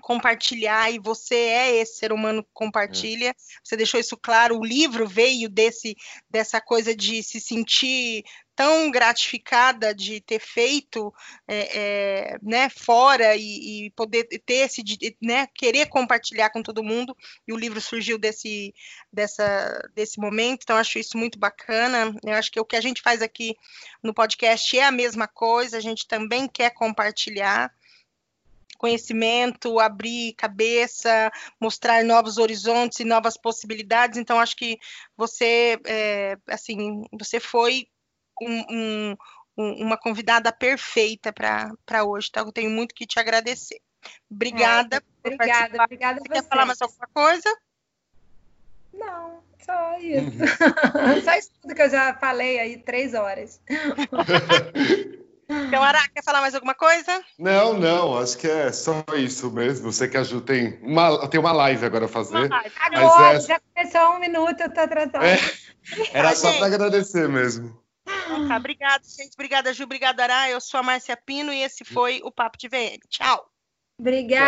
compartilhar 0.02 0.92
e 0.92 1.00
você 1.00 1.36
é 1.36 1.76
esse 1.78 1.98
ser 1.98 2.12
humano 2.12 2.44
que 2.44 2.50
compartilha. 2.54 3.30
É. 3.30 3.36
Você 3.64 3.78
deixou 3.78 4.00
isso 4.00 4.18
claro. 4.18 4.58
O 4.58 4.66
livro 4.66 5.08
veio 5.08 5.48
desse 5.48 5.96
dessa 6.30 6.60
coisa 6.60 6.96
de 6.96 7.24
se 7.24 7.40
sentir 7.40 8.24
tão 8.56 8.92
gratificada 8.92 9.94
de 9.94 10.22
ter 10.22 10.40
feito 10.40 11.14
é, 11.48 11.80
é, 11.80 12.38
né, 12.44 12.70
fora 12.70 13.36
e, 13.36 13.88
e, 13.88 13.92
poder 13.92 14.26
ter 14.46 14.66
esse 14.66 14.84
né, 15.22 15.48
querer 15.56 15.88
compartilhar 15.88 16.50
com 16.50 16.62
todo 16.62 16.84
mundo 16.84 17.16
e 17.48 17.54
o 17.54 17.58
livro 17.58 17.80
surgiu 17.82 18.18
desse 18.18 18.74
dessa 19.12 19.90
desse 19.96 20.20
momento 20.20 20.62
então 20.64 20.78
acho 20.78 21.00
isso 21.00 21.18
muito 21.18 21.40
bacana 21.40 22.14
eu 22.24 22.34
acho 22.34 22.52
que 22.52 22.60
o 22.60 22.66
que 22.66 22.76
a 22.76 22.82
gente 22.82 23.02
faz 23.02 23.22
aqui 23.22 23.56
no 24.04 24.14
podcast 24.14 24.78
é 24.78 24.84
a 24.84 24.92
mesma 24.92 25.28
coisa 25.28 25.78
a 25.78 25.82
gente 25.82 26.08
também 26.08 26.48
quer 26.48 26.72
compartilhar 26.72 27.74
conhecimento, 28.82 29.80
abrir 29.80 30.34
cabeça, 30.34 31.32
mostrar 31.60 32.04
novos 32.04 32.40
horizontes 32.40 33.00
e 33.00 33.06
novas 33.06 33.38
possibilidades. 33.38 34.18
Então, 34.18 34.40
acho 34.40 34.56
que 34.56 34.80
você, 35.16 35.80
é, 35.86 36.36
assim, 36.48 37.04
você 37.12 37.40
foi 37.40 37.86
um, 38.42 39.16
um, 39.56 39.86
uma 39.86 39.98
convidada 39.98 40.52
perfeita 40.52 41.32
para 41.32 42.04
hoje. 42.04 42.30
Então, 42.32 42.48
eu 42.48 42.52
tenho 42.52 42.72
muito 42.72 42.96
que 42.96 43.06
te 43.06 43.20
agradecer. 43.20 43.80
Obrigada. 44.30 44.98
É, 44.98 45.28
obrigada, 45.28 45.84
obrigada. 45.84 46.20
Você 46.20 46.30
quer 46.30 46.48
falar 46.48 46.66
mais 46.66 46.82
alguma 46.82 47.08
coisa? 47.14 47.50
Não, 48.92 49.44
só 49.64 50.00
isso. 50.00 50.40
só 51.24 51.38
isso 51.38 51.52
tudo 51.62 51.76
que 51.76 51.82
eu 51.84 51.90
já 51.90 52.16
falei 52.16 52.60
aí, 52.60 52.78
três 52.80 53.14
horas. 53.14 53.62
Então, 55.68 55.84
Ara, 55.84 56.00
quer 56.14 56.24
falar 56.24 56.42
mais 56.42 56.56
alguma 56.56 56.74
coisa? 56.74 57.24
Não, 57.38 57.74
não, 57.74 58.18
acho 58.18 58.38
que 58.38 58.48
é 58.48 58.72
só 58.72 59.04
isso 59.16 59.52
mesmo. 59.52 59.92
Você 59.92 60.08
que 60.08 60.18
ajuda, 60.18 60.46
tem 60.46 60.80
uma, 60.82 61.28
tem 61.28 61.40
uma 61.40 61.52
live 61.52 61.86
agora 61.86 62.06
a 62.06 62.08
fazer. 62.08 62.50
Live. 62.50 62.76
Agora, 62.80 63.38
é... 63.38 63.42
já 63.42 63.60
começou 63.60 64.16
um 64.16 64.20
minuto, 64.20 64.62
eu 64.62 64.74
tô 64.74 64.80
atrasada. 64.80 65.26
É, 65.26 65.38
era 66.14 66.36
só 66.36 66.52
para 66.54 66.68
agradecer 66.68 67.28
mesmo. 67.28 67.80
Tá, 68.48 68.58
obrigada, 68.58 69.04
gente. 69.04 69.34
Obrigada, 69.34 69.74
Ju. 69.74 69.84
Obrigada, 69.84 70.24
Ara. 70.24 70.50
Eu 70.50 70.62
sou 70.62 70.80
a 70.80 70.84
Márcia 70.84 71.18
Pino 71.18 71.52
e 71.52 71.62
esse 71.62 71.84
foi 71.84 72.22
o 72.24 72.32
Papo 72.32 72.58
de 72.58 72.68
VM. 72.68 73.00
Tchau. 73.10 73.46
Obrigada. 74.00 74.46